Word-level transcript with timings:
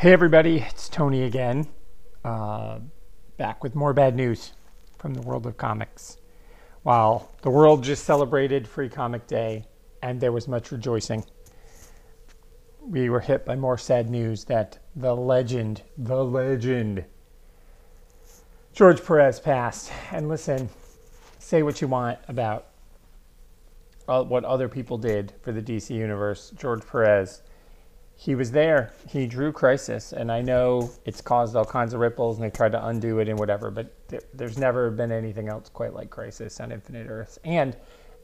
Hey, 0.00 0.14
everybody, 0.14 0.60
it's 0.60 0.88
Tony 0.88 1.24
again. 1.24 1.68
Uh, 2.24 2.78
back 3.36 3.62
with 3.62 3.74
more 3.74 3.92
bad 3.92 4.16
news 4.16 4.52
from 4.96 5.12
the 5.12 5.20
world 5.20 5.44
of 5.44 5.58
comics. 5.58 6.16
While 6.84 7.30
the 7.42 7.50
world 7.50 7.84
just 7.84 8.04
celebrated 8.04 8.66
Free 8.66 8.88
Comic 8.88 9.26
Day 9.26 9.66
and 10.02 10.18
there 10.18 10.32
was 10.32 10.48
much 10.48 10.72
rejoicing, 10.72 11.22
we 12.80 13.10
were 13.10 13.20
hit 13.20 13.44
by 13.44 13.56
more 13.56 13.76
sad 13.76 14.08
news 14.08 14.44
that 14.44 14.78
the 14.96 15.14
legend, 15.14 15.82
the 15.98 16.24
legend, 16.24 17.04
George 18.72 19.04
Perez 19.04 19.38
passed. 19.38 19.92
And 20.12 20.30
listen, 20.30 20.70
say 21.40 21.62
what 21.62 21.82
you 21.82 21.88
want 21.88 22.18
about 22.26 22.68
uh, 24.08 24.24
what 24.24 24.46
other 24.46 24.66
people 24.66 24.96
did 24.96 25.34
for 25.42 25.52
the 25.52 25.60
DC 25.60 25.90
Universe. 25.90 26.54
George 26.56 26.86
Perez 26.86 27.42
he 28.20 28.34
was 28.34 28.50
there. 28.50 28.92
He 29.08 29.26
drew 29.26 29.50
Crisis, 29.50 30.12
and 30.12 30.30
I 30.30 30.42
know 30.42 30.90
it's 31.06 31.22
caused 31.22 31.56
all 31.56 31.64
kinds 31.64 31.94
of 31.94 32.00
ripples, 32.00 32.36
and 32.36 32.44
they 32.44 32.50
tried 32.50 32.72
to 32.72 32.86
undo 32.86 33.18
it 33.18 33.30
and 33.30 33.38
whatever. 33.38 33.70
But 33.70 33.94
there, 34.08 34.20
there's 34.34 34.58
never 34.58 34.90
been 34.90 35.10
anything 35.10 35.48
else 35.48 35.70
quite 35.70 35.94
like 35.94 36.10
Crisis 36.10 36.60
on 36.60 36.70
Infinite 36.70 37.08
Earths. 37.08 37.38
And 37.44 37.78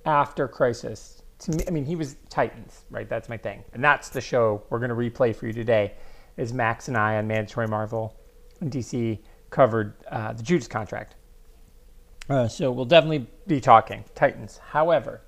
after 0.05 0.48
Crisis, 0.48 1.23
to 1.39 1.53
me, 1.53 1.65
I 1.67 1.70
mean, 1.70 1.87
he 1.87 1.97
was 1.97 2.17
Titans, 2.29 2.84
right? 2.91 3.09
That's 3.09 3.30
my 3.30 3.39
thing, 3.39 3.65
and 3.73 3.83
that's 3.83 4.11
the 4.11 4.20
show 4.20 4.62
we're 4.69 4.80
going 4.80 4.91
to 4.91 4.95
replay 4.95 5.34
for 5.34 5.47
you 5.47 5.55
today. 5.55 5.95
Is 6.37 6.53
Max 6.53 6.89
and 6.89 6.97
I 6.98 7.17
on 7.17 7.27
Mandatory 7.27 7.67
Marvel 7.67 8.15
and 8.61 8.70
DC 8.70 9.19
covered 9.48 9.95
uh, 10.11 10.34
the 10.34 10.42
Judas 10.42 10.69
contract. 10.69 11.15
Uh, 12.28 12.48
so 12.48 12.70
we'll 12.70 12.84
definitely 12.84 13.28
be 13.47 13.62
talking 13.62 14.05
Titans. 14.15 14.59
However, 14.59 15.23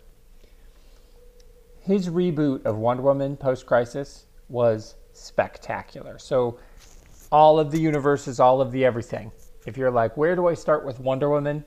his 1.80 2.10
reboot 2.10 2.66
of 2.66 2.76
Wonder 2.76 3.04
Woman 3.04 3.38
post 3.38 3.64
Crisis 3.64 4.26
was 4.48 4.96
spectacular. 5.12 6.18
So, 6.18 6.58
all 7.30 7.58
of 7.58 7.70
the 7.70 7.80
universes, 7.80 8.40
all 8.40 8.60
of 8.60 8.72
the 8.72 8.84
everything. 8.84 9.30
If 9.66 9.76
you're 9.76 9.90
like, 9.90 10.16
where 10.16 10.34
do 10.34 10.48
I 10.48 10.54
start 10.54 10.84
with 10.84 10.98
Wonder 10.98 11.28
Woman? 11.28 11.64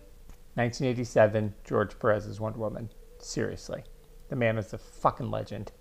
1987, 0.55 1.53
George 1.64 1.97
Perez's 2.00 2.39
Wonder 2.39 2.59
Woman. 2.59 2.89
Seriously. 3.20 3.83
The 4.30 4.36
man 4.36 4.58
is 4.58 4.73
a 4.73 4.78
fucking 4.78 5.30
legend. 5.30 5.72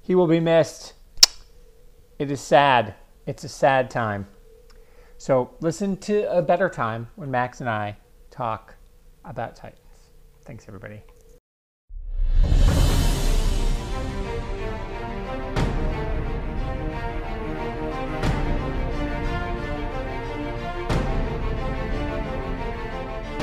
He 0.00 0.14
will 0.14 0.26
be 0.26 0.40
missed. 0.40 0.94
It 2.18 2.30
is 2.30 2.40
sad. 2.40 2.94
It's 3.26 3.44
a 3.44 3.48
sad 3.48 3.90
time. 3.90 4.26
So, 5.16 5.50
listen 5.60 5.96
to 5.98 6.30
a 6.32 6.42
better 6.42 6.68
time 6.68 7.08
when 7.16 7.30
Max 7.30 7.60
and 7.60 7.70
I 7.70 7.96
talk 8.30 8.74
about 9.24 9.56
Titans. 9.56 9.82
Thanks, 10.44 10.66
everybody. 10.66 11.02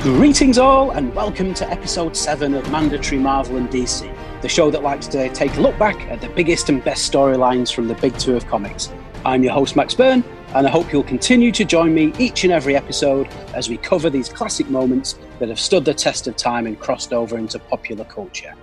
Greetings, 0.06 0.56
all, 0.56 0.92
and 0.92 1.12
welcome 1.16 1.52
to 1.54 1.68
episode 1.68 2.16
7 2.16 2.54
of 2.54 2.70
Mandatory 2.70 3.18
Marvel 3.18 3.56
and 3.56 3.68
DC, 3.68 4.40
the 4.40 4.48
show 4.48 4.70
that 4.70 4.84
likes 4.84 5.08
to 5.08 5.28
take 5.30 5.56
a 5.56 5.60
look 5.60 5.76
back 5.80 6.00
at 6.02 6.20
the 6.20 6.28
biggest 6.28 6.68
and 6.68 6.82
best 6.84 7.12
storylines 7.12 7.74
from 7.74 7.88
the 7.88 7.96
big 7.96 8.16
two 8.16 8.36
of 8.36 8.46
comics. 8.46 8.92
I'm 9.24 9.42
your 9.42 9.52
host, 9.52 9.74
Max 9.74 9.94
Byrne, 9.94 10.22
and 10.54 10.64
I 10.64 10.70
hope 10.70 10.92
you'll 10.92 11.02
continue 11.02 11.50
to 11.50 11.64
join 11.64 11.92
me 11.92 12.12
each 12.20 12.44
and 12.44 12.52
every 12.52 12.76
episode 12.76 13.26
as 13.52 13.68
we 13.68 13.78
cover 13.78 14.08
these 14.08 14.28
classic 14.28 14.70
moments 14.70 15.18
that 15.40 15.48
have 15.48 15.58
stood 15.58 15.84
the 15.84 15.92
test 15.92 16.28
of 16.28 16.36
time 16.36 16.68
and 16.68 16.78
crossed 16.78 17.12
over 17.12 17.36
into 17.36 17.58
popular 17.58 18.04
culture. 18.04 18.54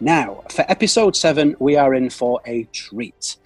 Now, 0.00 0.44
for 0.50 0.66
episode 0.68 1.16
7, 1.16 1.56
we 1.60 1.76
are 1.76 1.94
in 1.94 2.10
for 2.10 2.42
a 2.44 2.64
treat. 2.74 3.38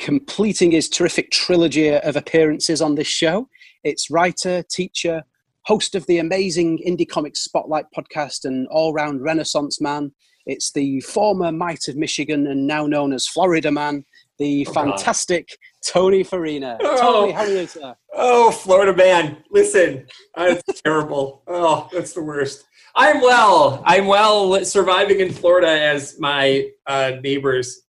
Completing 0.00 0.72
his 0.72 0.88
terrific 0.88 1.30
trilogy 1.30 1.90
of 1.90 2.16
appearances 2.16 2.82
on 2.82 2.96
this 2.96 3.06
show, 3.06 3.48
it's 3.84 4.10
writer, 4.10 4.64
teacher, 4.64 5.22
host 5.64 5.94
of 5.94 6.06
the 6.06 6.18
amazing 6.18 6.78
Indie 6.86 7.08
Comics 7.08 7.40
Spotlight 7.40 7.86
podcast 7.96 8.44
and 8.44 8.66
all 8.68 8.92
round 8.92 9.22
Renaissance 9.22 9.80
man. 9.80 10.12
It's 10.46 10.72
the 10.72 11.00
former 11.00 11.52
Might 11.52 11.86
of 11.88 11.96
Michigan 11.96 12.46
and 12.46 12.66
now 12.66 12.86
known 12.86 13.12
as 13.12 13.26
Florida 13.26 13.70
man, 13.70 14.04
the 14.38 14.66
oh, 14.68 14.72
fantastic 14.72 15.48
God. 15.48 15.92
Tony 15.92 16.22
Farina. 16.22 16.78
Oh, 16.80 17.00
Tony, 17.00 17.32
how 17.32 17.42
are 17.42 17.48
you, 17.48 17.66
sir? 17.66 17.94
Oh, 18.14 18.50
Florida 18.50 18.94
man. 18.94 19.38
Listen, 19.50 20.06
that's 20.34 20.82
terrible. 20.82 21.42
Oh, 21.46 21.88
that's 21.92 22.14
the 22.14 22.22
worst. 22.22 22.64
I'm 22.96 23.20
well. 23.20 23.82
I'm 23.86 24.06
well 24.06 24.64
surviving 24.64 25.20
in 25.20 25.30
Florida 25.30 25.68
as 25.68 26.18
my 26.18 26.68
uh, 26.86 27.12
neighbors 27.22 27.82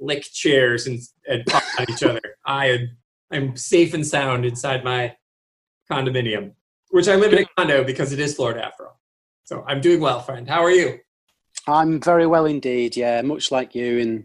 lick 0.00 0.22
chairs 0.22 0.86
and, 0.86 1.00
and 1.28 1.46
talk 1.46 1.62
at 1.78 1.88
each 1.90 2.02
other. 2.02 2.20
I 2.44 2.66
am 2.70 2.96
I'm 3.30 3.56
safe 3.56 3.92
and 3.94 4.06
sound 4.06 4.44
inside 4.44 4.84
my 4.84 5.16
condominium 5.90 6.52
which 6.90 7.08
I 7.08 7.16
live 7.16 7.32
in 7.32 7.40
a 7.40 7.46
condo 7.56 7.84
because 7.84 8.12
it 8.12 8.18
is 8.18 8.34
Florida 8.34 8.64
after 8.64 8.86
all. 8.86 9.00
So 9.44 9.64
I'm 9.66 9.80
doing 9.80 10.00
well, 10.00 10.20
friend. 10.20 10.48
How 10.48 10.62
are 10.62 10.70
you? 10.70 10.98
I'm 11.68 12.00
very 12.00 12.26
well 12.26 12.46
indeed. 12.46 12.96
Yeah, 12.96 13.22
much 13.22 13.50
like 13.50 13.74
you 13.74 13.98
in 13.98 14.24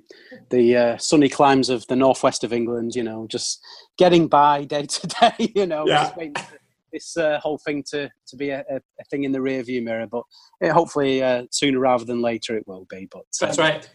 the 0.49 0.75
uh, 0.75 0.97
sunny 0.97 1.29
climes 1.29 1.69
of 1.69 1.85
the 1.87 1.95
northwest 1.95 2.43
of 2.43 2.53
England. 2.53 2.95
You 2.95 3.03
know, 3.03 3.27
just 3.27 3.61
getting 3.97 4.27
by 4.27 4.63
day 4.65 4.85
to 4.85 5.07
day. 5.07 5.51
You 5.55 5.65
know, 5.65 5.85
yeah. 5.87 6.03
just 6.03 6.17
waiting 6.17 6.35
for 6.35 6.57
this 6.91 7.17
uh, 7.17 7.39
whole 7.39 7.57
thing 7.57 7.83
to 7.91 8.09
to 8.27 8.35
be 8.35 8.49
a, 8.49 8.63
a, 8.69 9.03
thing 9.09 9.23
in 9.23 9.31
the 9.31 9.41
rear 9.41 9.63
view 9.63 9.81
mirror. 9.81 10.07
But 10.07 10.23
it, 10.59 10.71
hopefully, 10.71 11.23
uh, 11.23 11.45
sooner 11.51 11.79
rather 11.79 12.05
than 12.05 12.21
later, 12.21 12.55
it 12.55 12.67
will 12.67 12.85
be. 12.89 13.07
But 13.11 13.23
that's 13.39 13.57
um, 13.57 13.65
right. 13.65 13.89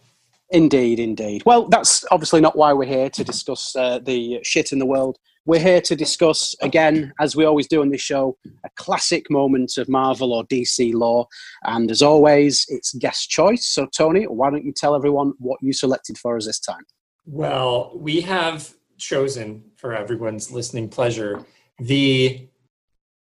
Indeed, 0.49 0.99
indeed. 0.99 1.43
Well, 1.45 1.67
that's 1.67 2.05
obviously 2.09 2.39
not 2.39 2.55
why 2.55 2.71
we're 2.71 2.85
here 2.85 3.09
to 3.09 3.23
discuss 3.23 3.75
uh, 3.75 3.99
the 3.99 4.39
shit 4.43 4.71
in 4.71 4.79
the 4.79 4.85
world 4.85 5.17
we're 5.47 5.61
here 5.61 5.79
to 5.79 5.95
discuss, 5.95 6.53
again, 6.61 7.13
as 7.21 7.33
we 7.33 7.45
always 7.45 7.67
do 7.67 7.81
on 7.81 7.89
this 7.89 8.01
show, 8.01 8.37
a 8.65 8.69
classic 8.75 9.31
moment 9.31 9.77
of 9.77 9.87
Marvel 9.87 10.33
or 10.33 10.43
DC 10.47 10.93
lore. 10.93 11.25
And 11.63 11.89
as 11.89 12.01
always, 12.01 12.65
it's 12.67 12.93
guest 12.95 13.29
choice. 13.29 13.65
So, 13.65 13.87
Tony, 13.95 14.25
why 14.25 14.49
don't 14.49 14.65
you 14.65 14.73
tell 14.73 14.93
everyone 14.93 15.33
what 15.39 15.59
you 15.61 15.71
selected 15.71 16.17
for 16.17 16.35
us 16.35 16.45
this 16.45 16.59
time? 16.59 16.83
Well, 17.25 17.93
we 17.95 18.19
have 18.21 18.73
chosen, 18.97 19.63
for 19.77 19.95
everyone's 19.95 20.51
listening 20.51 20.89
pleasure, 20.89 21.45
the 21.79 22.49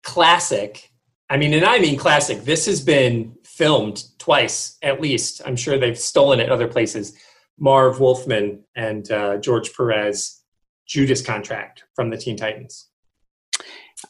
classic. 0.02 0.90
I 1.30 1.36
mean, 1.36 1.54
and 1.54 1.64
I 1.64 1.78
mean 1.78 1.96
classic. 1.96 2.42
This 2.42 2.66
has 2.66 2.80
been 2.80 3.36
filmed 3.44 4.02
twice 4.18 4.78
at 4.82 5.00
least. 5.00 5.42
I'm 5.46 5.56
sure 5.56 5.78
they've 5.78 5.98
stolen 5.98 6.40
it 6.40 6.50
other 6.50 6.66
places. 6.66 7.16
Marv 7.56 8.00
Wolfman 8.00 8.64
and 8.74 9.10
uh, 9.12 9.36
George 9.36 9.72
Perez 9.74 10.35
Judas 10.86 11.22
contract 11.22 11.84
from 11.94 12.10
the 12.10 12.16
Teen 12.16 12.36
Titans. 12.36 12.88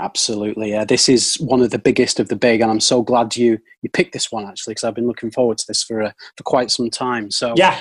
Absolutely, 0.01 0.71
yeah. 0.71 0.85
This 0.85 1.09
is 1.09 1.37
one 1.37 1.63
of 1.63 1.71
the 1.71 1.79
biggest 1.79 2.19
of 2.19 2.29
the 2.29 2.37
big, 2.37 2.61
and 2.61 2.71
I'm 2.71 2.81
so 2.81 3.03
glad 3.03 3.37
you 3.37 3.59
you 3.83 3.91
picked 3.91 4.13
this 4.13 4.33
one 4.33 4.45
actually 4.45 4.73
because 4.73 4.85
I've 4.85 4.95
been 4.95 5.07
looking 5.07 5.31
forward 5.31 5.59
to 5.59 5.67
this 5.67 5.83
for 5.83 6.03
uh, 6.03 6.13
for 6.37 6.43
quite 6.43 6.71
some 6.71 6.91
time. 6.91 7.31
So 7.31 7.55
yeah, 7.57 7.79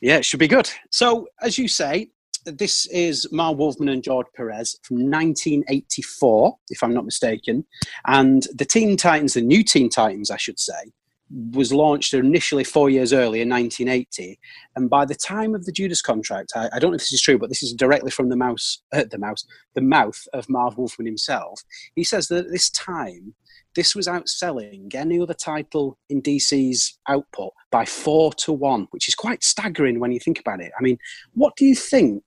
yeah, 0.00 0.16
it 0.16 0.24
should 0.24 0.40
be 0.40 0.48
good. 0.48 0.70
So 0.90 1.28
as 1.42 1.58
you 1.58 1.68
say, 1.68 2.10
this 2.44 2.86
is 2.86 3.30
Marv 3.30 3.58
Wolfman 3.58 3.90
and 3.90 4.02
George 4.02 4.26
Perez 4.34 4.78
from 4.82 5.10
1984, 5.10 6.56
if 6.70 6.82
I'm 6.82 6.94
not 6.94 7.04
mistaken, 7.04 7.66
and 8.06 8.46
the 8.54 8.64
Teen 8.64 8.96
Titans, 8.96 9.34
the 9.34 9.42
new 9.42 9.62
Teen 9.62 9.90
Titans, 9.90 10.30
I 10.30 10.38
should 10.38 10.58
say, 10.58 10.92
was 11.30 11.72
launched 11.72 12.14
initially 12.14 12.64
four 12.64 12.90
years 12.90 13.12
earlier, 13.12 13.42
in 13.42 13.48
1980, 13.48 14.38
and 14.76 14.88
by 14.88 15.04
the 15.04 15.14
time 15.14 15.54
of 15.54 15.64
the 15.64 15.72
Judas 15.72 16.00
contract, 16.00 16.52
I, 16.56 16.68
I 16.72 16.78
don't 16.78 16.90
know 16.90 16.96
if 16.96 17.02
this 17.02 17.12
is 17.12 17.22
true, 17.22 17.38
but 17.38 17.48
this 17.48 17.62
is 17.62 17.72
directly 17.72 18.10
from 18.10 18.28
the 18.28 18.36
mouse, 18.36 18.82
uh, 18.92 19.04
the 19.10 19.18
mouse, 19.18 19.44
the 19.74 19.82
mouth 19.82 20.20
of 20.32 20.48
Marv 20.48 20.78
Wolfman 20.78 21.06
himself. 21.06 21.62
He 21.94 22.04
says 22.04 22.28
that 22.28 22.46
at 22.46 22.50
this 22.50 22.70
time, 22.70 23.34
this 23.74 23.94
was 23.94 24.08
outselling 24.08 24.94
any 24.94 25.20
other 25.20 25.34
title 25.34 25.98
in 26.08 26.22
DC's 26.22 26.98
output 27.08 27.52
by 27.70 27.84
four 27.84 28.32
to 28.34 28.52
one, 28.52 28.88
which 28.90 29.08
is 29.08 29.14
quite 29.14 29.44
staggering 29.44 30.00
when 30.00 30.12
you 30.12 30.18
think 30.18 30.40
about 30.40 30.60
it. 30.60 30.72
I 30.78 30.82
mean, 30.82 30.98
what 31.34 31.54
do 31.56 31.64
you 31.64 31.74
think 31.74 32.24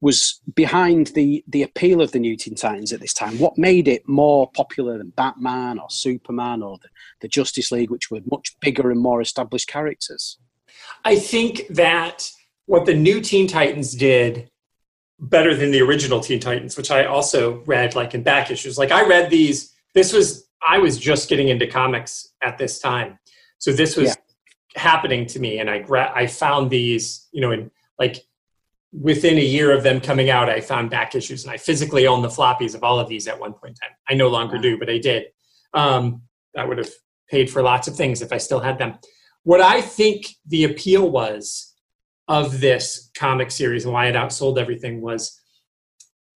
was 0.00 0.40
behind 0.54 1.08
the 1.08 1.44
the 1.48 1.62
appeal 1.62 2.00
of 2.00 2.12
the 2.12 2.18
New 2.18 2.36
Teen 2.36 2.54
Titans 2.54 2.92
at 2.92 3.00
this 3.00 3.14
time? 3.14 3.38
What 3.38 3.58
made 3.58 3.88
it 3.88 4.08
more 4.08 4.50
popular 4.52 4.98
than 4.98 5.10
Batman 5.10 5.78
or 5.78 5.90
Superman 5.90 6.62
or 6.62 6.78
the, 6.78 6.88
the 7.20 7.28
Justice 7.28 7.70
League, 7.70 7.90
which 7.90 8.10
were 8.10 8.20
much 8.30 8.58
bigger 8.60 8.90
and 8.90 9.00
more 9.00 9.20
established 9.20 9.68
characters? 9.68 10.38
I 11.04 11.16
think 11.16 11.66
that 11.70 12.30
what 12.66 12.86
the 12.86 12.94
new 12.94 13.20
Teen 13.20 13.46
Titans 13.46 13.94
did 13.94 14.50
better 15.20 15.54
than 15.54 15.70
the 15.70 15.82
original 15.82 16.20
Teen 16.20 16.40
Titans, 16.40 16.76
which 16.76 16.90
I 16.90 17.04
also 17.04 17.62
read 17.66 17.94
like 17.94 18.14
in 18.14 18.22
back 18.22 18.50
issues. 18.50 18.78
Like 18.78 18.90
I 18.90 19.06
read 19.06 19.30
these. 19.30 19.74
This 19.94 20.12
was 20.12 20.48
I 20.66 20.78
was 20.78 20.98
just 20.98 21.28
getting 21.28 21.48
into 21.48 21.66
comics 21.66 22.28
at 22.42 22.58
this 22.58 22.80
time, 22.80 23.18
so 23.58 23.72
this 23.72 23.96
was 23.96 24.08
yeah. 24.08 24.80
happening 24.80 25.26
to 25.26 25.38
me, 25.38 25.58
and 25.58 25.68
I 25.68 25.84
I 26.14 26.26
found 26.26 26.70
these, 26.70 27.28
you 27.32 27.40
know, 27.40 27.50
in 27.52 27.70
like 27.98 28.24
within 28.92 29.38
a 29.38 29.42
year 29.42 29.72
of 29.72 29.82
them 29.82 30.00
coming 30.00 30.30
out, 30.30 30.48
I 30.48 30.60
found 30.60 30.90
back 30.90 31.14
issues, 31.14 31.44
and 31.44 31.52
I 31.52 31.56
physically 31.56 32.06
owned 32.06 32.24
the 32.24 32.28
floppies 32.28 32.74
of 32.74 32.82
all 32.82 32.98
of 32.98 33.08
these 33.08 33.28
at 33.28 33.38
one 33.38 33.52
point 33.52 33.70
in 33.70 33.88
time. 33.88 33.96
I 34.08 34.14
no 34.14 34.28
longer 34.28 34.58
do, 34.58 34.78
but 34.78 34.90
I 34.90 34.98
did. 34.98 35.26
Um, 35.74 36.22
that 36.54 36.68
would 36.68 36.78
have 36.78 36.90
paid 37.28 37.48
for 37.50 37.62
lots 37.62 37.86
of 37.86 37.96
things 37.96 38.22
if 38.22 38.32
I 38.32 38.38
still 38.38 38.60
had 38.60 38.78
them. 38.78 38.98
What 39.44 39.60
I 39.60 39.80
think 39.80 40.26
the 40.46 40.64
appeal 40.64 41.08
was 41.08 41.74
of 42.28 42.60
this 42.60 43.10
comic 43.16 43.50
series 43.50 43.84
and 43.84 43.94
why 43.94 44.06
it 44.06 44.14
outsold 44.14 44.58
everything 44.58 45.00
was 45.00 45.40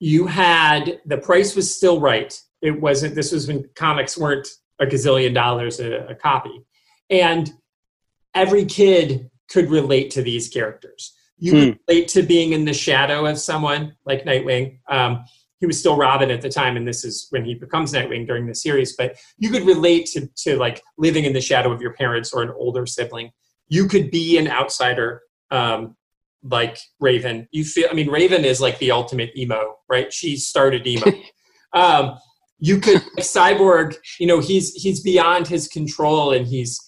you 0.01 0.27
had 0.27 1.01
the 1.07 1.19
price 1.19 1.55
was 1.55 1.75
still 1.75 2.01
right. 2.01 2.39
It 2.63 2.81
wasn't. 2.81 3.15
This 3.15 3.33
was 3.33 3.47
when 3.47 3.69
comics 3.75 4.19
weren't 4.19 4.49
a 4.81 4.87
gazillion 4.87 5.35
dollars 5.35 5.81
a, 5.81 6.07
a 6.09 6.15
copy, 6.15 6.65
and 7.11 7.51
every 8.35 8.65
kid 8.65 9.31
could 9.49 9.71
relate 9.71 10.11
to 10.13 10.23
these 10.23 10.49
characters. 10.49 11.15
You 11.39 11.53
Hmm. 11.53 11.59
could 11.59 11.79
relate 11.89 12.09
to 12.09 12.23
being 12.23 12.53
in 12.53 12.65
the 12.65 12.73
shadow 12.73 13.27
of 13.27 13.39
someone 13.39 13.97
like 14.07 14.25
Nightwing. 14.25 14.79
Um, 14.89 15.25
he 15.61 15.67
was 15.67 15.79
still 15.79 15.97
Robin 15.97 16.31
at 16.31 16.43
the 16.43 16.49
time, 16.49 16.77
and 16.77 16.87
this 16.87 17.05
is 17.05 17.27
when 17.31 17.45
he 17.45 17.55
becomes 17.55 17.93
Nightwing 17.93 18.27
during 18.27 18.47
the 18.47 18.55
series. 18.55 18.97
But 18.97 19.17
you 19.39 19.51
could 19.51 19.65
relate 19.65 20.07
to 20.13 20.29
to 20.45 20.57
like 20.57 20.83
living 20.99 21.25
in 21.25 21.33
the 21.33 21.41
shadow 21.41 21.73
of 21.73 21.81
your 21.81 21.95
parents 21.95 22.33
or 22.33 22.43
an 22.43 22.51
older 22.57 22.87
sibling. 22.87 23.31
You 23.69 23.89
could 23.89 24.11
be 24.11 24.37
an 24.37 24.47
outsider, 24.49 25.23
um, 25.51 25.97
like 26.43 26.79
Raven. 27.01 27.49
You 27.51 27.65
feel. 27.65 27.89
I 27.91 27.95
mean, 27.95 28.11
Raven 28.11 28.45
is 28.45 28.61
like 28.61 28.79
the 28.79 28.91
ultimate 28.91 29.31
emo, 29.37 29.77
right? 29.89 30.13
She 30.13 30.37
started 30.37 30.87
emo. 30.87 31.07
um, 31.73 32.19
you 32.59 32.79
could 32.79 33.03
like, 33.17 33.25
cyborg. 33.25 33.97
You 34.21 34.27
know, 34.27 34.41
he's 34.41 34.75
he's 34.75 35.01
beyond 35.01 35.49
his 35.49 35.67
control, 35.69 36.33
and 36.33 36.47
he's 36.47 36.79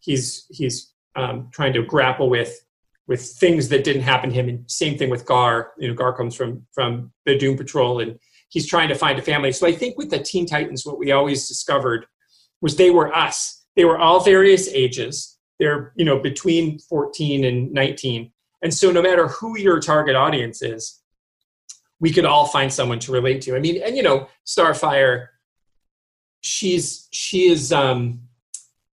he's 0.00 0.46
he's 0.50 0.92
um, 1.14 1.48
trying 1.52 1.72
to 1.74 1.82
grapple 1.82 2.28
with 2.28 2.52
with 3.06 3.22
things 3.22 3.68
that 3.68 3.84
didn't 3.84 4.02
happen 4.02 4.30
to 4.30 4.34
him. 4.34 4.48
And 4.48 4.70
same 4.70 4.96
thing 4.96 5.10
with 5.10 5.26
Gar. 5.26 5.72
You 5.78 5.88
know, 5.88 5.94
Gar 5.94 6.16
comes 6.16 6.34
from 6.34 6.66
from 6.72 7.12
the 7.26 7.36
Doom 7.38 7.56
Patrol, 7.56 8.00
and 8.00 8.18
he's 8.48 8.66
trying 8.66 8.88
to 8.88 8.94
find 8.94 9.18
a 9.18 9.22
family. 9.22 9.52
So 9.52 9.66
I 9.66 9.72
think 9.72 9.98
with 9.98 10.10
the 10.10 10.18
Teen 10.18 10.46
Titans, 10.46 10.86
what 10.86 10.98
we 10.98 11.12
always 11.12 11.48
discovered 11.48 12.06
was 12.60 12.76
they 12.76 12.90
were 12.90 13.14
us. 13.14 13.64
They 13.76 13.84
were 13.84 13.98
all 13.98 14.20
various 14.20 14.68
ages. 14.68 15.38
They're 15.58 15.92
you 15.96 16.04
know 16.04 16.18
between 16.18 16.78
14 16.78 17.44
and 17.44 17.72
19, 17.72 18.32
and 18.62 18.72
so 18.72 18.90
no 18.90 19.02
matter 19.02 19.28
who 19.28 19.58
your 19.58 19.80
target 19.80 20.16
audience 20.16 20.62
is, 20.62 21.02
we 22.00 22.10
could 22.10 22.24
all 22.24 22.46
find 22.46 22.72
someone 22.72 22.98
to 23.00 23.12
relate 23.12 23.42
to. 23.42 23.56
I 23.56 23.60
mean, 23.60 23.82
and 23.82 23.96
you 23.96 24.02
know, 24.02 24.28
Starfire, 24.46 25.28
she's 26.40 27.08
she 27.12 27.48
is 27.48 27.72
um 27.72 28.20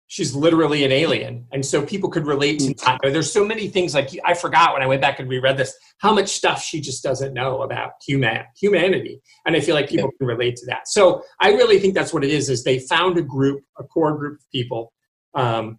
she's 0.09 0.35
literally 0.35 0.85
an 0.85 0.91
alien. 0.91 1.47
And 1.53 1.65
so 1.65 1.85
people 1.85 2.09
could 2.11 2.27
relate 2.27 2.59
to 2.61 2.75
that. 2.87 2.99
There's 3.03 3.31
so 3.31 3.45
many 3.45 3.69
things 3.69 3.95
like 3.95 4.11
i 4.25 4.35
forgot 4.35 4.73
when 4.73 4.83
i 4.83 4.87
went 4.87 5.03
back 5.03 5.21
and 5.21 5.29
reread 5.29 5.57
this 5.57 5.75
how 5.99 6.13
much 6.13 6.29
stuff 6.31 6.63
she 6.63 6.81
just 6.81 7.03
doesn't 7.03 7.35
know 7.35 7.63
about 7.63 7.93
human 8.05 8.45
humanity. 8.59 9.21
And 9.47 9.55
i 9.55 9.61
feel 9.61 9.75
like 9.75 9.89
people 9.89 10.11
can 10.19 10.27
relate 10.27 10.57
to 10.57 10.67
that. 10.67 10.89
So 10.89 11.23
i 11.41 11.51
really 11.51 11.79
think 11.79 11.95
that's 11.95 12.13
what 12.13 12.25
it 12.25 12.31
is 12.31 12.49
is 12.49 12.65
they 12.65 12.81
found 12.81 13.19
a 13.19 13.23
group 13.23 13.63
a 13.79 13.85
core 13.85 14.17
group 14.17 14.41
of 14.41 14.51
people 14.51 14.93
um, 15.35 15.79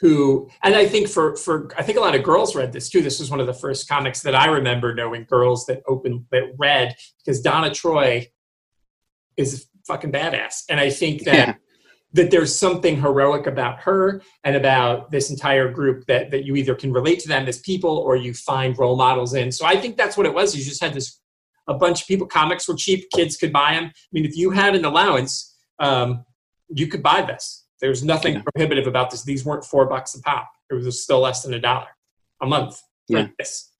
who 0.00 0.48
and 0.64 0.74
i 0.74 0.86
think 0.86 1.08
for 1.08 1.36
for 1.36 1.70
i 1.78 1.82
think 1.82 1.96
a 1.96 2.00
lot 2.00 2.14
of 2.14 2.22
girls 2.24 2.56
read 2.56 2.72
this 2.72 2.88
too. 2.88 3.02
This 3.02 3.20
was 3.20 3.30
one 3.30 3.40
of 3.40 3.46
the 3.46 3.54
first 3.54 3.88
comics 3.88 4.20
that 4.22 4.34
i 4.34 4.46
remember 4.46 4.94
knowing 4.94 5.24
girls 5.24 5.64
that 5.66 5.82
opened 5.86 6.26
that 6.32 6.52
read 6.58 6.96
because 7.18 7.40
donna 7.40 7.72
troy 7.72 8.28
is 9.36 9.68
fucking 9.86 10.10
badass. 10.10 10.64
And 10.68 10.80
i 10.80 10.90
think 10.90 11.22
that 11.24 11.48
Yeah. 11.48 11.54
That 12.12 12.30
there's 12.30 12.58
something 12.58 13.00
heroic 13.00 13.46
about 13.46 13.78
her 13.80 14.20
and 14.44 14.56
about 14.56 15.10
this 15.10 15.30
entire 15.30 15.70
group 15.70 16.06
that 16.06 16.30
that 16.30 16.44
you 16.44 16.56
either 16.56 16.74
can 16.74 16.92
relate 16.92 17.20
to 17.20 17.28
them 17.28 17.46
as 17.46 17.58
people 17.60 17.98
or 17.98 18.16
you 18.16 18.34
find 18.34 18.78
role 18.78 18.96
models 18.96 19.34
in. 19.34 19.52
So 19.52 19.64
I 19.64 19.76
think 19.76 19.96
that's 19.96 20.16
what 20.16 20.26
it 20.26 20.34
was. 20.34 20.56
You 20.56 20.64
just 20.64 20.82
had 20.82 20.94
this 20.94 21.20
a 21.68 21.74
bunch 21.74 22.02
of 22.02 22.08
people. 22.08 22.26
Comics 22.26 22.66
were 22.68 22.74
cheap; 22.74 23.08
kids 23.14 23.36
could 23.36 23.52
buy 23.52 23.74
them. 23.74 23.84
I 23.84 24.08
mean, 24.12 24.24
if 24.24 24.36
you 24.36 24.50
had 24.50 24.74
an 24.74 24.84
allowance, 24.84 25.56
um, 25.78 26.24
you 26.68 26.86
could 26.88 27.02
buy 27.02 27.22
this. 27.22 27.66
There's 27.80 28.02
nothing 28.04 28.34
Yeah. 28.34 28.42
prohibitive 28.54 28.86
about 28.86 29.10
this. 29.10 29.22
These 29.22 29.44
weren't 29.44 29.64
four 29.64 29.86
bucks 29.86 30.14
a 30.14 30.20
pop. 30.22 30.50
It 30.70 30.74
was 30.74 31.02
still 31.02 31.20
less 31.20 31.42
than 31.42 31.54
a 31.54 31.58
dollar 31.60 31.88
a 32.42 32.46
month 32.46 32.82
Yeah. 33.08 33.28
this. 33.38 33.70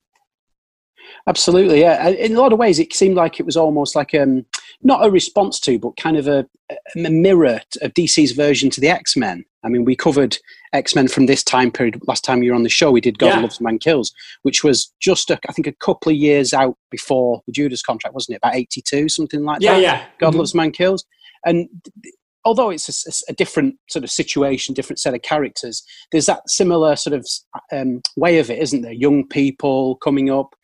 Absolutely, 1.27 1.81
yeah. 1.81 2.09
In 2.09 2.37
a 2.37 2.41
lot 2.41 2.53
of 2.53 2.59
ways, 2.59 2.79
it 2.79 2.93
seemed 2.95 3.17
like 3.17 3.41
it 3.41 3.47
was 3.47 3.57
almost 3.57 3.97
like 3.97 4.15
um, 4.15 4.47
not 4.83 5.05
a 5.07 5.11
response 5.11 5.61
to, 5.61 5.79
but 5.79 5.97
kind 5.97 6.17
of 6.17 6.27
a, 6.27 6.47
a 6.71 7.11
mirror 7.11 7.61
of 7.83 7.93
DC's 7.95 8.33
version 8.33 8.71
to 8.71 8.81
the 8.81 8.89
X 8.89 9.17
Men. 9.17 9.45
I 9.63 9.69
mean, 9.69 9.85
we 9.85 9.95
covered 9.95 10.39
X 10.73 10.95
Men 10.95 11.07
from 11.09 11.27
this 11.27 11.45
time 11.45 11.71
period 11.71 12.01
last 12.07 12.25
time 12.25 12.43
you 12.43 12.51
were 12.53 12.57
on 12.57 12.63
the 12.63 12.69
show. 12.71 12.91
We 12.91 13.01
did 13.03 13.19
God 13.19 13.27
Yeah. 13.29 13.41
Loves 13.41 13.61
Man 13.61 13.79
Kills, 13.79 14.13
which 14.43 14.65
was 14.65 14.91
just, 15.01 15.31
a, 15.31 15.39
I 15.49 15.53
think, 15.53 15.67
a 15.67 15.73
couple 15.73 16.11
of 16.11 16.17
years 16.17 16.55
out 16.55 16.77
before 16.91 17.43
the 17.47 17.53
Judas 17.53 17.83
contract, 17.83 18.15
wasn't 18.15 18.35
it? 18.37 18.41
About 18.43 18.57
82, 18.57 19.09
something 19.11 19.43
like 19.45 19.61
Yeah, 19.61 19.75
that. 19.75 19.83
yeah. 19.83 19.93
yeah. 19.99 20.07
God 20.19 20.35
Mhm. 20.35 20.39
Loves 20.39 20.55
Man 20.55 20.71
Kills. 20.73 21.05
And 21.45 21.69
th- 22.03 22.15
although 22.47 22.71
it's 22.71 23.23
a 23.29 23.35
different 23.35 23.77
sort 23.91 24.03
of 24.03 24.11
situation, 24.11 24.75
different 24.75 24.99
set 24.99 25.13
of 25.15 25.21
characters, 25.21 25.83
there's 26.11 26.25
that 26.27 26.41
similar 26.49 26.97
sort 26.97 27.13
of 27.15 27.27
um, 27.71 28.01
way 28.17 28.39
of 28.39 28.49
it, 28.51 28.59
isn't 28.63 28.81
there? 28.81 28.93
Young 28.93 29.27
people 29.29 29.97
coming 29.97 30.31
up, 30.31 30.55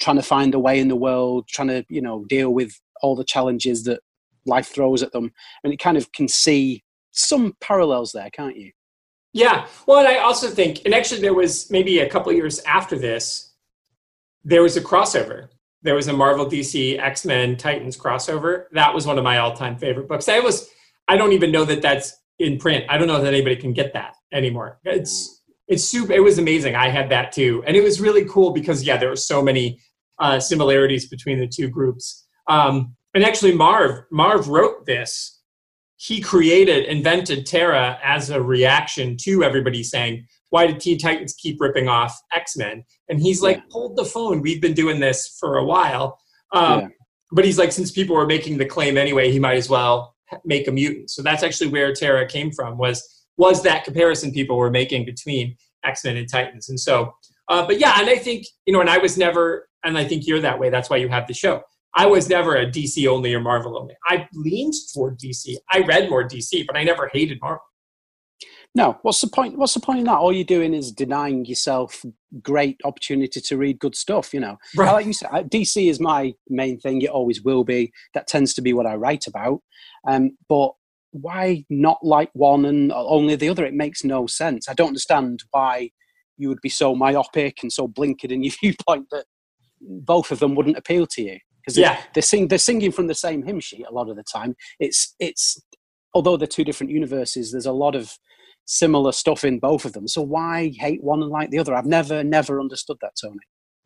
trying 0.00 0.16
to 0.16 0.22
find 0.22 0.54
a 0.54 0.58
way 0.58 0.78
in 0.78 0.88
the 0.88 0.96
world, 0.96 1.48
trying 1.48 1.68
to, 1.68 1.82
you 1.88 2.02
know, 2.02 2.26
deal 2.28 2.50
with 2.50 2.78
all 3.02 3.16
the 3.16 3.24
challenges 3.24 3.84
that 3.84 4.00
life 4.46 4.68
throws 4.68 5.02
at 5.02 5.12
them. 5.12 5.32
And 5.62 5.72
it 5.72 5.78
kind 5.78 5.96
of 5.96 6.12
can 6.12 6.28
see 6.28 6.82
some 7.12 7.54
parallels 7.60 8.12
there, 8.12 8.30
can't 8.30 8.56
you? 8.56 8.72
Yeah. 9.32 9.66
Well, 9.86 9.98
and 9.98 10.08
I 10.08 10.18
also 10.18 10.48
think, 10.48 10.82
and 10.84 10.94
actually, 10.94 11.20
there 11.20 11.34
was 11.34 11.70
maybe 11.70 11.98
a 11.98 12.08
couple 12.08 12.32
years 12.32 12.60
after 12.60 12.96
this, 12.96 13.52
there 14.44 14.62
was 14.62 14.76
a 14.76 14.80
crossover. 14.80 15.48
There 15.82 15.94
was 15.94 16.08
a 16.08 16.12
Marvel 16.12 16.46
DC 16.46 16.98
X 16.98 17.24
Men 17.24 17.56
Titans 17.56 17.96
crossover. 17.96 18.66
That 18.72 18.94
was 18.94 19.06
one 19.06 19.18
of 19.18 19.24
my 19.24 19.38
all 19.38 19.54
time 19.54 19.76
favorite 19.76 20.08
books. 20.08 20.28
I 20.28 20.40
was, 20.40 20.70
I 21.08 21.16
don't 21.16 21.32
even 21.32 21.50
know 21.50 21.64
that 21.64 21.82
that's 21.82 22.16
in 22.38 22.58
print. 22.58 22.84
I 22.88 22.96
don't 22.96 23.08
know 23.08 23.20
that 23.20 23.34
anybody 23.34 23.56
can 23.56 23.72
get 23.72 23.92
that 23.94 24.14
anymore. 24.32 24.78
It's, 24.84 25.42
it's 25.68 25.84
super. 25.84 26.12
It 26.12 26.22
was 26.22 26.38
amazing. 26.38 26.74
I 26.74 26.88
had 26.88 27.10
that 27.10 27.32
too, 27.32 27.62
and 27.66 27.76
it 27.76 27.82
was 27.82 28.00
really 28.00 28.24
cool 28.26 28.52
because 28.52 28.84
yeah, 28.84 28.96
there 28.96 29.08
were 29.08 29.16
so 29.16 29.42
many 29.42 29.80
uh, 30.18 30.38
similarities 30.38 31.08
between 31.08 31.38
the 31.38 31.48
two 31.48 31.68
groups. 31.68 32.23
Um, 32.48 32.96
and 33.14 33.24
actually, 33.24 33.54
Marv 33.54 34.04
Marv 34.10 34.48
wrote 34.48 34.86
this 34.86 35.34
he 35.96 36.20
created, 36.20 36.84
invented 36.84 37.46
Terra 37.46 37.98
as 38.04 38.28
a 38.28 38.42
reaction 38.42 39.16
to 39.22 39.42
everybody 39.42 39.82
saying, 39.82 40.26
why 40.50 40.66
did 40.66 40.78
Teen 40.78 40.98
Titans 40.98 41.34
keep 41.34 41.60
ripping 41.60 41.88
off 41.88 42.14
X 42.32 42.56
Men? 42.56 42.84
And 43.08 43.18
he's 43.18 43.40
like, 43.40 43.56
Yeah. 43.56 43.62
hold 43.70 43.96
the 43.96 44.04
phone. 44.04 44.42
We've 44.42 44.60
been 44.60 44.74
doing 44.74 45.00
this 45.00 45.36
for 45.40 45.56
a 45.56 45.64
while. 45.64 46.18
Um, 46.52 46.80
Yeah. 46.80 46.88
But 47.32 47.44
he's 47.44 47.58
like, 47.58 47.72
since 47.72 47.90
people 47.90 48.14
were 48.14 48.26
making 48.26 48.58
the 48.58 48.66
claim 48.66 48.96
anyway, 48.96 49.32
he 49.32 49.40
might 49.40 49.56
as 49.56 49.68
well 49.68 50.14
make 50.44 50.68
a 50.68 50.72
mutant. 50.72 51.10
So 51.10 51.22
that's 51.22 51.42
actually 51.42 51.70
where 51.70 51.92
Terra 51.92 52.28
came 52.28 52.52
from. 52.52 52.78
Was 52.78 53.02
was 53.36 53.62
that 53.64 53.84
comparison 53.84 54.30
people 54.30 54.56
were 54.56 54.70
making 54.70 55.04
between 55.06 55.56
X 55.84 56.04
Men 56.04 56.16
and 56.16 56.28
Titans? 56.30 56.68
And 56.68 56.78
so, 56.78 57.12
uh, 57.48 57.66
but 57.66 57.80
yeah, 57.80 57.94
and 57.98 58.08
I 58.08 58.16
think 58.16 58.46
you 58.66 58.72
know, 58.72 58.80
and 58.80 58.90
I 58.90 58.98
was 58.98 59.18
never, 59.18 59.68
and 59.84 59.98
I 59.98 60.04
think 60.04 60.26
you're 60.26 60.40
that 60.40 60.58
way. 60.60 60.70
That's 60.70 60.88
why 60.88 60.98
you 60.98 61.08
have 61.08 61.26
the 61.26 61.34
show. 61.34 61.62
I 61.96 62.06
was 62.06 62.28
never 62.28 62.56
a 62.56 62.66
DC 62.66 63.06
only 63.06 63.34
or 63.34 63.40
Marvel 63.40 63.78
only. 63.78 63.94
I 64.08 64.26
leaned 64.32 64.74
toward 64.92 65.18
DC. 65.18 65.56
I 65.70 65.80
read 65.80 66.10
more 66.10 66.26
DC, 66.26 66.66
but 66.66 66.76
I 66.76 66.82
never 66.82 67.08
hated 67.12 67.38
Marvel. 67.40 67.62
No, 68.76 68.98
what's 69.02 69.20
the 69.20 69.28
point? 69.28 69.56
What's 69.56 69.74
the 69.74 69.80
point 69.80 70.00
in 70.00 70.04
that? 70.06 70.16
All 70.18 70.32
you're 70.32 70.42
doing 70.44 70.74
is 70.74 70.90
denying 70.90 71.44
yourself 71.44 72.04
great 72.42 72.80
opportunity 72.82 73.40
to 73.40 73.56
read 73.56 73.78
good 73.78 73.94
stuff. 73.94 74.34
You 74.34 74.40
know, 74.40 74.56
Right. 74.74 74.92
like 74.92 75.06
you 75.06 75.12
said, 75.12 75.30
DC 75.48 75.88
is 75.88 76.00
my 76.00 76.34
main 76.48 76.80
thing. 76.80 77.00
It 77.02 77.10
always 77.10 77.42
will 77.42 77.62
be. 77.62 77.92
That 78.14 78.26
tends 78.26 78.52
to 78.54 78.62
be 78.62 78.72
what 78.72 78.86
I 78.86 78.96
write 78.96 79.28
about. 79.28 79.60
Um, 80.08 80.36
but 80.48 80.72
why 81.12 81.64
not 81.70 81.98
like 82.02 82.30
one 82.32 82.64
and 82.64 82.90
only 82.92 83.36
the 83.36 83.48
other? 83.48 83.64
It 83.64 83.74
makes 83.74 84.02
no 84.02 84.26
sense. 84.26 84.68
I 84.68 84.74
don't 84.74 84.88
understand 84.88 85.44
why 85.52 85.90
you 86.36 86.48
would 86.48 86.60
be 86.60 86.68
so 86.68 86.96
myopic 86.96 87.58
and 87.62 87.72
so 87.72 87.86
blinkered 87.86 88.32
in 88.32 88.42
your 88.42 88.54
viewpoint 88.60 89.06
that 89.12 89.26
both 89.80 90.32
of 90.32 90.40
them 90.40 90.56
wouldn't 90.56 90.76
appeal 90.76 91.06
to 91.06 91.22
you. 91.22 91.38
Because 91.64 91.78
Yeah. 91.78 91.98
they're, 92.14 92.22
sing, 92.22 92.48
they're 92.48 92.58
singing 92.58 92.92
from 92.92 93.06
the 93.06 93.14
same 93.14 93.42
hymn 93.42 93.60
sheet 93.60 93.86
a 93.88 93.92
lot 93.92 94.10
of 94.10 94.16
the 94.16 94.22
time. 94.24 94.54
It's 94.78 95.14
it's 95.18 95.60
although 96.14 96.36
they're 96.36 96.46
two 96.46 96.64
different 96.64 96.92
universes, 96.92 97.52
there's 97.52 97.66
a 97.66 97.72
lot 97.72 97.94
of 97.94 98.12
similar 98.66 99.12
stuff 99.12 99.44
in 99.44 99.58
both 99.58 99.84
of 99.84 99.92
them. 99.92 100.06
So 100.08 100.22
why 100.22 100.72
hate 100.78 101.02
one 101.02 101.22
and 101.22 101.30
like 101.30 101.50
the 101.50 101.58
other? 101.58 101.74
I've 101.74 101.86
never, 101.86 102.22
never 102.24 102.60
understood 102.60 102.98
that, 103.02 103.12
Tony. 103.20 103.38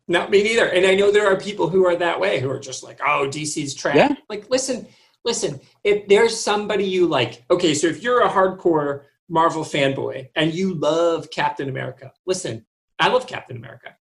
Not 0.07 0.29
me 0.31 0.43
neither. 0.43 0.67
And 0.67 0.85
I 0.85 0.95
know 0.95 1.11
there 1.11 1.27
are 1.27 1.37
people 1.39 1.69
who 1.69 1.85
are 1.85 1.95
that 1.95 2.19
way, 2.19 2.39
who 2.39 2.49
are 2.49 2.59
just 2.59 2.83
like, 2.83 2.99
oh, 3.05 3.27
DC's 3.29 3.73
trash. 3.75 3.95
Yeah. 3.95 4.15
Like, 4.29 4.49
listen, 4.49 4.87
listen, 5.25 5.59
if 5.83 6.07
there's 6.07 6.39
somebody 6.39 6.85
you 6.85 7.07
like, 7.07 7.43
okay, 7.51 7.73
so 7.73 7.87
if 7.87 8.01
you're 8.03 8.21
a 8.21 8.29
hardcore 8.29 9.03
Marvel 9.27 9.63
fanboy 9.63 10.27
and 10.35 10.53
you 10.53 10.73
love 10.75 11.29
Captain 11.31 11.69
America, 11.69 12.11
listen, 12.25 12.65
I 12.99 13.09
love 13.09 13.27
Captain 13.27 13.57
America. 13.57 13.95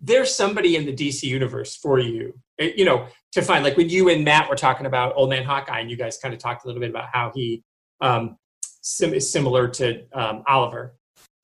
There's 0.00 0.34
somebody 0.34 0.76
in 0.76 0.84
the 0.84 0.92
DC 0.92 1.22
universe 1.22 1.74
for 1.76 1.98
you, 1.98 2.34
eh, 2.58 2.72
you 2.76 2.84
know, 2.84 3.06
to 3.32 3.42
find. 3.42 3.64
Like 3.64 3.76
when 3.76 3.88
you 3.88 4.08
and 4.08 4.24
Matt 4.24 4.48
were 4.48 4.56
talking 4.56 4.86
about 4.86 5.14
Old 5.16 5.30
Man 5.30 5.44
Hawkeye, 5.44 5.80
and 5.80 5.90
you 5.90 5.96
guys 5.96 6.18
kind 6.18 6.34
of 6.34 6.40
talked 6.40 6.64
a 6.64 6.66
little 6.66 6.80
bit 6.80 6.90
about 6.90 7.08
how 7.12 7.32
he 7.34 7.62
um, 8.00 8.36
sim- 8.60 9.14
is 9.14 9.30
similar 9.30 9.68
to 9.68 10.04
um, 10.12 10.42
Oliver. 10.46 10.96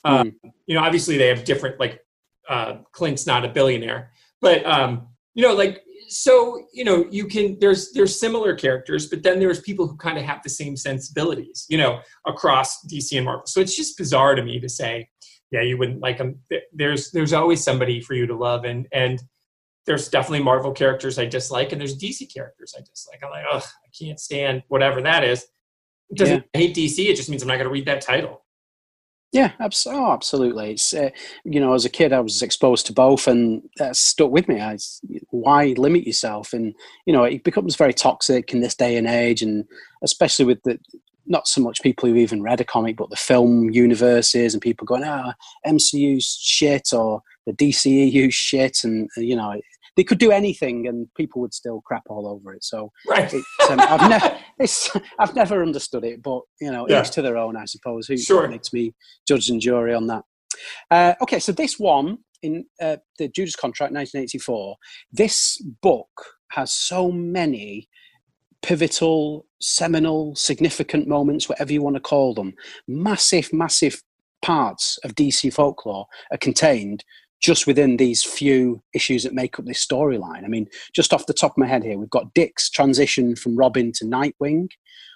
Um, 0.04 0.34
You 0.66 0.74
know, 0.74 0.82
obviously 0.82 1.16
they 1.16 1.28
have 1.28 1.44
different, 1.44 1.78
like, 1.78 2.00
uh, 2.48 2.78
Clint's 2.92 3.26
not 3.26 3.44
a 3.44 3.48
billionaire, 3.48 4.10
but 4.40 4.66
um, 4.66 5.08
you 5.34 5.42
know, 5.42 5.54
like 5.54 5.82
so, 6.08 6.66
you 6.72 6.84
know, 6.84 7.06
you 7.10 7.26
can 7.26 7.58
there's 7.58 7.92
there's 7.92 8.18
similar 8.18 8.54
characters, 8.54 9.06
but 9.08 9.22
then 9.22 9.38
there's 9.38 9.60
people 9.60 9.86
who 9.86 9.96
kind 9.96 10.18
of 10.18 10.24
have 10.24 10.42
the 10.42 10.50
same 10.50 10.76
sensibilities, 10.76 11.66
you 11.68 11.78
know, 11.78 12.00
across 12.26 12.84
DC 12.86 13.16
and 13.16 13.24
Marvel. 13.24 13.46
So 13.46 13.60
it's 13.60 13.76
just 13.76 13.96
bizarre 13.96 14.34
to 14.34 14.42
me 14.42 14.60
to 14.60 14.68
say, 14.68 15.08
yeah, 15.52 15.60
you 15.62 15.76
wouldn't 15.78 16.00
like 16.00 16.18
them. 16.18 16.40
There's 16.72 17.10
there's 17.12 17.32
always 17.32 17.62
somebody 17.62 18.00
for 18.00 18.14
you 18.14 18.26
to 18.26 18.34
love, 18.34 18.64
and 18.64 18.88
and 18.92 19.22
there's 19.86 20.08
definitely 20.08 20.42
Marvel 20.42 20.72
characters 20.72 21.18
I 21.18 21.26
dislike, 21.26 21.72
and 21.72 21.80
there's 21.80 21.96
DC 21.98 22.32
characters 22.32 22.74
I 22.76 22.80
dislike. 22.80 23.20
I'm 23.22 23.30
like, 23.30 23.44
ugh, 23.52 23.62
I 23.64 23.88
can't 24.04 24.18
stand 24.18 24.62
whatever 24.68 25.02
that 25.02 25.24
is. 25.24 25.46
It 26.10 26.18
doesn't 26.18 26.44
Yeah. 26.54 26.60
hate 26.60 26.74
DC. 26.74 27.08
It 27.08 27.16
just 27.16 27.28
means 27.28 27.42
I'm 27.42 27.48
not 27.48 27.56
going 27.56 27.66
to 27.66 27.72
read 27.72 27.86
that 27.86 28.00
title. 28.00 28.44
Yeah, 29.32 29.52
abs- 29.60 29.86
oh, 29.86 30.12
absolutely. 30.12 30.72
It's 30.72 30.92
uh, 30.92 31.08
you 31.44 31.58
know, 31.58 31.72
as 31.72 31.86
a 31.86 31.90
kid, 31.90 32.12
I 32.12 32.20
was 32.20 32.42
exposed 32.42 32.84
to 32.86 32.92
both, 32.92 33.26
and 33.26 33.62
that 33.78 33.96
stuck 33.96 34.30
with 34.30 34.46
me. 34.46 34.60
I, 34.60 34.76
why 35.30 35.74
limit 35.78 36.06
yourself? 36.06 36.52
And 36.52 36.74
you 37.06 37.14
know, 37.14 37.24
it 37.24 37.42
becomes 37.42 37.74
very 37.74 37.94
toxic 37.94 38.52
in 38.52 38.60
this 38.60 38.74
day 38.74 38.96
and 38.98 39.06
age, 39.06 39.40
and 39.40 39.64
especially 40.02 40.44
with 40.44 40.62
the 40.64 40.78
not 41.26 41.46
so 41.48 41.60
much 41.60 41.82
people 41.82 42.08
who 42.08 42.16
even 42.16 42.42
read 42.42 42.60
a 42.60 42.64
comic, 42.64 42.96
but 42.96 43.10
the 43.10 43.16
film 43.16 43.70
universes 43.70 44.54
and 44.54 44.62
people 44.62 44.84
going, 44.86 45.04
"Ah, 45.04 45.34
MCU's 45.66 46.38
shit" 46.40 46.92
or 46.92 47.22
the 47.46 47.52
DCEU 47.52 48.32
shit, 48.32 48.78
and 48.84 49.08
uh, 49.16 49.20
you 49.20 49.36
know, 49.36 49.60
they 49.96 50.04
could 50.04 50.18
do 50.18 50.30
anything, 50.30 50.86
and 50.86 51.06
people 51.14 51.40
would 51.42 51.52
still 51.54 51.80
crap 51.82 52.02
all 52.08 52.26
over 52.26 52.54
it. 52.54 52.64
So 52.64 52.90
Right. 53.06 53.32
it's, 53.32 53.70
um, 53.70 53.80
I've, 53.80 54.08
ne- 54.08 54.40
it's, 54.58 54.90
I've 55.18 55.34
never 55.34 55.62
understood 55.62 56.04
it, 56.04 56.22
but 56.22 56.40
you 56.60 56.70
know, 56.72 56.88
Yeah. 56.88 57.02
each 57.02 57.10
to 57.12 57.22
their 57.22 57.36
own, 57.36 57.56
I 57.56 57.64
suppose. 57.66 58.06
Who 58.06 58.16
Sure. 58.16 58.48
makes 58.48 58.72
me 58.72 58.94
judge 59.28 59.48
and 59.50 59.60
jury 59.60 59.92
on 59.94 60.06
that? 60.08 60.24
Uh, 60.90 61.14
okay, 61.20 61.38
so 61.40 61.52
this 61.52 61.78
one 61.78 62.18
in 62.42 62.64
uh, 62.80 62.96
the 63.18 63.28
Judas 63.28 63.56
Contract, 63.56 63.92
1984. 63.92 64.76
This 65.12 65.60
book 65.82 66.08
has 66.52 66.72
so 66.72 67.10
many 67.10 67.88
pivotal, 68.62 69.46
seminal, 69.60 70.34
significant 70.34 71.08
moments, 71.08 71.48
whatever 71.48 71.72
you 71.72 71.82
want 71.82 71.96
to 71.96 72.00
call 72.00 72.34
them. 72.34 72.54
Massive, 72.86 73.52
massive 73.52 74.02
parts 74.40 74.98
of 75.04 75.14
DC 75.14 75.52
folklore 75.52 76.06
are 76.30 76.38
contained 76.38 77.04
just 77.42 77.66
within 77.66 77.96
these 77.96 78.22
few 78.22 78.80
issues 78.94 79.24
that 79.24 79.34
make 79.34 79.58
up 79.58 79.64
this 79.64 79.84
storyline. 79.84 80.44
I 80.44 80.48
mean, 80.48 80.68
just 80.94 81.12
off 81.12 81.26
the 81.26 81.34
top 81.34 81.52
of 81.52 81.58
my 81.58 81.66
head 81.66 81.82
here, 81.82 81.98
we've 81.98 82.08
got 82.08 82.34
Dick's 82.34 82.70
transition 82.70 83.34
from 83.34 83.56
Robin 83.56 83.90
to 83.96 84.04
Nightwing. 84.04 84.68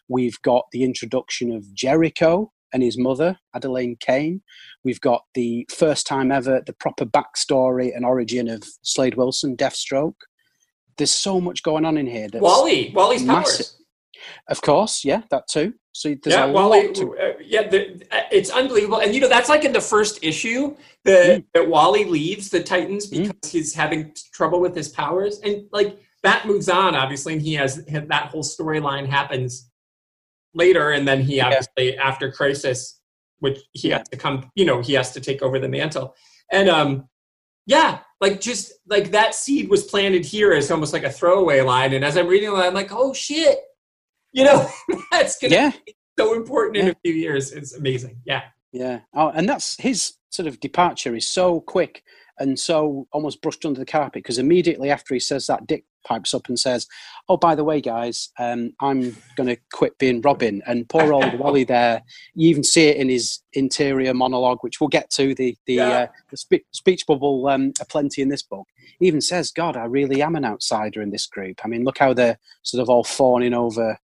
We've 0.09 0.41
got 0.43 0.65
the 0.73 0.83
introduction 0.83 1.53
of 1.53 1.73
Jericho 1.73 2.53
and 2.73 2.83
his 2.83 2.99
mother, 2.99 3.39
Adeline 3.55 3.97
Kane. 4.01 4.43
We've 4.85 5.01
got 5.01 5.23
the 5.35 5.69
first 5.71 6.07
time 6.07 6.33
ever, 6.33 6.63
the 6.67 6.73
proper 6.73 7.05
backstory 7.05 7.95
and 7.95 8.05
origin 8.05 8.49
of 8.49 8.65
Slade 8.83 9.15
Wilson, 9.15 9.57
Deathstroke. 9.57 10.15
There's 10.99 11.11
so 11.11 11.41
much 11.41 11.63
going 11.63 11.85
on 11.85 11.99
in 11.99 12.07
here. 12.07 12.29
That's, 12.29 12.43
Wally, 12.43 12.93
Wally's 12.95 13.23
powers. 13.25 13.77
Of 14.49 14.61
course, 14.63 15.05
yeah, 15.05 15.23
that 15.31 15.47
too. 15.49 15.75
So 15.93 16.15
there's 16.23 16.35
yeah, 16.37 16.47
a 16.47 16.53
Wally. 16.53 16.87
lot 16.89 16.95
to 16.97 17.19
uh, 17.19 17.33
yeah, 17.43 17.69
the, 17.69 18.03
uh, 18.11 18.23
it's 18.31 18.51
unbelievable, 18.51 18.99
and 19.01 19.15
you 19.15 19.21
know 19.21 19.29
that's 19.29 19.49
like 19.49 19.65
in 19.65 19.73
the 19.73 19.81
first 19.81 20.19
issue 20.23 20.77
that 21.05 21.45
that 21.55 21.69
Wally 21.69 22.05
leaves 22.05 22.51
the 22.51 22.63
Titans 22.63 23.11
Mm. 23.11 23.29
because 23.29 23.53
he's 23.53 23.75
having 23.75 24.13
trouble 24.33 24.61
with 24.61 24.75
his 24.75 24.89
powers, 24.89 25.39
and 25.41 25.67
like 25.73 25.99
that 26.23 26.47
moves 26.47 26.69
on 26.69 26.95
obviously, 26.95 27.35
and 27.35 27.43
he 27.43 27.55
has 27.55 27.85
that 27.87 28.29
whole 28.31 28.43
storyline 28.43 29.07
happens 29.07 29.71
later, 30.55 30.91
and 30.93 31.07
then 31.07 31.23
he 31.23 31.37
Yeah. 31.37 31.47
obviously 31.47 31.97
after 31.99 32.31
Crisis, 32.33 33.01
which 33.39 33.61
he 33.73 33.89
Yeah. 33.89 33.99
has 33.99 34.09
to 34.09 34.17
come, 34.17 34.51
you 34.55 34.65
know, 34.65 34.81
he 34.81 34.95
has 34.95 35.13
to 35.13 35.21
take 35.21 35.41
over 35.43 35.59
the 35.59 35.69
mantle, 35.69 36.15
and 36.51 36.69
um, 36.69 37.09
yeah, 37.67 38.01
like 38.21 38.41
just 38.41 38.73
like 38.87 39.11
that 39.11 39.35
seed 39.35 39.69
was 39.69 39.85
planted 39.85 40.25
here 40.25 40.53
as 40.53 40.71
almost 40.71 40.93
like 40.93 41.05
a 41.05 41.11
throwaway 41.11 41.61
line, 41.61 41.93
and 41.93 42.05
as 42.05 42.17
I'm 42.17 42.27
reading 42.27 42.51
it, 42.51 42.55
I'm 42.55 42.75
like, 42.75 42.93
oh 42.93 43.13
shit, 43.13 43.59
you 44.33 44.45
know, 44.45 44.69
that's 45.11 45.39
gonna 45.39 45.55
yeah, 45.55 45.73
so 46.19 46.35
important 46.35 46.77
in 46.79 46.89
a 46.89 46.97
few 47.05 47.15
years. 47.15 47.53
It's 47.53 47.75
amazing. 47.75 48.19
Yeah. 48.25 48.43
Yeah. 48.73 49.01
Oh, 49.15 49.29
and 49.29 49.49
that's 49.49 49.81
his 49.81 50.15
sort 50.31 50.47
of 50.47 50.61
departure 50.61 51.15
is 51.15 51.27
so 51.27 51.61
quick 51.61 52.03
and 52.39 52.59
so 52.59 53.07
almost 53.13 53.41
brushed 53.43 53.65
under 53.65 53.79
the 53.81 53.87
carpet 53.87 54.23
because 54.23 54.39
immediately 54.39 54.91
after 54.91 55.15
he 55.15 55.21
says 55.21 55.47
that, 55.47 55.67
Dick 55.67 55.85
pipes 56.07 56.35
up 56.35 56.49
and 56.49 56.59
says, 56.59 56.87
"Oh, 57.29 57.37
by 57.37 57.55
the 57.55 57.65
way, 57.65 57.81
guys, 57.81 58.31
um, 58.39 58.73
I'm 58.81 59.17
going 59.37 59.49
to 59.49 59.57
quit 59.73 59.99
being 59.99 60.21
Robin." 60.21 60.63
And 60.67 60.89
poor 60.89 61.13
old 61.13 61.35
Wally 61.39 61.65
there, 61.65 62.03
you 62.35 62.49
even 62.49 62.63
see 62.65 62.87
it 62.89 62.97
in 62.97 63.09
his 63.09 63.41
interior 63.55 64.15
monologue, 64.15 64.59
which 64.61 64.81
we'll 64.81 64.89
get 64.89 65.11
to 65.11 65.35
the 65.35 65.57
the, 65.67 65.75
Yeah. 65.75 65.89
uh, 65.89 66.07
the 66.31 66.37
spe- 66.37 66.67
speech 66.73 67.07
bubble 67.07 67.49
um, 67.49 67.73
aplenty 67.81 68.23
in 68.23 68.29
this 68.29 68.43
book. 68.43 68.67
He 69.01 69.07
even 69.07 69.21
says, 69.21 69.51
"God, 69.51 69.77
I 69.77 69.85
really 69.85 70.23
am 70.23 70.37
an 70.37 70.45
outsider 70.45 71.03
in 71.03 71.11
this 71.11 71.27
group." 71.27 71.61
I 71.65 71.69
mean, 71.69 71.85
look 71.85 71.99
how 71.99 72.13
they're 72.15 72.39
sort 72.63 72.83
of 72.83 72.89
all 72.89 73.05
fawning 73.05 73.55
over 73.55 73.99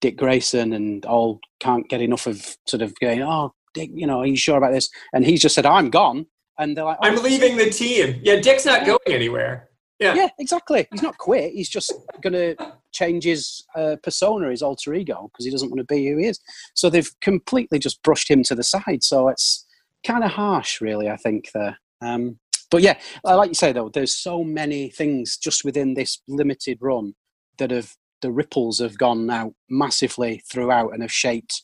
Dick 0.00 0.16
Grayson 0.16 0.72
and 0.72 1.04
all 1.06 1.40
can't 1.58 1.88
get 1.88 2.00
enough 2.00 2.26
of 2.28 2.56
sort 2.66 2.82
of 2.82 2.94
going, 3.00 3.20
"Oh, 3.22 3.52
Dick, 3.74 3.90
you 3.92 4.06
know, 4.06 4.20
are 4.20 4.26
you 4.26 4.36
sure 4.36 4.56
about 4.58 4.72
this?" 4.72 4.88
And 5.12 5.24
he 5.26 5.36
just 5.36 5.56
said, 5.56 5.66
"I'm 5.66 5.90
gone," 5.90 6.26
and 6.58 6.76
they're 6.76 6.84
like, 6.84 6.98
oh, 7.02 7.06
I'm 7.06 7.22
leaving 7.22 7.56
the 7.56 7.70
team. 7.70 8.20
Yeah, 8.22 8.36
Dick's 8.36 8.66
not 8.66 8.84
going 8.84 8.98
anywhere. 9.06 9.68
Yeah. 9.98 10.14
Yeah, 10.14 10.28
exactly. 10.38 10.86
He's 10.92 11.02
not 11.02 11.18
quit. 11.18 11.52
He's 11.52 11.68
just 11.68 11.92
going 12.22 12.32
to 12.32 12.56
change 12.92 13.24
his 13.24 13.64
uh, 13.74 13.96
persona, 14.02 14.50
his 14.50 14.62
alter 14.62 14.94
ego, 14.94 15.28
because 15.32 15.44
he 15.44 15.50
doesn't 15.50 15.70
want 15.70 15.78
to 15.78 15.94
be 15.94 16.06
who 16.06 16.18
he 16.18 16.26
is. 16.26 16.38
So 16.74 16.88
they've 16.88 17.10
completely 17.20 17.78
just 17.78 18.02
brushed 18.02 18.30
him 18.30 18.42
to 18.44 18.54
the 18.54 18.62
side. 18.62 19.02
So 19.02 19.28
it's 19.28 19.66
kind 20.06 20.22
of 20.22 20.30
harsh, 20.30 20.80
really. 20.80 21.08
I 21.08 21.16
think 21.16 21.50
there. 21.52 21.78
Um, 22.00 22.38
but 22.70 22.82
yeah, 22.82 22.98
I 23.24 23.34
like 23.34 23.48
you 23.48 23.54
say 23.54 23.72
though, 23.72 23.88
there's 23.88 24.14
so 24.14 24.44
many 24.44 24.90
things 24.90 25.36
just 25.36 25.64
within 25.64 25.94
this 25.94 26.22
limited 26.28 26.78
run 26.80 27.14
that 27.58 27.70
have 27.70 27.94
the 28.20 28.30
ripples 28.30 28.78
have 28.78 28.98
gone 28.98 29.30
out 29.30 29.54
massively 29.70 30.42
throughout 30.50 30.92
and 30.92 31.02
have 31.02 31.12
shaped 31.12 31.62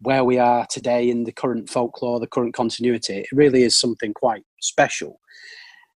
where 0.00 0.24
we 0.24 0.38
are 0.38 0.66
today 0.66 1.08
in 1.08 1.24
the 1.24 1.32
current 1.32 1.68
folklore, 1.68 2.20
the 2.20 2.26
current 2.26 2.54
continuity. 2.54 3.18
It 3.18 3.32
really 3.32 3.62
is 3.62 3.78
something 3.78 4.12
quite 4.12 4.44
special. 4.60 5.20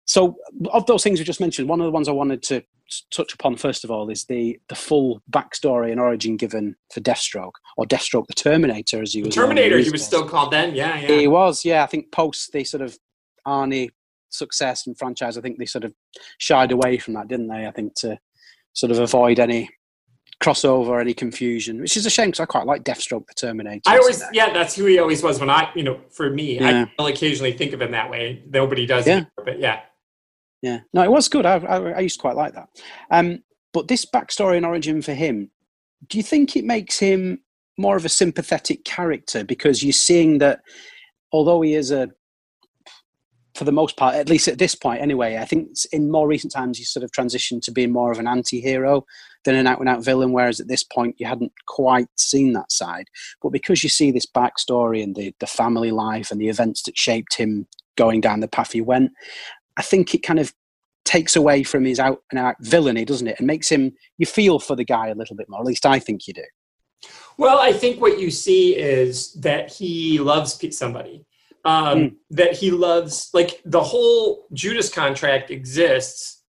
So, 0.05 0.37
of 0.73 0.87
those 0.87 1.03
things 1.03 1.19
we 1.19 1.25
just 1.25 1.41
mentioned, 1.41 1.69
one 1.69 1.81
of 1.81 1.87
the 1.87 1.91
ones 1.91 2.09
I 2.09 2.13
wanted 2.13 2.43
to 2.45 2.63
touch 3.11 3.35
upon 3.35 3.57
first 3.57 3.83
of 3.83 3.91
all 3.91 4.09
is 4.11 4.25
the 4.27 4.59
the 4.69 4.75
full 4.75 5.21
backstory 5.31 5.91
and 5.91 6.01
origin 6.01 6.37
given 6.37 6.77
for 6.93 7.01
Deathstroke, 7.01 7.53
or 7.77 7.85
Deathstroke 7.85 8.27
the 8.29 8.35
Terminator, 8.35 9.03
as 9.03 9.13
he 9.13 9.23
was. 9.23 9.35
Terminator, 9.35 9.79
he 9.79 9.91
was 9.91 10.05
still 10.05 10.29
called 10.29 10.53
then. 10.53 10.75
Yeah, 10.75 10.99
yeah. 11.01 11.09
He 11.09 11.27
was, 11.27 11.65
yeah. 11.65 11.83
I 11.83 11.87
think 11.87 12.13
post 12.13 12.53
the 12.53 12.63
sort 12.65 12.83
of 12.83 12.97
Arnie 13.47 13.91
success 14.31 14.87
and 14.87 14.97
franchise, 14.97 15.37
I 15.37 15.41
think 15.41 15.59
they 15.59 15.67
sort 15.67 15.85
of 15.85 15.93
shied 16.39 16.73
away 16.73 16.99
from 16.99 17.15
that, 17.15 17.29
didn't 17.29 17.49
they? 17.49 17.67
I 17.67 17.71
think 17.73 17.95
to 17.97 18.19
sort 18.75 18.93
of 18.93 18.99
avoid 18.99 19.41
any 19.41 19.69
crossover, 20.43 21.01
any 21.01 21.15
confusion, 21.15 21.81
which 21.81 21.97
is 21.97 22.05
a 22.07 22.11
shame 22.11 22.29
because 22.29 22.41
I 22.41 22.45
quite 22.47 22.67
like 22.67 22.85
Deathstroke 22.85 23.27
the 23.27 23.35
Terminator. 23.35 23.81
I 23.87 23.99
always, 23.99 24.23
yeah, 24.33 24.53
that's 24.53 24.77
who 24.77 24.85
he 24.85 24.99
always 24.99 25.23
was 25.23 25.41
when 25.41 25.49
I, 25.51 25.71
you 25.75 25.83
know, 25.83 26.01
for 26.11 26.31
me, 26.31 26.59
Yeah. 26.61 26.87
I 26.99 27.11
occasionally 27.11 27.53
think 27.53 27.73
of 27.73 27.81
him 27.81 27.93
that 27.93 28.11
way. 28.11 28.43
Nobody 28.49 28.87
does, 28.87 29.07
Yeah. 29.07 29.13
anymore, 29.13 29.31
but 29.45 29.59
yeah. 29.61 29.81
Yeah, 30.63 30.81
no, 30.93 31.03
it 31.03 31.11
was 31.11 31.29
good. 31.29 31.47
I, 31.47 31.57
I, 31.59 31.91
I 31.93 32.01
used 32.01 32.17
to 32.17 32.21
quite 32.23 32.37
like 32.37 32.55
that. 32.55 32.69
Um, 33.11 33.43
but 33.73 33.89
this 33.89 34.05
backstory 34.07 34.57
and 34.57 34.67
origin 34.67 35.01
for 35.03 35.15
him, 35.15 35.51
do 36.09 36.19
you 36.19 36.25
think 36.25 36.57
it 36.57 36.65
makes 36.65 36.99
him 36.99 37.41
more 37.79 37.97
of 37.97 38.05
a 38.05 38.09
sympathetic 38.11 38.85
character 38.85 39.45
because 39.45 39.83
you're 39.83 39.93
seeing 39.93 40.39
that 40.39 40.61
although 41.33 41.61
he 41.61 41.75
is 41.75 41.91
a 41.91 42.09
for 43.55 43.65
the 43.65 43.73
most 43.73 43.97
part, 43.97 44.15
at 44.15 44.29
least 44.29 44.49
at 44.49 44.59
this 44.59 44.75
point 44.75 45.01
anyway, 45.01 45.39
I 45.39 45.47
think 45.47 45.71
in 45.91 46.11
more 46.11 46.29
recent 46.29 46.53
times 46.53 46.77
he's 46.77 46.91
sort 46.91 47.05
of 47.05 47.11
transitioned 47.11 47.63
to 47.63 47.73
being 47.73 47.91
more 47.91 48.13
of 48.13 48.19
an 48.19 48.29
anti-hero 48.29 49.05
than 49.47 49.55
an 49.55 49.67
out-and-out 49.67 50.05
villain, 50.05 50.33
whereas 50.33 50.61
at 50.61 50.69
this 50.69 50.85
point 50.85 51.17
you 51.19 51.27
hadn't 51.27 51.53
quite 51.67 52.09
seen 52.17 52.53
that 52.53 52.71
side. 52.71 53.07
But 53.43 53.49
because 53.53 53.83
you 53.83 53.89
see 53.89 54.11
this 54.11 54.27
backstory 54.27 55.03
and 55.03 55.17
the, 55.17 55.35
the 55.41 55.47
family 55.47 55.91
life 55.91 56.31
and 56.31 56.39
the 56.39 56.51
events 56.51 56.83
that 56.83 56.99
shaped 56.99 57.35
him 57.35 57.67
going 57.97 58.21
down 58.21 58.41
the 58.41 58.49
path 58.49 58.73
he 58.73 58.83
went, 58.83 59.13
I 59.79 59.83
think 59.83 60.15
it 60.15 60.23
kind 60.23 60.39
of 60.39 60.53
takes 61.07 61.37
away 61.37 61.63
from 61.63 61.87
his 61.87 61.99
out-and-out 61.99 62.57
villainy, 62.61 63.07
doesn't 63.07 63.29
it? 63.29 63.37
And 63.39 63.47
makes 63.47 63.71
him, 63.71 63.93
you 64.19 64.27
feel 64.27 64.59
for 64.59 64.77
the 64.77 64.85
guy 64.85 65.09
a 65.09 65.15
little 65.15 65.37
bit 65.37 65.49
more, 65.49 65.61
at 65.61 65.67
least 65.67 65.87
I 65.87 65.99
think 65.99 66.29
you 66.29 66.35
do. 66.35 66.45
Well, 67.39 67.59
I 67.59 67.73
think 67.73 68.01
what 68.01 68.19
you 68.19 68.31
see 68.31 68.77
is 68.77 69.33
that 69.35 69.73
he 69.73 70.19
loves 70.19 70.59
somebody. 70.77 71.25
Um, 71.65 71.99
Mm. 71.99 72.15
That 72.31 72.53
he 72.57 72.71
loves, 72.71 73.31
like 73.35 73.61
the 73.65 73.83
whole 73.83 74.47
Judas 74.53 74.89
contract 74.89 75.51
exists, 75.51 76.43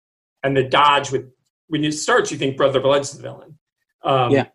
and 0.42 0.56
the 0.56 0.62
Dodge 0.62 1.10
with 1.10 1.24
when 1.68 1.84
it 1.84 1.92
starts, 1.92 2.30
you 2.30 2.38
think 2.38 2.56
Brother 2.56 2.80
Blood's 2.80 3.12
the 3.12 3.22
villain. 3.22 3.58
Um, 4.04 4.30
Yeah. 4.32 4.46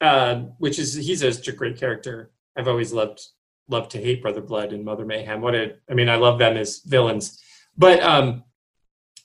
uh, 0.00 0.34
which 0.58 0.78
is 0.78 0.94
he's 0.94 1.20
such 1.20 1.48
a 1.48 1.52
great 1.52 1.78
character. 1.78 2.30
I've 2.56 2.68
always 2.68 2.92
loved 2.92 3.20
loved 3.68 3.90
to 3.92 3.98
hate 3.98 4.20
Brother 4.20 4.40
Blood 4.40 4.72
and 4.72 4.84
Mother 4.84 5.06
Mayhem. 5.06 5.40
What 5.40 5.54
a, 5.54 5.74
I 5.88 5.94
mean, 5.94 6.08
I 6.08 6.16
love 6.16 6.38
them 6.38 6.56
as 6.56 6.80
villains, 6.80 7.40
but 7.76 8.02
um, 8.02 8.44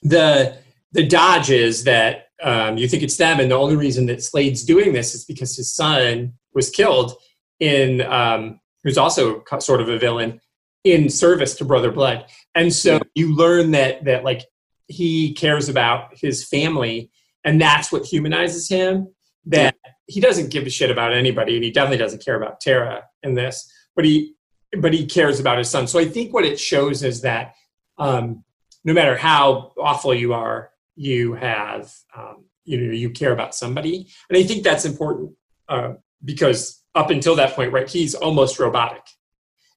the 0.04 0.58
the 0.92 1.06
dodge 1.06 1.50
is 1.50 1.84
that 1.86 2.28
um, 2.44 2.78
you 2.78 2.88
think 2.88 3.04
it's 3.04 3.18
them, 3.18 3.40
and 3.40 3.50
the 3.50 3.56
only 3.56 3.76
reason 3.76 4.06
that 4.06 4.24
Slade's 4.24 4.64
doing 4.64 4.94
this 4.94 5.16
is 5.16 5.26
because 5.26 5.56
his 5.56 5.74
son 5.74 6.34
was 6.54 6.70
killed 6.70 7.14
in, 7.60 8.02
um, 8.02 8.60
who's 8.84 8.98
also 8.98 9.44
sort 9.60 9.82
of 9.82 9.90
a 9.90 9.98
villain 9.98 10.40
in 10.84 11.10
service 11.10 11.56
to 11.56 11.66
Brother 11.66 11.92
Blood, 11.92 12.26
and 12.54 12.72
so 12.72 13.00
you 13.16 13.36
learn 13.36 13.72
that 13.72 14.06
that 14.06 14.24
like 14.24 14.44
he 14.88 15.34
cares 15.34 15.68
about 15.70 16.10
his 16.16 16.48
family, 16.48 17.10
and 17.46 17.62
that's 17.62 17.92
what 17.92 18.04
humanizes 18.06 18.68
him. 18.68 19.14
That 19.46 19.76
he 20.08 20.20
doesn't 20.20 20.50
give 20.50 20.66
a 20.66 20.70
shit 20.70 20.92
about 20.92 21.14
anybody, 21.14 21.56
and 21.56 21.64
he 21.64 21.72
definitely 21.72 21.98
doesn't 22.00 22.26
care 22.26 22.36
about 22.36 22.60
Tara 22.60 23.04
in 23.24 23.36
this, 23.36 23.72
but 23.96 24.04
he 24.04 24.34
but 24.78 24.92
he 24.94 25.06
cares 25.06 25.40
about 25.40 25.58
his 25.60 25.70
son. 25.70 25.88
So 25.88 26.00
I 26.00 26.06
think 26.06 26.34
what 26.34 26.44
it 26.44 26.60
shows 26.60 27.04
is 27.04 27.22
that 27.22 27.54
um, 27.98 28.44
no 28.84 28.94
matter 28.94 29.16
how 29.18 29.72
awful 29.80 30.14
you 30.14 30.34
are 30.34 30.72
you 30.96 31.34
have 31.34 31.92
um, 32.16 32.46
you 32.64 32.80
know 32.80 32.94
you 32.94 33.10
care 33.10 33.34
about 33.34 33.54
somebody 33.54 34.08
and 34.30 34.38
i 34.38 34.44
think 34.44 34.64
that's 34.64 34.86
important 34.86 35.32
uh, 35.68 35.94
because 36.24 36.82
up 36.96 37.10
until 37.10 37.36
that 37.36 37.54
point 37.54 37.74
right 37.74 37.90
he's 37.90 38.16
almost 38.16 38.60
robotic 38.60 39.04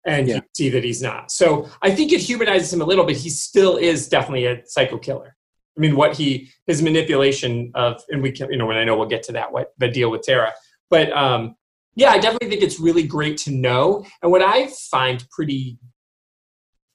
and 0.06 0.28
Yeah. 0.28 0.36
you 0.36 0.42
see 0.54 0.68
that 0.70 0.84
he's 0.84 1.02
not 1.02 1.30
so 1.32 1.68
i 1.82 1.90
think 1.90 2.12
it 2.12 2.20
humanizes 2.20 2.72
him 2.72 2.80
a 2.80 2.84
little 2.84 3.04
but 3.04 3.16
he 3.16 3.30
still 3.30 3.76
is 3.76 4.08
definitely 4.08 4.46
a 4.46 4.62
psycho 4.66 4.98
killer 4.98 5.34
i 5.78 5.80
mean 5.80 5.96
what 5.96 6.16
he 6.16 6.50
his 6.66 6.82
manipulation 6.82 7.70
of 7.74 8.02
and 8.10 8.22
we 8.22 8.32
can 8.32 8.50
you 8.50 8.58
know 8.58 8.66
when 8.66 8.76
i 8.76 8.84
know 8.84 8.96
we'll 8.96 9.08
get 9.08 9.22
to 9.22 9.32
that 9.32 9.50
what 9.52 9.72
the 9.78 9.88
deal 9.88 10.10
with 10.10 10.22
tara. 10.22 10.52
But 10.90 11.12
um 11.12 11.54
yeah 11.94 12.10
i 12.10 12.18
definitely 12.18 12.50
think 12.50 12.62
it's 12.62 12.80
really 12.80 13.04
great 13.04 13.38
to 13.38 13.50
know. 13.50 14.04
And 14.22 14.30
what 14.30 14.42
i 14.42 14.68
find 14.90 15.24
pretty 15.30 15.78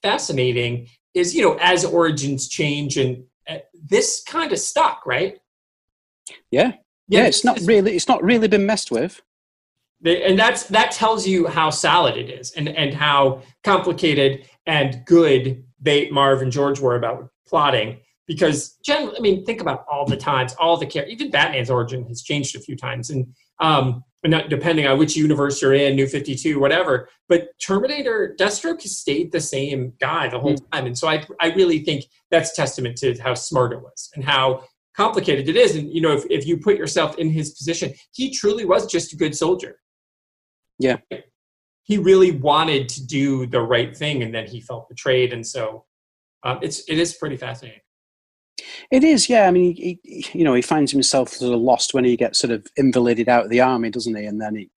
fascinating 0.02 0.88
is 1.14 1.34
you 1.34 1.42
know 1.42 1.58
as 1.62 1.86
origins 1.86 2.48
change 2.50 2.98
and 2.98 3.24
uh, 3.50 3.58
this 3.90 4.24
kind 4.26 4.52
of 4.52 4.60
stuck 4.60 5.06
right? 5.06 5.40
Yeah. 6.52 6.74
Yeah, 7.10 7.24
this 7.24 7.38
it's 7.38 7.46
not 7.46 7.60
really 7.62 7.96
it's 7.96 8.08
not 8.08 8.24
really 8.24 8.48
been 8.48 8.66
messed 8.66 8.92
with. 8.92 9.22
and 10.06 10.38
that's 10.40 10.64
that 10.68 10.92
tells 10.92 11.28
you 11.28 11.48
how 11.48 11.70
solid 11.70 12.18
it 12.18 12.30
is 12.30 12.52
and 12.52 12.70
and 12.70 12.94
how 12.94 13.42
complicated 13.64 14.46
and 14.66 15.04
good 15.06 15.64
they 15.82 16.10
marv 16.10 16.42
and 16.42 16.52
george 16.52 16.80
were 16.80 16.96
about 16.96 17.30
plotting 17.46 17.98
because 18.28 18.78
generally 18.84 19.16
i 19.18 19.20
mean 19.20 19.46
think 19.46 19.62
about 19.62 19.86
all 19.92 20.06
the 20.06 20.18
times 20.18 20.54
all 20.60 20.78
the 20.78 20.86
care 20.86 21.08
even 21.08 21.30
batman's 21.30 21.70
origin 21.70 22.06
has 22.08 22.22
changed 22.22 22.56
a 22.56 22.60
few 22.60 22.76
times 22.76 23.10
and 23.10 23.28
um 23.60 24.04
not 24.26 24.50
depending 24.50 24.88
on 24.88 24.98
which 24.98 25.18
universe 25.18 25.62
you're 25.62 25.74
in 25.74 25.96
new 25.96 26.08
52 26.08 26.60
whatever 26.60 27.10
but 27.28 27.48
terminator 27.60 28.36
deathstroke 28.40 28.82
has 28.84 28.98
stayed 28.98 29.32
the 29.32 29.42
same 29.42 29.94
guy 30.00 30.30
the 30.30 30.40
whole 30.40 30.56
time 30.56 30.86
and 30.86 30.98
so 30.98 31.08
i 31.08 31.24
i 31.42 31.48
really 31.54 31.80
think 31.80 32.06
that's 32.32 32.56
testament 32.56 32.98
to 32.98 33.18
how 33.22 33.34
smart 33.34 33.74
it 33.74 33.82
was 33.82 34.10
and 34.16 34.24
how 34.24 34.64
complicated 34.96 35.50
it 35.50 35.56
is 35.56 35.76
and 35.76 35.92
you 35.92 36.02
know 36.02 36.14
if, 36.14 36.26
if 36.30 36.46
you 36.46 36.58
put 36.58 36.78
yourself 36.78 37.18
in 37.18 37.30
his 37.30 37.52
position 37.52 37.94
he 38.14 38.32
truly 38.32 38.66
was 38.66 38.86
just 38.86 39.14
a 39.14 39.16
good 39.16 39.36
soldier. 39.36 39.78
Yeah. 40.80 40.98
he 41.84 41.98
really 41.98 42.32
wanted 42.32 42.90
to 42.90 43.06
do 43.06 43.46
the 43.46 43.62
right 43.62 43.96
thing 43.96 44.24
and 44.24 44.34
then 44.34 44.48
he 44.48 44.60
felt 44.60 44.90
betrayed 44.90 45.32
and 45.34 45.46
so 45.46 45.86
um, 46.44 46.60
it's 46.62 46.84
it 46.90 46.98
is 46.98 47.14
pretty 47.14 47.38
fascinating 47.38 47.83
It 48.92 49.04
is, 49.04 49.30
yeah. 49.30 49.48
I 49.48 49.52
mean, 49.52 49.76
he, 49.76 50.00
he, 50.04 50.26
you 50.40 50.44
know, 50.44 50.54
he 50.54 50.62
finds 50.62 50.92
himself 50.92 51.30
sort 51.30 51.54
of 51.54 51.60
lost 51.62 51.94
when 51.94 52.06
he 52.06 52.16
gets 52.16 52.40
sort 52.40 52.52
of 52.52 52.66
invalided 52.78 53.28
out 53.28 53.46
of 53.46 53.50
the 53.50 53.62
army, 53.62 53.90
doesn't 53.90 54.16
he? 54.16 54.26
And 54.26 54.40
then 54.40 54.56
he 54.56 54.70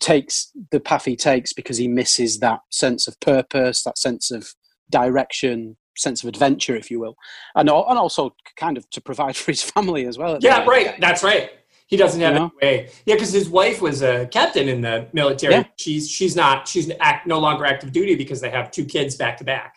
takes 0.00 0.52
the 0.70 0.80
path 0.80 1.04
he 1.04 1.16
takes 1.16 1.52
because 1.52 1.78
he 1.78 1.88
misses 1.88 2.38
that 2.40 2.60
sense 2.70 3.08
of 3.08 3.18
purpose, 3.20 3.82
that 3.84 3.98
sense 3.98 4.30
of 4.30 4.48
direction, 4.90 5.76
sense 5.96 6.22
of 6.22 6.28
adventure, 6.28 6.76
if 6.76 6.90
you 6.90 7.00
will, 7.00 7.16
and 7.54 7.68
and 7.68 7.98
also 7.98 8.34
kind 8.56 8.76
of 8.76 8.88
to 8.90 9.00
provide 9.00 9.36
for 9.42 9.50
his 9.52 9.62
family 9.62 10.06
as 10.06 10.18
well. 10.18 10.38
yeah 10.40 10.64
right 10.64 11.00
that's 11.00 11.22
right 11.22 11.50
he 11.88 11.96
doesn't 11.96 12.20
have 12.20 12.34
You 12.34 12.52
any 12.60 12.66
way 12.84 12.90
yeah 13.06 13.14
because 13.14 13.32
his 13.32 13.48
wife 13.48 13.80
was 13.80 14.02
a 14.02 14.26
captain 14.26 14.68
in 14.68 14.80
the 14.80 15.08
military 15.12 15.54
Yeah. 15.54 15.64
she's 15.76 16.08
she's 16.10 16.34
not 16.36 16.68
she's 16.68 16.90
act, 17.00 17.26
no 17.26 17.38
longer 17.38 17.64
active 17.64 17.92
duty 17.92 18.14
because 18.16 18.40
they 18.40 18.50
have 18.50 18.70
two 18.70 18.84
kids 18.84 19.16
back 19.16 19.36
to 19.38 19.44
back 19.44 19.76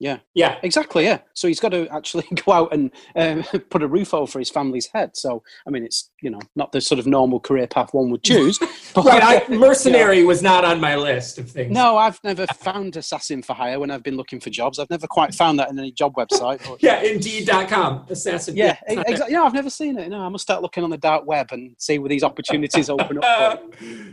Yeah. 0.00 0.18
yeah 0.34 0.58
Exactly, 0.62 1.04
yeah. 1.04 1.18
So 1.34 1.46
he's 1.46 1.60
got 1.60 1.68
to 1.68 1.86
actually 1.88 2.26
go 2.44 2.52
out 2.52 2.72
and 2.72 2.90
um, 3.14 3.44
put 3.68 3.82
a 3.82 3.86
roof 3.86 4.14
over 4.14 4.38
his 4.38 4.50
family's 4.50 4.88
head. 4.92 5.10
So, 5.14 5.42
I 5.66 5.70
mean, 5.70 5.84
it's, 5.84 6.10
you 6.22 6.30
know, 6.30 6.40
not 6.56 6.72
the 6.72 6.80
sort 6.80 6.98
of 6.98 7.06
normal 7.06 7.38
career 7.38 7.66
path 7.66 7.92
one 7.92 8.10
would 8.10 8.24
choose. 8.24 8.58
But, 8.92 9.04
right 9.04 9.44
I, 9.48 9.54
mercenary 9.54 10.24
was 10.24 10.42
not 10.42 10.64
on 10.64 10.80
my 10.80 10.96
list 10.96 11.38
of 11.38 11.48
things 11.48 11.70
No, 11.70 11.96
I've 11.96 12.18
never 12.24 12.44
found 12.48 12.96
assassin 12.96 13.40
for 13.40 13.52
hire 13.52 13.78
when 13.78 13.88
I've 13.88 14.02
been 14.02 14.16
looking 14.16 14.40
for 14.40 14.50
jobs. 14.50 14.80
I've 14.80 14.90
never 14.90 15.06
quite 15.06 15.32
found 15.32 15.60
that 15.60 15.70
in 15.70 15.78
any 15.78 15.92
job 15.92 16.14
website. 16.14 16.66
But 16.66 16.82
yeah 16.82 17.00
indeed.com 17.00 18.06
assassin 18.10 18.56
yeah, 18.56 18.78
it's 18.88 18.96
not 18.96 19.06
there. 19.06 19.12
exactly. 19.12 19.32
Yeah, 19.34 19.42
I've 19.42 19.54
never 19.54 19.70
seen 19.70 19.96
it. 19.96 20.08
No, 20.08 20.22
I 20.22 20.28
must 20.28 20.42
start 20.42 20.60
looking 20.62 20.82
on 20.82 20.90
the 20.90 20.98
dark 20.98 21.24
web 21.24 21.52
and 21.52 21.76
see 21.78 22.00
where 22.00 22.08
these 22.08 22.24
opportunities 22.24 22.90
open 22.90 23.22
up. 23.22 23.62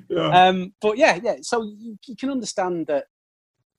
Yeah. 0.10 0.48
Um, 0.48 0.74
but 0.80 1.00
yeah, 1.00 1.20
yeah. 1.24 1.38
So 1.42 1.64
you, 1.64 1.98
you 2.06 2.16
can 2.16 2.30
understand 2.30 2.86
that 2.86 3.06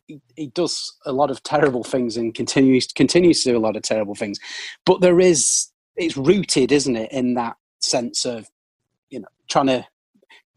he, 0.09 0.21
he 0.35 0.47
does 0.49 0.97
a 1.07 1.13
lot 1.13 1.31
of 1.31 1.43
terrible 1.43 1.85
things 1.85 2.17
and 2.17 2.35
continues 2.35 2.89
continues 2.89 3.45
to 3.45 3.51
do 3.53 3.57
a 3.57 3.61
lot 3.61 3.77
of 3.77 3.83
terrible 3.83 4.15
things. 4.15 4.41
But 4.85 5.01
there 5.01 5.21
is 5.21 5.69
it's 5.97 6.17
rooted, 6.17 6.73
isn't 6.73 6.97
it, 6.97 7.13
in 7.13 7.35
that 7.35 7.57
sense 7.81 8.25
of 8.25 8.49
you 9.11 9.21
know 9.21 9.29
trying 9.49 9.67
to 9.67 9.87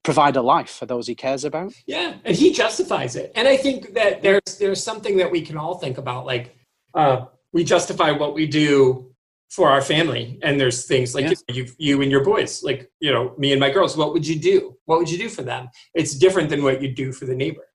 provide 0.03 0.35
a 0.35 0.41
life 0.41 0.69
for 0.71 0.87
those 0.87 1.05
he 1.05 1.13
cares 1.13 1.43
about. 1.43 1.73
Yeah, 1.85 2.15
and 2.25 2.35
he 2.35 2.51
justifies 2.51 3.15
it. 3.15 3.31
And 3.35 3.47
I 3.47 3.57
think 3.57 3.93
that 3.93 4.23
there's 4.23 4.57
there's 4.59 4.83
something 4.83 5.17
that 5.17 5.29
we 5.29 5.41
can 5.41 5.57
all 5.57 5.77
think 5.77 5.97
about. 5.97 6.25
Like 6.25 6.55
uh, 6.95 7.25
we 7.53 7.63
justify 7.63 8.11
what 8.11 8.33
we 8.33 8.47
do 8.47 9.13
for 9.49 9.69
our 9.69 9.81
family, 9.81 10.39
and 10.43 10.57
there's 10.59 10.85
things 10.85 11.13
like 11.13 11.25
Yeah. 11.25 11.33
you, 11.49 11.67
you 11.77 12.01
and 12.01 12.09
your 12.09 12.23
boys, 12.23 12.63
like 12.63 12.89
you 13.01 13.11
know, 13.11 13.35
me 13.37 13.51
and 13.51 13.59
my 13.59 13.69
girls. 13.69 13.97
What 13.97 14.13
would 14.13 14.25
you 14.25 14.39
do? 14.39 14.77
What 14.85 14.99
would 14.99 15.11
you 15.11 15.17
do 15.17 15.27
for 15.27 15.41
them? 15.41 15.67
It's 15.93 16.15
different 16.15 16.49
than 16.49 16.63
what 16.63 16.81
you 16.81 16.95
do 16.95 17.11
for 17.11 17.25
the 17.25 17.35
neighbor. 17.35 17.65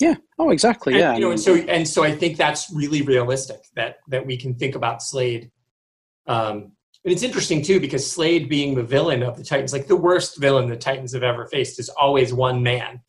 Yeah. 0.00 0.14
Oh, 0.38 0.50
exactly. 0.50 0.94
And, 0.94 1.00
Yeah. 1.00 1.14
you 1.14 1.20
know, 1.20 1.30
and 1.30 1.40
so 1.40 1.54
and 1.54 1.86
so 1.86 2.02
I 2.02 2.10
think 2.10 2.36
that's 2.36 2.72
really 2.74 3.02
realistic 3.02 3.60
that 3.76 3.98
that 4.08 4.24
we 4.26 4.36
can 4.36 4.54
think 4.54 4.74
about 4.74 5.02
Slade. 5.02 5.50
Um, 6.26 6.72
and 7.04 7.12
it's 7.12 7.22
interesting 7.22 7.62
too 7.62 7.80
because 7.80 8.10
Slade 8.10 8.48
being 8.48 8.74
the 8.74 8.82
villain 8.82 9.22
of 9.22 9.36
the 9.36 9.44
Titans, 9.44 9.72
like 9.72 9.86
the 9.86 9.96
worst 9.96 10.40
villain 10.40 10.68
the 10.68 10.76
Titans 10.76 11.12
have 11.12 11.22
ever 11.22 11.46
faced, 11.46 11.78
is 11.78 11.90
always 11.90 12.32
one 12.32 12.62
man, 12.62 13.00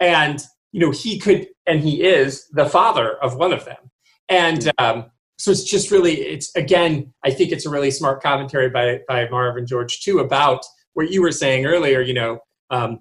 and 0.00 0.40
you 0.72 0.80
know 0.80 0.92
he 0.92 1.18
could 1.18 1.48
and 1.66 1.80
he 1.80 2.02
is 2.02 2.46
the 2.52 2.66
father 2.66 3.16
of 3.22 3.36
one 3.36 3.52
of 3.52 3.64
them, 3.64 3.90
and 4.28 4.70
um, 4.78 5.06
so 5.38 5.50
it's 5.50 5.64
just 5.64 5.90
really 5.90 6.14
it's 6.14 6.54
again 6.54 7.12
I 7.24 7.30
think 7.32 7.50
it's 7.52 7.66
a 7.66 7.70
really 7.70 7.90
smart 7.90 8.22
commentary 8.22 8.70
by 8.70 9.00
by 9.08 9.28
Marv 9.28 9.56
and 9.56 9.66
George 9.66 10.00
too 10.00 10.20
about 10.20 10.64
what 10.94 11.10
you 11.10 11.22
were 11.22 11.32
saying 11.32 11.66
earlier. 11.66 12.00
You 12.00 12.14
know. 12.14 12.38
Um, 12.70 12.98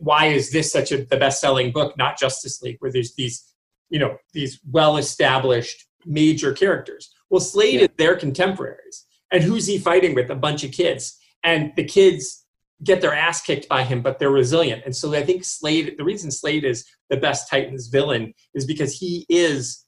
why 0.00 0.26
is 0.26 0.50
this 0.50 0.70
such 0.72 0.92
a 0.92 1.04
the 1.04 1.16
best 1.16 1.40
selling 1.40 1.72
book 1.72 1.96
not 1.96 2.18
justice 2.18 2.62
league 2.62 2.76
where 2.80 2.92
there's 2.92 3.14
these 3.14 3.44
you 3.88 3.98
know 3.98 4.16
these 4.32 4.60
well 4.70 4.96
established 4.96 5.86
major 6.06 6.52
characters? 6.52 7.12
Well 7.30 7.40
slade 7.40 7.74
Yeah. 7.74 7.82
is 7.82 7.88
their 7.98 8.16
contemporaries. 8.16 9.06
And 9.32 9.42
who's 9.42 9.66
he 9.66 9.78
fighting 9.78 10.14
with? 10.14 10.30
A 10.30 10.34
bunch 10.34 10.64
of 10.64 10.72
kids. 10.72 11.16
And 11.44 11.72
the 11.76 11.84
kids 11.84 12.44
get 12.82 13.00
their 13.00 13.14
ass 13.14 13.42
kicked 13.42 13.68
by 13.68 13.84
him 13.84 14.02
but 14.02 14.18
they're 14.18 14.30
resilient. 14.30 14.82
And 14.84 14.94
so 14.96 15.14
i 15.14 15.22
think 15.24 15.44
slade 15.44 15.94
the 15.98 16.04
reason 16.04 16.30
slade 16.30 16.64
is 16.64 16.84
the 17.10 17.16
best 17.16 17.50
titans 17.50 17.88
villain 17.88 18.32
is 18.54 18.64
because 18.66 18.98
he 18.98 19.26
is 19.28 19.84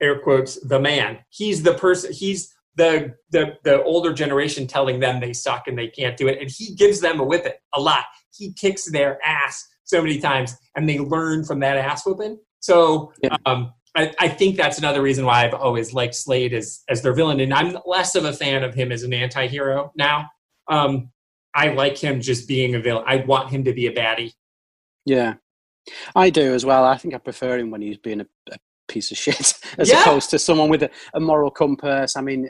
air 0.00 0.18
quotes 0.18 0.56
the 0.68 0.80
man. 0.80 1.20
He's 1.30 1.62
the 1.62 1.74
person 1.74 2.12
he's 2.12 2.52
the 2.76 3.14
the 3.30 3.54
the 3.64 3.82
older 3.84 4.12
generation 4.12 4.66
telling 4.66 4.98
them 5.00 5.20
they 5.20 5.32
suck 5.32 5.68
and 5.68 5.78
they 5.78 5.88
can't 5.88 6.16
do 6.16 6.26
it 6.28 6.38
and 6.40 6.50
he 6.50 6.74
gives 6.74 7.00
them 7.00 7.20
a 7.20 7.24
whipping 7.24 7.52
a 7.74 7.80
lot 7.80 8.04
he 8.34 8.52
kicks 8.54 8.90
their 8.90 9.18
ass 9.24 9.66
so 9.84 10.00
many 10.00 10.18
times 10.18 10.56
and 10.76 10.88
they 10.88 10.98
learn 10.98 11.44
from 11.44 11.60
that 11.60 11.76
ass 11.76 12.04
whooping 12.06 12.38
so 12.60 13.12
Yeah. 13.22 13.36
um 13.46 13.72
I, 13.94 14.10
I 14.18 14.28
think 14.28 14.56
that's 14.56 14.78
another 14.78 15.02
reason 15.02 15.26
why 15.26 15.44
I've 15.44 15.52
always 15.52 15.92
liked 15.92 16.14
Slade 16.14 16.54
as 16.54 16.82
as 16.88 17.02
their 17.02 17.12
villain, 17.12 17.40
and 17.40 17.52
I'm 17.52 17.76
less 17.84 18.14
of 18.14 18.24
a 18.24 18.32
fan 18.32 18.64
of 18.64 18.72
him 18.72 18.90
as 18.90 19.02
an 19.02 19.12
anti-hero 19.12 19.92
now. 19.98 20.30
Um, 20.66 21.10
I 21.54 21.74
like 21.74 21.98
him 21.98 22.22
just 22.22 22.48
being 22.48 22.74
a 22.74 22.80
villain. 22.80 23.04
I 23.06 23.16
want 23.16 23.50
him 23.50 23.64
to 23.64 23.74
be 23.74 23.86
a 23.88 23.92
baddie. 23.92 24.32
yeah. 25.04 25.34
I 26.16 26.30
do 26.30 26.54
as 26.54 26.64
well. 26.64 26.84
I 26.86 26.96
think 26.96 27.12
I 27.12 27.18
prefer 27.18 27.58
him 27.58 27.70
when 27.70 27.82
he's 27.82 27.98
being 27.98 28.22
a, 28.22 28.26
a 28.50 28.56
piece 28.92 29.10
of 29.10 29.16
shit 29.18 29.54
as 29.78 29.88
Yeah. 29.88 30.02
opposed 30.02 30.30
to 30.30 30.38
someone 30.38 30.68
with 30.68 30.82
a, 30.82 30.90
a 31.14 31.20
moral 31.20 31.50
compass. 31.50 32.16
I 32.16 32.20
mean, 32.20 32.48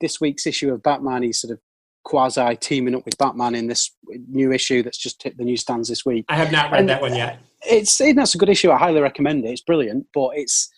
this 0.00 0.20
week's 0.20 0.46
issue 0.46 0.72
of 0.72 0.82
Batman, 0.82 1.22
he's 1.22 1.40
sort 1.40 1.52
of 1.52 1.60
quasi 2.04 2.56
teaming 2.56 2.94
up 2.94 3.04
with 3.04 3.16
Batman 3.16 3.54
in 3.54 3.66
this 3.66 3.90
new 4.28 4.52
issue 4.52 4.82
that's 4.82 4.98
just 4.98 5.22
hit 5.22 5.36
the 5.38 5.44
newsstands 5.44 5.88
this 5.88 6.04
week. 6.04 6.24
I 6.28 6.36
have 6.36 6.52
not 6.52 6.70
read 6.70 6.80
And- 6.80 6.88
that 6.90 7.00
one 7.00 7.14
yet. 7.14 7.38
It's 7.66 7.96
that's 7.96 8.34
a 8.34 8.38
good 8.38 8.50
issue. 8.50 8.70
I 8.70 8.76
highly 8.76 9.00
recommend 9.00 9.42
it. 9.46 9.48
It's 9.48 9.62
brilliant, 9.62 10.06
but 10.12 10.32
it's 10.34 10.68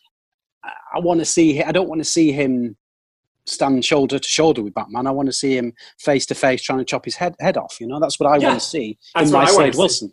I 0.95 1.01
want 1.01 1.19
to 1.19 1.25
see. 1.27 1.61
I 1.61 1.73
don't 1.73 1.89
want 1.89 2.01
to 2.01 2.05
see 2.05 2.31
him 2.31 2.77
stand 3.47 3.85
shoulder 3.85 4.21
to 4.21 4.29
shoulder 4.29 4.63
with 4.63 4.75
Batman. 4.75 5.07
I 5.09 5.11
want 5.11 5.27
to 5.27 5.33
see 5.33 5.57
him 5.57 5.73
face 5.99 6.27
to 6.27 6.35
face 6.37 6.63
trying 6.63 6.79
to 6.79 6.85
chop 6.85 7.05
his 7.05 7.17
head 7.17 7.35
head 7.41 7.57
off. 7.57 7.77
You 7.81 7.89
know, 7.89 7.99
that's 7.99 8.21
what 8.21 8.29
I 8.31 8.37
Yeah. 8.37 8.49
want 8.51 8.61
to 8.61 8.67
see 8.67 8.99
in 9.19 9.31
my 9.33 9.47
Slade. 9.47 9.75
Wilson. 9.75 10.13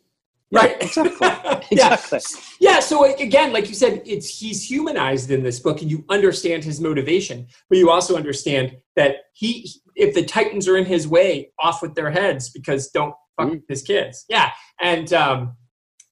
Right. 0.53 0.81
exactly. 0.81 1.27
yeah. 1.77 1.93
Exactly. 1.93 2.19
Yeah, 2.59 2.79
so 2.79 3.03
again, 3.15 3.51
like 3.51 3.67
you 3.67 3.75
said, 3.75 4.03
it's 4.05 4.39
he's 4.39 4.63
humanized 4.69 5.31
in 5.31 5.43
this 5.43 5.59
book, 5.59 5.81
and 5.81 5.89
you 5.89 6.05
understand 6.09 6.63
his 6.63 6.79
motivation, 6.79 7.47
but 7.69 7.77
you 7.77 7.89
also 7.89 8.15
understand 8.15 8.77
that 8.95 9.15
he, 9.33 9.69
if 9.95 10.13
the 10.13 10.23
Titans 10.23 10.67
are 10.67 10.77
in 10.77 10.85
his 10.85 11.07
way, 11.07 11.51
off 11.59 11.81
with 11.81 11.95
their 11.95 12.11
heads 12.11 12.49
because 12.49 12.89
don't 12.89 13.15
fuck 13.35 13.51
with 13.51 13.67
his 13.67 13.81
kids. 13.81 14.25
Yeah, 14.29 14.51
and 14.79 15.11
um, 15.11 15.57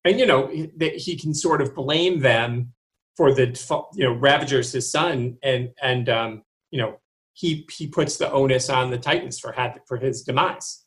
and 0.03 0.19
you 0.19 0.25
know 0.25 0.51
that 0.77 0.95
he 0.95 1.15
can 1.15 1.33
sort 1.33 1.61
of 1.61 1.75
blame 1.75 2.19
them 2.19 2.73
for 3.15 3.33
the 3.33 3.87
you 3.93 4.03
know 4.03 4.13
Ravager's 4.13 4.71
his 4.71 4.91
son, 4.91 5.37
and 5.43 5.69
and 5.81 6.09
um, 6.09 6.43
you 6.71 6.81
know 6.81 6.99
he 7.33 7.67
he 7.71 7.87
puts 7.87 8.17
the 8.17 8.31
onus 8.31 8.69
on 8.69 8.89
the 8.89 8.97
Titans 8.97 9.39
for 9.39 9.51
had 9.51 9.79
for 9.87 9.97
his 9.97 10.23
demise. 10.23 10.83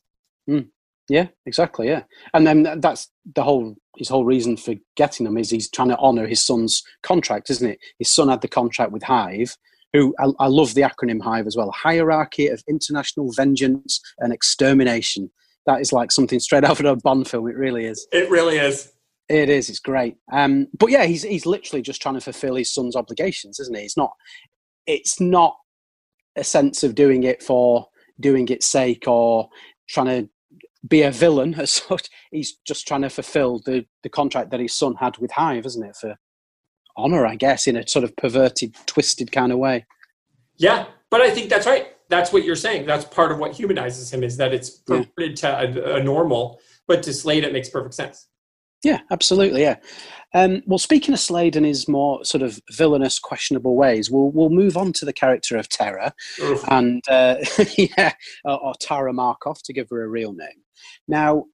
Yeah, 1.08 1.28
exactly. 1.46 1.88
Yeah, 1.88 2.04
and 2.32 2.46
then 2.46 2.80
that's 2.80 3.08
the 3.34 3.42
whole 3.42 3.76
his 3.96 4.08
whole 4.08 4.24
reason 4.24 4.56
for 4.56 4.74
getting 4.96 5.24
them 5.24 5.36
is 5.36 5.50
he's 5.50 5.70
trying 5.70 5.90
to 5.90 5.98
honour 5.98 6.26
his 6.26 6.44
son's 6.44 6.82
contract, 7.02 7.50
isn't 7.50 7.70
it? 7.70 7.78
His 7.98 8.10
son 8.10 8.28
had 8.28 8.40
the 8.40 8.48
contract 8.48 8.90
with 8.90 9.02
Hive 9.02 9.54
who 9.94 10.14
I, 10.18 10.26
I 10.40 10.46
love 10.48 10.74
the 10.74 10.82
acronym 10.82 11.22
Hive 11.22 11.46
as 11.46 11.56
well 11.56 11.70
Hierarchy 11.70 12.48
of 12.48 12.62
International 12.68 13.32
Vengeance 13.32 14.00
and 14.18 14.32
Extermination. 14.32 15.30
That 15.66 15.80
is 15.80 15.92
like 15.92 16.12
something 16.12 16.40
straight 16.40 16.64
out 16.68 16.78
of 16.78 16.84
a 16.84 16.96
Bond 16.96 17.30
film. 17.30 17.48
It 17.48 17.56
really 17.56 17.86
is. 17.86 18.06
It 18.12 18.28
really 18.28 18.58
is. 18.58 18.92
It 19.30 19.48
is. 19.48 19.70
It's 19.70 19.78
great. 19.78 20.16
Um, 20.30 20.66
but 20.78 20.90
yeah, 20.90 21.04
he's 21.04 21.22
he's 21.22 21.46
literally 21.46 21.80
just 21.80 22.02
trying 22.02 22.16
to 22.16 22.20
fulfill 22.20 22.56
his 22.56 22.74
son's 22.74 22.96
obligations, 22.96 23.58
isn't 23.58 23.74
he? 23.74 23.84
It's 23.84 23.96
not. 23.96 24.10
It's 24.86 25.18
not 25.18 25.56
a 26.36 26.44
sense 26.44 26.82
of 26.82 26.94
doing 26.94 27.22
it 27.22 27.42
for 27.42 27.86
doing 28.20 28.48
its 28.48 28.66
sake 28.66 29.04
or 29.06 29.48
trying 29.88 30.06
to 30.06 30.28
be 30.87 31.03
a 31.03 31.11
villain 31.11 31.55
as 31.55 31.73
such. 31.88 32.09
He's 32.31 32.57
just 32.66 32.87
trying 32.87 33.03
to 33.03 33.11
fulfill 33.11 33.61
the 33.61 33.87
the 34.03 34.09
contract 34.09 34.51
that 34.51 34.61
his 34.61 34.77
son 34.77 34.94
had 34.97 35.18
with 35.18 35.33
Hive, 35.33 35.66
isn't 35.66 35.85
it? 35.85 35.97
For 35.97 36.16
honor, 36.97 37.27
I 37.27 37.37
guess, 37.37 37.66
in 37.66 37.77
a 37.77 37.87
sort 37.87 38.05
of 38.05 38.14
perverted, 38.16 38.77
twisted 38.87 39.33
kind 39.33 39.53
of 39.53 39.59
way. 39.59 39.87
Yeah, 40.57 40.87
but 41.11 41.20
I 41.20 41.31
think 41.31 41.51
that's 41.51 41.66
right. 41.66 41.88
That's 42.09 42.33
what 42.33 42.44
you're 42.44 42.55
saying. 42.55 42.87
That's 42.87 43.05
part 43.05 43.33
of 43.33 43.38
what 43.38 43.53
humanizes 43.53 44.12
him 44.12 44.23
is 44.23 44.37
that 44.37 44.53
it's 44.55 44.70
perverted 44.70 45.42
yeah. 45.42 45.62
to 45.62 45.92
a, 45.92 45.97
a 45.97 46.03
normal, 46.03 46.61
but 46.87 47.03
to 47.05 47.12
Slade 47.12 47.44
it 47.44 47.53
makes 47.53 47.68
perfect 47.68 47.94
sense. 47.94 48.29
Yeah, 48.85 49.01
absolutely. 49.11 49.62
Yeah. 49.62 49.77
Um, 50.35 50.62
well, 50.66 50.79
speaking 50.79 51.14
of 51.14 51.20
Slade 51.20 51.57
and 51.57 51.64
his 51.64 51.88
more 51.88 52.25
sort 52.25 52.42
of 52.42 52.61
villainous, 52.73 53.18
questionable 53.18 53.77
ways, 53.77 54.11
we'll 54.11 54.31
we'll 54.31 54.51
move 54.51 54.77
on 54.77 54.92
to 54.94 55.05
the 55.05 55.12
character 55.12 55.57
of 55.57 55.68
Terra, 55.68 56.12
Oof. 56.40 56.62
and 56.68 57.03
uh, 57.09 57.37
yeah, 57.79 58.12
or, 58.44 58.61
or, 58.61 58.75
Tara 58.81 59.12
Markov 59.12 59.62
to 59.64 59.73
give 59.73 59.88
her 59.90 60.03
a 60.03 60.09
real 60.09 60.33
name. 60.33 60.62
Now, 61.09 61.44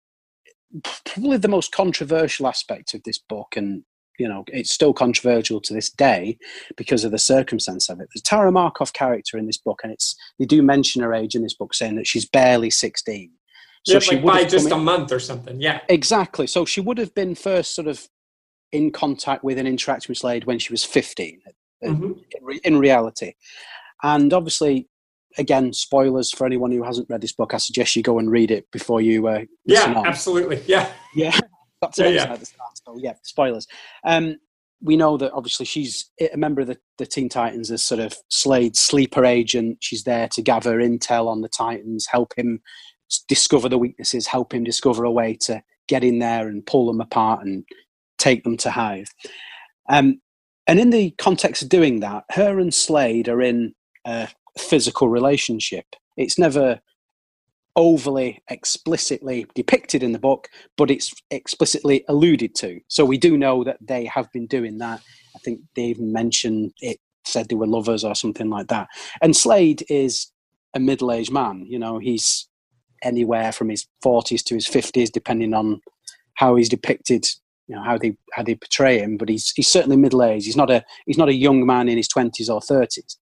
probably 1.05 1.37
the 1.37 1.49
most 1.49 1.73
controversial 1.73 2.47
aspect 2.47 2.95
of 2.95 3.03
this 3.05 3.19
book, 3.19 3.55
and 3.55 3.85
you 4.19 4.27
know, 4.27 4.45
it's 4.49 4.73
still 4.73 4.93
controversial 4.93 5.61
to 5.61 5.75
this 5.75 5.91
day 5.91 6.39
because 6.77 7.05
of 7.05 7.13
the 7.13 7.19
circumstance 7.19 7.89
of 7.89 8.01
it. 8.01 8.09
The 8.15 8.23
Tara 8.23 8.51
Markov 8.51 8.93
character 8.93 9.37
in 9.37 9.47
this 9.47 9.59
book, 9.59 9.81
and 9.85 9.93
it's 9.93 10.17
they 10.39 10.47
do 10.47 10.63
mention 10.63 11.03
her 11.03 11.15
age 11.15 11.35
in 11.35 11.43
this 11.43 11.55
book, 11.55 11.75
saying 11.75 11.97
that 11.97 12.07
she's 12.07 12.27
barely 12.27 12.71
sixteen. 12.71 13.31
So 13.85 13.95
yeah, 13.95 13.99
she 14.01 14.17
like 14.17 14.25
by 14.25 14.45
just 14.45 14.71
a 14.71 14.77
month 14.77 15.11
or 15.11 15.19
something. 15.19 15.61
Yeah, 15.61 15.81
exactly. 15.89 16.47
So 16.47 16.65
she 16.65 16.81
would 16.81 16.99
have 16.99 17.15
been 17.15 17.35
first 17.35 17.75
sort 17.75 17.89
of 17.89 18.09
in 18.73 18.91
contact 18.91 19.43
with 19.43 19.59
and 19.59 19.67
interacting 19.67 20.11
with 20.11 20.19
Slade 20.19 20.45
when 20.45 20.59
she 20.59 20.73
was 20.73 20.85
15 20.85 21.41
mm-hmm. 21.85 22.13
in, 22.51 22.61
in, 22.65 22.79
reality. 22.79 23.35
And 24.03 24.33
obviously, 24.33 24.89
again, 25.39 25.73
spoilers 25.73 26.31
for 26.31 26.47
anyone 26.47 26.71
who 26.73 26.83
hasn't 26.83 27.09
read 27.11 27.21
this 27.21 27.33
book. 27.33 27.55
I 27.55 27.59
suggest 27.59 27.97
you 27.97 28.03
go 28.03 28.19
and 28.19 28.31
read 28.31 28.51
it 28.51 28.71
before 28.71 29.01
you. 29.01 29.27
Uh, 29.27 29.45
yeah, 29.65 29.93
on. 29.95 30.07
absolutely. 30.07 30.63
Yeah. 30.67 30.91
Yeah. 31.15 31.39
That's 31.81 31.99
yeah, 31.99 32.09
yeah. 32.09 32.37
the 32.37 32.47
start. 32.47 32.79
So, 32.85 32.99
yeah, 32.99 33.15
spoilers. 33.23 33.67
Um, 34.05 34.37
we 34.83 34.97
know 34.97 35.17
that 35.17 35.33
obviously 35.33 35.67
she's 35.67 36.11
a 36.21 36.37
member 36.37 36.61
of 36.63 36.67
the, 36.67 36.79
the 36.99 37.07
Teen 37.07 37.29
Titans 37.29 37.71
as 37.71 37.83
sort 37.83 38.01
of 38.01 38.15
Slade's 38.29 38.81
sleeper 38.81 39.25
agent. 39.25 39.79
She's 39.81 40.05
there 40.05 40.29
to 40.29 40.43
gather 40.43 40.79
intel 40.79 41.29
on 41.29 41.43
the 41.43 41.49
Titans, 41.49 42.07
help 42.11 42.33
him 42.37 42.61
discover 43.29 43.69
the 43.69 43.79
weaknesses, 43.79 44.27
help 44.27 44.55
him 44.55 44.65
discover 44.65 45.05
a 45.05 45.11
way 45.11 45.35
to 45.43 45.63
get 45.89 46.05
in 46.05 46.19
there 46.19 46.49
and 46.49 46.67
pull 46.67 46.87
them 46.87 47.01
apart 47.01 47.45
and 47.45 47.65
take 48.19 48.45
them 48.45 48.57
to 48.59 48.71
Hive. 48.71 49.09
Um, 49.89 50.21
and 50.67 50.79
in 50.79 50.91
the 50.91 51.11
context 51.13 51.63
of 51.63 51.69
doing 51.69 52.01
that, 52.01 52.25
her 52.31 52.59
and 52.61 52.73
Slade 52.73 53.29
are 53.29 53.43
in 53.43 53.75
a 54.07 54.29
physical 54.59 55.09
relationship. 55.09 55.85
It's 56.17 56.39
never 56.39 56.81
overly 57.77 58.43
explicitly 58.49 59.47
depicted 59.55 60.03
in 60.03 60.13
the 60.13 60.19
book, 60.19 60.49
but 60.77 60.91
it's 60.91 61.13
explicitly 61.31 62.05
alluded 62.09 62.55
to. 62.57 62.81
So 62.89 63.05
we 63.05 63.19
do 63.19 63.37
know 63.37 63.65
that 63.65 63.79
they 63.81 64.05
have 64.07 64.31
been 64.33 64.47
doing 64.47 64.79
that. 64.79 65.01
I 65.35 65.39
think 65.39 65.61
they 65.75 65.85
even 65.85 66.13
mentioned 66.13 66.73
it, 66.81 66.99
said 67.25 67.49
they 67.49 67.55
were 67.55 67.67
lovers 67.67 68.05
or 68.05 68.15
something 68.15 68.51
like 68.51 68.69
that. 68.69 68.89
And 69.23 69.37
Slade 69.37 69.85
is 69.89 70.31
a 70.75 70.81
middle 70.81 71.13
aged 71.13 71.33
man. 71.33 71.65
You 71.67 71.79
know, 71.79 71.99
he's 71.99 72.49
anywhere 73.03 73.53
from 73.53 73.69
his 73.69 73.87
40s 74.05 74.45
to 74.45 74.55
his 74.55 74.67
50s, 74.67 75.11
depending 75.11 75.55
on 75.55 75.81
how 76.35 76.57
he's 76.57 76.69
depicted 76.69 77.27
you 77.71 77.77
know 77.77 77.83
how 77.85 77.97
they 77.97 78.17
how 78.33 78.43
they 78.43 78.57
portray 78.57 78.99
him, 78.99 79.17
but 79.17 79.29
he's 79.29 79.53
he's 79.55 79.69
certainly 79.69 79.97
middle 79.97 80.25
aged. 80.25 80.45
He's 80.45 80.57
not 80.57 80.73
a 80.73 80.85
he's 81.07 81.17
not 81.17 81.29
a 81.29 81.35
young 81.35 81.65
man 81.65 81.89
in 81.89 81.97
his 81.97 82.09
twenties 82.09 82.51
or 82.51 82.61
thirties. 82.61 83.17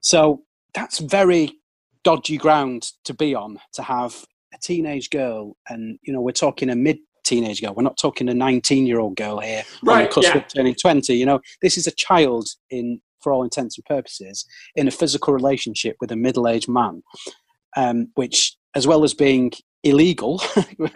So 0.00 0.42
that's 0.74 0.98
very 0.98 1.52
dodgy 2.02 2.36
ground 2.36 2.90
to 3.04 3.14
be 3.14 3.32
on 3.32 3.60
to 3.74 3.82
have 3.82 4.24
a 4.52 4.58
teenage 4.58 5.08
girl, 5.10 5.56
and 5.68 6.00
you 6.02 6.12
know 6.12 6.20
we're 6.20 6.32
talking 6.32 6.68
a 6.68 6.74
mid 6.74 6.98
teenage 7.22 7.62
girl. 7.62 7.74
We're 7.74 7.84
not 7.84 7.96
talking 7.96 8.28
a 8.28 8.34
nineteen 8.34 8.88
year 8.88 8.98
old 8.98 9.14
girl 9.14 9.38
here 9.38 9.62
right, 9.84 10.10
cusp 10.10 10.34
yeah. 10.34 10.40
turning 10.40 10.74
twenty. 10.74 11.14
You 11.14 11.26
know 11.26 11.40
this 11.62 11.78
is 11.78 11.86
a 11.86 11.92
child 11.92 12.48
in 12.70 13.00
for 13.20 13.32
all 13.32 13.44
intents 13.44 13.78
and 13.78 13.84
purposes 13.84 14.44
in 14.74 14.88
a 14.88 14.90
physical 14.90 15.32
relationship 15.32 15.94
with 16.00 16.10
a 16.10 16.16
middle 16.16 16.48
aged 16.48 16.68
man, 16.68 17.04
um, 17.76 18.08
which 18.16 18.56
as 18.76 18.86
well 18.86 19.02
as 19.02 19.14
being 19.14 19.50
illegal 19.82 20.40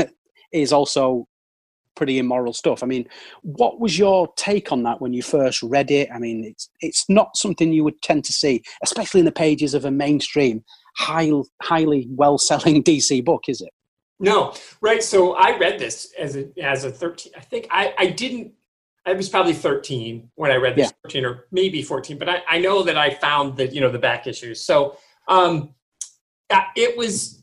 is 0.52 0.72
also 0.72 1.26
pretty 1.96 2.18
immoral 2.18 2.52
stuff. 2.52 2.82
I 2.82 2.86
mean, 2.86 3.08
what 3.42 3.80
was 3.80 3.98
your 3.98 4.28
take 4.36 4.70
on 4.70 4.82
that 4.84 5.00
when 5.00 5.14
you 5.14 5.22
first 5.22 5.62
read 5.62 5.90
it? 5.90 6.08
I 6.14 6.18
mean, 6.18 6.44
it's 6.44 6.68
it's 6.80 7.08
not 7.08 7.36
something 7.36 7.72
you 7.72 7.82
would 7.82 8.00
tend 8.02 8.24
to 8.26 8.32
see, 8.32 8.62
especially 8.84 9.20
in 9.20 9.24
the 9.24 9.32
pages 9.32 9.72
of 9.72 9.86
a 9.86 9.90
mainstream, 9.90 10.62
high, 10.96 11.30
highly 11.62 12.06
well-selling 12.10 12.84
DC 12.84 13.24
book, 13.24 13.44
is 13.48 13.62
it? 13.62 13.70
No, 14.20 14.54
right. 14.82 15.02
So 15.02 15.34
I 15.34 15.56
read 15.56 15.78
this 15.78 16.12
as 16.18 16.36
a 16.36 16.48
as 16.62 16.84
a 16.84 16.90
thirteen. 16.90 17.32
I 17.36 17.40
think 17.40 17.66
I 17.70 17.94
I 17.98 18.06
didn't. 18.08 18.52
I 19.06 19.14
was 19.14 19.30
probably 19.30 19.54
thirteen 19.54 20.30
when 20.34 20.50
I 20.50 20.56
read 20.56 20.76
this, 20.76 20.88
yeah. 20.88 20.96
thirteen 21.04 21.24
or 21.24 21.46
maybe 21.50 21.82
fourteen. 21.82 22.18
But 22.18 22.28
I 22.28 22.42
I 22.46 22.58
know 22.58 22.82
that 22.82 22.98
I 22.98 23.14
found 23.14 23.56
that 23.56 23.72
you 23.72 23.80
know 23.80 23.90
the 23.90 23.98
back 23.98 24.26
issues. 24.26 24.62
So 24.62 24.98
um, 25.28 25.74
it 26.76 26.98
was 26.98 27.39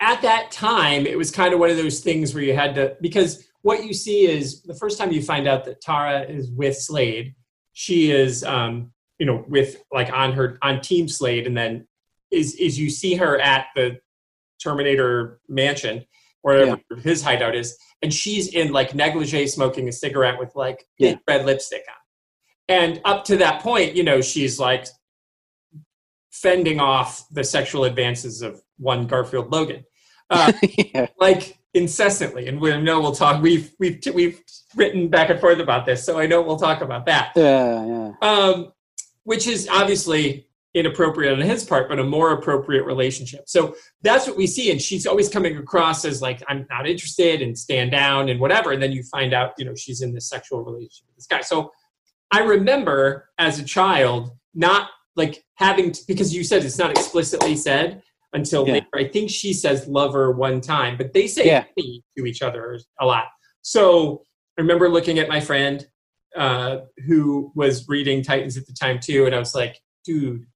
at 0.00 0.22
that 0.22 0.50
time, 0.50 1.06
it 1.06 1.16
was 1.16 1.30
kind 1.30 1.52
of 1.52 1.60
one 1.60 1.70
of 1.70 1.76
those 1.76 2.00
things 2.00 2.34
where 2.34 2.42
you 2.42 2.54
had 2.54 2.74
to, 2.74 2.96
because 3.00 3.46
what 3.62 3.84
you 3.84 3.92
see 3.92 4.26
is 4.26 4.62
the 4.62 4.74
first 4.74 4.98
time 4.98 5.12
you 5.12 5.22
find 5.22 5.46
out 5.46 5.64
that 5.66 5.82
Tara 5.82 6.22
is 6.22 6.50
with 6.50 6.76
Slade, 6.76 7.34
she 7.74 8.10
is, 8.10 8.42
um, 8.42 8.92
you 9.18 9.26
know, 9.26 9.44
with 9.48 9.82
like 9.92 10.10
on 10.12 10.32
her, 10.32 10.58
on 10.62 10.80
Team 10.80 11.06
Slade, 11.06 11.46
and 11.46 11.56
then 11.56 11.86
is, 12.30 12.54
is 12.54 12.78
you 12.78 12.88
see 12.88 13.14
her 13.16 13.38
at 13.40 13.66
the 13.76 13.98
Terminator 14.62 15.40
mansion, 15.48 16.04
wherever 16.40 16.80
yeah. 16.90 16.96
his 17.02 17.22
hideout 17.22 17.54
is, 17.54 17.76
and 18.00 18.12
she's 18.12 18.48
in 18.48 18.72
like 18.72 18.94
negligee 18.94 19.46
smoking 19.46 19.88
a 19.88 19.92
cigarette 19.92 20.38
with 20.38 20.54
like 20.54 20.86
yeah. 20.98 21.16
red 21.28 21.44
lipstick 21.44 21.84
on. 21.88 21.96
And 22.68 23.00
up 23.04 23.24
to 23.26 23.36
that 23.38 23.60
point, 23.62 23.96
you 23.96 24.04
know, 24.04 24.22
she's 24.22 24.58
like 24.58 24.86
fending 26.30 26.80
off 26.80 27.26
the 27.30 27.44
sexual 27.44 27.84
advances 27.84 28.40
of 28.40 28.62
one 28.78 29.06
Garfield 29.06 29.52
Logan 29.52 29.84
uh, 30.30 30.52
yeah. 30.94 31.06
like 31.18 31.58
incessantly. 31.74 32.48
And 32.48 32.60
we 32.60 32.76
know 32.80 33.00
we'll 33.00 33.12
talk. 33.12 33.42
We've 33.42 33.72
we've 33.78 34.00
we've 34.14 34.40
written 34.76 35.08
back 35.08 35.30
and 35.30 35.40
forth 35.40 35.58
about 35.58 35.86
this, 35.86 36.04
so 36.04 36.18
I 36.18 36.26
know 36.26 36.42
we'll 36.42 36.58
talk 36.58 36.80
about 36.80 37.06
that. 37.06 37.32
Yeah, 37.36 37.84
yeah. 37.84 38.12
Um, 38.22 38.72
which 39.24 39.46
is 39.46 39.68
obviously 39.68 40.46
inappropriate 40.74 41.32
on 41.32 41.40
his 41.40 41.64
part, 41.64 41.88
but 41.88 41.98
a 41.98 42.04
more 42.04 42.32
appropriate 42.32 42.84
relationship. 42.84 43.48
So 43.48 43.74
that's 44.02 44.26
what 44.26 44.36
we 44.36 44.46
see. 44.46 44.70
And 44.70 44.80
she's 44.80 45.06
always 45.06 45.28
coming 45.28 45.56
across 45.56 46.04
as 46.04 46.22
like, 46.22 46.42
I'm 46.48 46.66
not 46.70 46.88
interested 46.88 47.42
and 47.42 47.58
stand 47.58 47.90
down 47.90 48.28
and 48.28 48.38
whatever. 48.38 48.70
And 48.70 48.80
then 48.80 48.92
you 48.92 49.02
find 49.02 49.34
out, 49.34 49.54
you 49.58 49.64
know, 49.64 49.74
she's 49.74 50.00
in 50.00 50.14
this 50.14 50.28
sexual 50.28 50.62
relationship 50.62 51.06
with 51.08 51.16
this 51.16 51.26
guy. 51.26 51.40
So 51.40 51.72
I 52.30 52.40
remember 52.40 53.30
as 53.38 53.58
a 53.58 53.64
child 53.64 54.30
not 54.54 54.90
like 55.16 55.44
having 55.56 55.90
to, 55.90 56.02
because 56.06 56.32
you 56.32 56.44
said 56.44 56.64
it's 56.64 56.78
not 56.78 56.92
explicitly 56.92 57.56
said, 57.56 58.02
until 58.32 58.66
yeah. 58.66 58.74
later. 58.74 58.86
I 58.94 59.04
think 59.04 59.30
she 59.30 59.52
says 59.52 59.86
lover 59.86 60.32
one 60.32 60.60
time, 60.60 60.96
but 60.96 61.12
they 61.12 61.26
say 61.26 61.46
yeah. 61.46 61.64
to 61.76 62.24
each 62.24 62.42
other 62.42 62.78
a 63.00 63.06
lot. 63.06 63.24
So 63.62 64.22
I 64.58 64.62
remember 64.62 64.88
looking 64.88 65.18
at 65.18 65.28
my 65.28 65.40
friend 65.40 65.86
uh, 66.36 66.78
who 67.06 67.52
was 67.54 67.88
reading 67.88 68.22
Titans 68.22 68.56
at 68.56 68.66
the 68.66 68.72
time 68.72 69.00
too, 69.00 69.26
and 69.26 69.34
I 69.34 69.38
was 69.38 69.54
like, 69.54 69.80
dude, 70.04 70.46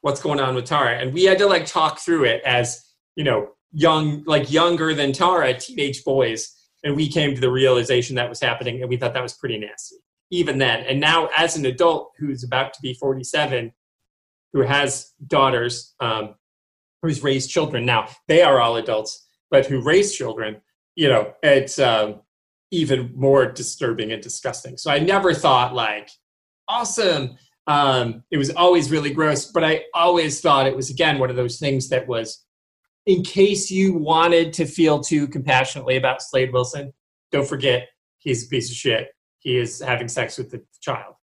what's 0.00 0.20
going 0.20 0.40
on 0.40 0.54
with 0.54 0.64
Tara? 0.64 0.98
And 0.98 1.12
we 1.12 1.24
had 1.24 1.38
to 1.38 1.46
like 1.46 1.66
talk 1.66 1.98
through 1.98 2.24
it 2.24 2.42
as, 2.44 2.84
you 3.16 3.24
know, 3.24 3.50
young, 3.72 4.24
like 4.24 4.50
younger 4.50 4.94
than 4.94 5.12
Tara, 5.12 5.58
teenage 5.58 6.04
boys. 6.04 6.54
And 6.84 6.96
we 6.96 7.08
came 7.08 7.34
to 7.34 7.40
the 7.40 7.50
realization 7.50 8.16
that 8.16 8.28
was 8.28 8.40
happening, 8.40 8.80
and 8.80 8.88
we 8.88 8.96
thought 8.96 9.12
that 9.14 9.22
was 9.22 9.32
pretty 9.32 9.58
nasty, 9.58 9.96
even 10.30 10.58
then. 10.58 10.84
And 10.86 11.00
now, 11.00 11.28
as 11.36 11.56
an 11.56 11.66
adult 11.66 12.12
who's 12.18 12.44
about 12.44 12.72
to 12.74 12.80
be 12.80 12.94
47, 12.94 13.72
who 14.52 14.62
has 14.62 15.12
daughters, 15.26 15.94
um, 16.00 16.36
who's 17.02 17.22
raised 17.22 17.50
children. 17.50 17.84
Now 17.84 18.08
they 18.26 18.42
are 18.42 18.60
all 18.60 18.76
adults 18.76 19.26
but 19.50 19.66
who 19.66 19.82
raise 19.82 20.14
children 20.14 20.60
you 20.94 21.08
know 21.08 21.32
it's 21.42 21.78
um, 21.78 22.20
even 22.70 23.12
more 23.14 23.46
disturbing 23.46 24.12
and 24.12 24.22
disgusting. 24.22 24.76
So 24.76 24.90
i 24.90 24.98
never 24.98 25.34
thought 25.34 25.74
like 25.74 26.10
awesome. 26.68 27.36
Um, 27.66 28.24
it 28.30 28.38
was 28.38 28.48
always 28.50 28.90
really 28.90 29.12
gross 29.12 29.52
but 29.52 29.62
i 29.62 29.84
always 29.94 30.40
thought 30.40 30.66
it 30.66 30.74
was 30.74 30.88
again 30.88 31.18
one 31.18 31.28
of 31.28 31.36
those 31.36 31.58
things 31.58 31.90
that 31.90 32.08
was 32.08 32.46
in 33.04 33.22
case 33.22 33.70
you 33.70 33.92
wanted 33.92 34.54
to 34.54 34.64
feel 34.64 35.00
too 35.00 35.28
compassionately 35.28 35.98
about 35.98 36.22
slade 36.22 36.50
wilson 36.50 36.94
don't 37.30 37.46
forget 37.46 37.88
he's 38.18 38.44
a 38.44 38.48
piece 38.48 38.70
of 38.70 38.76
shit. 38.76 39.08
He 39.38 39.56
is 39.56 39.80
having 39.80 40.08
sex 40.08 40.38
with 40.38 40.50
the 40.50 40.62
child 40.80 41.14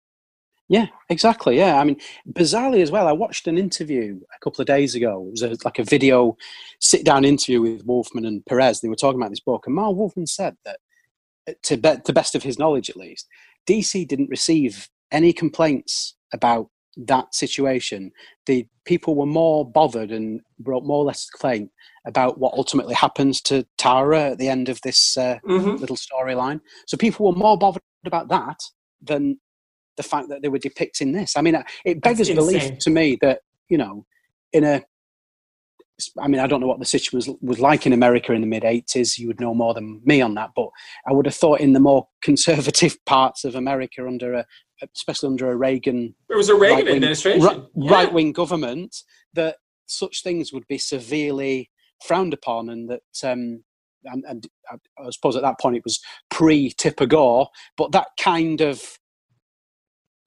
Yeah, 0.69 0.87
exactly. 1.11 1.59
Yeah, 1.59 1.79
I 1.79 1.85
mean, 1.85 1.97
bizarrely 2.33 2.81
as 2.83 2.91
well. 2.91 3.07
I 3.07 3.13
watched 3.13 3.47
an 3.47 3.59
interview 3.59 4.19
a 4.35 4.39
couple 4.43 4.63
of 4.63 4.67
days 4.67 4.95
ago. 4.95 5.25
It 5.27 5.31
was 5.31 5.43
a, 5.43 5.57
like 5.65 5.79
a 5.79 5.85
video 5.85 6.37
sit-down 6.81 7.25
interview 7.25 7.61
with 7.61 7.85
Wolfman 7.85 8.25
and 8.25 8.45
Perez. 8.47 8.81
They 8.81 8.89
were 8.89 8.97
talking 8.97 9.21
about 9.21 9.31
this 9.31 9.41
book, 9.41 9.65
and 9.67 9.75
Marv 9.75 9.97
Wolfman 9.97 10.27
said 10.27 10.57
that, 10.65 10.79
uh, 11.49 11.53
to 11.65 11.77
be, 11.77 11.97
to 12.05 12.13
best 12.15 12.35
of 12.35 12.43
his 12.43 12.59
knowledge 12.59 12.89
at 12.89 12.97
least, 12.97 13.29
DC 13.69 14.09
didn't 14.09 14.31
receive 14.31 14.89
any 15.13 15.33
complaints 15.35 16.15
about 16.33 16.71
that 16.97 17.35
situation. 17.35 18.11
The 18.47 18.67
people 18.87 19.15
were 19.17 19.27
more 19.27 19.71
bothered 19.71 20.13
and 20.13 20.41
wrote 20.63 20.85
more 20.85 20.99
or 20.99 21.05
less 21.05 21.29
complaint 21.29 21.71
about 22.07 22.39
what 22.39 22.55
ultimately 22.55 22.95
happens 22.95 23.41
to 23.43 23.67
Tara 23.77 24.31
at 24.31 24.39
the 24.39 24.49
end 24.49 24.69
of 24.69 24.81
this 24.83 25.17
uh, 25.17 25.39
Mm-hmm. 25.47 25.77
little 25.77 25.97
storyline. 25.97 26.61
So 26.87 26.97
people 26.97 27.27
were 27.27 27.37
more 27.37 27.59
bothered 27.59 27.83
about 28.07 28.29
that 28.29 28.61
than 29.03 29.39
the 29.97 30.03
fact 30.03 30.29
that 30.29 30.43
they 30.43 30.49
were 30.49 30.59
depicting 30.59 31.13
this. 31.13 31.37
I 31.37 31.41
mean, 31.43 31.63
it 31.85 32.01
beggars 32.01 32.29
belief 32.31 32.79
to 32.79 32.91
me 32.91 33.17
that 33.23 33.41
you 33.69 33.79
know, 33.79 34.05
in 34.53 34.65
a, 34.65 34.83
I 36.21 36.27
mean, 36.29 36.41
I 36.41 36.47
don't 36.47 36.61
know 36.61 36.67
what 36.67 36.81
the 36.81 36.85
situation 36.85 37.17
was 37.19 37.31
was 37.41 37.61
like 37.61 37.87
in 37.87 37.93
America 37.93 38.33
in 38.33 38.41
the 38.41 38.47
mid 38.47 38.65
'80s. 38.65 39.19
You 39.19 39.29
would 39.29 39.41
know 39.41 39.55
more 39.55 39.75
than 39.75 40.01
me 40.05 40.21
on 40.21 40.35
that, 40.35 40.51
but 40.57 40.69
I 41.09 41.13
would 41.13 41.27
have 41.27 41.35
thought 41.35 41.61
in 41.61 41.73
the 41.73 41.81
more 41.81 42.09
conservative 42.23 42.97
parts 43.07 43.45
of 43.45 43.55
America, 43.55 44.07
under 44.07 44.35
a, 44.35 44.45
especially 44.97 45.29
under 45.29 45.51
a 45.51 45.57
Reagan 45.57 46.15
it 46.29 46.37
was 46.37 46.49
a 46.49 46.55
Reagan 46.55 46.77
right-wing- 46.79 46.95
administration. 46.97 47.43
right, 47.43 47.61
Yeah. 47.77 47.93
right 47.93 48.13
wing 48.13 48.33
government 48.33 48.97
that 49.35 49.57
such 49.87 50.23
things 50.23 50.53
would 50.53 50.67
be 50.67 50.79
severely 50.79 51.71
frowned 52.05 52.35
upon, 52.35 52.71
and 52.71 52.91
that 52.91 53.03
um, 53.23 53.63
and, 54.05 54.25
and 54.29 54.49
I, 54.71 54.75
I 55.03 55.11
suppose 55.11 55.37
at 55.37 55.43
that 55.43 55.61
point 55.61 55.77
it 55.77 55.85
was 55.85 56.01
pre 56.29 56.71
Tipper 56.71 57.07
Gore, 57.07 57.49
but 57.77 57.93
that 57.93 58.09
kind 58.21 58.61
of 58.61 58.99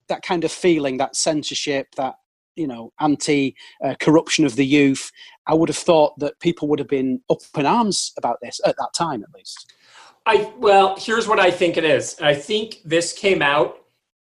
that 0.08 0.22
kind 0.22 0.44
of 0.44 0.52
feeling, 0.52 0.96
that 0.98 1.16
censorship, 1.16 1.94
that 1.96 2.16
you 2.56 2.66
know 2.66 2.92
anti 3.00 3.54
uh, 3.84 3.94
corruption 4.00 4.44
of 4.44 4.56
the 4.56 4.66
youth, 4.66 5.10
I 5.46 5.54
would 5.54 5.68
have 5.68 5.76
thought 5.76 6.18
that 6.18 6.40
people 6.40 6.68
would 6.68 6.78
have 6.78 6.88
been 6.88 7.20
up 7.30 7.38
in 7.56 7.66
arms 7.66 8.12
about 8.18 8.38
this 8.42 8.60
at 8.64 8.76
that 8.76 8.90
time, 8.96 9.22
at 9.22 9.34
least. 9.34 9.72
I 10.26 10.52
well, 10.58 10.96
here's 10.98 11.26
what 11.26 11.40
I 11.40 11.50
think 11.50 11.76
it 11.76 11.84
is. 11.84 12.16
I 12.20 12.34
think 12.34 12.78
this 12.84 13.12
came 13.12 13.42
out 13.42 13.78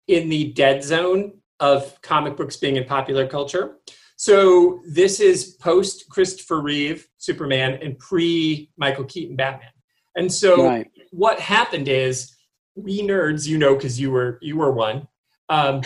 in 0.07 0.29
the 0.29 0.53
dead 0.53 0.83
zone 0.83 1.33
of 1.59 2.01
comic 2.01 2.37
books 2.37 2.57
being 2.57 2.77
in 2.77 2.85
popular 2.85 3.27
culture. 3.27 3.77
So 4.15 4.81
this 4.85 5.19
is 5.19 5.55
post 5.61 6.09
Christopher 6.09 6.61
Reeve 6.61 7.07
Superman 7.17 7.79
and 7.81 7.97
pre 7.99 8.69
Michael 8.77 9.05
Keaton 9.05 9.35
Batman. 9.35 9.69
And 10.15 10.31
so 10.31 10.65
right. 10.65 10.91
what 11.11 11.39
happened 11.39 11.87
is 11.87 12.35
we 12.75 13.01
nerds, 13.01 13.47
you 13.47 13.57
know, 13.57 13.75
because 13.75 13.99
you 13.99 14.11
were 14.11 14.39
you 14.41 14.57
were 14.57 14.71
one. 14.71 15.07
Um, 15.49 15.81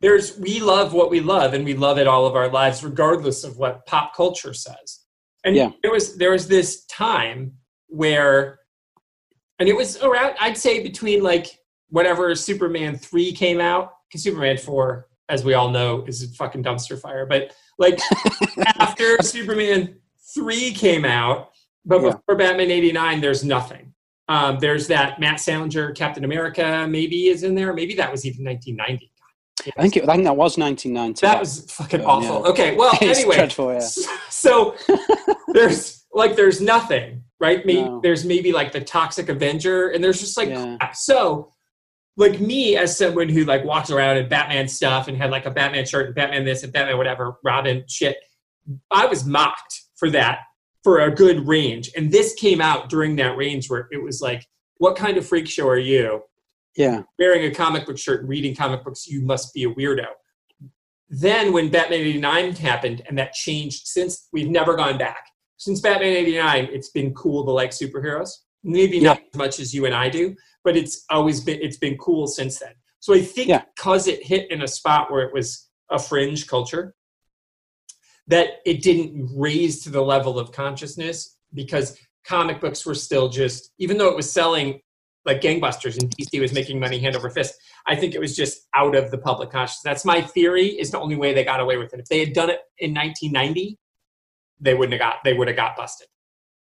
there's 0.00 0.38
we 0.38 0.60
love 0.60 0.92
what 0.92 1.10
we 1.10 1.20
love, 1.20 1.54
and 1.54 1.64
we 1.64 1.74
love 1.74 1.98
it 1.98 2.06
all 2.06 2.24
of 2.26 2.36
our 2.36 2.48
lives, 2.48 2.84
regardless 2.84 3.42
of 3.44 3.58
what 3.58 3.84
pop 3.86 4.14
culture 4.14 4.54
says. 4.54 5.00
And 5.44 5.56
Yeah. 5.56 5.70
there 5.82 5.90
was 5.92 6.16
there 6.16 6.30
was 6.32 6.46
this 6.46 6.84
time 6.86 7.54
where, 7.88 8.60
and 9.58 9.68
it 9.68 9.76
was 9.76 10.00
around 10.02 10.36
I'd 10.40 10.56
say 10.56 10.82
between 10.82 11.22
like 11.22 11.46
whatever 11.88 12.34
Superman 12.34 12.96
three 12.96 13.32
came 13.32 13.60
out, 13.60 13.92
because 14.08 14.22
Superman 14.22 14.56
four, 14.56 15.08
as 15.28 15.44
we 15.44 15.54
all 15.54 15.70
know, 15.70 16.04
is 16.06 16.22
a 16.22 16.28
fucking 16.28 16.62
dumpster 16.62 16.98
fire. 16.98 17.26
But 17.26 17.52
like 17.78 17.98
after 18.78 19.20
Superman 19.22 19.96
three 20.34 20.70
came 20.72 21.04
out, 21.04 21.50
but 21.84 22.00
Yeah. 22.02 22.12
before 22.12 22.36
Batman 22.36 22.70
eighty 22.70 22.92
nine, 22.92 23.20
there's 23.20 23.44
nothing. 23.44 23.91
Um, 24.32 24.58
there's 24.60 24.86
that 24.88 25.20
Matt 25.20 25.40
Salinger 25.40 25.92
Captain 25.92 26.24
America 26.24 26.86
maybe 26.88 27.26
is 27.28 27.42
in 27.42 27.54
there. 27.54 27.72
Maybe 27.74 27.94
that 27.96 28.10
was 28.10 28.24
even 28.24 28.44
1990. 28.44 29.10
I 29.76 29.82
think 29.82 29.96
it, 29.98 30.08
I 30.08 30.12
think 30.14 30.24
that 30.24 30.36
was 30.36 30.56
1990. 30.58 31.20
That 31.26 31.38
was 31.38 31.70
fucking 31.70 32.00
Yeah. 32.00 32.06
awful. 32.06 32.46
Okay, 32.46 32.74
well, 32.76 32.92
It's 33.00 33.18
anyway, 33.20 33.36
dreadful, 33.36 33.72
yeah. 33.72 33.80
so 34.30 34.74
there's 35.48 36.04
like 36.12 36.34
there's 36.36 36.60
nothing, 36.60 37.22
right? 37.40 37.64
Maybe 37.66 37.82
No. 37.82 38.00
there's 38.02 38.24
maybe 38.24 38.52
like 38.52 38.72
the 38.72 38.80
Toxic 38.80 39.28
Avenger, 39.28 39.88
and 39.90 40.02
there's 40.02 40.20
just 40.20 40.36
like 40.36 40.48
Yeah. 40.48 40.76
so. 40.92 41.52
Like 42.18 42.40
me, 42.40 42.76
as 42.76 42.94
someone 42.98 43.30
who 43.30 43.46
like 43.46 43.64
walks 43.64 43.90
around 43.90 44.18
in 44.18 44.28
Batman 44.28 44.68
stuff 44.68 45.08
and 45.08 45.16
had 45.16 45.30
like 45.30 45.46
a 45.46 45.50
Batman 45.50 45.86
shirt 45.86 46.06
and 46.06 46.14
Batman 46.14 46.44
this 46.44 46.62
and 46.62 46.70
Batman 46.70 46.98
whatever, 46.98 47.38
Robin 47.42 47.84
shit, 47.88 48.18
I 48.90 49.06
was 49.06 49.24
mocked 49.24 49.80
for 49.96 50.10
that 50.10 50.40
for 50.82 51.00
a 51.00 51.10
good 51.14 51.46
range. 51.46 51.90
And 51.96 52.10
this 52.10 52.34
came 52.34 52.60
out 52.60 52.88
during 52.88 53.16
that 53.16 53.36
range 53.36 53.70
where 53.70 53.88
it 53.92 54.02
was 54.02 54.20
like, 54.20 54.46
what 54.78 54.96
kind 54.96 55.16
of 55.16 55.26
freak 55.26 55.48
show 55.48 55.68
are 55.68 55.78
you? 55.78 56.22
yeah, 56.74 57.02
wearing 57.18 57.44
a 57.44 57.54
comic 57.54 57.84
book 57.84 57.98
shirt 57.98 58.20
and 58.20 58.28
reading 58.30 58.54
comic 58.54 58.82
books, 58.82 59.06
you 59.06 59.20
must 59.20 59.52
be 59.52 59.64
a 59.64 59.68
weirdo. 59.70 60.06
Then 61.10 61.52
when 61.52 61.68
Batman 61.70 62.00
89 62.00 62.54
happened 62.56 63.02
and 63.06 63.18
that 63.18 63.34
changed 63.34 63.86
since 63.86 64.28
we've 64.32 64.48
never 64.48 64.74
gone 64.74 64.96
back. 64.96 65.26
Since 65.58 65.80
Batman 65.82 66.14
89, 66.16 66.68
it's 66.72 66.88
been 66.88 67.12
cool 67.14 67.44
to 67.44 67.50
like 67.50 67.70
superheroes. 67.70 68.30
Maybe 68.64 69.00
not 69.00 69.18
as 69.18 69.36
much 69.38 69.60
as 69.60 69.74
you 69.74 69.84
and 69.84 69.94
I 69.94 70.08
do, 70.08 70.34
but 70.64 70.76
it's 70.76 71.04
always 71.10 71.40
been 71.42 71.60
it's 71.60 71.76
been 71.76 71.98
cool 71.98 72.26
since 72.26 72.58
then. 72.58 72.72
So 73.00 73.12
I 73.12 73.20
think 73.20 73.48
Yeah. 73.48 73.64
because 73.76 74.06
it 74.08 74.24
hit 74.24 74.50
in 74.50 74.62
a 74.62 74.68
spot 74.68 75.10
where 75.10 75.22
it 75.26 75.34
was 75.34 75.68
a 75.90 75.98
fringe 75.98 76.46
culture, 76.46 76.94
that 78.28 78.60
it 78.64 78.82
didn't 78.82 79.30
raise 79.34 79.82
to 79.84 79.90
the 79.90 80.00
level 80.00 80.38
of 80.38 80.52
consciousness 80.52 81.36
because 81.54 81.98
comic 82.24 82.60
books 82.60 82.86
were 82.86 82.94
still 82.94 83.28
just 83.28 83.72
even 83.78 83.98
though 83.98 84.08
it 84.08 84.16
was 84.16 84.30
selling 84.32 84.80
like 85.24 85.40
gangbusters 85.40 86.00
and 86.00 86.10
DC 86.16 86.40
was 86.40 86.52
making 86.52 86.80
money 86.80 86.98
hand 86.98 87.14
over 87.14 87.30
fist. 87.30 87.54
I 87.86 87.94
think 87.94 88.14
it 88.14 88.20
was 88.20 88.34
just 88.34 88.62
out 88.74 88.96
of 88.96 89.10
the 89.10 89.18
public 89.18 89.50
consciousness. 89.50 89.82
That's 89.84 90.04
my 90.04 90.20
theory. 90.20 90.66
Is 90.66 90.90
the 90.90 90.98
only 90.98 91.16
way 91.16 91.32
they 91.32 91.44
got 91.44 91.60
away 91.60 91.76
with 91.76 91.94
it. 91.94 92.00
If 92.00 92.06
they 92.06 92.20
had 92.20 92.32
done 92.32 92.50
it 92.50 92.60
in 92.78 92.92
1990, 92.92 93.78
they 94.60 94.74
wouldn't 94.74 95.00
have 95.00 95.00
got. 95.00 95.16
They 95.24 95.34
would 95.34 95.48
have 95.48 95.56
got 95.56 95.76
busted. 95.76 96.08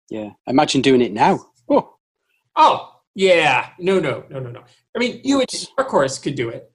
yeah. 0.09 0.31
Imagine 0.47 0.81
doing 0.81 1.01
it 1.01 1.13
now. 1.13 1.39
Oh, 1.69 1.95
Oh 2.57 2.91
yeah, 3.15 3.69
no, 3.79 3.99
no, 3.99 4.23
no, 4.29 4.39
no, 4.39 4.51
no. 4.51 4.63
I 4.95 4.99
mean, 4.99 5.21
you 5.23 5.39
and 5.39 5.69
Dark 5.77 5.89
Horse 5.89 6.19
could 6.19 6.35
do 6.35 6.49
it. 6.49 6.71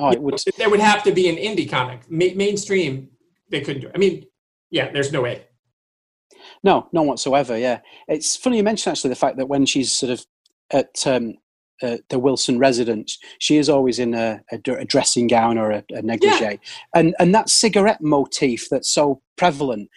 Oh, 0.00 0.10
it 0.12 0.20
would. 0.20 0.40
There 0.56 0.70
would 0.70 0.80
have 0.80 1.02
to 1.04 1.12
be 1.12 1.28
an 1.28 1.36
indie 1.36 1.68
comic. 1.70 2.10
Ma- 2.10 2.34
mainstream, 2.34 3.08
they 3.50 3.60
couldn't 3.60 3.82
do 3.82 3.88
it. 3.88 3.92
I 3.94 3.98
mean, 3.98 4.26
yeah, 4.70 4.90
there's 4.90 5.12
no 5.12 5.22
way. 5.22 5.44
No, 6.62 6.88
none 6.92 7.06
whatsoever. 7.06 7.56
Yeah, 7.56 7.80
it's 8.08 8.36
funny 8.36 8.56
you 8.56 8.62
mentioned 8.62 8.92
actually 8.92 9.10
the 9.10 9.16
fact 9.16 9.36
that 9.36 9.46
when 9.46 9.66
she's 9.66 9.92
sort 9.92 10.10
of 10.12 10.24
at 10.72 11.06
um, 11.06 11.34
uh, 11.82 11.98
the 12.08 12.18
Wilson 12.18 12.58
residence, 12.58 13.18
she 13.38 13.56
is 13.56 13.68
always 13.68 13.98
in 13.98 14.14
a, 14.14 14.40
a, 14.52 14.60
a 14.72 14.84
dressing 14.84 15.26
gown 15.26 15.58
or 15.58 15.70
a, 15.70 15.84
a 15.90 16.02
negligee, 16.02 16.60
and 16.94 17.14
and 17.18 17.34
that 17.34 17.48
cigarette 17.48 18.00
motif 18.00 18.68
that's 18.70 18.90
so 18.90 19.20
prevalent, 19.36 19.88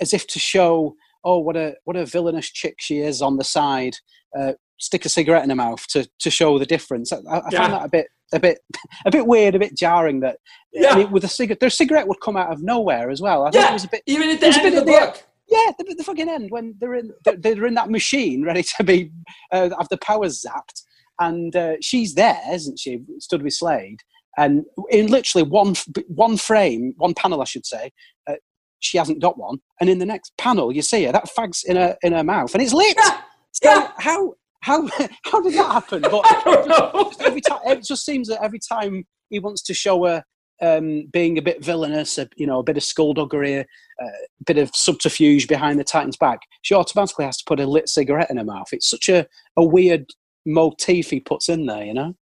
as 0.00 0.14
if 0.14 0.26
to 0.28 0.38
show, 0.38 0.94
oh, 1.24 1.38
what 1.38 1.56
a 1.56 1.74
what 1.84 1.96
a 1.96 2.06
villainous 2.06 2.50
chick 2.50 2.76
she 2.78 2.98
is 2.98 3.20
on 3.22 3.36
the 3.36 3.44
side. 3.44 3.94
Uh, 4.38 4.52
stick 4.80 5.04
a 5.04 5.08
cigarette 5.08 5.44
in 5.44 5.50
her 5.50 5.56
mouth 5.56 5.86
to 5.88 6.08
to 6.18 6.30
show 6.30 6.58
the 6.58 6.66
difference. 6.66 7.12
I, 7.12 7.18
I 7.28 7.42
Yeah. 7.50 7.58
found 7.60 7.72
that 7.72 7.84
a 7.84 7.88
bit 7.88 8.06
a 8.32 8.40
bit 8.40 8.58
a 9.06 9.10
bit 9.10 9.26
weird, 9.26 9.54
a 9.54 9.58
bit 9.58 9.76
jarring. 9.76 10.20
That 10.20 10.38
Yeah. 10.72 10.90
I 10.92 10.96
mean, 10.98 11.10
with 11.10 11.24
a 11.24 11.28
cigarette, 11.28 11.60
their 11.60 11.70
cigarette 11.70 12.08
would 12.08 12.20
come 12.20 12.36
out 12.36 12.52
of 12.52 12.62
nowhere 12.62 13.10
as 13.10 13.20
well. 13.20 13.44
I 13.46 13.50
think 13.50 13.62
Yeah. 13.64 13.70
it 13.70 13.74
was 13.74 13.84
a 13.84 13.88
bit 13.88 14.02
Even 14.06 14.30
at 14.30 14.40
the 14.40 14.46
end 14.46 14.56
of 14.66 14.72
the 14.74 14.80
the- 14.80 14.84
book. 14.86 15.22
yeah, 15.48 15.70
the, 15.78 15.94
the 15.96 16.04
fucking 16.04 16.28
end 16.28 16.50
when 16.50 16.74
they're 16.80 16.94
in 16.94 17.12
they're, 17.24 17.36
they're 17.36 17.66
in 17.66 17.74
that 17.74 17.90
machine 17.90 18.44
ready 18.44 18.62
to 18.76 18.84
be 18.84 19.10
uh, 19.52 19.70
have 19.78 19.88
the 19.90 19.98
powers 19.98 20.44
zapped, 20.44 20.82
and 21.20 21.54
uh, 21.54 21.74
she's 21.80 22.14
there, 22.14 22.40
isn't 22.52 22.78
she? 22.78 23.00
Stood 23.18 23.42
with 23.42 23.52
Slade, 23.54 24.00
and 24.36 24.64
in 24.90 25.08
literally 25.08 25.46
one 25.48 25.74
one 26.08 26.36
frame, 26.36 26.94
one 26.96 27.14
panel, 27.14 27.40
I 27.42 27.44
should 27.44 27.66
say, 27.66 27.92
uh, 28.26 28.34
she 28.80 28.98
hasn't 28.98 29.20
got 29.22 29.38
one, 29.38 29.58
and 29.80 29.88
in 29.90 29.98
the 29.98 30.06
next 30.06 30.32
panel, 30.38 30.72
you 30.72 30.82
see 30.82 31.04
her 31.04 31.12
that 31.12 31.28
fag's 31.30 31.62
in 31.62 31.76
her 31.76 31.96
in 32.02 32.12
her 32.14 32.24
mouth, 32.24 32.52
and 32.54 32.62
it's 32.62 32.72
lit. 32.72 32.96
Yeah, 32.98 33.20
So 33.52 33.70
yeah. 33.70 33.92
how 33.98 34.34
how 34.64 34.88
how 35.24 35.40
did 35.42 35.54
that 35.54 35.72
happen? 35.72 36.02
But 36.10 36.22
I 36.24 36.42
don't 36.44 36.68
know. 36.68 37.12
every 37.20 37.40
time 37.40 37.60
it 37.66 37.84
just 37.84 38.04
seems 38.04 38.28
that 38.28 38.42
every 38.42 38.58
time 38.58 39.04
he 39.30 39.38
wants 39.38 39.62
to 39.62 39.74
show 39.74 40.04
her 40.04 40.24
um, 40.62 41.06
being 41.12 41.38
a 41.38 41.42
bit 41.42 41.64
villainous, 41.64 42.18
a, 42.18 42.28
you 42.36 42.46
know, 42.46 42.60
a 42.60 42.62
bit 42.62 42.76
of 42.76 42.82
skullduggery, 42.82 43.54
a 43.54 43.60
uh, 43.60 44.10
bit 44.46 44.58
of 44.58 44.70
subterfuge 44.74 45.48
behind 45.48 45.78
the 45.78 45.84
Titan's 45.84 46.16
back, 46.16 46.40
she 46.62 46.74
automatically 46.74 47.24
has 47.24 47.36
to 47.38 47.44
put 47.46 47.60
a 47.60 47.66
lit 47.66 47.88
cigarette 47.88 48.30
in 48.30 48.38
her 48.38 48.44
mouth. 48.44 48.68
It's 48.72 48.88
such 48.88 49.08
a, 49.08 49.26
a 49.56 49.64
weird 49.64 50.06
motif 50.46 51.10
he 51.10 51.20
puts 51.20 51.48
in 51.48 51.66
there, 51.66 51.84
you 51.84 51.94
know. 51.94 52.14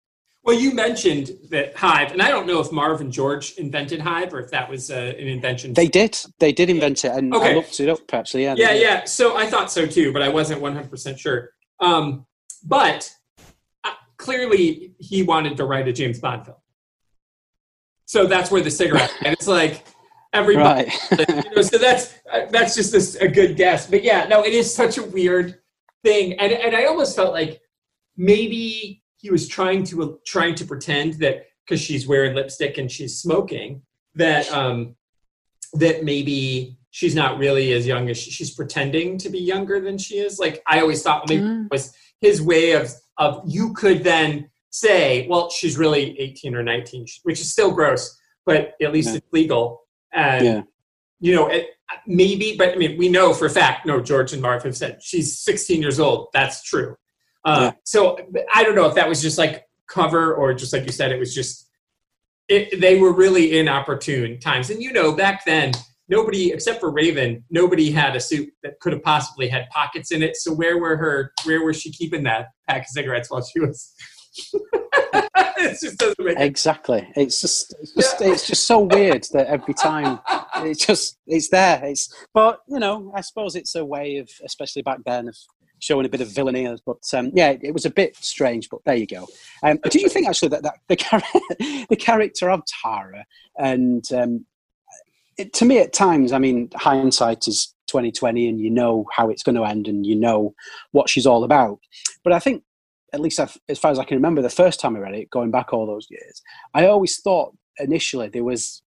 Well, 0.43 0.59
you 0.59 0.73
mentioned 0.73 1.33
that 1.51 1.77
Hive, 1.77 2.13
and 2.13 2.23
I 2.23 2.29
don't 2.29 2.47
know 2.47 2.61
if 2.61 2.73
Marv 2.73 3.03
and 3.03 3.13
George 3.13 3.53
invented 3.59 4.01
Hive 4.01 4.33
or 4.33 4.41
if 4.41 4.51
that 4.51 4.71
was 4.71 4.91
uh, 4.91 5.13
an 5.19 5.27
invention. 5.27 5.75
They 5.75 5.89
did, 5.89 6.19
they 6.39 6.53
did 6.53 6.71
invent 6.71 7.05
it, 7.05 7.13
and 7.13 7.35
I 7.35 7.53
looked 7.53 7.79
it 7.79 7.91
up 7.91 8.01
actually. 8.15 8.45
Yeah, 8.45 8.55
yeah, 8.57 8.73
yeah. 8.73 9.05
So 9.05 9.37
I 9.37 9.47
thought 9.47 9.71
so 9.71 9.87
too, 9.87 10.15
but 10.15 10.23
I 10.23 10.31
wasn't 10.31 10.63
100% 10.63 11.19
sure. 11.19 11.51
Um, 11.81 12.27
but 12.65 13.13
uh, 13.85 13.93
clearly, 14.17 14.95
he 14.99 15.23
wanted 15.23 15.57
to 15.57 15.65
write 15.65 15.89
a 15.89 15.93
James 15.93 16.19
Bond 16.21 16.45
film. 16.45 16.57
So 18.07 18.27
that's 18.27 18.51
where 18.51 18.63
the 18.63 18.71
cigarette. 18.71 19.13
and 19.25 19.33
it's 19.33 19.47
like 19.47 19.85
everybody. 20.33 20.91
Right. 21.13 21.29
you 21.29 21.51
know, 21.57 21.63
so 21.63 21.79
that's 21.79 22.15
uh, 22.33 22.47
that's 22.51 22.75
just 22.75 22.93
this, 22.93 23.15
a 23.17 23.29
good 23.29 23.57
guess. 23.57 23.87
But 23.89 24.03
yeah, 24.03 24.27
no, 24.29 24.43
it 24.45 24.53
is 24.53 24.73
such 24.73 24.99
a 24.99 25.03
weird 25.03 25.61
thing, 26.03 26.35
and 26.35 26.53
and 26.53 26.75
I 26.75 26.87
almost 26.87 27.15
felt 27.17 27.33
like 27.33 27.61
maybe 28.17 29.03
he 29.17 29.31
was 29.31 29.47
trying 29.49 29.85
to 29.85 30.19
trying 30.27 30.55
to 30.57 30.65
pretend 30.65 31.15
that 31.15 31.47
because 31.65 31.81
she's 31.81 32.07
wearing 32.09 32.35
lipstick 32.35 32.79
and 32.79 32.91
she's 32.91 33.19
smoking 33.21 33.83
that 34.17 34.51
um, 34.53 34.97
that 35.75 36.03
maybe 36.05 36.79
she's 36.91 37.15
not 37.15 37.39
really 37.39 37.73
as 37.73 37.87
young 37.87 38.09
as 38.11 38.19
she, 38.19 38.31
she's 38.33 38.51
pretending 38.53 39.17
to 39.19 39.29
be 39.31 39.39
younger 39.39 39.81
than 39.81 39.97
she 39.99 40.17
is. 40.19 40.41
Like 40.41 40.63
I 40.67 40.81
always 40.81 41.03
thought 41.03 41.29
maybe 41.29 41.43
Mm. 41.43 41.67
it 41.67 41.71
was 41.71 41.95
his 42.21 42.41
way 42.43 42.73
of 42.73 42.91
of 43.19 43.43
you 43.47 43.73
could 43.75 44.03
then 44.03 44.49
say, 44.71 45.27
well, 45.29 45.51
she's 45.51 45.77
really 45.77 46.19
18 46.19 46.55
or 46.55 46.63
19, 46.63 47.05
which 47.25 47.41
is 47.41 47.53
still 47.53 47.71
gross, 47.73 48.19
but 48.47 48.75
at 48.81 48.93
least 48.93 49.11
Yeah. 49.11 49.17
it's 49.17 49.27
legal. 49.33 49.83
And 50.13 50.45
Yeah. 50.45 50.63
you 51.21 51.35
know, 51.35 51.49
it, 51.49 51.67
maybe, 52.07 52.57
but 52.57 52.71
I 52.71 52.77
mean, 52.77 52.97
we 52.97 53.09
know 53.11 53.35
for 53.35 53.45
a 53.47 53.51
fact. 53.51 53.85
No, 53.85 54.01
George 54.01 54.33
and 54.33 54.41
Marv 54.41 54.63
have 54.63 54.77
said 54.77 55.03
she's 55.03 55.39
16 55.41 55.83
years 55.83 56.01
old. 56.01 56.29
That's 56.33 56.63
true. 56.63 56.97
Uh, 57.45 57.59
Yeah. 57.65 57.73
So 57.85 58.17
I 58.55 58.63
don't 58.65 58.75
know 58.75 58.87
if 58.87 58.95
that 58.95 59.09
was 59.09 59.21
just 59.21 59.37
like 59.37 59.67
cover 59.87 60.35
or 60.35 60.55
just 60.55 60.73
like 60.73 60.87
you 60.87 60.93
said, 60.93 61.11
it 61.13 61.19
was 61.19 61.35
just 61.35 61.69
it, 62.49 62.81
they 62.81 62.99
were 62.99 63.13
really 63.13 63.59
inopportune 63.59 64.41
times. 64.41 64.71
And 64.71 64.83
you 64.83 64.93
know, 64.93 65.13
back 65.13 65.45
then, 65.45 65.73
nobody 66.11 66.53
except 66.53 66.81
for 66.81 66.91
Raven, 66.91 67.43
nobody 67.49 67.91
had 67.91 68.17
a 68.17 68.21
suit 68.21 68.53
that 68.63 68.79
could 68.81 68.93
have 68.93 69.03
possibly 69.03 69.49
had 69.49 69.71
pockets 69.71 70.11
in 70.11 70.23
it. 70.23 70.37
So 70.37 70.53
where 70.53 70.77
were 70.79 70.97
her? 70.97 71.33
Where 71.45 71.65
was 71.65 71.81
she 71.81 71.91
keeping 71.91 72.25
that 72.25 72.49
pack 72.69 72.83
of 72.83 72.89
cigarettes 72.89 73.31
while 73.31 73.43
she 73.43 73.61
was? 73.61 73.95
it 74.53 75.79
just 75.81 75.99
doesn't 75.99 76.23
make. 76.23 76.39
Exactly. 76.39 77.09
It's 77.17 77.41
just, 77.41 77.75
it's 77.81 77.95
just, 77.95 78.21
it's 78.21 78.47
just 78.47 78.67
so 78.67 78.81
weird 78.81 79.27
that 79.33 79.47
every 79.47 79.75
time 79.75 80.21
it's 80.57 80.85
just, 80.85 81.17
it's 81.27 81.49
there. 81.49 81.81
It's, 81.85 82.13
but 82.35 82.61
you 82.69 82.79
know, 82.79 83.13
I 83.15 83.21
suppose 83.23 83.55
it's 83.55 83.75
a 83.75 83.85
way 83.85 84.17
of, 84.17 84.29
especially 84.45 84.83
back 84.83 84.99
then, 85.07 85.29
of 85.29 85.37
showing 85.79 86.07
a 86.07 86.09
bit 86.09 86.21
of 86.21 86.29
villainy. 86.29 86.69
But 86.85 87.03
um, 87.15 87.31
yeah, 87.35 87.57
it 87.61 87.73
was 87.73 87.87
a 87.87 87.91
bit 87.91 88.17
strange. 88.17 88.69
But 88.69 88.81
there 88.85 88.97
you 88.97 89.07
go. 89.07 89.27
Um, 89.63 89.79
do 89.89 90.01
you 90.01 90.09
think 90.09 90.29
actually 90.29 90.49
that, 90.49 90.63
that 90.65 90.75
the, 90.89 90.97
char- 90.97 91.23
the 91.89 91.97
character 91.99 92.51
of 92.51 92.63
Tara 92.67 93.25
and 93.59 94.05
um, 94.13 94.47
it, 95.41 95.53
to 95.55 95.65
me 95.65 95.79
at 95.79 95.93
times, 95.93 96.33
I 96.33 96.39
mean, 96.39 96.71
hindsight 96.75 97.49
is 97.49 97.75
twenty 97.89 98.13
twenty, 98.13 98.49
and 98.49 98.61
you 98.61 98.71
know 98.71 99.07
how 99.13 99.31
it's 99.31 99.43
going 99.43 99.57
to 99.57 99.65
end, 99.65 99.89
and 99.89 100.07
you 100.07 100.17
know 100.17 100.55
what 100.93 101.09
she's 101.09 101.27
all 101.27 101.45
about. 101.45 101.79
But 102.23 102.33
I 102.33 102.39
think, 102.39 102.63
at 103.13 103.21
least 103.21 103.41
I've, 103.41 103.57
as 103.69 103.79
far 103.79 103.91
as 103.91 103.99
I 103.99 104.05
can 104.05 104.17
remember, 104.17 104.43
the 104.43 104.51
first 104.51 104.81
time 104.81 104.97
I 104.97 105.01
read 105.01 105.15
it, 105.15 105.31
going 105.31 105.51
back 105.51 105.73
all 105.73 105.87
those 105.87 106.07
years, 106.11 106.43
I 106.75 106.87
always 106.87 107.21
thought 107.21 107.57
initially 107.79 108.29
there 108.29 108.45
was 108.45 108.83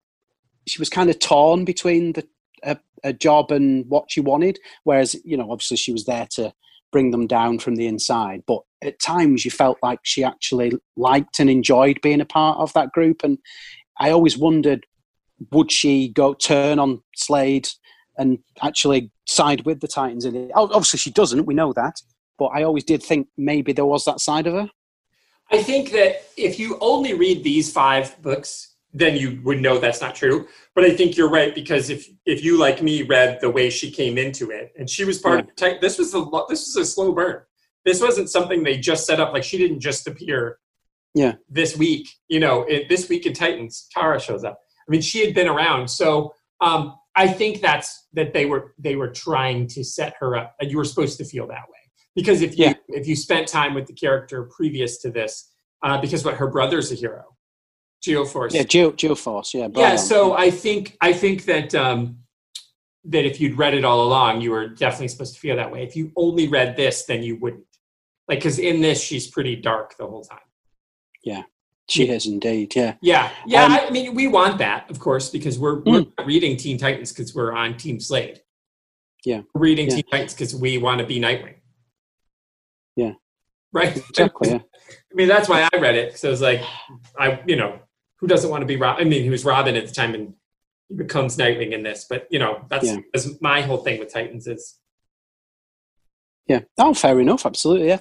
she 0.68 0.80
was 0.80 0.90
kind 0.90 1.10
of 1.10 1.20
torn 1.20 1.66
between 1.66 2.14
the 2.14 2.28
a, 2.64 2.78
a 3.04 3.14
job 3.14 3.52
and 3.52 3.86
what 3.90 4.06
she 4.10 4.22
wanted. 4.22 4.60
Whereas 4.84 5.16
you 5.26 5.36
know, 5.38 5.52
obviously, 5.52 5.78
she 5.78 5.92
was 5.92 6.06
there 6.06 6.28
to 6.32 6.54
bring 6.92 7.12
them 7.12 7.28
down 7.28 7.60
from 7.60 7.76
the 7.76 7.88
inside. 7.88 8.44
But 8.46 8.62
at 8.82 9.00
times, 9.00 9.44
you 9.44 9.52
felt 9.52 9.80
like 9.82 10.00
she 10.04 10.24
actually 10.24 10.74
liked 10.96 11.40
and 11.40 11.50
enjoyed 11.50 12.00
being 12.02 12.22
a 12.22 12.26
part 12.26 12.60
of 12.60 12.72
that 12.74 12.92
group. 12.92 13.24
And 13.24 13.40
I 14.00 14.12
always 14.12 14.38
wondered, 14.38 14.86
would 15.52 15.72
she 15.72 16.10
go 16.10 16.34
turn 16.34 16.80
on 16.80 17.02
Slade 17.16 17.70
and 18.18 18.40
actually 18.62 19.12
side 19.26 19.66
with 19.66 19.80
the 19.80 19.88
Titans 19.88 20.26
in 20.26 20.36
it? 20.36 20.52
Obviously, 20.56 21.00
she 21.00 21.12
doesn't. 21.12 21.46
We 21.46 21.54
know 21.54 21.74
that. 21.74 22.02
But 22.38 22.48
I 22.48 22.64
always 22.64 22.84
did 22.84 23.04
think 23.04 23.28
maybe 23.38 23.74
there 23.74 23.86
was 23.86 24.06
that 24.06 24.20
side 24.20 24.48
of 24.48 24.54
her. 24.54 24.70
I 25.52 25.62
think 25.62 25.92
that 25.92 26.24
if 26.36 26.60
you 26.60 26.78
only 26.82 27.14
read 27.14 27.44
these 27.44 27.72
five 27.72 28.20
books, 28.22 28.74
then 28.94 29.16
you 29.16 29.42
would 29.44 29.62
know 29.62 29.80
that's 29.80 30.02
not 30.02 30.16
true. 30.16 30.48
But 30.76 30.84
I 30.84 30.96
think 30.96 31.18
you're 31.18 31.30
right 31.30 31.54
because 31.54 31.90
if 31.90 32.08
if 32.26 32.44
you 32.44 32.58
like 32.58 32.82
me 32.82 33.04
read 33.04 33.40
the 33.42 33.50
way 33.50 33.70
she 33.70 33.92
came 33.92 34.18
into 34.18 34.52
it, 34.52 34.72
and 34.78 34.90
she 34.90 35.04
was 35.04 35.20
part 35.20 35.42
of 35.42 35.48
the 35.48 35.54
Titan, 35.54 35.80
this 35.82 35.98
was 35.98 36.14
a 36.14 36.26
this 36.50 36.68
was 36.68 36.76
a 36.76 36.86
slow 36.86 37.14
burn. 37.14 37.42
This 37.86 38.02
wasn't 38.02 38.30
something 38.30 38.64
they 38.64 38.78
just 38.78 39.06
set 39.06 39.20
up. 39.20 39.34
Like 39.34 39.44
she 39.44 39.58
didn't 39.58 39.80
just 39.80 40.08
appear. 40.08 40.60
Yeah. 41.16 41.34
This 41.50 41.78
week, 41.78 42.10
you 42.28 42.40
know, 42.40 42.64
it, 42.64 42.90
this 42.90 43.08
week 43.08 43.26
in 43.26 43.34
Titans, 43.34 43.88
Tara 43.92 44.20
shows 44.20 44.44
up. 44.44 44.60
I 44.88 44.92
mean, 44.92 45.02
she 45.02 45.26
had 45.26 45.34
been 45.34 45.48
around, 45.48 45.90
so 45.90 46.34
um, 46.62 46.96
I 47.16 47.28
think 47.28 47.62
that's 47.62 48.08
that 48.14 48.34
they 48.34 48.46
were 48.46 48.74
they 48.78 48.96
were 48.96 49.10
trying 49.10 49.68
to 49.68 49.84
set 49.84 50.16
her 50.20 50.36
up, 50.36 50.56
and 50.60 50.70
you 50.72 50.78
were 50.78 50.86
supposed 50.86 51.18
to 51.20 51.26
feel 51.26 51.48
that 51.48 51.70
way 51.70 51.84
because 52.16 52.42
if 52.42 52.58
you 52.58 52.66
Yeah. 52.66 52.74
if 52.90 53.08
you 53.08 53.16
spent 53.16 53.48
time 53.48 53.74
with 53.74 53.88
the 53.88 53.94
character 53.94 54.44
previous 54.44 54.98
to 55.00 55.12
this, 55.12 55.52
uh, 55.84 56.00
because 56.00 56.24
what 56.26 56.36
her 56.36 56.48
brother's 56.48 56.92
a 56.92 56.96
hero, 56.96 57.36
Geoforce. 58.06 58.54
Yeah, 58.54 58.64
Geo, 58.64 58.92
Geoforce. 58.92 59.54
Yeah. 59.54 59.68
yeah. 59.74 59.96
So 59.96 60.34
I 60.34 60.50
think 60.50 60.98
I 61.02 61.14
think 61.14 61.46
that 61.46 61.74
um, 61.74 62.20
that 63.06 63.26
if 63.26 63.40
you'd 63.40 63.58
read 63.58 63.74
it 63.74 63.86
all 63.86 64.04
along, 64.04 64.42
you 64.42 64.52
were 64.52 64.68
definitely 64.68 65.10
supposed 65.10 65.34
to 65.36 65.40
feel 65.40 65.56
that 65.56 65.72
way. 65.72 65.84
If 65.84 65.96
you 65.96 66.12
only 66.16 66.48
read 66.48 66.76
this, 66.76 67.06
then 67.06 67.24
you 67.24 67.38
wouldn't. 67.38 67.66
Like, 68.28 68.40
because 68.40 68.60
in 68.60 68.82
this, 68.82 69.04
she's 69.04 69.28
pretty 69.28 69.58
dark 69.58 69.98
the 69.98 70.08
whole 70.08 70.24
time. 70.24 70.40
She 71.94 72.08
has 72.08 72.26
indeed. 72.26 72.76
Yeah. 72.76 72.96
Yeah, 73.02 73.32
yeah. 73.46 73.66
Um, 73.66 73.72
I 73.74 73.90
mean, 73.92 74.16
we 74.16 74.28
want 74.28 74.58
that, 74.58 74.90
of 74.90 75.00
course, 75.00 75.30
because 75.30 75.60
we're, 75.60 75.80
we're 75.82 76.00
not 76.18 76.26
reading 76.26 76.58
Teen 76.58 76.78
Titans 76.78 77.12
because 77.12 77.36
we're 77.36 77.54
on 77.54 77.78
Team 77.78 78.00
Slade. 78.00 78.42
Yeah. 79.24 79.42
We're 79.54 79.62
reading 79.62 79.90
Yeah. 79.90 79.96
Teen 79.98 80.06
Titans 80.12 80.34
because 80.34 80.56
we 80.56 80.78
want 80.80 81.02
to 81.02 81.06
be 81.06 81.20
Nightwing. 81.20 81.56
Yeah. 82.96 83.14
Right. 83.72 83.96
Exactly. 83.96 84.50
Yeah. 84.50 84.56
I 85.12 85.14
mean, 85.14 85.28
that's 85.28 85.48
why 85.48 85.70
I 85.72 85.78
read 85.78 85.96
it. 85.96 86.18
So 86.18 86.30
I 86.30 86.32
was 86.32 86.42
like, 86.42 86.62
I, 87.20 87.40
you 87.46 87.56
know, 87.56 87.80
who 88.18 88.28
doesn't 88.28 88.50
want 88.50 88.62
to 88.62 88.66
be 88.68 88.76
Rob? 88.76 88.98
I 89.00 89.04
mean, 89.04 89.24
he 89.24 89.30
was 89.30 89.46
Robin 89.46 89.76
at 89.76 89.86
the 89.88 89.94
time 89.94 90.16
and 90.16 90.34
he 90.90 90.96
becomes 90.96 91.38
Nightwing 91.38 91.72
in 91.74 91.84
this, 91.84 92.06
but 92.10 92.28
you 92.32 92.40
know, 92.40 92.66
that's, 92.70 92.88
Yeah. 92.88 92.98
that's 93.14 93.30
my 93.42 93.62
whole 93.62 93.78
thing 93.78 94.00
with 94.00 94.12
Titans 94.12 94.48
is 94.48 94.80
Yeah. 96.48 96.60
Oh, 96.78 96.94
fair 96.94 97.20
enough. 97.20 97.46
Absolutely. 97.46 97.88
Yeah. 97.88 98.00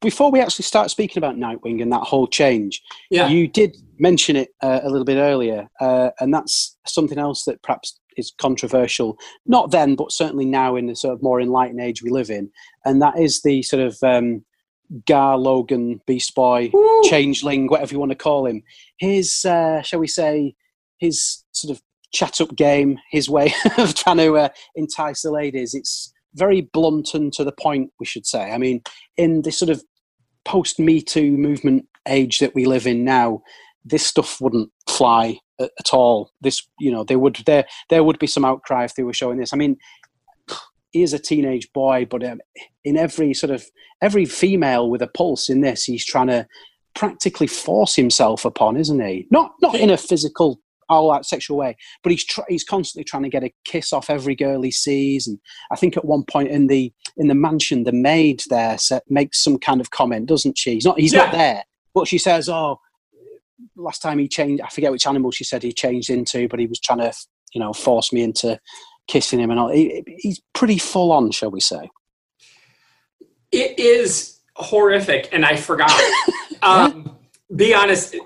Before 0.00 0.30
we 0.30 0.40
actually 0.40 0.64
start 0.64 0.90
speaking 0.90 1.18
about 1.18 1.36
Nightwing 1.36 1.82
and 1.82 1.92
that 1.92 2.02
whole 2.02 2.26
change, 2.26 2.82
yeah, 3.10 3.28
you 3.28 3.48
did 3.48 3.76
mention 3.98 4.36
it 4.36 4.48
uh, 4.62 4.80
a 4.82 4.88
little 4.88 5.04
bit 5.04 5.18
earlier, 5.18 5.68
uh, 5.80 6.10
and 6.20 6.32
that's 6.32 6.76
something 6.86 7.18
else 7.18 7.44
that 7.44 7.62
perhaps 7.62 7.98
is 8.16 8.32
controversial. 8.38 9.18
Not 9.44 9.72
then, 9.72 9.94
but 9.94 10.10
certainly 10.10 10.46
now 10.46 10.76
in 10.76 10.86
the 10.86 10.96
sort 10.96 11.14
of 11.14 11.22
more 11.22 11.40
enlightened 11.40 11.80
age 11.80 12.02
we 12.02 12.10
live 12.10 12.30
in, 12.30 12.50
and 12.86 13.02
that 13.02 13.18
is 13.18 13.42
the 13.42 13.62
sort 13.62 13.82
of 13.82 13.98
um, 14.02 14.42
Gar 15.06 15.36
Logan 15.36 16.00
Beast 16.06 16.34
Boy 16.34 16.70
Woo! 16.72 17.02
changeling, 17.04 17.66
whatever 17.66 17.92
you 17.92 17.98
want 17.98 18.12
to 18.12 18.16
call 18.16 18.46
him. 18.46 18.62
His, 18.98 19.44
uh, 19.44 19.82
shall 19.82 20.00
we 20.00 20.08
say, 20.08 20.54
his 20.98 21.44
sort 21.52 21.76
of 21.76 21.82
chat 22.12 22.40
up 22.40 22.54
game, 22.56 22.98
his 23.10 23.28
way 23.28 23.52
of 23.78 23.94
trying 23.94 24.18
to 24.18 24.36
uh, 24.36 24.48
entice 24.74 25.22
the 25.22 25.30
ladies. 25.30 25.74
It's 25.74 26.12
very 26.36 26.62
blunt 26.72 27.14
and 27.14 27.32
to 27.32 27.44
the 27.44 27.52
point, 27.52 27.90
we 27.98 28.06
should 28.06 28.26
say. 28.26 28.52
I 28.52 28.58
mean, 28.58 28.82
in 29.16 29.42
this 29.42 29.58
sort 29.58 29.70
of 29.70 29.82
post 30.44 30.78
Me 30.78 31.00
Too 31.00 31.36
movement 31.36 31.86
age 32.06 32.38
that 32.38 32.54
we 32.54 32.66
live 32.66 32.86
in 32.86 33.04
now, 33.04 33.42
this 33.84 34.06
stuff 34.06 34.40
wouldn't 34.40 34.70
fly 34.88 35.38
at, 35.60 35.70
at 35.78 35.92
all. 35.92 36.30
This, 36.40 36.62
you 36.78 36.90
know, 36.90 37.04
there 37.04 37.18
would 37.18 37.42
there 37.46 37.64
there 37.90 38.04
would 38.04 38.18
be 38.18 38.26
some 38.26 38.44
outcry 38.44 38.84
if 38.84 38.94
they 38.94 39.02
were 39.02 39.14
showing 39.14 39.38
this. 39.38 39.52
I 39.52 39.56
mean, 39.56 39.76
he 40.92 41.02
is 41.02 41.12
a 41.12 41.18
teenage 41.18 41.72
boy, 41.72 42.06
but 42.08 42.24
um, 42.24 42.40
in 42.84 42.96
every 42.96 43.34
sort 43.34 43.50
of 43.50 43.66
every 44.00 44.24
female 44.24 44.90
with 44.90 45.02
a 45.02 45.08
pulse 45.08 45.48
in 45.48 45.60
this, 45.60 45.84
he's 45.84 46.04
trying 46.04 46.28
to 46.28 46.46
practically 46.94 47.46
force 47.46 47.94
himself 47.94 48.44
upon, 48.44 48.76
isn't 48.76 49.00
he? 49.00 49.26
Not 49.30 49.52
not 49.62 49.74
in 49.74 49.90
a 49.90 49.96
physical 49.96 50.60
all 50.88 51.12
out 51.12 51.26
sexual 51.26 51.56
way, 51.56 51.76
but 52.02 52.12
he's 52.12 52.24
tr- 52.24 52.42
he's 52.48 52.64
constantly 52.64 53.04
trying 53.04 53.22
to 53.22 53.28
get 53.28 53.44
a 53.44 53.52
kiss 53.64 53.92
off 53.92 54.10
every 54.10 54.34
girl 54.34 54.62
he 54.62 54.70
sees. 54.70 55.26
And 55.26 55.38
I 55.70 55.76
think 55.76 55.96
at 55.96 56.04
one 56.04 56.24
point 56.24 56.48
in 56.48 56.66
the 56.66 56.92
in 57.16 57.28
the 57.28 57.34
mansion, 57.34 57.84
the 57.84 57.92
maid 57.92 58.42
there 58.48 58.78
sa- 58.78 59.00
makes 59.08 59.42
some 59.42 59.58
kind 59.58 59.80
of 59.80 59.90
comment, 59.90 60.26
doesn't 60.26 60.58
she? 60.58 60.74
He's 60.74 60.84
not 60.84 60.98
he's 60.98 61.12
not 61.12 61.32
there, 61.32 61.64
but 61.94 62.08
she 62.08 62.18
says, 62.18 62.48
"Oh, 62.48 62.80
last 63.76 64.02
time 64.02 64.18
he 64.18 64.28
changed, 64.28 64.62
I 64.62 64.68
forget 64.68 64.92
which 64.92 65.06
animal 65.06 65.30
she 65.30 65.44
said 65.44 65.62
he 65.62 65.72
changed 65.72 66.10
into, 66.10 66.48
but 66.48 66.60
he 66.60 66.66
was 66.66 66.80
trying 66.80 67.00
to 67.00 67.12
you 67.52 67.60
know 67.60 67.72
force 67.72 68.12
me 68.12 68.22
into 68.22 68.58
kissing 69.08 69.40
him 69.40 69.50
and 69.50 69.60
all." 69.60 69.70
He, 69.70 70.02
he's 70.18 70.40
pretty 70.54 70.78
full 70.78 71.12
on, 71.12 71.30
shall 71.30 71.50
we 71.50 71.60
say? 71.60 71.90
it 73.52 73.78
is 73.78 74.40
horrific, 74.54 75.28
and 75.32 75.44
I 75.44 75.56
forgot. 75.56 75.92
um, 76.62 77.16
be 77.54 77.74
honest, 77.74 78.16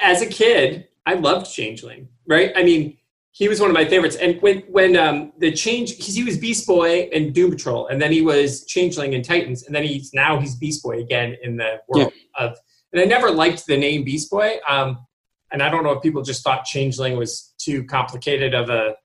as 0.00 0.22
a 0.22 0.26
kid, 0.26 0.88
I 1.06 1.14
loved 1.14 1.52
Changeling. 1.52 2.08
Right? 2.26 2.52
I 2.54 2.62
mean, 2.62 2.98
he 3.32 3.48
was 3.48 3.60
one 3.60 3.70
of 3.70 3.74
my 3.74 3.84
favorites. 3.84 4.16
And 4.16 4.40
when 4.42 4.60
when 4.62 4.96
um, 4.96 5.32
the 5.38 5.52
change, 5.52 5.96
because 5.96 6.14
he 6.14 6.24
was 6.24 6.36
Beast 6.36 6.66
Boy 6.66 7.08
and 7.12 7.34
Doom 7.34 7.50
Patrol, 7.50 7.86
and 7.86 8.00
then 8.00 8.12
he 8.12 8.22
was 8.22 8.64
Changeling 8.66 9.12
in 9.12 9.22
Titans, 9.22 9.64
and 9.64 9.74
then 9.74 9.84
he's 9.84 10.12
now 10.12 10.38
he's 10.38 10.56
Beast 10.56 10.82
Boy 10.82 11.00
again 11.00 11.36
in 11.42 11.56
the 11.56 11.80
world 11.88 12.12
of. 12.38 12.56
And 12.92 13.00
I 13.00 13.04
never 13.04 13.30
liked 13.30 13.66
the 13.66 13.76
name 13.76 14.02
Beast 14.02 14.30
Boy. 14.32 14.56
Um, 14.68 15.06
and 15.52 15.62
I 15.62 15.70
don't 15.70 15.84
know 15.84 15.92
if 15.92 16.02
people 16.02 16.22
just 16.22 16.42
thought 16.42 16.64
Changeling 16.64 17.16
was 17.16 17.54
too 17.58 17.84
complicated 17.84 18.52
of 18.54 18.68
a 18.68 18.96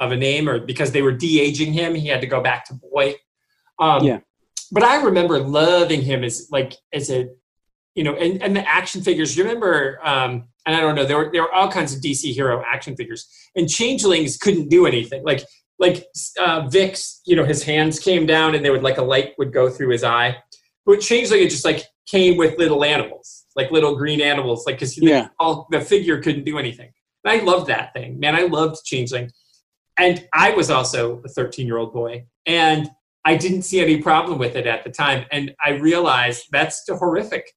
of 0.00 0.12
a 0.12 0.16
name, 0.16 0.48
or 0.48 0.58
because 0.58 0.92
they 0.92 1.02
were 1.02 1.12
de 1.12 1.40
aging 1.40 1.72
him, 1.72 1.94
he 1.94 2.08
had 2.08 2.20
to 2.22 2.26
go 2.26 2.40
back 2.40 2.64
to 2.66 2.74
boy. 2.74 3.14
Um, 3.78 4.04
Yeah. 4.04 4.20
But 4.72 4.84
I 4.84 5.02
remember 5.02 5.40
loving 5.40 6.00
him 6.02 6.22
as 6.22 6.48
like 6.50 6.74
as 6.92 7.10
a 7.10 7.28
you 7.94 8.04
know, 8.04 8.14
and, 8.14 8.40
and 8.42 8.54
the 8.54 8.68
action 8.68 9.02
figures. 9.02 9.36
You 9.36 9.44
remember, 9.44 9.98
um, 10.02 10.48
and 10.70 10.78
I 10.78 10.80
don't 10.80 10.94
know, 10.94 11.04
there 11.04 11.16
were 11.18 11.30
there 11.32 11.42
were 11.42 11.52
all 11.52 11.70
kinds 11.70 11.92
of 11.94 12.00
DC 12.00 12.32
hero 12.32 12.62
action 12.64 12.94
figures, 12.94 13.26
and 13.56 13.68
changelings 13.68 14.36
couldn't 14.36 14.68
do 14.68 14.86
anything. 14.86 15.24
Like 15.24 15.44
like 15.80 16.04
uh, 16.38 16.68
Vic's, 16.68 17.20
you 17.26 17.34
know, 17.34 17.44
his 17.44 17.62
hands 17.64 17.98
came 17.98 18.24
down, 18.26 18.54
and 18.54 18.64
there 18.64 18.70
would 18.72 18.82
like 18.82 18.98
a 18.98 19.02
light 19.02 19.32
would 19.38 19.52
go 19.52 19.68
through 19.68 19.88
his 19.90 20.04
eye. 20.04 20.36
but 20.86 21.00
Changeling 21.00 21.42
it 21.42 21.50
just 21.50 21.64
like 21.64 21.84
came 22.06 22.36
with 22.36 22.56
little 22.58 22.84
animals, 22.84 23.46
like 23.56 23.70
little 23.72 23.96
green 23.96 24.20
animals, 24.20 24.64
like 24.66 24.76
because 24.76 24.96
Yeah. 24.96 25.28
all 25.40 25.66
the 25.70 25.80
figure 25.80 26.20
couldn't 26.22 26.44
do 26.44 26.58
anything. 26.58 26.90
And 27.24 27.40
I 27.40 27.44
loved 27.44 27.66
that 27.68 27.92
thing, 27.92 28.20
man. 28.20 28.36
I 28.36 28.42
loved 28.42 28.84
Changeling, 28.84 29.30
and 29.98 30.24
I 30.32 30.52
was 30.52 30.70
also 30.70 31.20
a 31.24 31.28
13 31.28 31.66
year 31.66 31.78
old 31.78 31.92
boy, 31.92 32.26
and 32.46 32.88
I 33.24 33.36
didn't 33.36 33.62
see 33.62 33.80
any 33.80 34.00
problem 34.00 34.38
with 34.38 34.54
it 34.56 34.66
at 34.66 34.84
the 34.84 34.90
time, 34.90 35.26
and 35.32 35.54
I 35.64 35.70
realized 35.70 36.44
that's 36.52 36.84
horrific. 36.88 37.50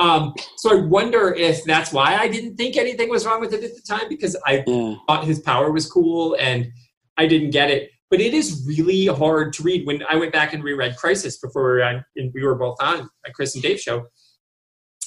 Um, 0.00 0.34
so 0.56 0.76
I 0.76 0.80
wonder 0.80 1.34
if 1.34 1.62
that's 1.64 1.92
why 1.92 2.16
I 2.16 2.26
didn't 2.26 2.56
think 2.56 2.76
anything 2.76 3.10
was 3.10 3.26
wrong 3.26 3.38
with 3.40 3.52
it 3.52 3.62
at 3.62 3.74
the 3.76 3.82
time 3.82 4.08
because 4.08 4.34
I 4.46 4.64
Yeah. 4.66 4.94
thought 5.06 5.24
his 5.24 5.40
power 5.40 5.70
was 5.70 5.90
cool 5.90 6.34
and 6.40 6.72
I 7.18 7.26
didn't 7.26 7.50
get 7.50 7.70
it. 7.70 7.90
But 8.10 8.20
it 8.20 8.32
is 8.34 8.64
really 8.66 9.06
hard 9.06 9.52
to 9.54 9.62
read. 9.62 9.86
When 9.86 10.02
I 10.08 10.16
went 10.16 10.32
back 10.32 10.52
and 10.54 10.64
reread 10.64 10.96
Crisis 10.96 11.38
before 11.38 11.62
we 11.64 11.68
were, 11.78 11.84
on, 11.84 12.04
and 12.16 12.32
we 12.34 12.42
were 12.42 12.56
both 12.56 12.76
on 12.80 13.08
a 13.26 13.30
Chris 13.32 13.54
and 13.54 13.62
Dave 13.62 13.78
show, 13.78 14.06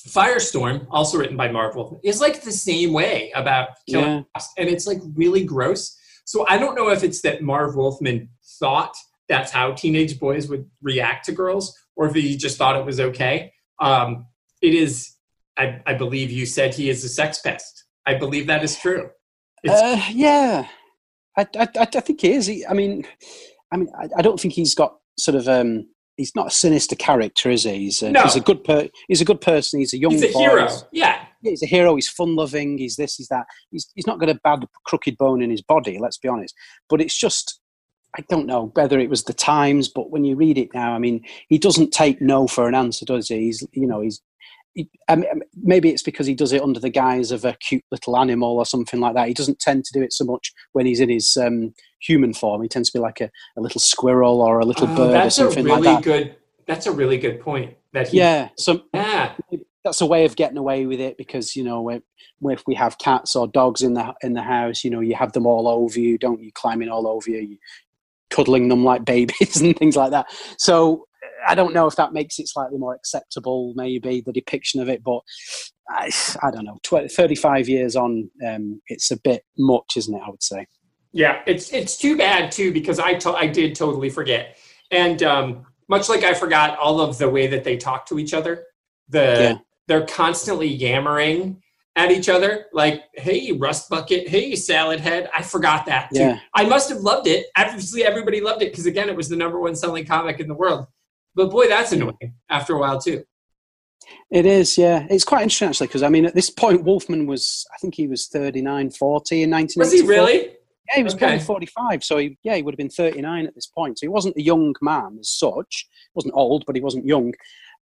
Firestorm, 0.08 0.86
also 0.91 1.18
written 1.18 1.38
by 1.38 1.50
Marv 1.52 1.76
Wolfman, 1.76 2.00
is 2.04 2.22
like 2.22 2.41
the 2.44 2.52
same 2.52 2.94
way 2.94 3.32
about 3.36 3.70
killing 3.89 4.06
Yeah. 4.06 4.22
cops, 4.36 4.50
and 4.58 4.70
it's 4.70 4.86
like 4.86 5.00
really 5.16 5.44
gross. 5.44 5.98
So 6.26 6.46
I 6.48 6.58
don't 6.58 6.76
know 6.76 6.89
if 6.89 7.04
it's 7.04 7.22
that 7.22 7.41
Marv 7.41 7.76
Wolfman 7.76 8.30
thought 8.60 8.94
that's 9.28 9.52
how 9.52 9.72
teenage 9.72 10.20
boys 10.20 10.48
would 10.50 10.70
react 10.82 11.26
to 11.26 11.32
girls, 11.32 11.76
or 11.96 12.08
if 12.08 12.14
he 12.14 12.38
just 12.38 12.58
thought 12.58 12.76
it 12.76 12.86
was 12.86 13.00
okay. 13.00 13.52
Um, 13.80 14.28
it 14.64 14.74
is, 14.74 15.14
I, 15.57 15.82
I 15.86 15.93
believe 15.93 16.32
you 16.32 16.45
said 16.47 16.74
he 16.74 16.89
is 16.89 17.03
a 17.03 17.09
sex 17.09 17.39
pest. 17.39 17.86
I 18.05 18.16
believe 18.16 18.47
that 18.47 18.64
is 18.64 18.78
true. 18.78 19.09
Uh, 19.68 20.01
yeah, 20.11 20.68
I, 21.38 21.47
I, 21.57 21.68
I 21.78 21.86
think 21.86 22.22
he 22.22 22.34
is. 22.34 22.47
He, 22.47 22.66
I 22.66 22.74
mean, 22.74 23.05
I 23.72 23.78
mean, 23.78 23.89
I, 23.97 24.09
I 24.18 24.22
don't 24.22 24.39
think 24.39 24.53
he's 24.55 24.76
got 24.76 24.97
sort 25.18 25.36
of. 25.36 25.47
Um, 25.47 25.88
he's 26.18 26.36
not 26.36 26.47
a 26.47 26.51
sinister 26.51 26.95
character, 26.95 27.49
is 27.49 27.64
he? 27.64 27.76
He's 27.80 28.01
a, 28.01 28.11
No. 28.11 28.24
he's 28.24 28.36
a 28.36 28.41
good 28.41 28.64
per, 28.64 28.89
He's 29.07 29.22
a 29.22 29.26
good 29.26 29.41
person. 29.41 29.80
He's 29.80 29.93
a 29.93 29.97
young. 29.97 30.11
He's 30.11 30.24
a 30.24 30.34
boy. 30.34 30.39
hero. 30.39 30.68
Yeah. 30.91 31.26
yeah, 31.41 31.49
he's 31.51 31.64
a 31.64 31.68
hero. 31.68 31.95
He's 31.95 32.09
fun 32.09 32.36
loving. 32.36 32.78
He's 32.78 32.97
this. 32.97 33.16
He's 33.16 33.30
that. 33.30 33.45
He's 33.72 33.89
he's 33.95 34.07
not 34.07 34.20
got 34.20 34.30
a 34.30 34.39
bad 34.43 34.66
crooked 34.86 35.18
bone 35.18 35.41
in 35.41 35.49
his 35.49 35.61
body. 35.61 35.97
Let's 35.99 36.18
be 36.18 36.28
honest. 36.28 36.53
But 36.89 37.01
it's 37.01 37.18
just. 37.18 37.59
I 38.16 38.24
don't 38.30 38.45
know 38.45 38.70
whether 38.76 38.99
it 38.99 39.09
was 39.09 39.24
the 39.24 39.34
times, 39.34 39.89
but 39.89 40.11
when 40.11 40.24
you 40.24 40.36
read 40.36 40.59
it 40.59 40.70
now, 40.72 40.93
I 40.93 40.99
mean, 40.99 41.26
he 41.49 41.57
doesn't 41.57 41.89
take 41.91 42.22
no 42.22 42.45
for 42.45 42.68
an 42.68 42.76
answer, 42.76 43.05
does 43.05 43.28
he? 43.30 43.39
He's, 43.45 43.66
you 43.72 43.88
know, 43.88 44.01
he's. 44.01 44.22
He, 44.74 44.90
I 45.08 45.16
mean, 45.16 45.28
maybe 45.62 45.90
it's 45.90 46.04
because 46.04 46.26
he 46.26 46.34
does 46.34 46.52
it 46.54 46.62
under 46.62 46.80
the 46.80 46.90
guise 46.90 47.32
of 47.32 47.46
a 47.46 47.54
cute 47.54 47.84
little 47.92 48.18
animal 48.18 48.58
or 48.58 48.66
something 48.66 49.00
like 49.00 49.14
that. 49.16 49.28
He 49.28 49.34
doesn't 49.34 49.60
tend 49.60 49.86
to 49.86 49.94
do 49.94 50.04
it 50.04 50.14
so 50.14 50.26
much 50.26 50.52
when 50.72 50.86
he's 50.86 51.00
in 51.00 51.10
his 51.10 51.38
um, 51.38 51.74
human 52.02 52.34
form. 52.34 52.62
He 52.62 52.68
tends 52.70 52.90
to 52.90 52.98
be 52.98 53.02
like 53.02 53.22
a, 53.22 53.30
a 53.58 53.62
little 53.62 53.80
squirrel 53.82 54.42
or 54.42 54.60
a 54.60 54.66
little 54.66 54.88
Oh, 54.88 54.96
bird 54.96 55.16
or 55.16 55.18
that's 55.18 55.38
a 55.38 55.42
something 55.42 55.66
really 55.66 55.82
like 55.82 56.04
that. 56.04 56.04
good. 56.04 56.36
That's 56.66 56.88
a 56.88 56.92
really 56.92 57.18
good 57.18 57.40
point. 57.42 57.76
That 57.94 58.08
he, 58.08 58.18
Yeah, 58.18 58.50
so 58.58 58.82
yeah, 58.94 59.34
that's 59.84 60.02
a 60.02 60.06
way 60.06 60.26
of 60.26 60.36
getting 60.36 60.58
away 60.58 60.86
with 60.86 61.00
it 61.00 61.18
because 61.18 61.56
you 61.56 61.64
know 61.64 61.90
if, 61.90 62.02
if 62.44 62.64
we 62.66 62.74
have 62.76 62.98
cats 62.98 63.36
or 63.36 63.48
dogs 63.48 63.82
in 63.84 63.94
the 63.94 64.14
in 64.22 64.34
the 64.34 64.42
house, 64.42 64.84
you 64.84 64.90
know 64.90 65.02
you 65.02 65.14
have 65.16 65.34
them 65.34 65.46
all 65.46 65.68
over 65.68 66.00
you, 66.00 66.18
don't 66.18 66.42
you? 66.42 66.52
Climbing 66.54 66.90
all 66.90 67.08
over 67.08 67.30
you, 67.30 67.40
you 67.40 67.58
cuddling 68.30 68.68
them 68.70 68.84
like 68.84 69.06
babies 69.06 69.58
and 69.62 69.78
things 69.78 69.96
like 69.96 70.12
that. 70.12 70.26
So 70.58 71.06
I 71.48 71.56
don't 71.56 71.74
know 71.74 71.88
if 71.88 71.96
that 71.96 72.14
makes 72.14 72.39
it 72.39 72.48
slightly 72.48 72.78
more 72.78 72.96
acceptable, 72.96 73.74
maybe 73.76 74.22
the 74.26 74.34
depiction 74.34 74.82
of 74.82 74.89
it, 74.89 75.04
but 75.04 75.22
I, 75.89 76.10
I 76.41 76.52
don't 76.52 76.66
know. 76.66 76.78
Tw- 76.84 77.12
Thirty-five 77.12 77.68
years 77.68 77.96
on, 77.96 78.30
um, 78.48 78.82
it's 78.88 79.12
a 79.12 79.18
bit 79.20 79.44
much, 79.58 79.98
isn't 79.98 80.14
it? 80.16 80.22
I 80.26 80.30
would 80.30 80.44
say. 80.44 80.66
yeah. 81.12 81.41
It's 81.46 81.72
it's 81.74 81.98
too 81.98 82.18
bad 82.18 82.52
too 82.52 82.72
because 82.72 83.00
I 83.00 83.16
to, 83.16 83.32
I 83.32 83.48
did 83.48 83.76
totally 83.76 84.10
forget, 84.10 84.58
and 84.91 85.22
um, 85.24 85.66
much 85.89 86.10
like 86.10 86.24
I 86.24 86.34
forgot 86.34 86.78
all 86.80 87.02
of 87.02 87.18
the 87.18 87.30
way 87.30 87.48
that 87.48 87.64
they 87.64 87.78
talk 87.78 88.06
to 88.08 88.20
each 88.20 88.34
other. 88.34 88.64
The 89.10 89.20
Yeah. 89.20 89.58
they're 89.88 90.06
constantly 90.08 90.68
yammering 90.68 91.62
at 91.96 92.10
each 92.10 92.30
other, 92.30 92.66
like 92.74 93.04
"Hey, 93.14 93.52
Rust 93.52 93.89
Bucket," 93.89 94.28
"Hey, 94.30 94.56
Salad 94.56 95.00
Head." 95.02 95.30
I 95.38 95.44
forgot 95.44 95.86
that 95.88 96.10
too. 96.12 96.20
Yeah. 96.22 96.39
I 96.56 96.64
must 96.66 96.89
have 96.89 97.00
loved 97.00 97.28
it. 97.28 97.48
Obviously, 97.58 98.04
everybody 98.06 98.39
loved 98.41 98.62
it 98.64 98.72
because 98.72 98.86
again, 98.86 99.10
it 99.10 99.16
was 99.16 99.28
the 99.30 99.36
number 99.36 99.60
one 99.60 99.76
selling 99.76 100.06
comic 100.06 100.39
in 100.39 100.48
the 100.48 100.56
world. 100.56 100.88
But 101.36 101.50
boy, 101.52 101.68
that's 101.68 101.92
annoying 101.92 102.36
after 102.50 102.76
a 102.76 102.80
while 102.80 103.00
too. 103.00 103.24
It 104.30 104.46
is, 104.46 104.78
yeah. 104.78 105.08
It's 105.10 105.24
quite 105.24 105.44
interesting 105.44 105.70
actually 105.70 105.88
because 105.88 106.04
I 106.04 106.10
mean, 106.10 106.26
at 106.26 106.36
this 106.36 106.50
point, 106.50 106.84
Wolfman 106.84 107.26
was, 107.26 107.66
I 107.74 107.78
think 107.78 107.96
he 107.96 108.08
was 108.08 108.28
39, 108.28 108.92
40 108.92 109.44
in 109.44 109.50
nineteen. 109.50 109.80
Was 109.80 109.94
he 109.94 110.02
really? 110.02 110.56
Yeah, 110.90 110.98
he 110.98 111.04
was 111.04 111.16
Okay. 111.16 111.40
45, 111.40 112.04
so 112.04 112.18
he, 112.18 112.38
yeah, 112.44 112.56
he 112.56 112.62
would 112.62 112.74
have 112.74 112.78
been 112.78 112.90
39 112.90 113.46
at 113.46 113.56
this 113.56 113.68
point. 113.68 113.98
So 114.00 114.04
he 114.04 114.10
wasn't 114.10 114.36
a 114.36 114.42
young 114.42 114.76
man 114.82 115.18
as 115.20 115.30
such. 115.30 115.88
He 115.90 116.12
wasn't 116.14 116.34
old, 116.36 116.66
but 116.66 116.76
he 116.76 116.82
wasn't 116.82 117.06
young. 117.06 117.34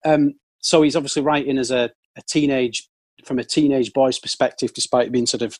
Um, 0.05 0.35
so 0.59 0.83
he's 0.83 0.97
obviously 0.97 1.23
writing 1.23 1.59
as 1.59 1.71
a, 1.71 1.91
a 2.17 2.23
teenage, 2.29 2.89
from 3.25 3.39
a 3.39 3.45
teenage 3.45 3.93
boy's 3.93 4.19
perspective, 4.19 4.75
despite 4.75 5.13
being 5.13 5.27
sort 5.27 5.43
of 5.43 5.59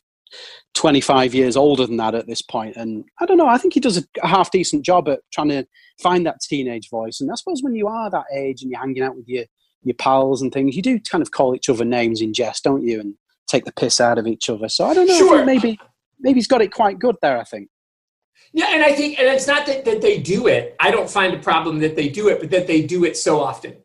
25 0.75 1.33
years 1.33 1.57
older 1.57 1.85
than 1.85 1.97
that 1.97 2.15
at 2.15 2.27
this 2.27 2.41
point. 2.41 2.75
And 2.75 3.05
I 3.19 3.25
don't 3.25 3.37
know, 3.37 3.47
I 3.47 3.57
think 3.57 3.73
he 3.73 3.79
does 3.79 3.97
a, 3.97 4.27
half 4.27 4.51
decent 4.51 4.85
job 4.85 5.07
at 5.09 5.19
trying 5.33 5.49
to 5.49 5.65
find 6.01 6.25
that 6.25 6.41
teenage 6.41 6.89
voice. 6.89 7.21
And 7.21 7.31
I 7.31 7.35
suppose 7.35 7.61
when 7.61 7.75
you 7.75 7.87
are 7.87 8.09
that 8.09 8.25
age 8.33 8.61
and 8.61 8.71
you're 8.71 8.79
hanging 8.79 9.03
out 9.03 9.15
with 9.15 9.27
your, 9.27 9.45
your 9.83 9.95
pals 9.95 10.41
and 10.41 10.51
things, 10.51 10.75
you 10.75 10.81
do 10.81 10.99
kind 10.99 11.21
of 11.21 11.31
call 11.31 11.55
each 11.55 11.69
other 11.69 11.85
names 11.85 12.21
in 12.21 12.33
jest, 12.33 12.63
don't 12.63 12.85
you? 12.85 12.99
And 12.99 13.15
take 13.49 13.65
the 13.65 13.73
piss 13.73 13.99
out 13.99 14.17
of 14.17 14.27
each 14.27 14.49
other. 14.49 14.69
So 14.69 14.85
I 14.85 14.93
don't 14.93 15.07
know. 15.07 15.33
I 15.33 15.37
think 15.37 15.45
maybe 15.45 15.79
maybe 16.19 16.37
he's 16.37 16.47
got 16.47 16.61
it 16.61 16.71
quite 16.71 16.99
good 16.99 17.17
there. 17.21 17.37
I 17.37 17.43
think. 17.43 17.69
Yeah, 18.53 18.67
and 18.69 18.83
I 18.83 18.93
think, 18.93 19.19
and 19.19 19.27
it's 19.27 19.45
not 19.45 19.67
that, 19.67 19.85
that 19.85 20.01
they 20.01 20.17
do 20.17 20.47
it. 20.47 20.75
I 20.79 20.89
don't 20.89 21.09
find 21.09 21.33
a 21.35 21.39
problem 21.39 21.79
that 21.79 21.95
they 21.95 22.09
do 22.09 22.29
it, 22.29 22.39
but 22.39 22.49
that 22.49 22.65
they 22.65 22.81
do 22.81 23.03
it 23.03 23.15
so 23.15 23.41
often. 23.41 23.75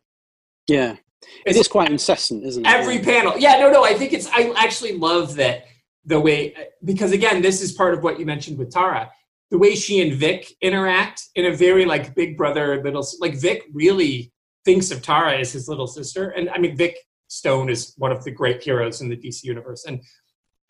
Yeah, 0.66 0.96
it 1.44 1.56
It's 1.56 1.68
quite 1.68 1.90
incessant, 1.90 2.44
isn't 2.44 2.64
it? 2.64 2.72
every 2.72 3.00
panel. 3.00 3.34
Yeah, 3.38 3.58
no, 3.58 3.70
no. 3.70 3.84
I 3.84 3.94
think 3.94 4.12
it's. 4.12 4.28
I 4.28 4.52
actually 4.56 4.96
love 4.96 5.34
that 5.36 5.66
the 6.06 6.20
way 6.20 6.54
because 6.84 7.12
again, 7.12 7.42
this 7.42 7.62
is 7.62 7.72
part 7.72 7.94
of 7.94 8.02
what 8.02 8.18
you 8.18 8.26
mentioned 8.26 8.58
with 8.58 8.70
Tara. 8.70 9.10
The 9.50 9.58
way 9.58 9.74
she 9.74 10.00
and 10.00 10.14
Vic 10.14 10.52
interact 10.60 11.22
in 11.34 11.46
a 11.46 11.54
very 11.54 11.84
like 11.84 12.14
big 12.14 12.36
brother 12.36 12.82
little 12.82 13.06
like 13.20 13.34
Vic 13.40 13.62
really 13.72 14.32
thinks 14.64 14.90
of 14.90 15.02
Tara 15.02 15.38
as 15.38 15.52
his 15.52 15.68
little 15.68 15.86
sister, 15.86 16.30
and 16.30 16.50
I 16.50 16.58
mean 16.58 16.76
Vic 16.76 16.96
Stone 17.28 17.70
is 17.70 17.94
one 17.96 18.12
of 18.12 18.24
the 18.24 18.30
great 18.30 18.62
heroes 18.62 19.00
in 19.00 19.08
the 19.08 19.16
DC 19.16 19.44
universe, 19.44 19.84
and 19.86 20.00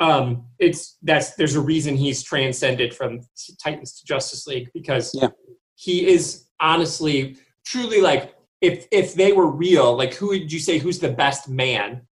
um, 0.01 0.47
it's 0.59 0.99
that's 1.03 1.35
there's 1.37 1.55
a 1.55 1.61
reason 1.61 1.97
he's 1.97 2.23
transcended 2.23 2.95
from 2.95 3.21
Titans 3.63 3.99
to 4.01 4.07
Justice 4.07 4.47
League 4.47 4.69
because 4.75 5.15
Yeah. 5.15 5.29
he 5.77 6.07
is 6.07 6.47
honestly 6.61 7.37
truly 7.65 8.01
like 8.01 8.35
if 8.61 8.87
if 8.91 9.15
they 9.15 9.33
were 9.33 9.47
real, 9.47 9.97
like 9.97 10.15
who 10.15 10.29
would 10.29 10.53
you 10.53 10.59
say 10.59 10.79
who's 10.79 10.99
the 10.99 11.11
best 11.13 11.49
man 11.49 12.07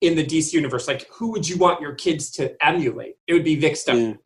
in 0.00 0.14
the 0.16 0.24
DC 0.24 0.52
universe? 0.52 0.88
Like 0.88 1.06
who 1.10 1.30
would 1.32 1.48
you 1.48 1.56
want 1.56 1.80
your 1.80 1.94
kids 1.94 2.30
to 2.32 2.54
emulate? 2.64 3.16
It 3.26 3.32
would 3.34 3.44
be 3.44 3.56
Vic 3.56 3.76
Stone. 3.76 4.18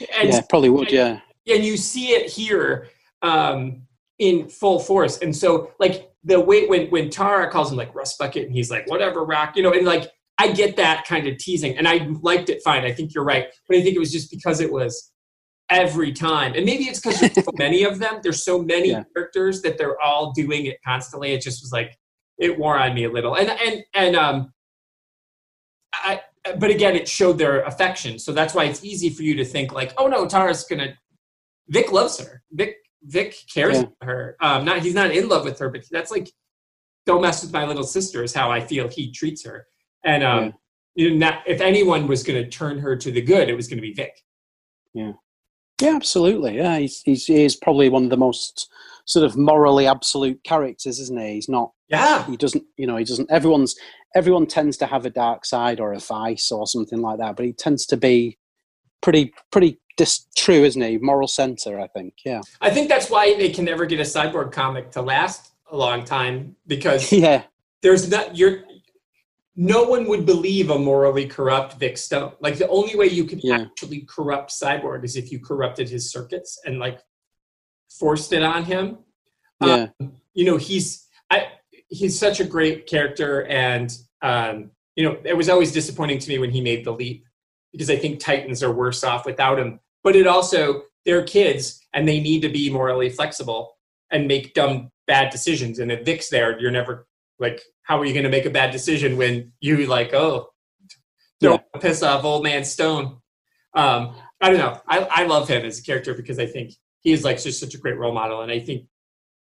Yeah, 0.00 0.06
And 0.18 0.28
yeah, 0.28 0.40
probably 0.48 0.68
would. 0.70 0.90
Yeah, 0.92 1.20
and 1.48 1.64
you 1.64 1.76
see 1.76 2.08
it 2.10 2.30
here 2.30 2.88
um, 3.22 3.82
in 4.18 4.48
full 4.48 4.78
force. 4.78 5.18
And 5.18 5.34
so, 5.34 5.72
like 5.78 6.10
the 6.24 6.40
way 6.40 6.66
when 6.66 6.88
when 6.88 7.10
Tara 7.10 7.50
calls 7.50 7.70
him 7.70 7.78
like 7.78 7.94
Rust 7.94 8.18
Bucket, 8.18 8.46
and 8.46 8.52
he's 8.54 8.70
like 8.70 8.88
whatever 8.90 9.24
rock, 9.24 9.56
you 9.56 9.62
know, 9.62 9.72
and 9.72 9.86
like 9.86 10.10
I 10.38 10.52
get 10.52 10.76
that 10.76 11.04
kind 11.06 11.26
of 11.26 11.38
teasing, 11.38 11.76
and 11.78 11.88
I 11.88 12.08
liked 12.22 12.48
it 12.50 12.62
fine. 12.62 12.84
I 12.84 12.92
think 12.92 13.14
you're 13.14 13.24
right, 13.24 13.46
but 13.68 13.76
I 13.78 13.82
think 13.82 13.96
it 13.96 13.98
was 13.98 14.12
just 14.12 14.30
because 14.30 14.60
it 14.60 14.70
was 14.72 15.10
every 15.70 16.12
time, 16.12 16.54
and 16.54 16.64
maybe 16.64 16.84
it's 16.84 17.00
because 17.00 17.20
there's 17.20 17.34
so 17.44 17.50
many 17.58 17.84
of 17.84 17.98
them. 17.98 18.20
There's 18.22 18.44
so 18.44 18.62
many 18.62 18.90
Yeah. 18.90 19.04
characters 19.14 19.62
that 19.62 19.78
they're 19.78 20.00
all 20.00 20.32
doing 20.32 20.66
it 20.66 20.78
constantly. 20.84 21.32
It 21.32 21.40
just 21.42 21.62
was 21.62 21.72
like 21.72 21.96
it 22.38 22.58
wore 22.58 22.78
on 22.78 22.94
me 22.94 23.04
a 23.04 23.10
little, 23.10 23.36
and 23.36 23.50
and 23.50 23.82
and 23.94 24.16
um, 24.16 24.52
I. 25.92 26.20
But 26.58 26.70
again, 26.70 26.96
it 26.96 27.06
showed 27.08 27.36
their 27.36 27.62
affection, 27.62 28.18
so 28.18 28.32
that's 28.32 28.54
why 28.54 28.64
it's 28.64 28.82
easy 28.84 29.10
for 29.10 29.22
you 29.22 29.34
to 29.36 29.44
think 29.44 29.72
like, 29.72 29.92
"Oh 29.98 30.06
no, 30.06 30.26
Tara's 30.26 30.64
gonna 30.64 30.94
Vic 31.68 31.92
loves 31.92 32.18
her. 32.20 32.42
Vic 32.52 32.76
Vic 33.02 33.34
cares 33.52 33.76
Yeah. 33.76 33.82
about 33.82 33.94
her. 34.02 34.36
Um, 34.40 34.64
not 34.64 34.80
he's 34.80 34.94
not 34.94 35.10
in 35.10 35.28
love 35.28 35.44
with 35.44 35.58
her, 35.58 35.68
but 35.68 35.84
that's 35.90 36.10
like 36.10 36.30
don't 37.06 37.22
mess 37.22 37.42
with 37.42 37.52
my 37.52 37.64
little 37.66 37.84
sister 37.84 38.22
is 38.22 38.34
how 38.34 38.50
I 38.50 38.60
feel 38.60 38.88
he 38.88 39.10
treats 39.12 39.44
her. 39.44 39.66
And 40.04 40.22
um, 40.22 40.54
you 40.94 41.10
know, 41.10 41.16
not, 41.16 41.42
if 41.46 41.60
anyone 41.60 42.06
was 42.06 42.22
going 42.22 42.42
to 42.42 42.48
turn 42.50 42.78
her 42.78 42.96
to 42.96 43.10
the 43.10 43.22
good, 43.22 43.48
it 43.48 43.54
was 43.54 43.66
going 43.68 43.78
to 43.78 43.82
be 43.82 43.92
Vic. 43.94 44.12
yeah, 44.94 45.12
Yeah, 45.80 45.94
absolutely. 45.96 46.56
Yeah, 46.56 46.78
he's, 46.78 47.02
he's 47.02 47.26
he 47.26 47.44
is 47.44 47.56
probably 47.56 47.88
one 47.88 48.04
of 48.04 48.10
the 48.10 48.16
most 48.16 48.70
sort 49.06 49.24
of 49.24 49.36
morally 49.36 49.86
absolute 49.86 50.42
characters, 50.44 50.98
isn't 50.98 51.18
he? 51.20 51.34
He's 51.34 51.48
not. 51.48 51.72
Yeah, 51.88 52.24
He 52.26 52.36
doesn't. 52.36 52.64
You 52.76 52.86
know, 52.86 52.96
he 52.96 53.04
doesn't. 53.04 53.30
Everyone's 53.30 53.74
everyone 54.14 54.46
tends 54.46 54.76
to 54.78 54.86
have 54.86 55.06
a 55.06 55.10
dark 55.10 55.44
side 55.44 55.80
or 55.80 55.92
a 55.92 55.98
vice 55.98 56.50
or 56.52 56.66
something 56.66 57.00
like 57.00 57.18
that, 57.18 57.36
but 57.36 57.44
he 57.46 57.52
tends 57.52 57.86
to 57.86 57.96
be 57.96 58.38
pretty 59.00 59.32
pretty 59.50 59.78
dis- 59.96 60.26
true, 60.36 60.64
isn't 60.64 60.82
he? 60.82 60.98
Moral 60.98 61.28
center, 61.28 61.80
I 61.80 61.86
think. 61.88 62.14
Yeah. 62.24 62.40
I 62.60 62.70
think 62.70 62.88
that's 62.88 63.08
why 63.10 63.34
they 63.36 63.50
can 63.50 63.64
never 63.64 63.86
get 63.86 64.00
a 64.00 64.02
cyborg 64.04 64.52
comic 64.52 64.90
to 64.92 65.02
last 65.02 65.52
a 65.70 65.76
long 65.76 66.04
time 66.04 66.56
because 66.66 67.10
Yeah. 67.26 67.44
there's 67.82 68.10
not 68.10 68.36
you're 68.36 68.64
no 69.56 69.82
one 69.84 70.06
would 70.08 70.24
believe 70.24 70.70
a 70.70 70.78
morally 70.78 71.26
corrupt 71.26 71.74
Vic 71.80 71.98
Stone. 71.98 72.32
Like 72.40 72.58
the 72.58 72.68
only 72.68 72.96
way 72.96 73.06
you 73.06 73.24
could 73.24 73.40
Yeah. 73.42 73.62
actually 73.62 74.02
corrupt 74.02 74.50
Cyborg 74.50 75.04
is 75.04 75.16
if 75.16 75.32
you 75.32 75.40
corrupted 75.40 75.88
his 75.88 76.10
circuits 76.12 76.60
and 76.64 76.78
like 76.78 77.00
forced 77.90 78.32
it 78.32 78.42
on 78.42 78.64
him. 78.64 78.98
Yeah. 79.64 79.88
Um, 80.00 80.12
you 80.34 80.44
know 80.44 80.56
he's 80.56 81.06
i 81.30 81.48
he's 81.88 82.18
such 82.18 82.40
a 82.40 82.44
great 82.44 82.86
character, 82.86 83.44
and 83.46 83.96
um, 84.22 84.70
you 84.96 85.04
know, 85.04 85.18
it 85.24 85.36
was 85.36 85.48
always 85.48 85.72
disappointing 85.72 86.18
to 86.18 86.28
me 86.28 86.38
when 86.38 86.50
he 86.50 86.60
made 86.60 86.84
the 86.84 86.92
leap 86.92 87.24
because 87.72 87.90
I 87.90 87.96
think 87.96 88.18
Titans 88.18 88.62
are 88.62 88.72
worse 88.72 89.04
off 89.04 89.26
without 89.26 89.58
him. 89.58 89.80
But 90.02 90.16
it 90.16 90.26
also 90.26 90.82
they're 91.04 91.22
kids 91.22 91.86
and 91.94 92.06
they 92.06 92.20
need 92.20 92.42
to 92.42 92.48
be 92.48 92.70
morally 92.70 93.08
flexible 93.10 93.76
and 94.10 94.26
make 94.26 94.54
dumb 94.54 94.90
bad 95.06 95.30
decisions. 95.30 95.78
And 95.78 95.90
if 95.92 96.04
Vic's 96.04 96.28
there, 96.28 96.58
you're 96.58 96.70
never 96.70 97.06
like, 97.38 97.62
how 97.82 97.98
are 98.00 98.04
you 98.04 98.12
going 98.12 98.24
to 98.24 98.30
make 98.30 98.46
a 98.46 98.50
bad 98.50 98.70
decision 98.70 99.16
when 99.16 99.52
you 99.60 99.86
like, 99.86 100.12
oh, 100.12 100.48
don't 101.40 101.62
yeah. 101.74 101.80
piss 101.80 102.02
off 102.02 102.24
old 102.24 102.42
man 102.42 102.64
Stone? 102.64 103.18
Um, 103.74 104.16
I 104.40 104.50
don't 104.50 104.58
know. 104.58 104.80
I, 104.86 104.98
I 105.10 105.24
love 105.24 105.48
him 105.48 105.64
as 105.64 105.78
a 105.78 105.82
character 105.82 106.14
because 106.14 106.38
I 106.38 106.46
think 106.46 106.72
he 107.00 107.12
is 107.12 107.24
like 107.24 107.40
just 107.40 107.60
such 107.60 107.74
a 107.74 107.78
great 107.78 107.98
role 107.98 108.12
model, 108.12 108.42
and 108.42 108.50
I 108.50 108.60
think 108.60 108.86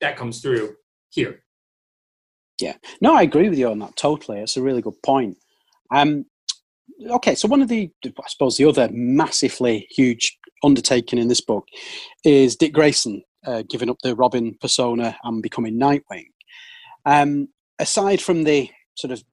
that 0.01 0.17
comes 0.17 0.41
through 0.41 0.75
here. 1.11 1.42
Yeah, 2.63 2.77
no, 3.01 3.15
I 3.15 3.23
agree 3.23 3.49
with 3.49 3.59
you 3.59 3.69
on 3.69 3.81
that 3.81 3.97
totally. 3.97 4.39
It's 4.39 4.57
a 4.57 4.63
really 4.63 4.83
good 4.83 5.01
point. 5.05 5.37
Um, 5.93 6.27
okay, 7.11 7.35
so 7.35 7.49
one 7.49 7.61
of 7.61 7.69
the, 7.69 7.91
I 8.07 8.29
suppose, 8.29 8.57
the 8.57 8.67
other 8.67 8.89
massively 8.93 9.89
huge 9.91 10.39
undertaking 10.63 11.19
in 11.19 11.27
this 11.27 11.41
book 11.41 11.67
is 12.25 12.55
Dick 12.55 12.73
Grayson 12.73 13.25
uh, 13.45 13.65
giving 13.69 13.91
up 13.91 13.97
the 14.05 14.15
Robin 14.15 14.57
persona 14.61 15.17
and 15.25 15.43
becoming 15.43 15.79
Nightwing. 15.79 16.27
Um, 17.05 17.49
aside 17.81 18.23
from 18.23 18.45
the 18.45 18.71
sort 18.95 19.13
of 19.13 19.25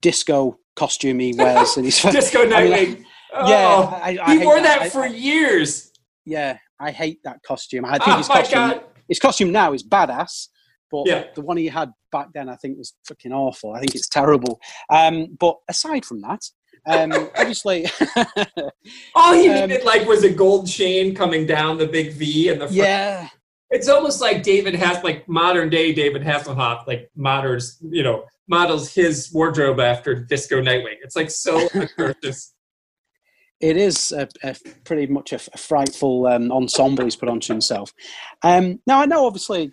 disco 0.00 0.58
costume 0.74 1.18
he 1.18 1.34
wears 1.36 1.76
and 1.76 1.84
his 1.84 2.00
disco 2.00 2.46
Nightwing. 2.46 2.54
I 2.54 2.84
mean, 2.86 3.06
oh, 3.34 3.48
yeah, 3.48 4.00
I, 4.02 4.18
I 4.22 4.36
he 4.38 4.44
wore 4.44 4.60
that, 4.60 4.80
that 4.80 4.92
for 4.92 5.06
years. 5.06 5.92
Yeah, 6.24 6.56
I 6.80 6.92
hate 6.92 7.18
that 7.24 7.42
costume. 7.46 7.84
I 7.84 7.98
think 7.98 8.08
oh, 8.08 8.16
his 8.18 8.28
costume, 8.28 8.80
his 9.08 9.18
costume 9.18 9.52
now 9.52 9.72
is 9.74 9.82
badass, 9.82 10.48
but 10.92 11.06
yeah. 11.06 11.24
the 11.34 11.40
one 11.40 11.56
he 11.56 11.66
had 11.66 11.90
back 12.12 12.28
then, 12.34 12.50
I 12.50 12.56
think, 12.56 12.76
was 12.76 12.94
fucking 13.08 13.32
awful. 13.32 13.72
I 13.72 13.80
think 13.80 13.94
it's 13.94 14.08
terrible. 14.08 14.60
Um, 14.90 15.36
but 15.40 15.56
aside 15.68 16.04
from 16.04 16.20
that, 16.20 16.42
um, 16.86 17.30
obviously, 17.38 17.86
all 19.14 19.32
he 19.32 19.48
um, 19.48 19.68
needed 19.68 19.84
like 19.84 20.06
was 20.06 20.22
a 20.22 20.30
gold 20.30 20.68
chain 20.68 21.14
coming 21.14 21.46
down 21.46 21.78
the 21.78 21.86
big 21.86 22.12
V 22.12 22.50
and 22.50 22.60
the 22.60 22.66
front. 22.66 22.76
yeah. 22.76 23.28
It's 23.70 23.88
almost 23.88 24.20
like 24.20 24.42
David 24.42 24.74
has 24.74 25.02
like 25.02 25.26
modern 25.26 25.70
day 25.70 25.94
David 25.94 26.20
Hasselhoff 26.20 26.86
like 26.86 27.10
models, 27.16 27.78
you 27.80 28.02
know, 28.02 28.26
models 28.46 28.92
his 28.92 29.32
wardrobe 29.32 29.80
after 29.80 30.14
Disco 30.14 30.60
Nightwing. 30.60 30.96
It's 31.02 31.16
like 31.16 31.30
so 31.30 31.68
atrocious. 31.74 32.52
It 33.62 33.78
is 33.78 34.12
a, 34.12 34.28
a 34.42 34.54
pretty 34.84 35.06
much 35.06 35.32
a, 35.32 35.36
a 35.54 35.56
frightful 35.56 36.26
um, 36.26 36.52
ensemble 36.52 37.04
he's 37.04 37.16
put 37.16 37.30
onto 37.30 37.50
himself. 37.50 37.94
Um, 38.42 38.80
now 38.86 39.00
I 39.00 39.06
know, 39.06 39.24
obviously, 39.24 39.72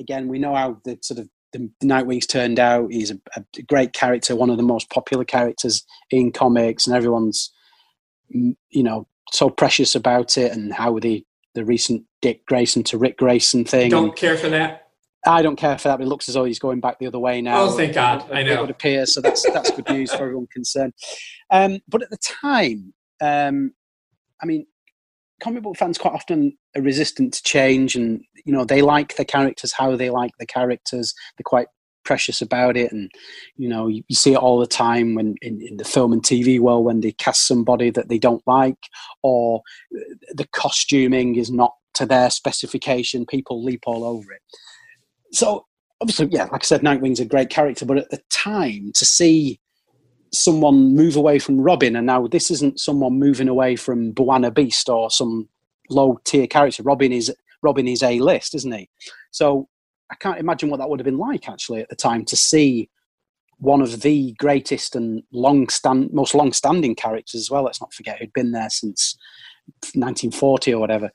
again, 0.00 0.28
we 0.28 0.38
know 0.38 0.54
how 0.54 0.80
the 0.84 0.98
sort 1.02 1.20
of 1.20 1.28
the 1.52 1.70
Nightwing's 1.82 2.26
turned 2.26 2.58
out. 2.58 2.92
He's 2.92 3.10
a, 3.10 3.18
a, 3.36 3.62
great 3.62 3.92
character, 3.92 4.36
one 4.36 4.50
of 4.50 4.56
the 4.56 4.62
most 4.62 4.90
popular 4.90 5.24
characters 5.24 5.84
in 6.10 6.32
comics, 6.32 6.86
and 6.86 6.96
everyone's 6.96 7.52
you 8.28 8.82
know 8.82 9.06
so 9.32 9.48
precious 9.48 9.94
about 9.94 10.36
it. 10.36 10.52
And 10.52 10.72
how 10.72 10.98
the 10.98 11.24
the 11.54 11.64
recent 11.64 12.04
Dick 12.20 12.44
Grayson 12.46 12.82
to 12.84 12.98
Rick 12.98 13.18
Grayson 13.18 13.64
thing. 13.64 13.90
Don't 13.90 14.16
care 14.16 14.36
for 14.36 14.48
that. 14.50 14.88
I 15.26 15.42
don't 15.42 15.56
care 15.56 15.76
for 15.76 15.88
that. 15.88 15.98
But 15.98 16.04
it 16.04 16.08
looks 16.08 16.28
as 16.28 16.34
though 16.34 16.44
he's 16.44 16.58
going 16.58 16.80
back 16.80 16.98
the 16.98 17.06
other 17.06 17.18
way 17.18 17.40
now. 17.40 17.62
Oh, 17.62 17.76
thank 17.76 17.94
God! 17.94 18.30
I 18.30 18.42
know. 18.42 18.52
It 18.52 18.60
would 18.60 18.70
appear 18.70 19.06
so. 19.06 19.20
That's 19.20 19.42
that's 19.50 19.70
good 19.70 19.88
news 19.88 20.12
for 20.12 20.22
everyone 20.24 20.46
concerned. 20.52 20.92
Um, 21.50 21.80
but 21.88 22.02
at 22.02 22.10
the 22.10 22.18
time, 22.18 22.92
um, 23.20 23.72
I 24.42 24.46
mean, 24.46 24.66
comic 25.40 25.62
book 25.62 25.76
fans 25.76 25.98
quite 25.98 26.14
often 26.14 26.56
are 26.76 26.82
resistant 26.82 27.34
to 27.34 27.42
change 27.42 27.94
and 27.94 28.22
you 28.44 28.52
know 28.52 28.64
they 28.64 28.82
like 28.82 29.16
the 29.16 29.24
characters 29.24 29.72
how 29.72 29.96
they 29.96 30.10
like 30.10 30.32
the 30.38 30.46
characters. 30.46 31.14
They're 31.36 31.44
quite 31.44 31.68
precious 32.04 32.40
about 32.40 32.76
it. 32.76 32.92
And 32.92 33.10
you 33.56 33.68
know 33.68 33.88
you, 33.88 34.02
you 34.08 34.16
see 34.16 34.32
it 34.32 34.38
all 34.38 34.58
the 34.58 34.66
time 34.66 35.14
when 35.14 35.34
in, 35.42 35.60
in, 35.60 35.76
the 35.76 35.84
film 35.84 36.12
and 36.12 36.22
tv 36.22 36.60
world 36.60 36.84
when 36.84 37.00
they 37.00 37.12
cast 37.12 37.46
somebody 37.46 37.90
that 37.90 38.08
they 38.08 38.18
don't 38.18 38.42
like 38.46 38.78
or 39.22 39.62
the 40.32 40.46
costuming 40.52 41.36
is 41.36 41.50
not 41.50 41.74
to 41.94 42.06
their 42.06 42.30
specification. 42.30 43.26
People 43.26 43.64
leap 43.64 43.82
all 43.86 44.04
over 44.04 44.32
it. 44.32 44.42
So 45.32 45.66
obviously 46.00 46.28
yeah 46.30 46.44
like 46.52 46.62
i 46.62 46.66
said 46.66 46.82
nightwing's 46.82 47.20
a 47.20 47.24
great 47.24 47.48
character 47.48 47.86
but 47.86 47.96
at 47.96 48.10
the 48.10 48.20
time 48.30 48.92
to 48.94 49.04
see 49.04 49.58
someone 50.32 50.94
move 50.94 51.16
away 51.16 51.38
from 51.38 51.60
Robin, 51.60 51.96
and 51.96 52.06
now 52.06 52.26
this 52.26 52.50
isn't 52.50 52.80
someone 52.80 53.18
moving 53.18 53.48
away 53.48 53.76
from 53.76 54.12
B'wana 54.12 54.52
Beast 54.52 54.88
or 54.88 55.10
some 55.10 55.48
low 55.90 56.18
tier 56.24 56.46
character. 56.46 56.82
Robin 56.82 57.12
is 57.12 57.34
Robin 57.62 57.88
is 57.88 58.02
a 58.02 58.20
list, 58.20 58.54
isn't 58.54 58.72
he? 58.72 58.88
So 59.30 59.68
I 60.10 60.14
can't 60.16 60.38
imagine 60.38 60.70
what 60.70 60.78
that 60.78 60.88
would 60.88 61.00
have 61.00 61.04
been 61.04 61.18
like 61.18 61.48
actually 61.48 61.80
at 61.80 61.88
the 61.88 61.96
time 61.96 62.24
to 62.26 62.36
see 62.36 62.88
one 63.58 63.80
of 63.80 64.02
the 64.02 64.32
greatest 64.38 64.94
and 64.94 65.22
long 65.32 65.68
stand 65.68 66.12
most 66.12 66.34
long 66.34 66.52
standing 66.52 66.94
characters 66.94 67.40
as 67.40 67.50
well. 67.50 67.64
Let's 67.64 67.80
not 67.80 67.94
forget 67.94 68.18
who'd 68.18 68.32
been 68.32 68.52
there 68.52 68.70
since 68.70 69.16
1940 69.94 70.74
or 70.74 70.80
whatever. 70.80 71.10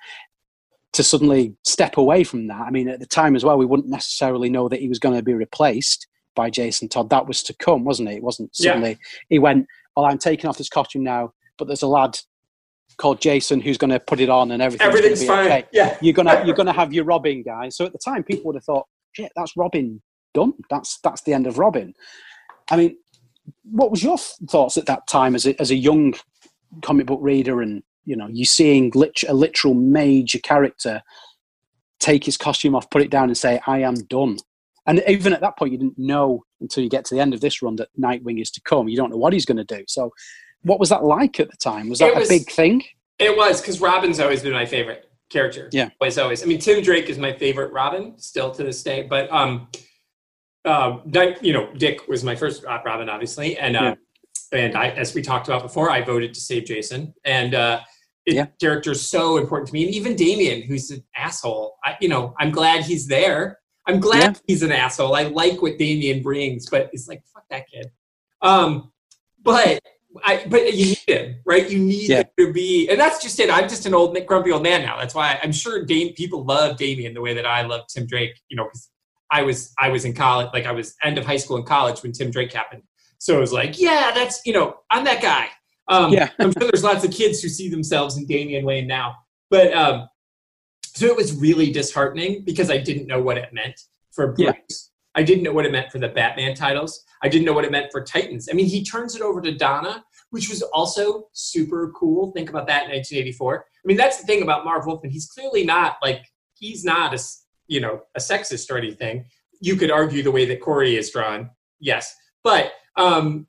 To 0.93 1.03
suddenly 1.03 1.55
step 1.64 1.95
away 1.95 2.26
from 2.26 2.47
that, 2.47 2.62
I 2.62 2.70
mean, 2.70 2.89
at 2.89 2.99
the 2.99 3.05
time 3.05 3.36
as 3.38 3.45
well, 3.45 3.57
we 3.57 3.66
wouldn't 3.66 3.88
necessarily 3.88 4.49
know 4.49 4.68
that 4.68 4.82
he 4.82 4.89
was 4.89 4.99
going 4.99 5.16
to 5.16 5.24
be 5.24 5.34
replaced 5.34 6.07
by 6.41 6.49
Jason 6.49 6.89
Todd. 6.89 7.11
That 7.11 7.27
was 7.27 7.43
to 7.43 7.53
come, 7.53 7.83
wasn't 7.83 8.09
it? 8.09 8.15
It 8.15 8.23
wasn't 8.23 8.55
suddenly 8.55 8.89
yeah. 8.89 9.19
he 9.29 9.37
went, 9.37 9.67
"Well, 9.95 10.07
I'm 10.07 10.17
taking 10.17 10.49
off 10.49 10.57
this 10.57 10.69
costume 10.69 11.03
now, 11.03 11.33
but 11.59 11.67
there's 11.67 11.83
a 11.83 11.87
lad 11.87 12.17
called 12.97 13.21
Jason 13.21 13.61
who's 13.61 13.77
going 13.77 13.91
to 13.91 13.99
put 13.99 14.19
it 14.19 14.27
on 14.27 14.49
and 14.49 14.59
everything's 14.59 14.87
everything's 14.87 15.23
fine." 15.23 15.45
Okay. 15.45 15.65
Yeah, 15.71 15.95
you're 16.01 16.15
gonna 16.15 16.41
you're 16.43 16.55
gonna 16.55 16.73
have 16.73 16.93
your 16.93 17.05
Robin 17.05 17.43
guy. 17.43 17.69
So 17.69 17.85
at 17.85 17.91
the 17.91 17.99
time, 17.99 18.23
people 18.23 18.45
would 18.45 18.55
have 18.55 18.63
thought, 18.63 18.87
"Shit, 19.11 19.31
that's 19.35 19.55
Robin 19.55 20.01
done. 20.33 20.53
That's 20.71 20.99
that's 21.03 21.21
the 21.21 21.33
end 21.33 21.45
of 21.45 21.59
Robin." 21.59 21.93
I 22.71 22.77
mean, 22.77 22.97
what 23.69 23.91
was 23.91 24.03
your 24.03 24.17
thoughts 24.17 24.77
at 24.77 24.87
that 24.87 25.05
time 25.07 25.35
as 25.35 25.45
a, 25.45 25.61
as 25.61 25.69
a 25.69 25.75
young 25.75 26.15
comic 26.81 27.05
book 27.05 27.19
reader, 27.21 27.61
and 27.61 27.83
you 28.05 28.15
know, 28.15 28.29
you 28.31 28.45
seeing 28.45 28.91
lit- 28.95 29.29
a 29.29 29.35
literal 29.35 29.75
major 29.75 30.39
character 30.39 31.03
take 31.99 32.23
his 32.23 32.35
costume 32.35 32.73
off, 32.73 32.89
put 32.89 33.03
it 33.03 33.11
down, 33.11 33.29
and 33.29 33.37
say, 33.37 33.61
"I 33.67 33.83
am 33.83 33.93
done." 34.05 34.37
And 34.88 35.03
even 35.07 35.34
at 35.34 35.41
that 35.41 35.57
point, 35.57 35.71
you 35.71 35.77
didn't 35.77 35.99
know 35.99 36.43
until 36.59 36.84
you 36.84 36.89
get 36.89 37.05
to 37.05 37.15
the 37.15 37.21
end 37.21 37.34
of 37.34 37.41
this 37.41 37.61
run 37.61 37.75
that 37.75 37.89
Nightwing 37.99 38.41
is 38.41 38.49
to 38.51 38.61
come. 38.61 38.89
You 38.89 38.97
don't 38.97 39.11
know 39.11 39.17
what 39.17 39.34
he's 39.34 39.45
going 39.45 39.57
to 39.57 39.63
do. 39.63 39.84
So, 39.88 40.11
what 40.63 40.79
was 40.79 40.89
that 40.89 41.03
like 41.03 41.39
at 41.39 41.49
the 41.49 41.57
time? 41.57 41.89
Was 41.89 41.99
that 41.99 42.15
was, 42.15 42.29
a 42.29 42.29
big 42.29 42.49
thing? 42.49 42.84
It 43.19 43.36
was 43.36 43.61
because 43.61 43.79
Robin's 43.79 44.19
always 44.19 44.41
been 44.41 44.53
my 44.53 44.65
favorite 44.65 45.09
character. 45.29 45.69
Yeah, 45.71 45.89
always, 45.99 46.17
always. 46.17 46.43
I 46.43 46.45
mean, 46.45 46.59
Tim 46.59 46.84
Drake 46.84 47.09
is 47.09 47.17
my 47.17 47.34
favorite 47.34 47.71
Robin 47.71 48.17
still 48.17 48.51
to 48.51 48.63
this 48.63 48.82
day. 48.82 49.03
But 49.03 49.32
um, 49.32 49.67
uh, 50.65 50.97
you 51.41 51.53
know, 51.53 51.71
Dick 51.73 52.07
was 52.07 52.23
my 52.23 52.36
first 52.36 52.63
Robin, 52.63 53.09
obviously, 53.09 53.57
and 53.57 53.77
uh, 53.77 53.95
yeah. 54.51 54.59
and 54.59 54.75
I, 54.75 54.89
as 54.89 55.13
we 55.13 55.21
talked 55.21 55.47
about 55.47 55.61
before, 55.61 55.91
I 55.91 56.01
voted 56.01 56.34
to 56.34 56.39
save 56.39 56.65
Jason, 56.65 57.13
and 57.23 57.53
uh, 57.53 57.82
it, 58.25 58.36
yeah. 58.36 58.47
character 58.59 58.95
so 58.95 59.38
important 59.38 59.67
to 59.67 59.73
me, 59.73 59.86
and 59.86 59.93
even 59.93 60.15
Damian, 60.15 60.63
who's 60.63 60.89
an 60.89 61.03
asshole. 61.15 61.77
I, 61.84 61.97
you 62.01 62.09
know, 62.09 62.34
I'm 62.39 62.51
glad 62.51 62.84
he's 62.84 63.07
there 63.07 63.59
I'm 63.91 63.99
glad 63.99 64.35
yeah. 64.35 64.39
he's 64.47 64.63
an 64.63 64.71
asshole. 64.71 65.15
I 65.15 65.23
like 65.23 65.61
what 65.61 65.77
Damian 65.77 66.21
brings, 66.21 66.69
but 66.69 66.89
it's 66.93 67.07
like 67.07 67.23
fuck 67.33 67.43
that 67.49 67.67
kid. 67.69 67.91
Um, 68.41 68.91
but 69.43 69.79
I 70.23 70.45
but 70.47 70.73
you 70.73 70.85
need 70.85 70.99
him, 71.07 71.35
right? 71.45 71.69
You 71.69 71.79
need 71.79 72.09
yeah. 72.09 72.19
him 72.19 72.25
to 72.39 72.53
be, 72.53 72.89
and 72.89 72.99
that's 72.99 73.21
just 73.21 73.39
it. 73.39 73.49
I'm 73.49 73.69
just 73.69 73.85
an 73.85 73.93
old 73.93 74.17
grumpy 74.25 74.51
old 74.51 74.63
man 74.63 74.81
now. 74.81 74.97
That's 74.97 75.15
why 75.15 75.39
I'm 75.41 75.51
sure 75.51 75.85
Dame, 75.85 76.13
people 76.13 76.45
love 76.45 76.77
Damian 76.77 77.13
the 77.13 77.21
way 77.21 77.33
that 77.33 77.45
I 77.45 77.61
love 77.63 77.81
Tim 77.87 78.05
Drake. 78.05 78.39
You 78.49 78.57
know, 78.57 78.65
because 78.65 78.89
I 79.29 79.41
was 79.43 79.73
I 79.79 79.89
was 79.89 80.05
in 80.05 80.13
college, 80.13 80.49
like 80.53 80.65
I 80.65 80.71
was 80.71 80.95
end 81.03 81.17
of 81.17 81.25
high 81.25 81.37
school 81.37 81.57
and 81.57 81.65
college 81.65 82.03
when 82.03 82.11
Tim 82.11 82.31
Drake 82.31 82.51
happened. 82.51 82.83
So 83.17 83.37
it 83.37 83.39
was 83.39 83.53
like, 83.53 83.79
yeah, 83.79 84.11
that's 84.13 84.41
you 84.45 84.53
know, 84.53 84.77
I'm 84.89 85.03
that 85.05 85.21
guy. 85.21 85.47
Um, 85.87 86.13
yeah. 86.13 86.29
I'm 86.39 86.51
sure 86.53 86.69
there's 86.71 86.83
lots 86.83 87.03
of 87.03 87.11
kids 87.11 87.41
who 87.41 87.49
see 87.49 87.69
themselves 87.69 88.17
in 88.17 88.25
Damian 88.25 88.65
Wayne 88.65 88.87
now, 88.87 89.15
but 89.49 89.73
um, 89.73 90.07
so 90.93 91.07
it 91.07 91.15
was 91.15 91.35
really 91.35 91.71
disheartening 91.71 92.43
because 92.45 92.69
I 92.69 92.77
didn't 92.77 93.07
know 93.07 93.21
what 93.21 93.37
it 93.37 93.53
meant 93.53 93.79
for 94.11 94.33
Bruce. 94.33 94.47
Yeah. 94.47 94.53
I 95.15 95.23
didn't 95.23 95.43
know 95.43 95.51
what 95.51 95.65
it 95.65 95.71
meant 95.71 95.91
for 95.91 95.99
the 95.99 96.07
Batman 96.07 96.55
titles. 96.55 97.03
I 97.21 97.27
didn't 97.27 97.45
know 97.45 97.53
what 97.53 97.65
it 97.65 97.71
meant 97.71 97.91
for 97.91 98.03
Titans. 98.03 98.47
I 98.49 98.53
mean, 98.53 98.65
he 98.65 98.83
turns 98.83 99.15
it 99.15 99.21
over 99.21 99.41
to 99.41 99.53
Donna, 99.53 100.03
which 100.29 100.49
was 100.49 100.61
also 100.61 101.27
super 101.33 101.91
cool. 101.91 102.31
Think 102.31 102.49
about 102.49 102.67
that 102.67 102.85
in 102.85 102.91
1984. 102.91 103.65
I 103.65 103.87
mean, 103.87 103.97
that's 103.97 104.19
the 104.19 104.25
thing 104.25 104.41
about 104.41 104.63
Marv 104.63 104.85
Wolfman. 104.85 105.11
He's 105.11 105.27
clearly 105.27 105.65
not 105.65 105.97
like 106.01 106.21
he's 106.53 106.83
not 106.83 107.13
a 107.13 107.19
you 107.67 107.79
know 107.79 108.01
a 108.15 108.19
sexist 108.19 108.69
or 108.71 108.77
anything. 108.77 109.25
You 109.59 109.75
could 109.75 109.91
argue 109.91 110.23
the 110.23 110.31
way 110.31 110.45
that 110.45 110.61
Kory 110.61 110.95
is 110.97 111.11
drawn, 111.11 111.49
yes, 111.79 112.15
but 112.43 112.71
um, 112.95 113.47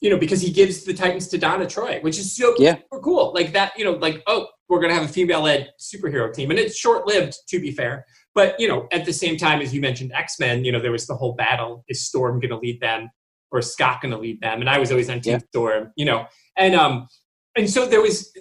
you 0.00 0.10
know 0.10 0.18
because 0.18 0.40
he 0.40 0.50
gives 0.50 0.84
the 0.84 0.94
Titans 0.94 1.28
to 1.28 1.38
Donna 1.38 1.66
Troy, 1.66 2.00
which 2.00 2.18
is 2.18 2.36
so 2.36 2.54
yeah. 2.58 2.76
super 2.76 3.00
cool. 3.00 3.32
Like 3.34 3.52
that, 3.52 3.72
you 3.76 3.84
know, 3.84 3.92
like 3.92 4.22
oh, 4.26 4.46
we're 4.68 4.80
going 4.80 4.90
to 4.90 4.94
have 4.94 5.08
a 5.08 5.12
female-led 5.12 5.72
superhero 5.80 6.32
team, 6.32 6.50
and 6.50 6.58
it's 6.58 6.76
short-lived, 6.76 7.34
to 7.48 7.60
be 7.60 7.70
fair. 7.70 8.04
But 8.34 8.58
you 8.60 8.68
know, 8.68 8.86
at 8.92 9.04
the 9.04 9.12
same 9.12 9.36
time, 9.36 9.60
as 9.60 9.74
you 9.74 9.80
mentioned, 9.80 10.12
X-Men, 10.12 10.64
you 10.64 10.72
know, 10.72 10.80
there 10.80 10.92
was 10.92 11.06
the 11.06 11.16
whole 11.16 11.34
battle: 11.34 11.84
is 11.88 12.06
Storm 12.06 12.40
going 12.40 12.50
to 12.50 12.58
lead 12.58 12.80
them, 12.80 13.10
or 13.50 13.60
is 13.60 13.72
Scott 13.72 14.00
going 14.00 14.12
to 14.12 14.18
lead 14.18 14.40
them? 14.40 14.60
And 14.60 14.68
I 14.68 14.78
was 14.78 14.90
always 14.90 15.10
on 15.10 15.20
Team 15.20 15.34
yeah. 15.34 15.38
Storm, 15.50 15.92
you 15.96 16.04
know, 16.04 16.26
and 16.56 16.74
um, 16.74 17.08
and 17.56 17.68
so 17.68 17.86
there 17.86 18.02
was 18.02 18.32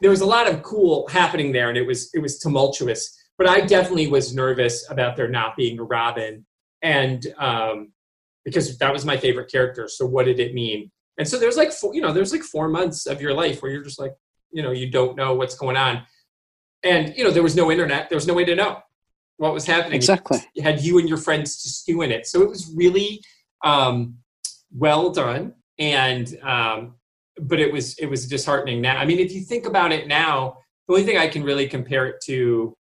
there 0.00 0.10
was 0.10 0.20
a 0.20 0.26
lot 0.26 0.48
of 0.48 0.62
cool 0.62 1.08
happening 1.08 1.52
there, 1.52 1.68
and 1.68 1.78
it 1.78 1.86
was 1.86 2.10
it 2.14 2.20
was 2.20 2.38
tumultuous. 2.38 3.16
But 3.38 3.48
I 3.48 3.62
definitely 3.62 4.08
was 4.08 4.34
nervous 4.34 4.90
about 4.90 5.16
there 5.16 5.28
not 5.28 5.56
being 5.56 5.78
a 5.78 5.82
Robin 5.82 6.44
and 6.82 7.26
um, 7.38 7.92
because 8.44 8.76
that 8.78 8.92
was 8.92 9.04
my 9.04 9.16
favorite 9.16 9.50
character. 9.50 9.88
So 9.88 10.06
what 10.06 10.26
did 10.26 10.40
it 10.40 10.54
mean? 10.54 10.90
And 11.18 11.28
so 11.28 11.38
there's 11.38 11.56
like 11.56 11.72
four, 11.72 11.94
you 11.94 12.00
know, 12.00 12.12
there's 12.12 12.32
like 12.32 12.42
four 12.42 12.68
months 12.68 13.06
of 13.06 13.20
your 13.20 13.34
life 13.34 13.62
where 13.62 13.70
you're 13.70 13.84
just 13.84 14.00
like, 14.00 14.14
you 14.52 14.62
know, 14.62 14.70
you 14.72 14.90
don't 14.90 15.16
know 15.16 15.34
what's 15.34 15.54
going 15.54 15.76
on, 15.76 16.02
and 16.82 17.16
you 17.16 17.24
know, 17.24 17.30
there 17.30 17.42
was 17.42 17.56
no 17.56 17.70
internet, 17.70 18.08
there 18.08 18.16
was 18.16 18.26
no 18.26 18.34
way 18.34 18.44
to 18.44 18.54
know 18.54 18.78
what 19.36 19.54
was 19.54 19.66
happening. 19.66 19.96
Exactly. 19.96 20.38
You 20.54 20.62
had 20.62 20.82
you 20.82 20.98
and 20.98 21.08
your 21.08 21.18
friends 21.18 21.62
to 21.62 21.68
stew 21.68 22.02
in 22.02 22.10
it, 22.10 22.26
so 22.26 22.42
it 22.42 22.48
was 22.48 22.72
really 22.74 23.22
um, 23.64 24.18
well 24.72 25.10
done, 25.10 25.54
and 25.78 26.38
um, 26.42 26.94
but 27.40 27.60
it 27.60 27.72
was 27.72 27.98
it 27.98 28.06
was 28.06 28.26
disheartening. 28.28 28.80
Now, 28.80 28.98
I 28.98 29.04
mean, 29.04 29.18
if 29.18 29.32
you 29.32 29.40
think 29.40 29.66
about 29.66 29.92
it 29.92 30.08
now, 30.08 30.58
the 30.86 30.94
only 30.94 31.04
thing 31.06 31.18
I 31.18 31.28
can 31.28 31.42
really 31.42 31.68
compare 31.68 32.06
it 32.06 32.16
to 32.26 32.76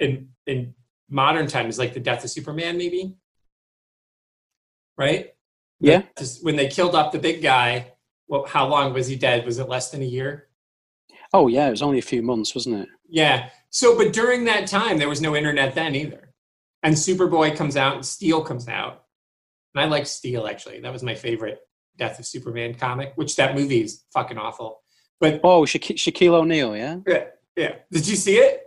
in 0.00 0.28
in 0.46 0.74
modern 1.08 1.46
times 1.46 1.74
is 1.74 1.78
like 1.78 1.94
the 1.94 2.00
death 2.00 2.24
of 2.24 2.30
Superman, 2.30 2.76
maybe. 2.76 3.14
Right? 4.96 5.34
Yeah. 5.80 6.02
Just 6.18 6.44
when 6.44 6.56
they 6.56 6.68
killed 6.68 6.94
off 6.94 7.12
the 7.12 7.18
big 7.18 7.42
guy, 7.42 7.91
well, 8.32 8.46
how 8.46 8.66
long 8.66 8.94
was 8.94 9.06
he 9.08 9.14
dead? 9.14 9.44
Was 9.44 9.58
it 9.58 9.68
less 9.68 9.90
than 9.90 10.00
a 10.00 10.06
year? 10.06 10.48
Oh 11.34 11.48
yeah, 11.48 11.68
it 11.68 11.70
was 11.70 11.82
only 11.82 11.98
a 11.98 12.02
few 12.02 12.22
months, 12.22 12.54
wasn't 12.54 12.76
it? 12.80 12.88
Yeah. 13.06 13.50
So, 13.68 13.94
but 13.94 14.14
during 14.14 14.44
that 14.46 14.66
time, 14.66 14.96
there 14.96 15.08
was 15.10 15.20
no 15.20 15.36
internet 15.36 15.74
then 15.74 15.94
either. 15.94 16.32
And 16.82 16.94
Superboy 16.94 17.54
comes 17.54 17.76
out 17.76 17.94
and 17.96 18.06
Steel 18.06 18.42
comes 18.42 18.68
out. 18.68 19.04
And 19.74 19.84
I 19.84 19.86
like 19.86 20.06
Steel 20.06 20.46
actually. 20.46 20.80
That 20.80 20.92
was 20.94 21.02
my 21.02 21.14
favorite 21.14 21.58
Death 21.98 22.18
of 22.18 22.24
Superman 22.24 22.72
comic, 22.74 23.12
which 23.16 23.36
that 23.36 23.54
movie 23.54 23.82
is 23.82 24.02
fucking 24.14 24.38
awful. 24.38 24.80
But 25.20 25.40
Oh, 25.44 25.62
Shaq- 25.64 25.96
Shaquille 25.96 26.32
O'Neal, 26.32 26.74
yeah. 26.74 26.96
yeah, 27.06 27.24
yeah. 27.54 27.74
Did 27.90 28.08
you 28.08 28.16
see 28.16 28.36
it? 28.38 28.62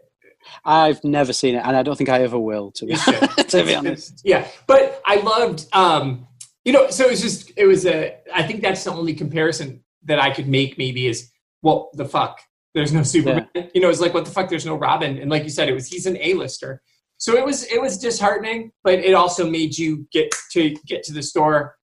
I've 0.64 1.04
never 1.04 1.34
seen 1.34 1.56
it, 1.56 1.64
and 1.66 1.76
I 1.76 1.82
don't 1.82 1.96
think 1.98 2.10
I 2.12 2.22
ever 2.22 2.38
will. 2.38 2.72
To 2.74 2.86
be, 2.86 2.94
to 3.48 3.64
be 3.66 3.74
honest. 3.74 4.22
Yeah, 4.24 4.48
but 4.68 5.02
I 5.08 5.16
loved, 5.22 5.66
um, 5.74 6.28
you 6.66 6.74
know, 6.74 6.90
so 6.90 7.06
it 7.06 7.12
was 7.12 7.22
just, 7.22 7.52
it 7.56 7.66
was 7.66 7.86
a, 7.86 8.18
I 8.34 8.44
think 8.44 8.62
that's 8.62 8.84
the 8.84 8.92
only 8.92 9.14
comparison 9.14 9.84
that 10.04 10.20
I 10.20 10.32
could 10.32 10.48
make 10.48 10.78
maybe 10.78 11.08
is, 11.08 11.32
well, 11.62 11.90
the 11.94 12.06
fuck, 12.06 12.42
there's 12.74 12.92
no 12.92 13.04
Superman. 13.04 13.48
You 13.74 13.82
know, 13.82 13.90
it's 13.90 14.02
like, 14.02 14.14
what 14.14 14.26
the 14.26 14.32
fuck, 14.32 14.50
there's 14.50 14.66
no 14.66 14.76
Robin. 14.76 15.18
And 15.18 15.32
like 15.32 15.44
you 15.44 15.50
said, 15.50 15.70
it 15.70 15.74
was, 15.74 15.88
he's 15.88 16.06
an 16.06 16.18
A-lister. 16.20 16.82
So 17.18 17.38
it 17.38 17.46
was, 17.46 17.64
it 17.72 17.82
was 17.82 17.98
disheartening, 17.98 18.72
but 18.84 18.96
it 19.00 19.14
also 19.14 19.50
made 19.50 19.78
you 19.78 20.06
get 20.12 20.36
to 20.52 20.76
get 20.86 21.04
to 21.04 21.14
the 21.14 21.24
store 21.24 21.78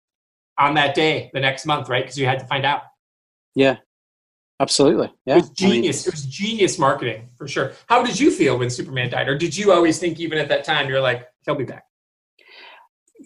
on 0.59 0.74
that 0.74 0.95
day, 0.95 1.30
the 1.33 1.41
next 1.41 1.64
month, 1.64 1.89
right? 1.89 2.05
Because 2.05 2.18
you 2.18 2.26
had 2.26 2.39
to 2.41 2.47
find 2.47 2.66
out. 2.66 2.83
Yeah, 3.55 3.76
absolutely. 4.61 5.11
Yeah, 5.24 5.37
It 5.37 5.37
was 5.37 5.45
I 5.45 5.49
mean, 5.49 5.72
genius. 5.72 6.07
it 6.07 6.12
was 6.12 6.26
genius 6.26 6.78
marketing 6.78 7.30
for 7.39 7.49
sure. 7.49 7.72
How 7.87 8.03
did 8.03 8.20
you 8.20 8.30
feel 8.30 8.59
when 8.59 8.68
Superman 8.68 9.11
died? 9.11 9.28
Or 9.28 9.39
did 9.39 9.57
you 9.57 9.72
always 9.72 9.99
think, 9.99 10.20
even 10.20 10.39
at 10.39 10.49
that 10.49 10.64
time, 10.64 10.89
you're 10.89 11.01
like, 11.01 11.26
he'll 11.47 11.55
be 11.55 11.64
back? 11.64 11.85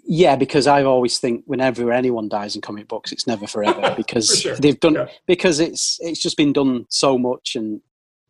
Yeah, 0.05 0.37
because 0.37 0.67
I 0.67 0.83
always 0.85 1.19
think 1.19 1.45
whenever 1.47 1.93
anyone 1.93 2.29
dies 2.29 2.55
in 2.55 2.61
comic 2.63 2.89
books, 2.89 3.13
it's 3.13 3.27
never 3.27 3.47
forever 3.47 3.95
because 3.97 4.29
For 4.31 4.37
sure. 4.37 4.57
they've 4.57 4.79
done 4.81 4.95
Yeah. 4.95 5.07
because 5.27 5.61
it's 5.61 5.99
it's 6.01 6.21
just 6.21 6.37
been 6.37 6.53
done 6.53 6.87
so 6.89 7.17
much 7.19 7.57
and 7.57 7.81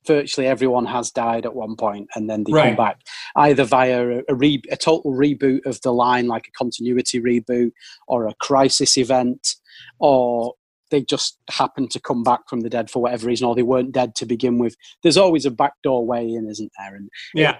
virtually 0.06 0.46
everyone 0.46 0.86
has 0.86 1.10
died 1.10 1.44
at 1.44 1.54
one 1.54 1.74
point 1.74 2.08
and 2.14 2.30
then 2.30 2.44
they 2.44 2.52
Right. 2.52 2.66
come 2.68 2.76
back 2.76 3.00
either 3.36 3.64
via 3.64 4.18
a, 4.18 4.22
a, 4.28 4.34
re- 4.36 4.62
a 4.70 4.76
total 4.76 5.12
reboot 5.12 5.66
of 5.66 5.80
the 5.82 5.92
line 5.92 6.28
like 6.28 6.46
a 6.46 6.52
continuity 6.52 7.20
reboot 7.20 7.72
or 8.06 8.28
a 8.28 8.34
crisis 8.40 8.96
event 8.96 9.56
or 9.98 10.54
they 10.92 11.02
just 11.02 11.38
happen 11.50 11.88
to 11.88 11.98
come 11.98 12.22
back 12.22 12.48
from 12.48 12.60
the 12.60 12.70
dead 12.70 12.88
for 12.88 13.02
whatever 13.02 13.26
reason 13.26 13.48
or 13.48 13.56
they 13.56 13.62
weren't 13.64 13.90
dead 13.90 14.14
to 14.14 14.24
begin 14.26 14.58
with 14.60 14.76
there's 15.02 15.16
always 15.16 15.44
a 15.44 15.50
backdoor 15.50 16.06
way 16.06 16.22
in 16.24 16.46
isn't 16.48 16.70
there 16.78 16.94
and 16.94 17.10
Yeah, 17.34 17.56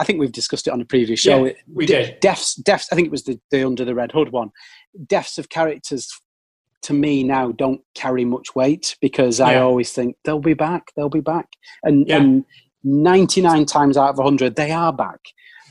i 0.00 0.04
think 0.04 0.18
we've 0.18 0.32
discussed 0.32 0.66
it 0.66 0.72
on 0.72 0.80
a 0.80 0.84
previous 0.84 1.20
show 1.20 1.44
Yeah, 1.46 1.52
we 1.72 1.86
did. 1.86 2.20
deaths 2.20 2.54
deaths 2.54 2.88
i 2.90 2.94
think 2.94 3.06
it 3.06 3.10
was 3.10 3.24
the, 3.24 3.38
the 3.50 3.64
under 3.64 3.84
the 3.84 3.94
red 3.94 4.12
hood 4.12 4.30
one 4.32 4.50
deaths 5.06 5.38
of 5.38 5.48
characters 5.48 6.08
to 6.82 6.92
me 6.92 7.22
now 7.24 7.52
don't 7.52 7.80
carry 7.94 8.24
much 8.24 8.54
weight 8.54 8.96
because 9.00 9.40
i 9.40 9.56
always 9.56 9.92
think 9.92 10.16
they'll 10.24 10.38
be 10.40 10.54
back 10.54 10.84
they'll 10.96 11.08
be 11.08 11.20
back 11.20 11.46
and, 11.82 12.06
Yeah. 12.06 12.16
and 12.18 12.44
99 12.84 13.64
times 13.66 13.96
out 13.96 14.10
of 14.10 14.18
100 14.18 14.54
they 14.56 14.70
are 14.70 14.92
back 14.92 15.20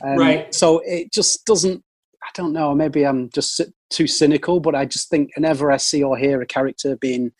Um, 0.04 0.16
Right. 0.18 0.54
so 0.54 0.80
it 0.84 1.12
just 1.12 1.44
doesn't 1.46 1.82
i 2.22 2.28
don't 2.34 2.52
know 2.52 2.74
maybe 2.74 3.06
i'm 3.06 3.30
just 3.30 3.60
too 3.88 4.06
cynical 4.06 4.60
but 4.60 4.74
i 4.74 4.84
just 4.84 5.08
think 5.08 5.30
whenever 5.36 5.70
i 5.72 5.76
see 5.78 6.02
or 6.02 6.18
hear 6.18 6.42
a 6.42 6.46
character 6.46 6.96
being 6.96 7.30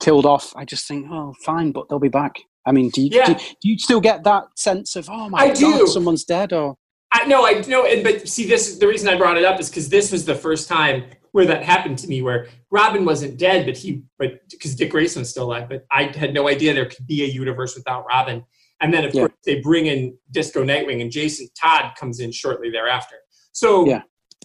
killed 0.00 0.26
off 0.26 0.52
i 0.56 0.64
just 0.64 0.88
think 0.88 1.06
oh 1.10 1.34
fine 1.44 1.70
but 1.72 1.88
they'll 1.88 1.98
be 1.98 2.08
back 2.08 2.34
i 2.68 2.72
mean 2.72 2.90
do 2.90 3.02
you, 3.02 3.08
Yeah. 3.12 3.26
do, 3.26 3.34
do 3.34 3.68
you 3.70 3.78
still 3.78 4.00
get 4.00 4.22
that 4.24 4.44
sense 4.56 4.94
of 4.96 5.08
oh 5.10 5.28
my 5.28 5.38
I 5.38 5.48
god 5.48 5.56
do. 5.56 5.86
someone's 5.86 6.24
dead 6.24 6.52
or 6.52 6.76
I 7.10 7.24
no, 7.26 7.46
I 7.46 7.52
know, 7.62 7.86
and 7.86 8.04
but 8.04 8.28
see, 8.28 8.46
this 8.46 8.76
the 8.76 8.86
reason 8.86 9.08
I 9.08 9.16
brought 9.16 9.38
it 9.38 9.44
up 9.50 9.58
is 9.58 9.70
because 9.70 9.88
this 9.88 10.12
was 10.12 10.26
the 10.26 10.34
first 10.34 10.68
time 10.68 11.04
where 11.32 11.46
that 11.46 11.62
happened 11.64 11.96
to 12.00 12.06
me, 12.06 12.20
where 12.20 12.48
Robin 12.70 13.06
wasn't 13.06 13.38
dead, 13.38 13.64
but 13.64 13.78
he, 13.78 14.02
but 14.18 14.40
because 14.50 14.74
Dick 14.74 14.90
Grayson 14.90 15.20
was 15.22 15.30
still 15.30 15.44
alive, 15.44 15.70
but 15.70 15.86
I 15.90 16.02
had 16.14 16.34
no 16.34 16.48
idea 16.48 16.74
there 16.74 16.84
could 16.84 17.06
be 17.06 17.22
a 17.24 17.26
universe 17.26 17.74
without 17.74 18.04
Robin. 18.06 18.44
And 18.82 18.92
then 18.92 19.06
of 19.06 19.14
Yeah. 19.14 19.22
course 19.22 19.32
they 19.46 19.60
bring 19.60 19.86
in 19.86 20.18
Disco 20.32 20.62
Nightwing, 20.62 21.00
and 21.00 21.10
Jason 21.10 21.48
Todd 21.58 21.92
comes 21.98 22.20
in 22.20 22.30
shortly 22.30 22.68
thereafter. 22.68 23.16
So 23.52 23.86
Yeah. 23.86 24.02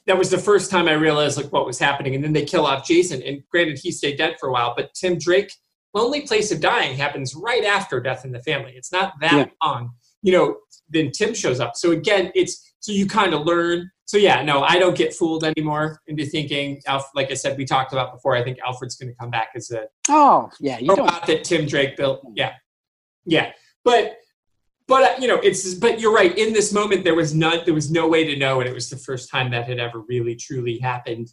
that 0.07 0.17
was 0.17 0.29
the 0.29 0.37
first 0.37 0.71
time 0.71 0.87
I 0.87 0.93
realized 0.93 1.35
like 1.35 1.51
what 1.51 1.65
was 1.65 1.79
happening. 1.79 2.15
And 2.15 2.23
then 2.23 2.31
they 2.31 2.45
kill 2.45 2.65
off 2.65 2.87
Jason, 2.87 3.21
and 3.23 3.43
granted 3.51 3.77
he 3.77 3.91
stayed 3.91 4.17
dead 4.17 4.37
for 4.39 4.47
a 4.47 4.53
while, 4.53 4.73
but 4.77 4.93
Tim 4.93 5.17
Drake, 5.17 5.51
Lonely 5.93 6.21
Place 6.21 6.51
of 6.51 6.59
Dying 6.59 6.97
happens 6.97 7.35
right 7.35 7.63
after 7.63 7.99
Death 7.99 8.25
in 8.25 8.31
the 8.31 8.41
Family. 8.41 8.73
It's 8.75 8.91
not 8.91 9.13
that 9.21 9.33
Yeah. 9.33 9.45
long, 9.63 9.91
you 10.21 10.31
know. 10.31 10.57
Then 10.89 11.11
Tim 11.11 11.33
shows 11.33 11.59
up. 11.59 11.75
So 11.75 11.91
again, 11.91 12.31
it's 12.35 12.75
so 12.79 12.91
you 12.91 13.07
kind 13.07 13.33
of 13.33 13.45
learn. 13.45 13.89
So 14.05 14.17
yeah, 14.17 14.43
no, 14.43 14.63
I 14.63 14.77
don't 14.77 14.95
get 14.97 15.13
fooled 15.13 15.43
anymore 15.43 15.99
into 16.07 16.25
thinking. 16.25 16.81
Alf, 16.85 17.09
like 17.15 17.31
I 17.31 17.35
said, 17.35 17.57
we 17.57 17.65
talked 17.65 17.93
about 17.93 18.13
before. 18.13 18.35
I 18.35 18.43
think 18.43 18.59
Alfred's 18.65 18.95
going 18.95 19.09
to 19.09 19.15
come 19.15 19.31
back 19.31 19.49
as 19.55 19.71
a 19.71 19.85
oh 20.09 20.49
yeah 20.59 20.77
you 20.79 20.87
don't 20.87 20.99
robot 20.99 21.25
that 21.27 21.43
Tim 21.43 21.65
Drake 21.65 21.95
built. 21.95 22.21
Yeah, 22.35 22.53
yeah, 23.25 23.53
but 23.83 24.17
but 24.87 25.03
uh, 25.03 25.21
you 25.21 25.27
know, 25.27 25.37
it's 25.37 25.73
but 25.75 25.99
you're 25.99 26.13
right. 26.13 26.37
In 26.37 26.53
this 26.53 26.73
moment, 26.73 27.03
there 27.03 27.15
was 27.15 27.33
none. 27.33 27.61
There 27.65 27.73
was 27.73 27.89
no 27.89 28.07
way 28.07 28.25
to 28.25 28.35
know, 28.35 28.59
and 28.59 28.69
it 28.69 28.73
was 28.73 28.89
the 28.89 28.97
first 28.97 29.29
time 29.31 29.49
that 29.51 29.67
had 29.67 29.79
ever 29.79 30.01
really 30.01 30.35
truly 30.35 30.77
happened. 30.79 31.29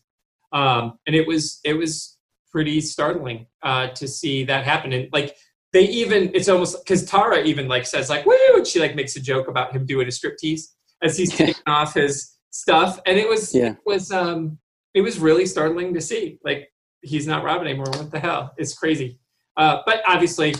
Um, 0.52 0.98
and 1.06 1.16
it 1.16 1.26
was 1.26 1.60
it 1.64 1.74
was 1.74 2.16
pretty 2.50 2.80
startling 2.80 3.46
uh, 3.62 3.88
to 3.88 4.06
see 4.08 4.44
that 4.44 4.64
happen. 4.64 4.92
And 4.92 5.08
like 5.12 5.36
they 5.72 5.84
even, 5.84 6.30
it's 6.34 6.48
almost 6.48 6.84
because 6.84 7.04
Tara 7.04 7.42
even 7.42 7.68
like 7.68 7.86
says 7.86 8.10
like 8.10 8.26
woo, 8.26 8.34
and 8.54 8.66
she 8.66 8.80
like 8.80 8.94
makes 8.96 9.16
a 9.16 9.20
joke 9.20 9.48
about 9.48 9.72
him 9.72 9.86
doing 9.86 10.06
a 10.06 10.10
striptease 10.10 10.62
as 11.02 11.16
he's 11.16 11.32
taking 11.36 11.54
off 11.66 11.94
his 11.94 12.36
stuff, 12.50 13.00
and 13.06 13.18
it 13.18 13.28
was 13.28 13.54
Yeah. 13.54 13.72
it 13.72 13.78
was 13.86 14.10
um 14.10 14.58
it 14.94 15.02
was 15.02 15.18
really 15.20 15.46
startling 15.46 15.94
to 15.94 16.00
see 16.00 16.38
like 16.44 16.68
he's 17.02 17.26
not 17.26 17.44
Robin 17.44 17.66
anymore. 17.66 17.86
What 17.90 18.10
the 18.10 18.18
hell? 18.20 18.52
It's 18.58 18.74
crazy. 18.74 19.18
Uh, 19.56 19.80
but 19.86 20.02
obviously, 20.06 20.54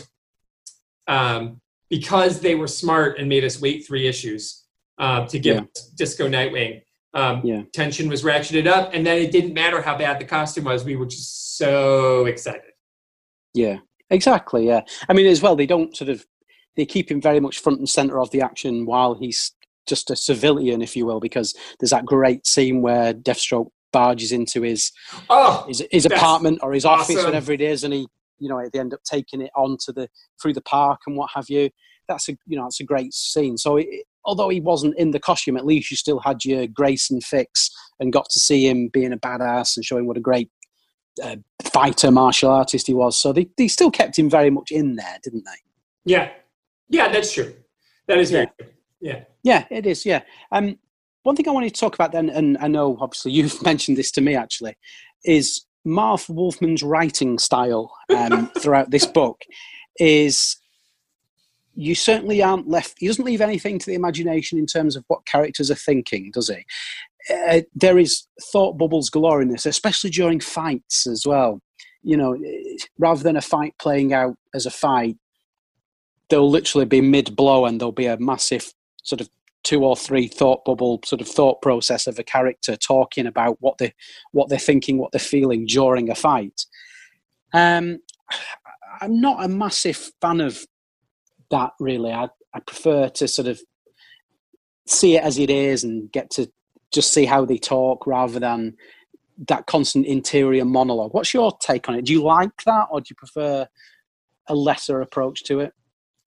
um, 1.07 1.59
because 1.89 2.39
they 2.39 2.55
were 2.55 2.67
smart 2.67 3.19
and 3.19 3.27
made 3.27 3.43
us 3.43 3.61
wait 3.61 3.85
three 3.85 4.07
issues 4.07 4.65
uh, 4.97 5.25
to 5.27 5.39
give 5.39 5.55
Yeah. 5.57 5.63
Disco 5.95 6.27
Nightwing, 6.29 6.81
um, 7.13 7.41
Yeah. 7.43 7.63
tension 7.73 8.09
was 8.09 8.23
ratcheted 8.23 8.67
up, 8.67 8.93
and 8.93 9.05
then 9.05 9.17
it 9.17 9.31
didn't 9.31 9.53
matter 9.53 9.81
how 9.81 9.97
bad 9.97 10.19
the 10.19 10.25
costume 10.25 10.65
was. 10.65 10.83
We 10.85 10.95
were 10.95 11.05
just 11.05 11.57
so 11.57 12.25
excited. 12.25 12.71
Yeah, 13.53 13.79
exactly. 14.09 14.65
Yeah, 14.67 14.81
I 15.09 15.13
mean, 15.13 15.25
as 15.27 15.41
well, 15.41 15.55
they 15.55 15.65
don't 15.65 15.95
sort 15.95 16.09
of 16.09 16.25
they 16.77 16.85
keep 16.85 17.11
him 17.11 17.19
very 17.21 17.41
much 17.41 17.59
front 17.59 17.79
and 17.79 17.89
center 17.89 18.19
of 18.19 18.31
the 18.31 18.41
action 18.41 18.85
while 18.85 19.13
he's 19.13 19.51
just 19.87 20.09
a 20.09 20.15
civilian, 20.15 20.81
if 20.81 20.95
you 20.95 21.05
will, 21.05 21.19
because 21.19 21.53
there's 21.79 21.89
that 21.89 22.05
great 22.05 22.47
scene 22.47 22.81
where 22.81 23.13
Deathstroke 23.13 23.69
barges 23.91 24.31
into 24.31 24.61
his 24.61 24.91
Oh, 25.29 25.65
his, 25.67 25.83
his 25.91 26.05
apartment 26.05 26.59
or 26.61 26.71
his 26.71 26.85
office, 26.85 27.17
awesome. 27.17 27.25
whatever 27.25 27.51
it 27.51 27.59
is, 27.59 27.83
and 27.83 27.93
he, 27.93 28.07
you 28.39 28.47
know, 28.47 28.63
they 28.71 28.79
end 28.79 28.93
up 28.93 29.01
taking 29.03 29.41
it 29.41 29.51
onto 29.55 29.91
the 29.91 30.07
through 30.41 30.53
the 30.53 30.61
park 30.61 31.01
and 31.07 31.17
what 31.17 31.29
have 31.35 31.49
you. 31.49 31.69
That's 32.07 32.29
a 32.29 32.37
you 32.47 32.55
know, 32.57 32.63
that's 32.63 32.79
a 32.79 32.85
great 32.85 33.13
scene. 33.13 33.57
So. 33.57 33.75
It, 33.77 34.05
Although 34.25 34.49
he 34.49 34.59
wasn't 34.59 34.97
in 34.97 35.11
the 35.11 35.19
costume, 35.19 35.57
at 35.57 35.65
least 35.65 35.91
you 35.91 35.97
still 35.97 36.19
had 36.19 36.45
your 36.45 36.67
Grayson 36.67 37.21
fix 37.21 37.69
and 37.99 38.13
got 38.13 38.29
to 38.29 38.39
see 38.39 38.67
him 38.67 38.89
being 38.89 39.13
a 39.13 39.17
badass 39.17 39.75
and 39.75 39.85
showing 39.85 40.07
what 40.07 40.17
a 40.17 40.21
great 40.21 40.49
uh, 41.23 41.37
fighter 41.63 42.11
martial 42.11 42.51
artist 42.51 42.87
he 42.87 42.93
was. 42.93 43.17
So 43.17 43.33
they, 43.33 43.49
they 43.57 43.67
still 43.67 43.91
kept 43.91 44.17
him 44.17 44.29
very 44.29 44.49
much 44.49 44.71
in 44.71 44.95
there, 44.95 45.17
didn't 45.23 45.45
they? 45.45 46.11
yeah, 46.13 46.31
yeah, 46.89 47.09
that's 47.09 47.33
true. 47.33 47.53
That 48.07 48.17
is 48.17 48.31
very 48.31 48.47
true. 48.59 48.69
Yeah, 48.99 49.23
Yeah, 49.43 49.65
it 49.71 49.85
is. 49.85 50.05
Yeah. 50.05 50.21
Um, 50.51 50.77
one 51.23 51.35
thing 51.35 51.47
I 51.47 51.51
wanted 51.51 51.73
to 51.73 51.79
talk 51.79 51.95
about 51.95 52.11
then, 52.11 52.29
and 52.29 52.57
I 52.59 52.67
know 52.67 52.97
obviously 52.99 53.31
you've 53.33 53.61
mentioned 53.63 53.97
this 53.97 54.11
to 54.11 54.21
me 54.21 54.35
actually, 54.35 54.75
is 55.23 55.65
Marv 55.85 56.27
Wolfman's 56.27 56.83
writing 56.83 57.39
style 57.39 57.91
um, 58.15 58.47
throughout 58.59 58.91
this 58.91 59.05
book 59.05 59.41
is 59.99 60.57
you 61.75 61.95
certainly 61.95 62.41
aren't 62.43 62.67
left. 62.67 62.95
He 62.99 63.07
doesn't 63.07 63.25
leave 63.25 63.41
anything 63.41 63.79
to 63.79 63.85
the 63.85 63.95
imagination 63.95 64.59
in 64.59 64.65
terms 64.65 64.95
of 64.95 65.03
what 65.07 65.25
characters 65.25 65.71
are 65.71 65.75
thinking, 65.75 66.31
does 66.31 66.49
he? 66.49 66.65
Uh, 67.33 67.61
there 67.75 67.99
is 67.99 68.27
thought 68.51 68.77
bubbles 68.77 69.09
galore 69.09 69.41
in 69.41 69.49
this, 69.49 69.65
especially 69.65 70.09
during 70.09 70.39
fights 70.39 71.07
as 71.07 71.23
well. 71.25 71.61
You 72.03 72.17
know, 72.17 72.33
eh, 72.33 72.77
rather 72.97 73.23
than 73.23 73.37
a 73.37 73.41
fight 73.41 73.75
playing 73.79 74.13
out 74.13 74.35
as 74.53 74.65
a 74.65 74.71
fight, 74.71 75.17
they'll 76.29 76.49
literally 76.49 76.85
be 76.85 77.01
mid 77.01 77.35
blow 77.35 77.65
and 77.65 77.79
there'll 77.79 77.91
be 77.91 78.07
a 78.07 78.17
massive 78.17 78.73
sort 79.03 79.21
of 79.21 79.29
two 79.63 79.83
or 79.83 79.95
three 79.95 80.27
thought 80.27 80.65
bubble 80.65 80.99
sort 81.05 81.21
of 81.21 81.27
thought 81.27 81.61
process 81.61 82.07
of 82.07 82.17
a 82.17 82.23
character 82.23 82.75
talking 82.75 83.27
about 83.27 83.57
what 83.59 83.77
they 83.77 83.93
what 84.31 84.49
they're 84.49 84.57
thinking, 84.57 84.97
what 84.97 85.11
they're 85.11 85.19
feeling 85.19 85.65
during 85.65 86.09
a 86.09 86.15
fight. 86.15 86.65
Um, 87.53 87.99
I'm 89.01 89.21
not 89.21 89.43
a 89.43 89.47
massive 89.47 90.11
fan 90.21 90.41
of 90.41 90.63
that 91.51 91.71
really. 91.79 92.11
I 92.11 92.27
I 92.53 92.59
prefer 92.59 93.09
to 93.09 93.27
sort 93.27 93.47
of 93.47 93.61
see 94.87 95.15
it 95.15 95.23
as 95.23 95.37
it 95.37 95.49
is 95.49 95.83
and 95.83 96.11
get 96.11 96.29
to 96.31 96.51
just 96.91 97.13
see 97.13 97.25
how 97.25 97.45
they 97.45 97.57
talk 97.57 98.05
rather 98.05 98.39
than 98.39 98.75
that 99.47 99.65
constant 99.65 100.05
interior 100.05 100.65
monologue. 100.65 101.13
What's 101.13 101.33
your 101.33 101.55
take 101.59 101.87
on 101.87 101.95
it? 101.95 102.05
Do 102.05 102.13
you 102.13 102.23
like 102.23 102.63
that, 102.65 102.87
or 102.91 103.01
do 103.01 103.07
you 103.09 103.15
prefer 103.15 103.67
a 104.47 104.55
lesser 104.55 105.01
approach 105.01 105.43
to 105.45 105.61
it? 105.61 105.73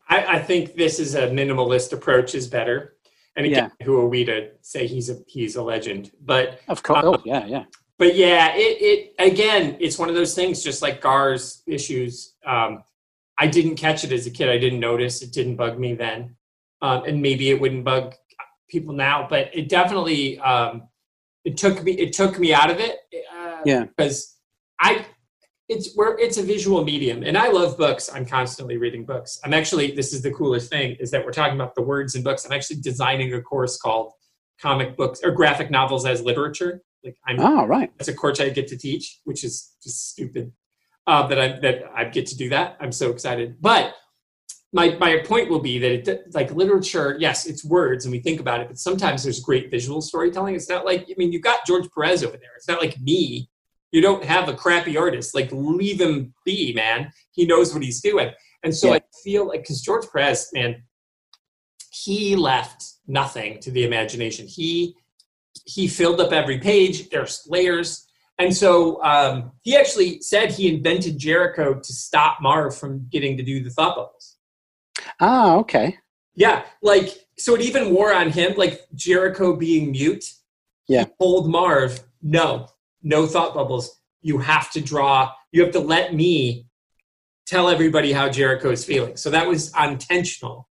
I, 0.08 0.36
I 0.36 0.38
think 0.38 0.74
this 0.74 0.98
is 0.98 1.14
a 1.14 1.28
minimalist 1.28 1.92
approach 1.92 2.34
is 2.34 2.46
better. 2.46 2.96
And 3.36 3.46
again, 3.46 3.70
yeah. 3.80 3.86
who 3.86 3.98
are 4.00 4.08
we 4.08 4.24
to 4.24 4.50
say 4.60 4.86
he's 4.86 5.10
a 5.10 5.18
he's 5.26 5.56
a 5.56 5.62
legend? 5.62 6.12
But 6.24 6.60
of 6.68 6.82
course, 6.82 7.04
um, 7.04 7.14
oh, 7.14 7.22
yeah, 7.24 7.46
yeah. 7.46 7.64
But 7.98 8.14
yeah, 8.14 8.52
it 8.54 8.78
it 8.80 9.14
again, 9.18 9.76
it's 9.80 9.98
one 9.98 10.08
of 10.08 10.14
those 10.14 10.34
things. 10.34 10.62
Just 10.62 10.82
like 10.82 11.00
Gar's 11.00 11.62
issues, 11.66 12.34
um, 12.46 12.84
I 13.38 13.46
didn't 13.46 13.76
catch 13.76 14.04
it 14.04 14.12
as 14.12 14.26
a 14.26 14.30
kid. 14.30 14.48
I 14.48 14.58
didn't 14.58 14.80
notice. 14.80 15.22
It 15.22 15.32
didn't 15.32 15.56
bug 15.56 15.78
me 15.78 15.94
then, 15.94 16.36
um, 16.82 17.04
and 17.04 17.20
maybe 17.20 17.50
it 17.50 17.60
wouldn't 17.60 17.84
bug 17.84 18.14
people 18.68 18.94
now. 18.94 19.26
But 19.28 19.50
it 19.52 19.68
definitely 19.68 20.38
um, 20.40 20.88
it 21.44 21.56
took 21.56 21.82
me 21.82 21.92
it 21.92 22.12
took 22.12 22.38
me 22.38 22.54
out 22.54 22.70
of 22.70 22.78
it. 22.80 22.98
Uh, 23.34 23.60
yeah, 23.64 23.84
because 23.84 24.36
I 24.80 25.06
it's 25.68 25.94
where 25.94 26.18
it's 26.18 26.36
a 26.36 26.42
visual 26.42 26.84
medium 26.84 27.22
and 27.22 27.38
i 27.38 27.48
love 27.48 27.76
books 27.78 28.10
i'm 28.12 28.26
constantly 28.26 28.76
reading 28.76 29.04
books 29.04 29.40
i'm 29.44 29.54
actually 29.54 29.92
this 29.92 30.12
is 30.12 30.20
the 30.20 30.30
coolest 30.30 30.68
thing 30.70 30.94
is 31.00 31.10
that 31.10 31.24
we're 31.24 31.32
talking 31.32 31.54
about 31.54 31.74
the 31.74 31.82
words 31.82 32.14
in 32.14 32.22
books 32.22 32.44
i'm 32.44 32.52
actually 32.52 32.80
designing 32.80 33.32
a 33.32 33.40
course 33.40 33.78
called 33.78 34.12
comic 34.60 34.96
books 34.96 35.20
or 35.24 35.30
graphic 35.30 35.70
novels 35.70 36.04
as 36.04 36.22
literature 36.22 36.82
like 37.02 37.16
i'm 37.26 37.40
oh 37.40 37.64
right 37.64 37.90
that's 37.98 38.08
a 38.08 38.14
course 38.14 38.40
i 38.40 38.48
get 38.48 38.66
to 38.66 38.76
teach 38.76 39.20
which 39.24 39.42
is 39.42 39.74
just 39.82 40.10
stupid 40.10 40.52
uh, 41.06 41.26
that 41.26 41.40
i 41.40 41.48
that 41.60 41.84
i 41.94 42.04
get 42.04 42.26
to 42.26 42.36
do 42.36 42.48
that 42.48 42.76
i'm 42.80 42.92
so 42.92 43.10
excited 43.10 43.56
but 43.60 43.94
my 44.72 44.96
my 44.96 45.18
point 45.24 45.48
will 45.48 45.60
be 45.60 45.78
that 45.78 46.08
it 46.08 46.34
like 46.34 46.50
literature 46.52 47.16
yes 47.18 47.46
it's 47.46 47.64
words 47.64 48.04
and 48.04 48.12
we 48.12 48.20
think 48.20 48.40
about 48.40 48.60
it 48.60 48.68
but 48.68 48.78
sometimes 48.78 49.22
there's 49.22 49.40
great 49.40 49.70
visual 49.70 50.00
storytelling 50.00 50.54
it's 50.54 50.68
not 50.68 50.84
like 50.84 51.02
i 51.10 51.14
mean 51.16 51.32
you've 51.32 51.42
got 51.42 51.66
george 51.66 51.88
perez 51.94 52.24
over 52.24 52.36
there 52.36 52.50
it's 52.56 52.68
not 52.68 52.80
like 52.80 53.00
me 53.00 53.48
you 53.94 54.00
don't 54.00 54.24
have 54.24 54.48
a 54.48 54.54
crappy 54.54 54.96
artist. 54.96 55.36
Like 55.36 55.50
leave 55.52 56.00
him 56.00 56.34
be, 56.44 56.72
man. 56.74 57.12
He 57.30 57.46
knows 57.46 57.72
what 57.72 57.84
he's 57.84 58.00
doing. 58.00 58.32
And 58.64 58.74
so 58.74 58.88
yeah. 58.88 58.94
I 58.94 59.00
feel 59.22 59.46
like 59.46 59.62
because 59.62 59.82
George 59.82 60.04
Perez, 60.12 60.50
man, 60.52 60.82
he 61.92 62.34
left 62.34 62.84
nothing 63.06 63.60
to 63.60 63.70
the 63.70 63.84
imagination. 63.84 64.48
He 64.48 64.96
he 65.64 65.86
filled 65.86 66.20
up 66.20 66.32
every 66.32 66.58
page. 66.58 67.08
There's 67.10 67.46
layers. 67.48 68.03
And 68.38 68.54
so 68.56 69.02
um, 69.02 69.52
he 69.62 69.76
actually 69.76 70.20
said 70.20 70.50
he 70.50 70.74
invented 70.74 71.18
Jericho 71.18 71.74
to 71.74 71.92
stop 71.92 72.38
Marv 72.40 72.76
from 72.76 73.06
getting 73.10 73.36
to 73.36 73.42
do 73.42 73.62
the 73.62 73.70
thought 73.70 73.96
bubbles. 73.96 74.36
Ah, 75.20 75.56
okay. 75.56 75.98
Yeah, 76.34 76.64
like 76.82 77.10
so 77.38 77.54
it 77.54 77.60
even 77.60 77.94
wore 77.94 78.12
on 78.12 78.30
him, 78.30 78.54
like 78.56 78.80
Jericho 78.94 79.54
being 79.54 79.92
mute. 79.92 80.24
Yeah. 80.88 81.04
He 81.04 81.10
told 81.20 81.48
Marv, 81.48 82.00
no, 82.22 82.68
no 83.02 83.26
thought 83.26 83.54
bubbles. 83.54 84.00
You 84.20 84.38
have 84.38 84.70
to 84.72 84.80
draw, 84.80 85.32
you 85.52 85.62
have 85.62 85.72
to 85.72 85.80
let 85.80 86.14
me 86.14 86.66
tell 87.46 87.68
everybody 87.68 88.12
how 88.12 88.28
Jericho 88.28 88.70
is 88.70 88.84
feeling. 88.84 89.16
So 89.16 89.30
that 89.30 89.46
was 89.46 89.72
intentional. 89.80 90.68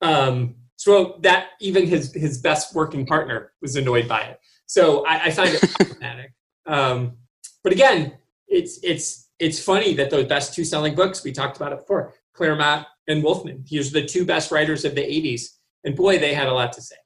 Um, 0.00 0.56
so 0.76 1.18
that 1.22 1.50
even 1.60 1.86
his 1.86 2.12
his 2.12 2.38
best 2.38 2.74
working 2.74 3.06
partner 3.06 3.52
was 3.60 3.76
annoyed 3.76 4.08
by 4.08 4.22
it. 4.22 4.40
So 4.66 5.04
I, 5.06 5.24
I 5.24 5.30
find 5.30 5.54
it 5.54 5.60
problematic. 5.78 6.32
Um, 6.66 7.16
but 7.64 7.72
again, 7.72 8.14
it's 8.48 8.78
it's 8.82 9.30
it's 9.38 9.62
funny 9.62 9.94
that 9.94 10.10
those 10.10 10.26
best 10.26 10.54
two 10.54 10.64
selling 10.64 10.94
books 10.94 11.24
we 11.24 11.32
talked 11.32 11.56
about 11.56 11.72
it 11.72 11.80
before, 11.80 12.14
Claremont 12.34 12.86
and 13.08 13.22
Wolfman. 13.22 13.64
These 13.68 13.94
are 13.94 14.00
the 14.00 14.06
two 14.06 14.24
best 14.24 14.50
writers 14.50 14.84
of 14.84 14.94
the 14.94 15.02
'80s, 15.02 15.48
and 15.84 15.96
boy, 15.96 16.18
they 16.18 16.34
had 16.34 16.48
a 16.48 16.52
lot 16.52 16.72
to 16.74 16.82
say. 16.82 16.96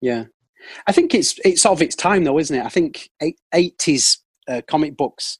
Yeah, 0.00 0.24
I 0.86 0.92
think 0.92 1.14
it's 1.14 1.38
it's 1.44 1.66
of 1.66 1.82
its 1.82 1.94
time 1.94 2.24
though, 2.24 2.38
isn't 2.38 2.56
it? 2.56 2.64
I 2.64 2.68
think 2.68 3.10
eighties 3.52 4.18
uh, 4.48 4.62
comic 4.66 4.96
books, 4.96 5.38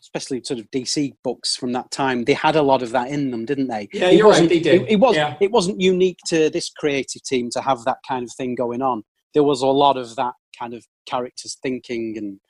especially 0.00 0.42
sort 0.44 0.60
of 0.60 0.70
DC 0.70 1.12
books 1.24 1.56
from 1.56 1.72
that 1.72 1.90
time, 1.90 2.24
they 2.24 2.34
had 2.34 2.56
a 2.56 2.62
lot 2.62 2.82
of 2.82 2.90
that 2.90 3.08
in 3.08 3.30
them, 3.30 3.44
didn't 3.44 3.68
they? 3.68 3.88
Yeah, 3.92 4.08
it 4.08 4.16
you're 4.16 4.30
right. 4.30 4.48
They 4.48 4.60
did. 4.60 4.82
It, 4.82 4.90
it 4.92 4.96
was. 4.96 5.16
Yeah. 5.16 5.36
It 5.40 5.50
wasn't 5.50 5.80
unique 5.80 6.18
to 6.26 6.50
this 6.50 6.70
creative 6.70 7.22
team 7.22 7.50
to 7.52 7.60
have 7.60 7.84
that 7.84 7.98
kind 8.06 8.24
of 8.24 8.32
thing 8.36 8.54
going 8.54 8.82
on. 8.82 9.02
There 9.34 9.42
was 9.42 9.62
a 9.62 9.66
lot 9.66 9.96
of 9.96 10.14
that 10.16 10.34
kind 10.58 10.74
of 10.74 10.84
characters 11.06 11.58
thinking 11.62 12.14
and 12.16 12.40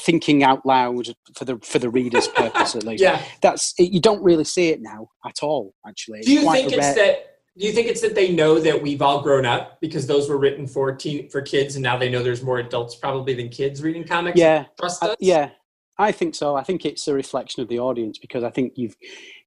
thinking 0.00 0.42
out 0.42 0.64
loud 0.64 1.08
for 1.36 1.44
the 1.44 1.58
for 1.58 1.78
the 1.78 1.90
reader's 1.90 2.28
purpose 2.36 2.74
at 2.74 2.84
least. 2.84 3.02
Yeah, 3.02 3.22
that's 3.40 3.74
you 3.78 4.00
don't 4.00 4.22
really 4.22 4.44
see 4.44 4.68
it 4.68 4.80
now 4.80 5.08
at 5.26 5.42
all. 5.42 5.74
Actually, 5.86 6.22
do 6.22 6.32
you 6.32 6.50
think 6.50 6.72
it's 6.72 6.78
rare... 6.78 6.94
that 6.94 7.26
do 7.58 7.66
you 7.66 7.72
think 7.72 7.88
it's 7.88 8.00
that 8.00 8.14
they 8.14 8.32
know 8.32 8.58
that 8.58 8.80
we've 8.80 9.02
all 9.02 9.20
grown 9.20 9.44
up 9.44 9.78
because 9.80 10.06
those 10.06 10.28
were 10.28 10.38
written 10.38 10.66
for 10.66 10.94
teen 10.94 11.28
for 11.28 11.42
kids 11.42 11.76
and 11.76 11.82
now 11.82 11.98
they 11.98 12.08
know 12.08 12.22
there's 12.22 12.42
more 12.42 12.58
adults 12.58 12.94
probably 12.94 13.34
than 13.34 13.48
kids 13.48 13.82
reading 13.82 14.04
comics? 14.04 14.38
Yeah. 14.38 14.64
Trust 14.78 15.02
uh, 15.02 15.14
yeah. 15.20 15.50
I 15.98 16.12
think 16.12 16.34
so. 16.34 16.56
I 16.56 16.62
think 16.62 16.86
it's 16.86 17.06
a 17.08 17.14
reflection 17.14 17.62
of 17.62 17.68
the 17.68 17.78
audience 17.78 18.18
because 18.18 18.42
i 18.42 18.50
think 18.50 18.72
you've 18.76 18.96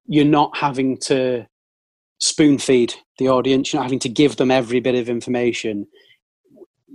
you're 0.06 0.24
not 0.24 0.56
having 0.56 0.98
to 0.98 1.48
spoon 2.20 2.58
feed 2.58 2.94
the 3.18 3.30
audience. 3.30 3.72
You're 3.72 3.80
not 3.80 3.86
having 3.86 4.00
to 4.00 4.10
give 4.10 4.38
them 4.38 4.52
every 4.52 4.80
bit 4.80 4.96
of 4.96 5.10
information 5.10 5.88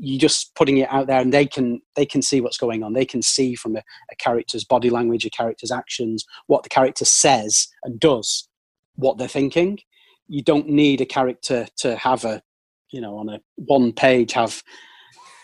you're 0.01 0.19
just 0.19 0.55
putting 0.55 0.79
it 0.79 0.91
out 0.91 1.07
there 1.07 1.21
and 1.21 1.33
they 1.33 1.47
can 1.47 1.81
they 1.95 2.07
can 2.07 2.23
see 2.23 2.41
what's 2.41 2.59
going 2.59 2.83
on. 2.83 2.95
They 2.95 3.05
can 3.05 3.23
see 3.23 3.55
from 3.55 3.77
a, 3.77 3.83
a 4.11 4.17
character's 4.19 4.65
body 4.65 4.91
language 4.91 5.25
a 5.25 5.31
character's 5.31 5.71
actions 5.71 6.25
what 6.47 6.63
the 6.63 6.69
character 6.69 7.05
says 7.05 7.69
and 7.85 8.01
does 8.01 8.49
what 8.97 9.19
they're 9.19 9.29
thinking. 9.29 9.79
You 10.29 10.43
don't 10.43 10.69
need 10.69 11.01
a 11.01 11.07
character 11.07 11.67
to 11.79 11.97
have 11.97 12.25
a 12.25 12.43
you 12.91 13.01
know 13.01 13.19
on 13.19 13.29
a 13.29 13.41
one 13.57 13.93
page 13.93 14.33
have 14.33 14.63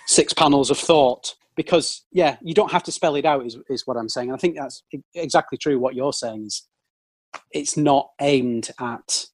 six 0.06 0.32
panels 0.32 0.70
of 0.70 0.78
thought 0.78 1.34
because 1.54 2.04
yeah 2.12 2.36
you 2.40 2.54
don't 2.54 2.72
have 2.72 2.82
to 2.84 2.92
spell 2.92 3.16
it 3.16 3.24
out 3.24 3.44
is, 3.44 3.58
is 3.68 3.86
what 3.86 3.96
i'm 3.96 4.08
saying. 4.08 4.28
And 4.28 4.36
i 4.36 4.38
think 4.38 4.56
that's 4.56 4.82
exactly 5.14 5.58
true 5.58 5.78
what 5.78 5.94
you're 5.94 6.12
saying 6.12 6.46
is 6.46 6.66
it's 7.52 7.76
not 7.76 8.10
aimed 8.20 8.70
at 8.80 9.26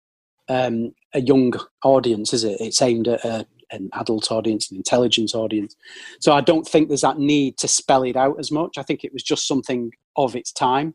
um, 0.48 0.92
a 1.14 1.20
young 1.20 1.54
audience 1.84 2.32
is 2.32 2.44
it? 2.44 2.60
It's 2.60 2.82
aimed 2.82 3.08
at 3.08 3.24
a, 3.24 3.46
an 3.72 3.88
adult 3.94 4.30
audience 4.30 4.70
an 4.70 4.76
intelligence 4.76 5.34
audience 5.34 5.76
so 6.20 6.32
i 6.32 6.40
don't 6.40 6.66
think 6.66 6.88
there's 6.88 7.00
that 7.00 7.18
need 7.18 7.56
to 7.58 7.68
spell 7.68 8.02
it 8.02 8.16
out 8.16 8.38
as 8.38 8.50
much 8.50 8.78
i 8.78 8.82
think 8.82 9.04
it 9.04 9.12
was 9.12 9.22
just 9.22 9.46
something 9.46 9.90
of 10.16 10.36
its 10.36 10.52
time 10.52 10.94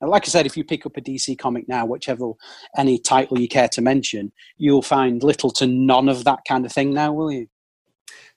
And 0.00 0.10
like 0.10 0.24
I 0.24 0.28
said, 0.28 0.46
if 0.46 0.56
you 0.56 0.64
pick 0.64 0.86
up 0.86 0.96
a 0.96 1.00
DC 1.00 1.36
comic 1.38 1.68
now, 1.68 1.84
whichever 1.84 2.32
any 2.76 2.98
title 2.98 3.40
you 3.40 3.48
care 3.48 3.68
to 3.68 3.82
mention, 3.82 4.32
you'll 4.56 4.82
find 4.82 5.22
little 5.22 5.50
to 5.52 5.66
none 5.66 6.08
of 6.08 6.24
that 6.24 6.40
kind 6.46 6.64
of 6.64 6.72
thing 6.72 6.94
now, 6.94 7.12
will 7.12 7.32
you? 7.32 7.48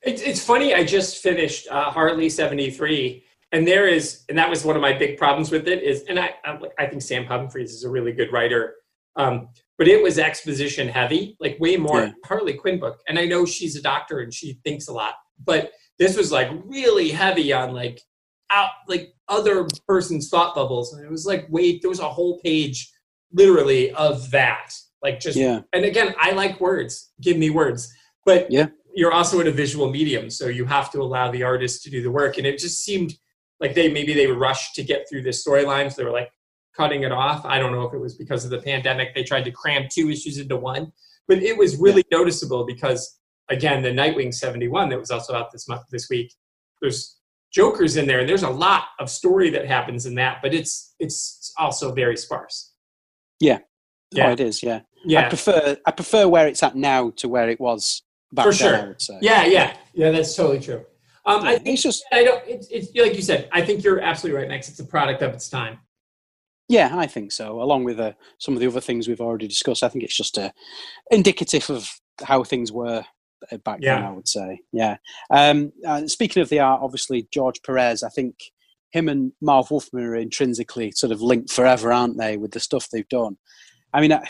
It's, 0.02 0.22
it's 0.24 0.44
funny. 0.44 0.74
I 0.74 0.84
just 0.84 1.22
finished 1.22 1.68
uh, 1.70 1.92
Harley 1.92 2.30
seventy 2.30 2.72
three, 2.72 3.24
and 3.52 3.68
there 3.68 3.88
is, 3.88 4.24
and 4.30 4.38
that 4.38 4.50
was 4.50 4.66
one 4.66 4.76
of 4.76 4.82
my 4.82 4.94
big 4.94 5.18
problems 5.18 5.52
with 5.52 5.68
it. 5.68 5.84
Is, 5.84 6.04
and 6.10 6.20
I, 6.20 6.34
I 6.80 6.88
think 6.88 7.04
Sam 7.04 7.26
Humphries 7.26 7.72
is 7.74 7.84
a 7.84 7.90
really 7.90 8.12
good 8.12 8.32
writer, 8.34 8.78
um, 9.16 9.50
but 9.78 9.88
it 9.88 10.02
was 10.02 10.20
exposition 10.20 10.88
heavy, 10.88 11.36
like 11.40 11.58
way 11.60 11.76
more 11.76 12.04
yeah. 12.04 12.12
Harley 12.26 12.54
Quinn 12.54 12.80
book. 12.80 13.00
And 13.08 13.18
I 13.18 13.26
know 13.26 13.46
she's 13.46 13.76
a 13.76 13.82
doctor 13.82 14.20
and 14.20 14.34
she 14.34 14.60
thinks 14.64 14.88
a 14.88 14.94
lot, 14.94 15.16
but 15.44 15.72
this 15.98 16.16
was 16.16 16.32
like 16.32 16.50
really 16.66 17.10
heavy 17.10 17.52
on 17.52 17.74
like 17.74 18.02
out 18.52 18.70
like 18.88 19.14
other 19.28 19.68
person's 19.88 20.30
thought 20.30 20.56
bubbles. 20.56 20.94
And 20.94 21.04
it 21.04 21.10
was 21.10 21.26
like 21.26 21.48
wait 21.50 21.82
there 21.82 21.90
was 21.90 22.00
a 22.00 22.10
whole 22.10 22.40
page 22.42 22.92
literally 23.34 23.92
of 23.94 24.30
that 24.32 24.74
like 25.02 25.20
just 25.20 25.38
yeah. 25.38 25.62
and 25.74 25.86
again 25.86 26.14
i 26.20 26.32
like 26.32 26.60
words. 26.60 27.12
Give 27.22 27.38
me 27.38 27.50
words. 27.50 27.92
But 28.26 28.52
yeah. 28.52 28.68
you're 28.94 29.12
also 29.12 29.40
in 29.40 29.48
a 29.48 29.52
visual 29.52 29.90
medium 29.90 30.30
so 30.30 30.46
you 30.46 30.66
have 30.66 30.92
to 30.92 31.02
allow 31.02 31.32
the 31.32 31.44
artist 31.44 31.84
to 31.84 31.90
do 31.90 32.04
the 32.04 32.12
work. 32.12 32.38
And 32.38 32.46
it 32.46 32.60
just 32.60 32.84
seemed 32.84 33.14
like 33.60 33.74
they 33.74 33.92
maybe 33.92 34.14
they 34.14 34.28
rushed 34.28 34.76
to 34.76 34.84
get 34.84 35.08
through 35.10 35.24
this 35.24 35.46
storyline. 35.46 35.92
So 35.92 36.02
they 36.02 36.06
were 36.06 36.12
like 36.12 36.32
cutting 36.76 37.04
it 37.04 37.12
off 37.12 37.46
i 37.46 37.60
don't 37.60 37.72
know 37.72 37.84
if 37.84 37.94
it 37.94 38.00
was 38.00 38.16
because 38.16 38.44
of 38.46 38.52
the 38.52 38.62
pandemic 38.62 39.14
they 39.14 39.24
tried 39.24 39.44
to 39.44 39.52
cram 39.52 39.88
two 39.92 40.10
issues 40.10 40.38
into 40.38 40.56
one 40.56 40.92
but 41.28 41.38
it 41.38 41.58
was 41.58 41.78
really 41.78 42.04
yeah. 42.12 42.18
noticeable 42.18 42.66
because 42.66 43.20
again 43.50 43.82
the 43.82 43.90
nightwing 43.90 44.34
71 44.34 44.90
that 44.90 45.00
was 45.00 45.12
also 45.12 45.34
out 45.34 45.52
this 45.52 45.68
month 45.68 45.84
this 45.92 46.10
week 46.10 46.34
there's 46.82 47.18
Joker's 47.52 47.98
in 47.98 48.08
there, 48.08 48.20
and 48.22 48.30
there's 48.30 48.44
a 48.44 48.50
lot 48.50 48.86
of 49.00 49.10
story 49.10 49.50
that 49.50 49.66
happens 49.66 50.06
in 50.06 50.16
that, 50.16 50.40
but 50.42 50.54
it's 50.54 50.96
it's 51.00 51.54
also 51.58 51.94
very 51.94 52.16
sparse. 52.16 52.72
Yeah, 53.40 53.60
yeah, 54.12 54.28
oh, 54.28 54.32
it 54.32 54.40
is. 54.40 54.64
Yeah, 54.64 54.82
yeah. 55.04 55.26
I 55.26 55.30
prefer 55.30 55.78
I 55.86 55.92
prefer 55.92 56.28
where 56.28 56.48
it's 56.48 56.64
at 56.64 56.76
now 56.76 57.10
to 57.18 57.28
where 57.28 57.50
it 57.50 57.60
was 57.60 58.04
back 58.32 58.46
for 58.46 58.54
sure. 58.54 58.96
Then, 59.08 59.20
yeah, 59.22 59.46
yeah, 59.46 59.76
yeah. 59.94 60.12
That's 60.12 60.34
totally 60.34 60.62
true. 60.62 60.86
Um, 61.26 61.44
I 61.44 61.58
think 61.58 61.74
it's 61.74 61.84
just 61.84 62.06
I 62.14 62.24
don't. 62.24 62.42
It's, 62.48 62.68
it's 62.70 62.96
like 62.96 63.16
you 63.16 63.22
said. 63.22 63.50
I 63.52 63.62
think 63.62 63.84
you're 63.84 64.00
absolutely 64.00 64.40
right, 64.40 64.48
Max. 64.48 64.70
It's 64.70 64.80
a 64.80 64.86
product 64.86 65.22
of 65.22 65.34
its 65.34 65.50
time. 65.50 65.80
Yeah, 66.72 66.98
I 66.98 67.06
think 67.06 67.34
so. 67.34 67.62
Along 67.62 67.84
with 67.84 68.00
uh, 68.00 68.14
some 68.38 68.54
of 68.54 68.62
the 68.62 68.68
other 68.68 68.80
things 68.80 69.08
we've 69.08 69.20
already 69.20 69.48
discussed, 69.48 69.84
I 69.84 69.90
think 69.90 70.06
it's 70.06 70.16
just 70.16 70.38
uh, 70.38 70.52
indicative 71.12 71.70
of 71.70 71.90
how 72.24 72.44
things 72.46 72.72
were 72.72 73.04
uh, 73.52 73.58
back 73.58 73.80
Yeah. 73.82 73.96
then. 73.96 74.06
I 74.06 74.12
would 74.12 74.28
say, 74.28 74.62
yeah. 74.72 74.96
Um, 75.30 75.74
uh, 75.86 76.08
speaking 76.08 76.42
of 76.42 76.48
the 76.50 76.60
art, 76.62 76.82
obviously 76.82 77.28
George 77.32 77.62
Perez. 77.64 78.04
I 78.04 78.10
think 78.10 78.36
him 78.92 79.10
and 79.10 79.34
Marv 79.42 79.70
Wolfman 79.70 80.04
are 80.06 80.16
intrinsically 80.16 80.92
sort 80.92 81.12
of 81.12 81.22
linked 81.22 81.52
forever, 81.52 81.92
aren't 81.92 82.18
they, 82.18 82.38
with 82.38 82.52
the 82.52 82.60
stuff 82.62 82.88
they've 82.90 83.10
done? 83.10 83.38
I 83.94 84.00
mean, 84.00 84.14
I, 84.14 84.26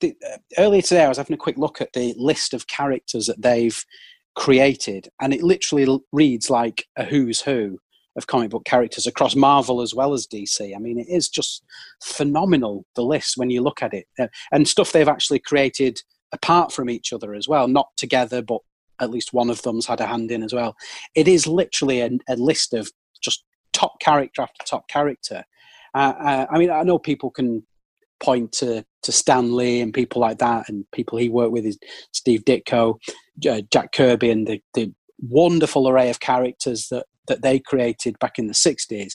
the, 0.00 0.14
uh, 0.32 0.38
earlier 0.58 0.82
today 0.82 1.04
I 1.04 1.08
was 1.08 1.18
having 1.18 1.34
a 1.34 1.38
quick 1.38 1.58
look 1.58 1.80
at 1.82 1.92
the 1.92 2.14
list 2.16 2.54
of 2.54 2.66
characters 2.66 3.26
that 3.26 3.42
they've 3.42 3.84
created, 4.36 5.08
and 5.20 5.34
it 5.34 5.42
literally 5.42 5.84
l- 5.84 6.04
reads 6.12 6.48
like 6.48 6.86
a 6.96 7.04
who's 7.04 7.42
who 7.42 7.78
of 8.16 8.26
comic 8.26 8.50
book 8.50 8.64
characters 8.64 9.06
across 9.06 9.34
Marvel 9.34 9.80
as 9.80 9.94
well 9.94 10.12
as 10.12 10.26
DC. 10.26 10.74
I 10.74 10.78
mean, 10.78 10.98
it 10.98 11.08
is 11.08 11.28
just 11.28 11.62
phenomenal 12.02 12.84
the 12.94 13.02
list 13.02 13.36
when 13.36 13.50
you 13.50 13.62
look 13.62 13.82
at 13.82 13.94
it, 13.94 14.06
uh, 14.18 14.28
and 14.52 14.68
stuff 14.68 14.92
they've 14.92 15.08
actually 15.08 15.40
created 15.40 16.00
apart 16.32 16.72
from 16.72 16.90
each 16.90 17.12
other 17.12 17.34
as 17.34 17.48
well, 17.48 17.68
not 17.68 17.88
together, 17.96 18.42
but 18.42 18.60
at 19.00 19.10
least 19.10 19.32
one 19.32 19.50
of 19.50 19.62
them's 19.62 19.86
had 19.86 20.00
a 20.00 20.06
hand 20.06 20.30
in 20.30 20.42
as 20.42 20.52
well. 20.52 20.76
It 21.14 21.28
is 21.28 21.46
literally 21.46 22.00
a, 22.00 22.10
a 22.28 22.36
list 22.36 22.74
of 22.74 22.90
just 23.22 23.44
top 23.72 24.00
character 24.00 24.42
after 24.42 24.64
top 24.64 24.88
character. 24.88 25.44
Uh, 25.94 26.14
uh, 26.18 26.46
I 26.50 26.58
mean, 26.58 26.70
I 26.70 26.82
know 26.82 26.98
people 26.98 27.30
can 27.30 27.64
point 28.20 28.52
to 28.52 28.84
to 29.02 29.12
Stan 29.12 29.54
Lee 29.54 29.80
and 29.80 29.92
people 29.92 30.20
like 30.20 30.38
that, 30.38 30.68
and 30.68 30.90
people 30.92 31.18
he 31.18 31.28
worked 31.28 31.52
with 31.52 31.66
is 31.66 31.78
Steve 32.12 32.44
Ditko, 32.44 32.98
uh, 33.48 33.60
Jack 33.70 33.92
Kirby, 33.92 34.30
and 34.30 34.46
the, 34.46 34.62
the 34.72 34.92
wonderful 35.20 35.88
array 35.88 36.08
of 36.10 36.20
characters 36.20 36.88
that 36.88 37.06
that 37.28 37.42
they 37.42 37.58
created 37.58 38.18
back 38.18 38.38
in 38.38 38.46
the 38.46 38.54
'60s. 38.54 39.14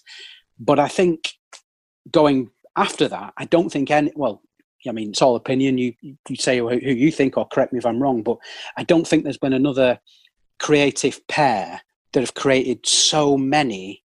But 0.59 0.79
I 0.79 0.87
think 0.87 1.33
going 2.11 2.51
after 2.75 3.07
that, 3.07 3.33
I 3.37 3.45
don't 3.45 3.69
think 3.69 3.91
any. 3.91 4.11
Well, 4.15 4.41
I 4.87 4.91
mean, 4.91 5.09
it's 5.09 5.21
all 5.21 5.35
opinion. 5.35 5.77
You 5.77 5.93
you 6.01 6.35
say 6.35 6.59
who 6.59 6.75
you 6.75 7.11
think, 7.11 7.37
or 7.37 7.47
correct 7.47 7.73
me 7.73 7.79
if 7.79 7.85
I'm 7.85 8.01
wrong. 8.01 8.23
But 8.23 8.37
I 8.77 8.83
don't 8.83 9.07
think 9.07 9.23
there's 9.23 9.37
been 9.37 9.53
another 9.53 9.99
creative 10.59 11.25
pair 11.27 11.81
that 12.13 12.19
have 12.21 12.33
created 12.33 12.85
so 12.85 13.37
many 13.37 14.03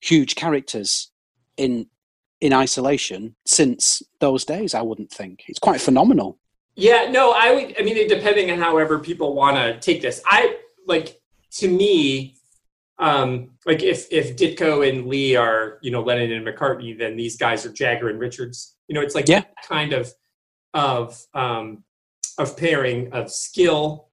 huge 0.00 0.34
characters 0.34 1.10
in 1.56 1.86
in 2.40 2.52
isolation 2.52 3.34
since 3.46 4.02
those 4.20 4.44
days. 4.44 4.74
I 4.74 4.82
wouldn't 4.82 5.10
think 5.10 5.44
it's 5.48 5.58
quite 5.58 5.80
phenomenal. 5.80 6.38
Yeah, 6.76 7.10
no, 7.10 7.32
I 7.32 7.52
would. 7.52 7.74
I 7.78 7.82
mean, 7.82 8.08
depending 8.08 8.50
on 8.50 8.58
however 8.58 8.98
people 8.98 9.34
want 9.34 9.56
to 9.56 9.78
take 9.80 10.00
this, 10.00 10.22
I 10.26 10.58
like 10.86 11.20
to 11.52 11.68
me, 11.68 12.36
um, 12.98 13.50
like 13.64 13.82
if 13.82 14.06
if 14.10 14.36
Ditko 14.36 14.88
and 14.88 15.06
Lee 15.06 15.36
are 15.36 15.78
you 15.82 15.90
know 15.90 16.02
Lennon 16.02 16.32
and 16.32 16.46
McCartney, 16.46 16.98
then 16.98 17.16
these 17.16 17.36
guys 17.36 17.64
are 17.64 17.72
Jagger 17.72 18.08
and 18.08 18.18
Richards. 18.18 18.76
You 18.88 18.94
know, 18.94 19.00
it's 19.02 19.14
like 19.14 19.28
Yeah. 19.28 19.40
that 19.40 19.66
kind 19.66 19.92
of 19.92 20.12
of 20.74 21.24
um, 21.34 21.84
of 22.38 22.56
pairing 22.56 23.12
of 23.12 23.30
skill 23.30 24.08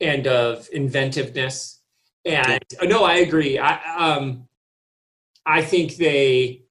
and 0.00 0.26
of 0.26 0.68
inventiveness. 0.72 1.80
And 2.24 2.62
uh, 2.80 2.86
no, 2.86 3.04
I 3.04 3.16
agree. 3.16 3.58
I 3.58 3.80
um, 3.96 4.48
I 5.44 5.62
think 5.62 5.96
they 5.96 6.62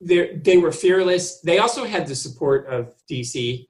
they 0.00 0.36
they 0.36 0.58
were 0.58 0.72
fearless. 0.72 1.40
They 1.40 1.58
also 1.58 1.84
had 1.84 2.06
the 2.06 2.14
support 2.14 2.66
of 2.68 2.94
DC 3.10 3.66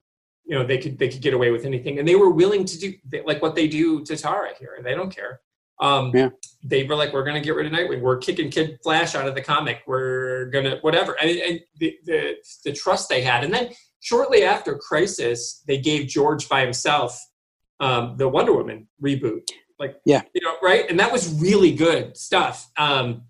you 0.47 0.57
know 0.57 0.65
they 0.65 0.79
could 0.79 0.99
they 0.99 1.09
could 1.09 1.21
get 1.21 1.35
away 1.35 1.51
with 1.51 1.65
anything 1.65 1.99
and 1.99 2.07
they 2.07 2.15
were 2.15 2.31
willing 2.31 2.65
to 2.65 2.79
do 2.79 2.95
like 3.25 3.43
what 3.43 3.55
they 3.55 3.67
do 3.67 4.05
to 4.05 4.17
tara 4.17 4.51
here 4.59 4.75
and 4.77 4.87
they 4.87 4.95
don't 4.95 5.15
care 5.15 5.41
um 5.81 6.11
Yeah. 6.15 6.31
they 6.63 6.85
were 6.85 6.95
like 6.97 7.13
we're 7.13 7.25
gonna 7.25 7.41
get 7.41 7.55
rid 7.55 7.67
of 7.67 7.73
nightwing. 7.73 8.01
We're 8.01 8.19
kicking 8.19 8.51
kid 8.51 8.79
flash 8.83 9.15
out 9.15 9.29
of 9.29 9.35
the 9.35 9.43
comic. 9.43 9.83
We're 9.87 10.47
gonna 10.47 10.79
whatever. 10.81 11.17
And, 11.21 11.31
and 11.31 11.61
the, 11.79 11.97
the 12.05 12.37
the 12.65 12.73
trust 12.73 13.09
they 13.09 13.23
had. 13.23 13.45
And 13.45 13.53
then 13.53 13.71
shortly 14.01 14.45
after 14.45 14.77
crisis 14.77 15.63
they 15.67 15.79
gave 15.79 16.09
george 16.09 16.49
by 16.49 16.63
himself 16.63 17.19
um 17.81 18.17
the 18.17 18.29
wonder 18.29 18.53
woman 18.55 18.89
reboot. 19.03 19.43
Like 19.79 19.97
Yeah. 20.07 20.23
you 20.35 20.41
know 20.43 20.57
right? 20.63 20.89
And 20.89 20.99
that 21.01 21.13
was 21.13 21.39
really 21.41 21.73
good 21.73 22.17
stuff. 22.17 22.71
Um 22.79 23.23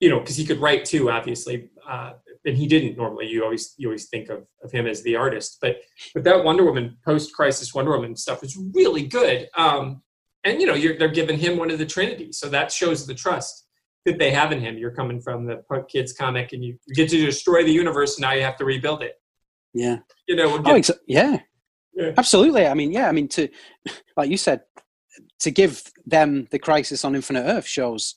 you 0.00 0.10
know 0.10 0.20
because 0.20 0.36
he 0.36 0.44
could 0.44 0.60
write 0.60 0.84
too 0.84 1.10
obviously. 1.10 1.70
Uh 1.88 2.12
and 2.44 2.56
he 2.56 2.68
didn't 2.68 2.96
normally. 2.96 3.26
You 3.26 3.42
always 3.42 3.74
you 3.76 3.88
always 3.88 4.08
think 4.08 4.28
of, 4.28 4.46
of 4.62 4.70
him 4.70 4.86
as 4.86 5.02
the 5.02 5.16
artist. 5.16 5.58
But 5.60 5.78
but 6.14 6.22
that 6.24 6.44
Wonder 6.44 6.64
Woman 6.64 6.96
post 7.04 7.34
crisis 7.34 7.74
Wonder 7.74 7.90
Woman 7.90 8.14
stuff 8.14 8.40
was 8.40 8.56
really 8.72 9.04
good. 9.04 9.48
Um, 9.56 10.02
and 10.46 10.60
you 10.60 10.66
know, 10.66 10.74
you're, 10.74 10.96
they're 10.98 11.08
giving 11.08 11.38
him 11.38 11.56
one 11.58 11.70
of 11.70 11.78
the 11.78 11.86
Trinity, 11.86 12.32
so 12.32 12.48
that 12.48 12.70
shows 12.72 13.06
the 13.06 13.14
trust 13.14 13.66
that 14.04 14.18
they 14.18 14.30
have 14.30 14.52
in 14.52 14.60
him. 14.60 14.78
You're 14.78 14.92
coming 14.92 15.20
from 15.20 15.46
the 15.46 15.62
Kids 15.88 16.12
comic, 16.12 16.52
and 16.52 16.64
you 16.64 16.78
get 16.94 17.10
to 17.10 17.24
destroy 17.24 17.64
the 17.64 17.72
universe. 17.72 18.16
And 18.16 18.22
Now 18.22 18.32
you 18.32 18.42
have 18.42 18.56
to 18.56 18.64
rebuild 18.64 19.02
it. 19.02 19.14
Yeah. 19.74 19.98
You 20.28 20.36
know, 20.36 20.48
we'll 20.48 20.60
Oh, 20.60 20.62
get, 20.62 20.76
exa- 20.76 20.98
yeah. 21.06 21.40
Yeah. 21.94 22.12
Absolutely. 22.16 22.66
I 22.66 22.74
mean, 22.74 22.92
yeah. 22.92 23.08
I 23.08 23.12
mean, 23.12 23.28
to 23.28 23.48
like 24.16 24.30
you 24.30 24.36
said, 24.36 24.60
to 25.40 25.50
give 25.50 25.82
them 26.06 26.46
the 26.50 26.58
Crisis 26.58 27.04
on 27.04 27.14
Infinite 27.14 27.42
Earth 27.42 27.66
shows 27.66 28.14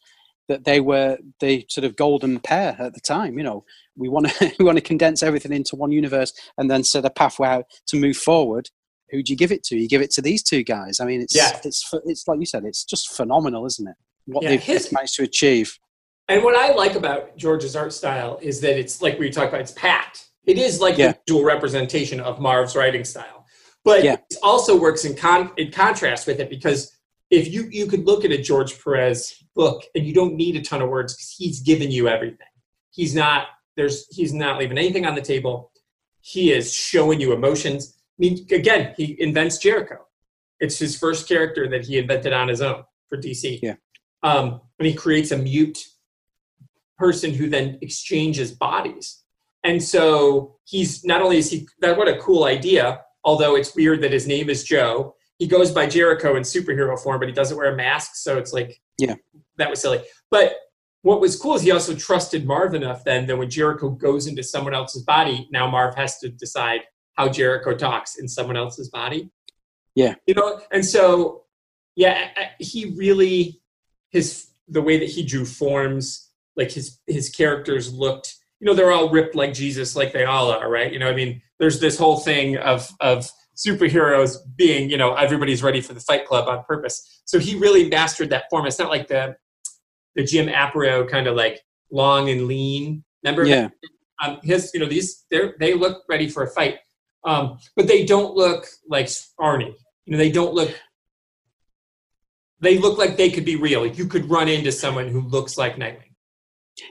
that 0.48 0.66
they 0.66 0.80
were 0.80 1.18
the 1.40 1.66
sort 1.70 1.86
of 1.86 1.96
golden 1.96 2.40
pair 2.40 2.76
at 2.80 2.94
the 2.94 3.00
time. 3.00 3.38
You 3.38 3.44
know, 3.44 3.66
we 3.96 4.10
want 4.10 4.28
to 4.30 4.52
we 4.60 4.66
want 4.66 4.78
to 4.78 4.84
condense 4.84 5.24
everything 5.24 5.54
into 5.54 5.76
one 5.76 5.92
universe 5.92 6.34
and 6.58 6.70
then 6.70 6.84
set 6.84 7.06
a 7.06 7.10
pathway 7.10 7.48
out 7.48 7.66
to 7.88 7.98
move 8.00 8.18
forward. 8.18 8.70
Who 9.12 9.24
do 9.24 9.34
you 9.34 9.38
give 9.38 9.52
it 9.52 9.64
to? 9.64 9.78
You 9.78 9.88
give 9.88 10.02
it 10.02 10.12
to 10.12 10.22
these 10.22 10.44
two 10.44 10.64
guys. 10.64 11.00
I 11.00 11.06
mean, 11.06 11.22
it's 11.22 11.36
Yeah. 11.36 11.60
it's 11.64 11.92
it's 12.06 12.28
like 12.28 12.40
you 12.40 12.46
said, 12.46 12.64
it's 12.66 12.84
just 12.84 13.10
phenomenal, 13.16 13.66
isn't 13.66 13.88
it? 13.88 13.96
What 14.26 14.44
Yeah, 14.44 14.50
they've 14.50 14.62
his- 14.64 14.92
managed 14.92 15.16
to 15.16 15.24
achieve. 15.24 15.78
and 16.28 16.44
what 16.44 16.56
I 16.56 16.74
like 16.74 16.96
about 16.96 17.36
George's 17.38 17.76
art 17.76 17.92
style 17.94 18.38
is 18.42 18.62
that 18.62 18.78
it's 18.78 19.02
like 19.02 19.18
we 19.20 19.30
talked 19.32 19.50
about. 19.50 19.62
It's 19.62 19.72
packed. 19.72 20.26
It 20.46 20.58
is 20.58 20.80
like 20.80 20.98
Yeah. 20.98 21.14
the 21.14 21.20
visual 21.28 21.44
representation 21.44 22.20
of 22.20 22.40
Marv's 22.40 22.76
writing 22.76 23.04
style, 23.04 23.46
but 23.84 24.04
Yeah. 24.04 24.14
it 24.30 24.38
also 24.44 24.76
works 24.80 25.06
in 25.06 25.16
con 25.16 25.52
in 25.58 25.72
contrast 25.72 26.28
with 26.28 26.40
it 26.40 26.50
because 26.50 26.92
if 27.32 27.48
you 27.52 27.68
you 27.72 27.86
could 27.88 28.06
look 28.06 28.24
at 28.26 28.32
a 28.32 28.38
George 28.42 28.80
Perez 28.84 29.34
book 29.56 29.84
and 29.96 30.06
you 30.06 30.14
don't 30.14 30.36
need 30.36 30.56
a 30.56 30.62
ton 30.62 30.82
of 30.82 30.90
words 30.90 31.14
because 31.16 31.34
he's 31.38 31.60
given 31.62 31.90
you 31.92 32.08
everything. 32.08 32.48
He's 32.92 33.14
not 33.16 33.48
there's 33.76 34.06
he's 34.16 34.34
not 34.34 34.60
leaving 34.60 34.78
anything 34.78 35.06
on 35.06 35.16
the 35.16 35.22
table. 35.22 35.72
He 36.22 36.52
is 36.52 36.74
showing 36.74 37.20
you 37.22 37.32
emotions. 37.34 37.96
I 38.20 38.22
mean, 38.22 38.46
again, 38.52 38.94
he 38.98 39.16
invents 39.22 39.58
Jericho. 39.60 40.06
It's 40.60 40.78
his 40.78 40.98
first 40.98 41.28
character 41.28 41.70
that 41.70 41.86
he 41.86 41.98
invented 41.98 42.34
on 42.34 42.50
his 42.50 42.62
own 42.62 42.84
for 43.08 43.18
DC. 43.18 43.60
Yeah. 43.64 43.76
Um, 44.24 44.60
and 44.78 44.88
he 44.88 44.94
creates 44.94 45.32
a 45.32 45.38
mute 45.38 45.80
person 46.98 47.34
who 47.34 47.48
then 47.50 47.78
exchanges 47.82 48.52
bodies. 48.52 49.24
And 49.64 49.82
so 49.82 50.58
he's 50.66 51.06
not 51.06 51.22
only 51.22 51.38
is 51.38 51.50
he 51.50 51.68
that 51.80 51.98
what 51.98 52.10
a 52.10 52.18
cool 52.18 52.44
idea, 52.44 53.02
although 53.24 53.56
it's 53.56 53.74
weird 53.76 54.02
that 54.02 54.12
his 54.12 54.28
name 54.28 54.50
is 54.50 54.64
Joe. 54.66 55.16
He 55.38 55.48
goes 55.48 55.72
by 55.72 55.88
Jericho 55.88 56.36
in 56.36 56.44
superhero 56.44 57.00
form, 57.02 57.20
but 57.20 57.30
he 57.30 57.34
doesn't 57.34 57.56
wear 57.58 57.74
a 57.74 57.76
mask, 57.76 58.16
so 58.16 58.38
it's 58.38 58.52
like 58.52 58.82
Yeah. 58.98 59.16
that 59.58 59.70
was 59.70 59.80
silly. 59.80 60.02
But 60.30 60.56
what 61.04 61.22
was 61.22 61.40
cool 61.40 61.56
is 61.56 61.62
he 61.62 61.72
also 61.72 61.96
trusted 61.96 62.46
Marv 62.46 62.74
enough 62.74 63.06
then 63.06 63.26
that 63.28 63.38
when 63.38 63.50
Jericho 63.50 63.90
goes 63.90 64.28
into 64.28 64.44
someone 64.44 64.74
else's 64.74 65.04
body, 65.04 65.48
now 65.52 65.66
Marv 65.70 65.96
has 65.96 66.20
to 66.20 66.28
decide 66.30 66.82
how 67.20 67.28
Jericho 67.28 67.76
talks 67.76 68.16
in 68.16 68.30
someone 68.30 68.56
else's 68.56 68.88
body. 68.88 69.30
Yeah. 69.94 70.16
You 70.26 70.36
know, 70.36 70.62
and 70.72 70.86
so 70.86 71.44
yeah, 71.98 72.30
he 72.60 72.94
really 72.98 73.62
his 74.12 74.48
the 74.70 74.82
way 74.82 74.98
that 74.98 75.10
he 75.10 75.24
drew 75.24 75.44
forms, 75.44 76.30
like 76.56 76.72
his 76.72 77.00
his 77.08 77.30
characters 77.30 77.94
looked, 77.94 78.38
you 78.62 78.66
know, 78.66 78.74
they're 78.74 78.94
all 78.94 79.10
ripped 79.10 79.36
like 79.36 79.54
Jesus, 79.54 79.98
like 79.98 80.14
they 80.14 80.24
all 80.24 80.50
are, 80.50 80.70
right? 80.70 80.94
You 80.94 81.00
know, 81.00 81.10
I 81.10 81.14
mean, 81.14 81.42
there's 81.60 81.82
this 81.82 81.98
whole 81.98 82.20
thing 82.20 82.56
of 82.56 82.90
of 83.02 83.30
superheroes 83.54 84.38
being, 84.56 84.90
you 84.90 84.98
know, 84.98 85.14
everybody's 85.16 85.62
ready 85.62 85.82
for 85.82 85.94
the 85.94 86.00
fight 86.00 86.26
club 86.26 86.48
on 86.48 86.64
purpose. 86.64 87.22
So 87.26 87.38
he 87.38 87.56
really 87.60 87.90
mastered 87.90 88.30
that 88.30 88.46
form. 88.50 88.66
It's 88.66 88.80
not 88.80 88.90
like 88.90 89.10
the 89.10 89.36
the 90.16 90.24
Jim 90.24 90.48
Aparo 90.48 91.10
kind 91.10 91.28
of 91.28 91.36
like 91.36 91.60
long 91.92 92.30
and 92.30 92.48
lean. 92.48 93.04
Remember? 93.26 93.44
Yeah. 93.44 93.68
Um, 94.24 94.40
his, 94.42 94.72
you 94.74 94.80
know, 94.80 94.86
these 94.86 95.26
they 95.30 95.52
they 95.60 95.74
look 95.74 96.04
ready 96.08 96.30
for 96.30 96.44
a 96.44 96.48
fight, 96.48 96.80
um, 97.24 97.60
but 97.76 97.88
they 97.88 98.06
don't 98.06 98.36
look 98.36 98.66
like 98.88 99.08
Arnie. 99.40 99.74
You 100.06 100.14
know, 100.14 100.18
they 100.18 100.32
don't 100.32 100.54
look. 100.54 100.74
They 102.62 102.78
look 102.78 102.98
like 102.98 103.16
they 103.18 103.30
could 103.30 103.46
be 103.46 103.56
real. 103.56 103.86
You 103.86 104.06
could 104.06 104.30
run 104.30 104.48
into 104.48 104.72
someone 104.72 105.08
who 105.08 105.22
looks 105.22 105.58
like 105.58 105.76
Nightwing. 105.76 106.10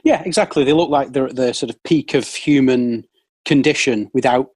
Yeah, 0.03 0.21
exactly. 0.25 0.63
They 0.63 0.73
look 0.73 0.89
like 0.89 1.13
they're 1.13 1.27
at 1.27 1.35
the 1.35 1.53
sort 1.53 1.69
of 1.69 1.81
peak 1.83 2.13
of 2.13 2.27
human 2.27 3.05
condition 3.45 4.09
without 4.13 4.49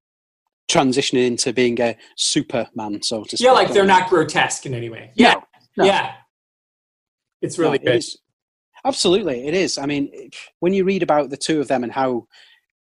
transitioning 0.69 1.28
into 1.28 1.53
being 1.53 1.80
a 1.82 1.95
Superman, 2.15 3.01
so 3.03 3.24
to 3.24 3.38
speak. 3.38 3.45
Yeah, 3.45 3.51
like 3.51 3.71
they're 3.74 3.86
not 3.86 4.09
grotesque 4.09 4.65
in 4.65 4.74
any 4.74 4.89
way. 4.89 5.11
Yeah, 5.15 5.36
no. 5.78 5.86
yeah. 5.86 6.13
It's 7.41 7.59
really 7.59 7.80
No, 7.80 7.91
good. 7.91 7.97
is. 7.97 8.17
Absolutely, 8.86 9.47
it 9.47 9.53
is. 9.53 9.78
I 9.78 9.86
mean, 9.86 10.30
when 10.59 10.74
you 10.74 10.84
read 10.84 11.03
about 11.03 11.30
the 11.30 11.38
two 11.38 11.59
of 11.61 11.67
them 11.67 11.84
and 11.84 11.91
how 11.91 12.28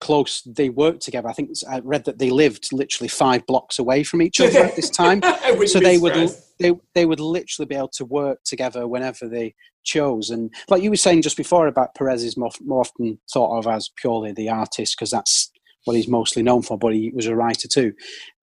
close 0.02 0.42
they 0.42 0.68
worked 0.68 1.00
together, 1.00 1.28
I 1.28 1.32
think 1.32 1.50
I 1.70 1.78
read 1.78 2.04
that 2.06 2.18
they 2.18 2.28
lived 2.28 2.70
literally 2.72 3.08
five 3.08 3.46
blocks 3.46 3.78
away 3.78 4.02
from 4.02 4.20
each 4.20 4.40
other 4.40 4.58
at 4.58 4.74
this 4.76 4.90
time. 4.90 5.22
So 5.66 5.78
they 5.78 5.98
would 5.98 6.30
they 6.58 6.72
they 6.94 7.06
would 7.06 7.20
literally 7.20 7.66
be 7.66 7.76
able 7.76 7.92
to 7.94 8.04
work 8.04 8.40
together 8.44 8.88
whenever 8.88 9.28
they 9.28 9.54
chose. 9.84 10.30
And 10.30 10.52
like 10.68 10.82
you 10.82 10.90
were 10.90 10.96
saying 10.96 11.22
just 11.22 11.36
before 11.36 11.68
about 11.68 11.94
Perez 11.94 12.24
is 12.24 12.36
more, 12.36 12.50
more 12.64 12.80
often 12.80 13.18
thought 13.32 13.58
of 13.58 13.66
as 13.66 13.90
purely 13.96 14.32
the 14.32 14.48
artist 14.48 14.96
because 14.96 15.10
that's 15.10 15.52
what 15.84 15.96
he's 15.96 16.08
mostly 16.08 16.42
known 16.42 16.62
for, 16.62 16.76
but 16.76 16.94
he 16.94 17.12
was 17.14 17.26
a 17.26 17.36
writer 17.36 17.68
too. 17.68 17.92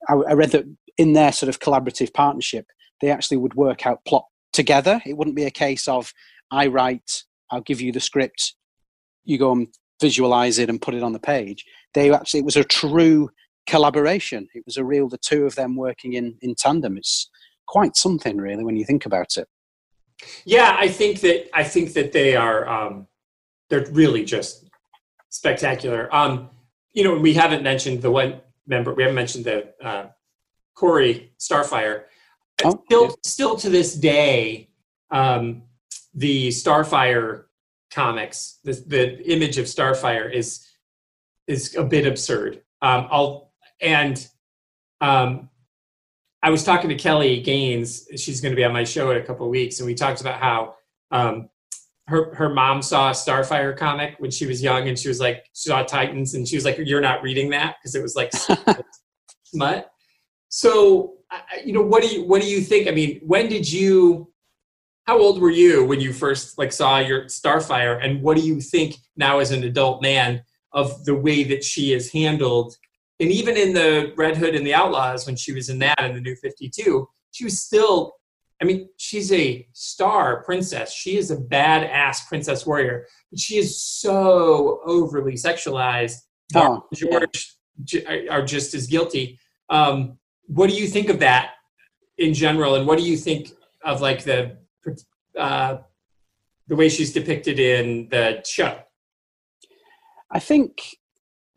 I, 0.08 0.14
I 0.14 0.34
read 0.34 0.52
that 0.52 0.66
in 0.98 1.14
their 1.14 1.32
sort 1.32 1.50
of 1.50 1.60
collaborative 1.60 2.14
partnership, 2.14 2.66
they 3.02 3.10
actually 3.10 3.38
would 3.38 3.56
work 3.56 3.86
out 3.86 4.06
plot 4.06 4.26
together. 4.54 5.02
It 5.06 5.18
wouldn't 5.18 5.36
be 5.36 5.46
a 5.46 5.52
case 5.52 5.88
of 5.88 6.14
I 6.52 6.68
write, 6.68 7.24
I'll 7.52 7.62
give 7.62 7.82
you 7.82 7.92
the 7.92 8.00
script, 8.00 8.56
you 9.26 9.38
go 9.38 9.52
and 9.52 9.68
visualize 10.00 10.60
it 10.60 10.70
and 10.70 10.82
put 10.82 10.94
it 10.94 11.04
on 11.04 11.14
the 11.14 11.20
page. 11.20 11.66
They 11.94 12.12
actually 12.12 12.42
it 12.42 12.46
was 12.46 12.58
a 12.58 12.64
true 12.64 13.30
collaboration. 13.68 14.48
It 14.54 14.64
was 14.66 14.78
a 14.78 14.84
real 14.84 15.10
the 15.10 15.18
two 15.18 15.46
of 15.46 15.56
them 15.56 15.76
working 15.76 16.14
in 16.14 16.38
in 16.42 16.56
tandem. 16.56 16.98
It's 16.98 17.30
quite 17.68 17.96
something 17.96 18.38
really 18.38 18.64
when 18.64 18.76
you 18.76 18.86
think 18.86 19.06
about 19.06 19.38
it. 19.38 19.48
Yeah, 20.46 20.76
I 20.78 20.90
think 20.90 21.22
that 21.22 21.50
I 21.54 21.64
think 21.64 21.94
that 21.94 22.12
they 22.12 22.36
are 22.36 22.68
um, 22.68 23.08
they're 23.70 23.86
really 23.92 24.26
just 24.26 24.70
spectacular. 25.30 26.14
Um, 26.14 26.50
you 26.94 27.04
know, 27.04 27.18
we 27.18 27.34
haven't 27.34 27.64
mentioned 27.64 28.02
the 28.02 28.12
one 28.12 28.42
member. 28.68 28.94
We 28.94 29.04
haven't 29.04 29.16
mentioned 29.16 29.46
the 29.46 29.74
uh, 29.82 30.08
Kory 30.76 31.32
Starfire. 31.40 32.04
Oh, 32.64 32.82
still, 32.86 33.04
yeah. 33.06 33.12
still 33.24 33.56
to 33.58 33.70
this 33.70 33.94
day, 33.96 34.70
um, 35.12 35.64
the 36.14 36.50
Starfire 36.50 37.46
comics, 37.92 38.60
the, 38.64 38.84
the 38.88 39.32
image 39.32 39.58
of 39.58 39.66
Starfire 39.66 40.32
is 40.32 40.66
is 41.48 41.76
a 41.76 41.84
bit 41.84 42.06
absurd. 42.06 42.62
Um, 42.82 43.08
I'll 43.10 43.52
and 43.82 44.28
um, 45.02 45.50
I 46.42 46.50
was 46.50 46.64
talking 46.64 46.90
to 46.90 46.96
Kelly 46.96 47.42
Gaines. 47.42 48.08
She's 48.16 48.42
going 48.42 48.52
to 48.52 48.56
be 48.56 48.64
on 48.64 48.74
my 48.74 48.84
show 48.84 49.12
in 49.12 49.18
a 49.18 49.24
couple 49.24 49.46
of 49.46 49.50
weeks, 49.50 49.80
and 49.80 49.88
we 49.88 49.96
talked 49.96 50.22
about 50.22 50.40
how 50.40 50.76
um, 51.12 51.50
her 52.08 52.34
her 52.36 52.50
mom 52.50 52.82
saw 52.82 53.10
a 53.10 53.14
Starfire 53.14 53.76
comic 53.76 54.16
when 54.20 54.32
she 54.32 54.46
was 54.46 54.62
young, 54.62 54.88
and 54.88 54.98
she 54.98 55.08
was 55.08 55.20
like, 55.20 55.46
she 55.54 55.70
saw 55.70 55.84
Titans, 55.84 56.36
and 56.36 56.48
she 56.48 56.56
was 56.56 56.66
like, 56.66 56.78
"You're 56.78 57.02
not 57.02 57.24
reading 57.24 57.50
that 57.50 57.78
because 57.80 57.96
it 57.96 58.02
was 58.02 58.16
like 58.16 58.32
smut." 59.44 59.92
So, 60.50 61.16
you 61.64 61.74
know, 61.74 61.84
what 61.84 62.04
do 62.04 62.10
you 62.10 62.24
what 62.24 62.42
do 62.42 62.48
you 62.48 62.62
think? 62.62 62.88
I 62.88 62.92
mean, 62.92 63.22
when 63.24 63.48
did 63.48 63.72
you? 63.72 64.32
How 65.10 65.18
old 65.18 65.42
were 65.42 65.50
you 65.50 65.84
when 65.86 66.00
you 66.00 66.14
first 66.14 66.60
like 66.60 66.72
saw 66.72 67.00
your 67.00 67.24
Starfire, 67.24 68.00
and 68.00 68.22
what 68.22 68.38
do 68.38 68.44
you 68.44 68.62
think 68.62 68.98
now 69.18 69.40
as 69.40 69.50
an 69.50 69.64
adult 69.64 70.04
man 70.04 70.44
of 70.72 71.04
the 71.04 71.16
way 71.16 71.44
that 71.46 71.64
she 71.64 71.94
is 71.94 72.12
handled? 72.12 72.76
And 73.20 73.32
even 73.32 73.58
in 73.58 73.74
the 73.74 74.14
Red 74.18 74.38
Hood 74.38 74.54
and 74.54 74.64
the 74.64 74.76
Outlaws, 74.76 75.26
when 75.26 75.36
she 75.36 75.52
was 75.52 75.68
in 75.68 75.80
that 75.80 76.00
in 76.00 76.14
the 76.14 76.22
New 76.22 76.36
Fifty 76.36 76.70
Two, 76.70 77.10
she 77.32 77.44
was 77.44 77.60
still. 77.60 78.18
I 78.62 78.66
mean, 78.66 78.88
she's 78.98 79.32
a 79.32 79.68
star 79.74 80.44
princess. 80.44 80.94
She 80.94 81.18
is 81.18 81.32
a 81.32 81.38
badass 81.38 82.28
princess 82.28 82.68
warrior, 82.68 83.08
but 83.32 83.40
she 83.40 83.58
is 83.58 83.82
so 83.82 84.80
overly 84.86 85.34
sexualized. 85.34 86.18
Oh, 86.54 86.86
George 86.94 87.56
j- 87.84 88.28
are 88.28 88.46
just 88.46 88.76
as 88.76 88.86
guilty. 88.86 89.40
Um, 89.72 90.20
what 90.46 90.70
do 90.70 90.76
you 90.76 90.86
think 90.86 91.10
of 91.10 91.18
that 91.22 91.54
in 92.20 92.36
general, 92.36 92.76
and 92.76 92.86
what 92.86 93.00
do 93.00 93.06
you 93.06 93.18
think 93.18 93.54
of 93.84 94.02
like 94.02 94.24
the 94.24 94.60
uh, 95.38 95.78
the 96.68 96.76
way 96.76 96.90
she's 96.90 97.14
depicted 97.14 97.60
in 97.60 98.10
the 98.10 98.42
show? 98.46 98.80
I 100.32 100.40
think 100.40 100.98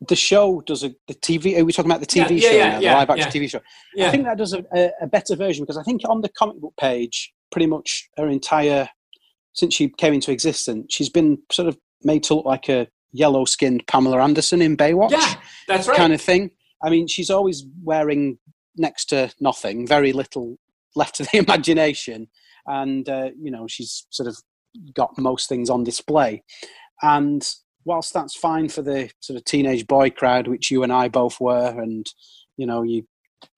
the 0.08 0.16
show 0.16 0.62
does 0.62 0.82
a 0.82 0.94
the 1.06 1.14
TV. 1.14 1.58
Are 1.58 1.64
we 1.64 1.72
talking 1.72 1.90
about 1.90 2.00
the 2.00 2.06
TV 2.06 2.30
Yeah, 2.30 2.30
yeah, 2.30 2.40
show 2.40 2.56
yeah, 2.56 2.68
now, 2.68 2.78
yeah, 2.80 2.90
the 2.90 2.98
live 2.98 3.10
action. 3.10 3.42
TV 3.42 3.50
show? 3.50 3.60
I 4.00 4.10
think 4.10 4.24
that 4.24 4.38
does 4.38 4.52
a, 4.52 4.64
a, 4.74 4.90
a 5.02 5.06
better 5.06 5.36
version 5.36 5.64
because 5.64 5.76
I 5.76 5.82
think 5.82 6.02
on 6.08 6.20
the 6.20 6.28
comic 6.30 6.60
book 6.60 6.74
page, 6.78 7.32
pretty 7.50 7.66
much 7.66 8.08
her 8.16 8.28
entire 8.28 8.88
since 9.54 9.74
she 9.74 9.88
came 9.88 10.14
into 10.14 10.32
existence, 10.32 10.86
she's 10.94 11.10
been 11.10 11.38
sort 11.50 11.68
of 11.68 11.78
made 12.02 12.22
to 12.24 12.34
look 12.34 12.46
like 12.46 12.68
a 12.68 12.88
yellow-skinned 13.12 13.86
Pamela 13.86 14.22
Anderson 14.22 14.62
in 14.62 14.76
Baywatch 14.76 15.10
yeah, 15.10 15.34
that's 15.68 15.86
right. 15.86 15.96
kind 15.96 16.12
of 16.12 16.20
thing. 16.20 16.50
I 16.82 16.90
mean, 16.90 17.06
she's 17.06 17.30
always 17.30 17.64
wearing 17.84 18.38
next 18.76 19.06
to 19.06 19.32
nothing, 19.40 19.86
very 19.86 20.12
little 20.12 20.56
left 20.96 21.16
to 21.16 21.24
the 21.24 21.36
imagination, 21.38 22.28
and 22.66 23.08
uh, 23.08 23.30
you 23.40 23.50
know 23.50 23.66
she's 23.66 24.06
sort 24.10 24.28
of 24.28 24.36
got 24.94 25.16
most 25.18 25.48
things 25.48 25.70
on 25.70 25.84
display. 25.84 26.42
And 27.02 27.46
whilst 27.84 28.14
that's 28.14 28.36
fine 28.36 28.68
for 28.68 28.82
the 28.82 29.10
sort 29.20 29.36
of 29.36 29.44
teenage 29.44 29.86
boy 29.86 30.10
crowd, 30.10 30.48
which 30.48 30.70
you 30.70 30.82
and 30.82 30.92
I 30.92 31.08
both 31.08 31.40
were, 31.40 31.68
and 31.80 32.06
you 32.56 32.66
know 32.66 32.82
you 32.82 33.06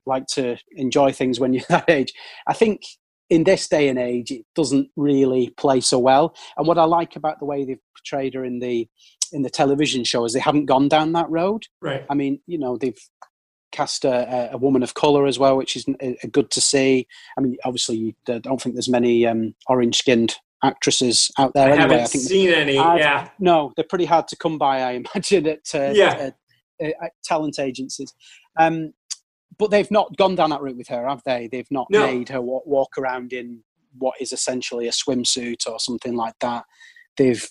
like 0.06 0.26
to 0.26 0.56
enjoy 0.72 1.12
things 1.12 1.40
when 1.40 1.52
you're 1.52 1.64
that 1.68 1.88
age, 1.88 2.12
I 2.46 2.52
think 2.52 2.82
in 3.30 3.44
this 3.44 3.66
day 3.68 3.88
and 3.88 3.98
age 3.98 4.30
it 4.30 4.44
doesn't 4.54 4.88
really 4.96 5.50
play 5.56 5.80
so 5.80 5.98
well. 5.98 6.34
And 6.56 6.66
what 6.66 6.78
I 6.78 6.84
like 6.84 7.16
about 7.16 7.38
the 7.38 7.46
way 7.46 7.64
they've 7.64 7.78
portrayed 7.96 8.34
her 8.34 8.44
in 8.44 8.58
the 8.58 8.88
in 9.32 9.42
the 9.42 9.50
television 9.50 10.04
show 10.04 10.24
is 10.24 10.32
they 10.32 10.40
haven't 10.40 10.66
gone 10.66 10.88
down 10.88 11.12
that 11.12 11.28
road. 11.30 11.64
right. 11.80 12.04
I 12.08 12.14
mean, 12.14 12.40
you 12.46 12.58
know, 12.58 12.76
they've 12.76 12.98
cast 13.74 14.04
a, 14.04 14.50
a 14.52 14.56
woman 14.56 14.82
of 14.82 14.94
color 14.94 15.26
as 15.26 15.38
well, 15.38 15.56
which 15.56 15.76
is 15.76 15.84
uh, 16.02 16.12
good 16.32 16.50
to 16.52 16.60
see. 16.60 17.06
I 17.36 17.40
mean, 17.40 17.56
obviously, 17.64 18.14
I 18.28 18.38
don't 18.38 18.60
think 18.62 18.74
there's 18.74 18.88
many 18.88 19.26
um, 19.26 19.54
orange-skinned 19.66 20.36
actresses 20.62 21.30
out 21.38 21.52
there 21.54 21.68
I 21.68 21.72
anyway. 21.72 21.82
haven't 21.82 22.00
I 22.00 22.06
think 22.06 22.24
seen 22.24 22.48
any. 22.50 22.78
I've- 22.78 23.00
yeah, 23.00 23.28
no, 23.38 23.72
they're 23.76 23.84
pretty 23.84 24.06
hard 24.06 24.28
to 24.28 24.36
come 24.36 24.56
by. 24.56 24.80
I 24.82 24.90
imagine 25.14 25.46
at 25.46 25.74
uh, 25.74 25.92
Yeah. 25.94 26.30
uh, 26.82 26.86
uh, 26.86 27.08
talent 27.24 27.58
agencies. 27.58 28.14
Um, 28.58 28.94
but 29.58 29.70
they've 29.70 29.90
not 29.90 30.16
gone 30.16 30.34
down 30.34 30.50
that 30.50 30.62
route 30.62 30.76
with 30.76 30.88
her, 30.88 31.06
have 31.08 31.22
they? 31.24 31.48
They've 31.50 31.70
not 31.70 31.86
No. 31.90 32.06
made 32.06 32.28
her 32.30 32.40
walk, 32.40 32.66
walk 32.66 32.98
around 32.98 33.32
in 33.32 33.62
what 33.98 34.14
is 34.20 34.32
essentially 34.32 34.88
a 34.88 34.90
swimsuit 34.90 35.68
or 35.68 35.78
something 35.78 36.14
like 36.16 36.34
that. 36.40 36.64
They've 37.16 37.48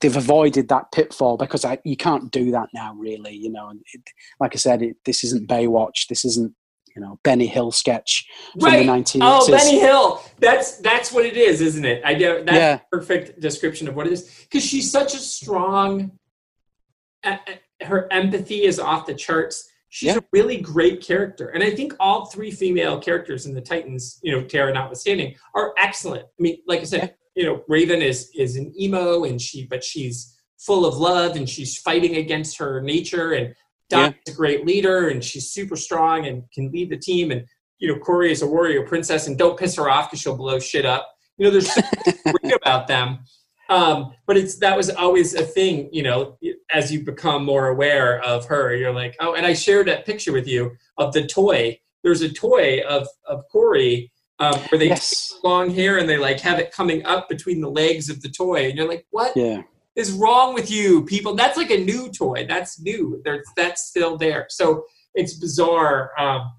they've 0.00 0.16
avoided 0.16 0.68
that 0.68 0.92
pitfall 0.92 1.36
because 1.36 1.64
I, 1.64 1.78
you 1.84 1.96
can't 1.96 2.30
do 2.30 2.50
that 2.52 2.68
now, 2.72 2.94
really. 2.94 3.34
You 3.34 3.50
know, 3.50 3.68
and 3.68 3.80
it, 3.92 4.02
like 4.40 4.54
I 4.54 4.58
said, 4.58 4.82
it, 4.82 4.96
this 5.04 5.24
isn't 5.24 5.48
Baywatch. 5.48 6.06
This 6.08 6.24
isn't 6.24 6.54
you 6.96 7.00
know 7.02 7.18
Benny 7.22 7.46
Hill 7.46 7.70
sketch 7.70 8.26
from 8.58 8.64
right. 8.72 8.86
the 8.86 8.92
1980s. 8.92 9.18
Oh, 9.22 9.50
Benny 9.50 9.78
Hill. 9.78 10.22
That's 10.38 10.78
that's 10.78 11.12
what 11.12 11.24
it 11.24 11.36
is, 11.36 11.60
isn't 11.60 11.84
it? 11.84 12.02
I 12.04 12.14
do. 12.14 12.42
That's 12.44 12.56
Yeah. 12.56 12.80
perfect 12.90 13.40
description 13.40 13.88
of 13.88 13.94
what 13.94 14.06
it 14.06 14.12
is 14.12 14.46
because 14.50 14.64
she's 14.64 14.90
such 14.90 15.14
a 15.14 15.18
strong. 15.18 16.12
uh, 17.24 17.36
Her 17.82 18.12
empathy 18.12 18.64
is 18.64 18.78
off 18.78 19.06
the 19.06 19.14
charts. 19.14 19.68
She's 19.88 20.08
Yeah. 20.08 20.18
a 20.18 20.22
really 20.32 20.58
great 20.60 21.02
character, 21.04 21.48
and 21.48 21.62
I 21.64 21.70
think 21.70 21.94
all 21.98 22.26
three 22.26 22.50
female 22.50 23.00
characters 23.00 23.46
in 23.46 23.54
the 23.54 23.60
Titans, 23.60 24.20
you 24.22 24.32
know, 24.32 24.42
Tara 24.44 24.72
notwithstanding, 24.72 25.34
are 25.54 25.74
excellent. 25.78 26.24
I 26.24 26.42
mean, 26.42 26.58
like 26.66 26.80
I 26.80 26.84
said, 26.84 27.14
you 27.40 27.46
know, 27.46 27.64
Raven 27.68 28.02
is 28.02 28.30
is 28.34 28.56
an 28.56 28.70
emo, 28.78 29.24
and 29.24 29.40
she, 29.40 29.64
but 29.64 29.82
she's 29.82 30.38
full 30.58 30.84
of 30.84 30.98
love, 30.98 31.36
and 31.36 31.48
she's 31.48 31.78
fighting 31.78 32.16
against 32.16 32.58
her 32.58 32.82
nature, 32.82 33.32
and 33.32 33.54
Doc 33.88 34.14
is 34.26 34.34
a 34.34 34.36
great 34.36 34.66
leader, 34.66 35.08
and 35.08 35.24
she's 35.24 35.48
super 35.48 35.74
strong 35.74 36.26
and 36.26 36.42
can 36.52 36.70
lead 36.70 36.90
the 36.90 36.98
team, 36.98 37.30
and 37.30 37.46
you 37.78 37.88
know, 37.88 37.98
Kory 37.98 38.30
is 38.30 38.42
a 38.42 38.46
warrior 38.46 38.86
princess, 38.86 39.26
and 39.26 39.38
don't 39.38 39.58
piss 39.58 39.74
her 39.76 39.88
off 39.88 40.10
because 40.10 40.20
she'll 40.20 40.36
blow 40.36 40.58
shit 40.58 40.84
up. 40.84 41.08
You 41.38 41.46
know, 41.46 41.50
there's 41.50 41.72
something 41.72 42.34
great 42.42 42.54
about 42.54 42.86
them. 42.88 43.20
Um, 43.70 44.12
but 44.26 44.36
it's 44.36 44.58
that 44.58 44.76
was 44.76 44.90
always 44.90 45.32
a 45.32 45.42
thing, 45.42 45.88
you 45.94 46.02
know, 46.02 46.36
as 46.70 46.92
you 46.92 47.02
become 47.02 47.42
more 47.42 47.68
aware 47.68 48.20
of 48.22 48.44
her, 48.48 48.76
you're 48.76 48.92
like, 48.92 49.16
oh, 49.20 49.32
and 49.32 49.46
I 49.46 49.54
shared 49.54 49.88
that 49.88 50.04
picture 50.04 50.32
with 50.32 50.46
you 50.46 50.72
of 50.98 51.14
the 51.14 51.26
toy. 51.26 51.80
There's 52.02 52.20
a 52.20 52.28
toy 52.28 52.82
of 52.86 53.08
of 53.26 53.44
Kory 53.50 54.12
um, 54.40 54.54
where 54.70 54.78
they 54.78 54.88
Yes. 54.88 55.30
take 55.34 55.44
long 55.44 55.70
hair 55.70 55.98
and 55.98 56.08
they 56.08 56.16
like 56.18 56.40
have 56.40 56.58
it 56.58 56.72
coming 56.72 57.04
up 57.04 57.28
between 57.28 57.60
the 57.60 57.70
legs 57.70 58.08
of 58.08 58.20
the 58.22 58.28
toy, 58.30 58.68
and 58.68 58.76
you're 58.76 58.88
like, 58.88 59.06
what 59.10 59.36
is 59.36 60.12
Yeah, 60.12 60.18
wrong 60.18 60.54
with 60.54 60.70
you 60.70 61.04
people? 61.04 61.34
That's 61.34 61.56
like 61.56 61.70
a 61.70 61.78
new 61.78 62.10
toy. 62.10 62.46
That's 62.48 62.80
new. 62.80 63.20
There's 63.24 63.46
that's 63.56 63.84
still 63.86 64.16
there. 64.16 64.46
So 64.48 64.84
it's 65.14 65.34
bizarre. 65.34 66.10
Um, 66.18 66.50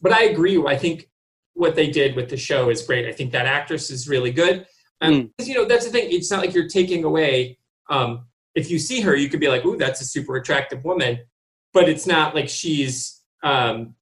but 0.00 0.12
I 0.12 0.24
agree. 0.24 0.62
I 0.66 0.76
think 0.76 1.08
what 1.54 1.74
they 1.74 1.90
did 1.90 2.16
with 2.16 2.28
the 2.28 2.36
show 2.36 2.70
is 2.70 2.82
great. 2.82 3.06
I 3.06 3.12
think 3.12 3.32
that 3.32 3.46
actress 3.46 3.90
is 3.90 4.08
really 4.08 4.30
good. 4.32 4.66
Um, 5.00 5.12
Mm. 5.38 5.46
you 5.46 5.54
know, 5.54 5.64
that's 5.66 5.84
the 5.84 5.90
thing. 5.90 6.10
It's 6.10 6.30
not 6.30 6.40
like 6.40 6.54
you're 6.54 6.68
taking 6.68 7.04
away. 7.04 7.58
Um, 7.90 8.26
if 8.54 8.70
you 8.70 8.78
see 8.78 9.00
her, 9.02 9.14
you 9.14 9.28
could 9.28 9.40
be 9.40 9.48
like, 9.48 9.64
"Ooh, 9.66 9.76
that's 9.76 10.00
a 10.00 10.04
super 10.04 10.36
attractive 10.36 10.82
woman," 10.84 11.18
but 11.74 11.88
it's 11.88 12.06
not 12.06 12.34
like 12.34 12.48
she's. 12.48 13.20
Um, 13.42 13.94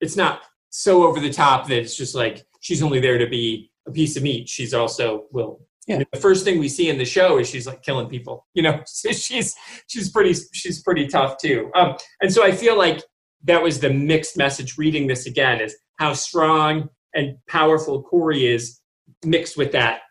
it's 0.00 0.16
not 0.16 0.42
so 0.70 1.02
over 1.04 1.18
the 1.20 1.32
top 1.32 1.66
that 1.68 1.76
it's 1.78 1.96
just 1.96 2.14
like 2.14 2.46
she's 2.60 2.82
only 2.82 3.00
there 3.00 3.18
to 3.18 3.26
be 3.26 3.70
a 3.86 3.90
piece 3.90 4.16
of 4.16 4.22
meat. 4.22 4.48
She's 4.48 4.72
also 4.72 5.24
will. 5.32 5.60
Yeah. 5.86 5.94
you 5.94 5.98
know, 6.00 6.06
the 6.12 6.20
first 6.20 6.44
thing 6.44 6.58
we 6.58 6.68
see 6.68 6.88
in 6.88 6.98
the 6.98 7.04
show 7.04 7.38
is 7.38 7.48
she's 7.48 7.66
like 7.66 7.82
killing 7.82 8.08
people. 8.08 8.46
You 8.54 8.62
know, 8.62 8.80
so 8.86 9.12
she's 9.12 9.54
she's 9.88 10.10
pretty 10.10 10.34
she's 10.52 10.82
pretty 10.82 11.06
tough 11.08 11.36
too. 11.38 11.70
Um, 11.74 11.96
and 12.20 12.32
so 12.32 12.44
I 12.44 12.52
feel 12.52 12.78
like 12.78 13.02
that 13.44 13.62
was 13.62 13.80
the 13.80 13.90
mixed 13.90 14.36
message. 14.36 14.78
Reading 14.78 15.06
this 15.06 15.26
again 15.26 15.60
is 15.60 15.74
how 15.98 16.12
strong 16.12 16.88
and 17.14 17.36
powerful 17.48 18.02
Kory 18.02 18.46
is, 18.46 18.80
mixed 19.24 19.56
with 19.56 19.72
that 19.72 20.02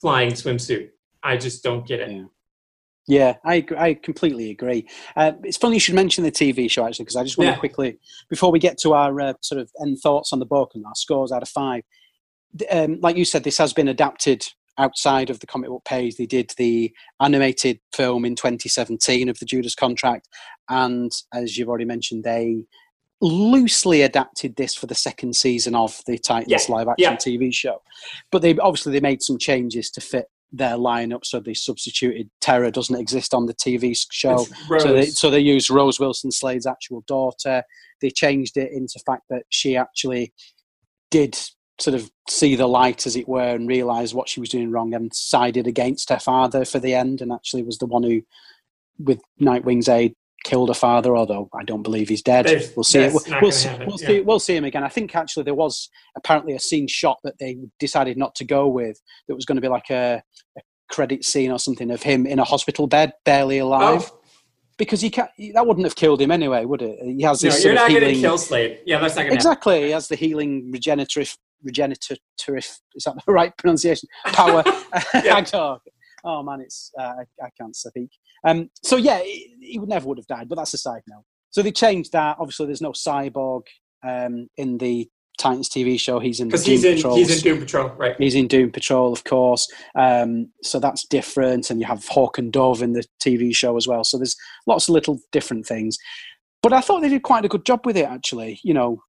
flying 0.00 0.32
swimsuit. 0.32 0.88
I 1.22 1.36
just 1.36 1.62
don't 1.62 1.86
get 1.86 2.00
it. 2.00 2.10
Yeah. 2.10 2.24
Yeah, 3.08 3.36
I 3.44 3.56
agree, 3.56 3.76
I 3.76 3.94
completely 3.94 4.50
agree. 4.50 4.86
Uh, 5.16 5.32
it's 5.42 5.56
funny 5.56 5.74
you 5.76 5.80
should 5.80 5.94
mention 5.94 6.22
the 6.22 6.30
TV 6.30 6.70
show 6.70 6.86
actually, 6.86 7.04
because 7.04 7.16
I 7.16 7.24
just 7.24 7.36
want 7.36 7.48
Yeah. 7.48 7.54
to 7.54 7.58
quickly, 7.60 7.98
before 8.30 8.52
we 8.52 8.58
get 8.58 8.78
to 8.78 8.92
our 8.94 9.20
uh, 9.20 9.34
sort 9.40 9.60
of 9.60 9.70
end 9.80 9.98
thoughts 9.98 10.32
on 10.32 10.38
the 10.38 10.46
book 10.46 10.72
and 10.74 10.84
our 10.86 10.94
scores 10.94 11.32
out 11.32 11.42
of 11.42 11.48
five, 11.48 11.82
um, 12.70 13.00
like 13.00 13.16
you 13.16 13.24
said, 13.24 13.44
this 13.44 13.58
has 13.58 13.72
been 13.72 13.88
adapted 13.88 14.46
outside 14.78 15.30
of 15.30 15.40
the 15.40 15.46
comic 15.46 15.68
book 15.68 15.84
page. 15.84 16.16
They 16.16 16.26
did 16.26 16.52
the 16.56 16.92
animated 17.20 17.80
film 17.92 18.24
in 18.24 18.36
2017 18.36 19.28
of 19.28 19.38
the 19.38 19.46
Judas 19.46 19.74
Contract, 19.74 20.28
and 20.68 21.10
as 21.34 21.56
you've 21.58 21.68
already 21.68 21.84
mentioned, 21.84 22.24
they 22.24 22.64
loosely 23.20 24.02
adapted 24.02 24.56
this 24.56 24.74
for 24.74 24.86
the 24.86 24.94
second 24.94 25.36
season 25.36 25.74
of 25.74 26.00
the 26.06 26.18
Titans 26.18 26.68
Yeah, 26.68 26.74
live 26.74 26.88
action 26.88 27.12
yeah. 27.12 27.16
TV 27.16 27.52
show, 27.54 27.80
but 28.30 28.42
they 28.42 28.56
obviously 28.58 28.92
they 28.92 29.00
made 29.00 29.22
some 29.22 29.38
changes 29.38 29.90
to 29.92 30.00
fit 30.00 30.26
their 30.52 30.76
lineup. 30.76 31.24
So 31.24 31.40
they 31.40 31.54
substituted 31.54 32.30
Terra 32.40 32.70
doesn't 32.70 32.96
exist 32.96 33.34
on 33.34 33.46
the 33.46 33.54
TV 33.54 33.98
show. 34.10 34.46
So 34.78 34.92
they, 34.92 35.06
so 35.06 35.30
they 35.30 35.40
used 35.40 35.70
Rose 35.70 35.98
Wilson 35.98 36.30
Slade's 36.30 36.66
actual 36.66 37.02
daughter. 37.06 37.62
They 38.00 38.10
changed 38.10 38.56
it 38.56 38.72
into 38.72 38.94
the 38.94 39.04
fact 39.04 39.24
that 39.30 39.44
she 39.48 39.76
actually 39.76 40.32
did 41.10 41.38
sort 41.78 41.94
of 41.94 42.10
see 42.28 42.54
the 42.54 42.66
light, 42.66 43.06
as 43.06 43.16
it 43.16 43.28
were, 43.28 43.54
and 43.54 43.68
realised 43.68 44.14
what 44.14 44.28
she 44.28 44.40
was 44.40 44.50
doing 44.50 44.70
wrong 44.70 44.94
and 44.94 45.12
sided 45.14 45.66
against 45.66 46.10
her 46.10 46.18
father 46.18 46.64
for 46.64 46.78
the 46.78 46.94
end 46.94 47.20
and 47.20 47.32
actually 47.32 47.62
was 47.62 47.78
the 47.78 47.86
one 47.86 48.02
who, 48.02 48.22
with 48.98 49.20
Nightwing's 49.40 49.88
aid, 49.88 50.14
killed 50.44 50.70
a 50.70 50.74
father, 50.74 51.16
although 51.16 51.48
I 51.58 51.64
don't 51.64 51.82
believe 51.82 52.08
he's 52.08 52.22
dead. 52.22 52.46
There's- 52.46 52.72
we'll 52.76 52.84
see 52.84 53.00
it. 53.00 53.12
We'll, 53.12 53.40
we'll 53.40 53.52
see, 53.52 53.68
we'll, 53.80 53.98
yeah. 54.00 54.06
see, 54.06 54.20
we'll 54.20 54.40
see 54.40 54.56
him 54.56 54.64
again. 54.64 54.84
I 54.84 54.88
think 54.88 55.14
actually 55.14 55.44
there 55.44 55.54
was 55.54 55.88
apparently 56.16 56.54
a 56.54 56.60
scene 56.60 56.86
shot 56.88 57.18
that 57.24 57.38
they 57.38 57.56
decided 57.78 58.16
not 58.16 58.34
to 58.36 58.44
go 58.44 58.68
with 58.68 59.00
that 59.28 59.34
was 59.34 59.44
going 59.44 59.56
to 59.56 59.62
be 59.62 59.68
like 59.68 59.90
a, 59.90 60.22
a 60.56 60.60
credit 60.90 61.24
scene 61.24 61.50
or 61.50 61.58
something 61.58 61.90
of 61.90 62.02
him 62.02 62.26
in 62.26 62.38
a 62.38 62.44
hospital 62.44 62.86
bed, 62.86 63.12
barely 63.24 63.58
alive 63.58 64.10
Oh, 64.12 64.18
because 64.78 65.00
he 65.00 65.10
can't, 65.10 65.30
that 65.54 65.66
wouldn't 65.66 65.86
have 65.86 65.96
killed 65.96 66.20
him 66.20 66.30
anyway, 66.30 66.64
would 66.64 66.82
it? 66.82 66.98
He 67.02 67.22
has 67.22 67.42
no, 67.42 67.50
this 67.50 67.64
you're 67.64 67.74
not 67.74 67.88
going 67.88 68.00
to 68.14 68.20
kill 68.20 68.38
Slade. 68.38 68.80
Yeah, 68.86 68.98
that's 69.00 69.16
not 69.16 69.22
going 69.22 69.30
to 69.30 69.36
exactly, 69.36 69.84
he 69.84 69.90
has 69.90 70.08
the 70.08 70.16
healing 70.16 70.70
regenerative, 70.72 71.36
regenerative. 71.62 72.18
Is 72.48 73.04
that 73.04 73.14
the 73.26 73.32
right 73.32 73.56
pronunciation? 73.56 74.08
Power. 74.26 74.64
Yeah. 75.14 75.44
Oh 76.24 76.42
man, 76.42 76.60
it's 76.60 76.90
uh, 76.98 77.14
I, 77.20 77.44
I 77.44 77.48
can't 77.58 77.74
speak. 77.76 78.10
Um, 78.44 78.70
so 78.82 78.96
yeah, 78.96 79.20
he, 79.20 79.54
he 79.60 79.78
would 79.78 79.88
never 79.88 80.06
would 80.08 80.18
have 80.18 80.26
died, 80.26 80.48
but 80.48 80.56
that's 80.56 80.74
a 80.74 80.78
side 80.78 81.02
note. 81.08 81.24
So 81.50 81.62
they 81.62 81.72
changed 81.72 82.12
that. 82.12 82.36
Obviously, 82.38 82.66
there's 82.66 82.80
no 82.80 82.92
cyborg 82.92 83.62
um, 84.02 84.48
in 84.56 84.78
the 84.78 85.08
Titans 85.38 85.68
TV 85.68 85.98
show. 85.98 86.18
He's 86.18 86.40
in 86.40 86.48
Because 86.48 86.64
he's 86.64 86.84
in, 86.84 86.96
Patrols. 86.96 87.16
he's 87.18 87.36
in 87.36 87.42
Doom 87.42 87.60
Patrol, 87.60 87.88
right? 87.90 88.16
He's 88.18 88.34
in 88.34 88.48
Doom 88.48 88.70
Patrol, 88.70 89.12
of 89.12 89.24
course. 89.24 89.68
Um, 89.94 90.48
so 90.62 90.78
that's 90.78 91.04
different. 91.06 91.70
And 91.70 91.80
you 91.80 91.86
have 91.86 92.06
Hawk 92.08 92.38
and 92.38 92.52
Dove 92.52 92.82
in 92.82 92.92
the 92.92 93.04
TV 93.20 93.54
show 93.54 93.76
as 93.76 93.88
well. 93.88 94.04
So 94.04 94.18
there's 94.18 94.36
lots 94.66 94.88
of 94.88 94.94
little 94.94 95.18
different 95.30 95.66
things. 95.66 95.98
But 96.62 96.72
I 96.72 96.80
thought 96.80 97.00
they 97.00 97.08
did 97.08 97.22
quite 97.22 97.44
a 97.44 97.48
good 97.48 97.66
job 97.66 97.84
with 97.84 97.96
it, 97.96 98.06
actually. 98.06 98.60
You 98.62 98.74
know, 98.74 99.02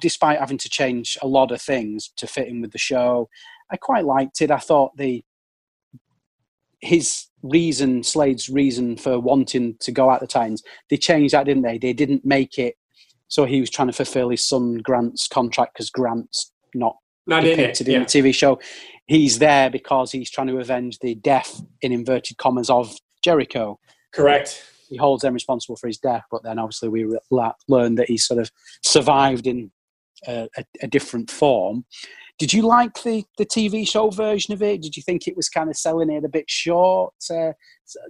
despite 0.00 0.38
having 0.38 0.58
to 0.58 0.68
change 0.68 1.18
a 1.22 1.26
lot 1.26 1.50
of 1.52 1.60
things 1.60 2.10
to 2.16 2.26
fit 2.26 2.48
in 2.48 2.60
with 2.60 2.72
the 2.72 2.78
show, 2.78 3.28
I 3.70 3.76
quite 3.76 4.04
liked 4.04 4.40
it. 4.40 4.50
I 4.50 4.58
thought 4.58 4.96
the 4.96 5.22
his 6.84 7.26
reason, 7.42 8.02
Slade's 8.02 8.48
reason 8.48 8.96
for 8.96 9.18
wanting 9.18 9.76
to 9.80 9.92
go 9.92 10.10
at 10.10 10.20
the 10.20 10.26
Titans, 10.26 10.62
they 10.90 10.96
changed 10.96 11.34
that, 11.34 11.44
didn't 11.46 11.62
they? 11.62 11.78
They 11.78 11.92
didn't 11.92 12.24
make 12.24 12.58
it 12.58 12.76
so 13.28 13.44
he 13.46 13.58
was 13.58 13.70
trying 13.70 13.88
to 13.88 13.92
fulfill 13.92 14.28
his 14.28 14.44
son 14.44 14.78
Grant's 14.84 15.26
contract 15.26 15.74
because 15.74 15.90
Grant's 15.90 16.52
not 16.74 16.96
in 17.26 17.42
depicted 17.42 17.88
in 17.88 17.94
Yeah. 17.94 17.98
the 18.00 18.04
TV 18.04 18.32
show. 18.34 18.60
He's 19.06 19.38
there 19.38 19.70
because 19.70 20.12
he's 20.12 20.30
trying 20.30 20.46
to 20.48 20.58
avenge 20.58 20.98
the 21.00 21.14
death, 21.16 21.60
in 21.82 21.90
inverted 21.90 22.36
commas, 22.36 22.70
of 22.70 22.96
Jericho. 23.22 23.80
Correct. 24.12 24.62
He 24.88 24.96
holds 24.98 25.22
them 25.22 25.34
responsible 25.34 25.76
for 25.76 25.86
his 25.88 25.98
death, 25.98 26.22
but 26.30 26.42
then 26.44 26.58
obviously 26.58 26.90
we 26.90 27.06
la- 27.30 27.54
that 27.68 28.04
he 28.06 28.18
sort 28.18 28.38
of 28.38 28.50
survived 28.82 29.46
in 29.46 29.72
a, 30.26 30.48
a, 30.82 30.86
different 30.86 31.30
form. 31.30 31.84
Did 32.38 32.52
you 32.52 32.62
like 32.62 33.02
the, 33.02 33.24
the 33.38 33.46
TV 33.46 33.88
show 33.88 34.10
version 34.10 34.54
of 34.54 34.62
it? 34.62 34.82
Did 34.82 34.96
you 34.96 35.02
think 35.02 35.26
it 35.26 35.36
was 35.36 35.48
kind 35.48 35.70
of 35.70 35.76
selling 35.76 36.10
it 36.10 36.24
a 36.24 36.28
bit 36.28 36.50
short? 36.50 37.14
Uh, 37.30 37.52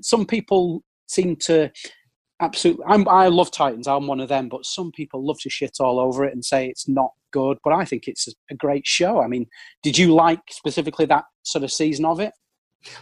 some 0.02 0.24
people 0.24 0.82
seem 1.06 1.36
to 1.36 1.70
absolutely. 2.40 2.84
I'm, 2.86 3.06
I 3.08 3.28
love 3.28 3.50
Titans. 3.50 3.86
I'm 3.86 4.06
one 4.06 4.20
of 4.20 4.28
them, 4.28 4.48
but 4.48 4.66
some 4.66 4.92
people 4.92 5.26
love 5.26 5.38
to 5.40 5.50
shit 5.50 5.76
all 5.80 6.00
over 6.00 6.24
it 6.24 6.32
and 6.32 6.44
say 6.44 6.68
it's 6.68 6.88
not 6.88 7.10
good. 7.32 7.58
But 7.64 7.74
I 7.74 7.84
think 7.84 8.08
it's 8.08 8.28
a, 8.50 8.54
great 8.54 8.86
show. 8.86 9.20
I 9.20 9.26
mean, 9.26 9.46
did 9.82 9.98
you 9.98 10.14
like 10.14 10.40
specifically 10.50 11.06
that 11.06 11.24
sort 11.42 11.64
of 11.64 11.72
season 11.72 12.04
of 12.04 12.20
it? 12.20 12.32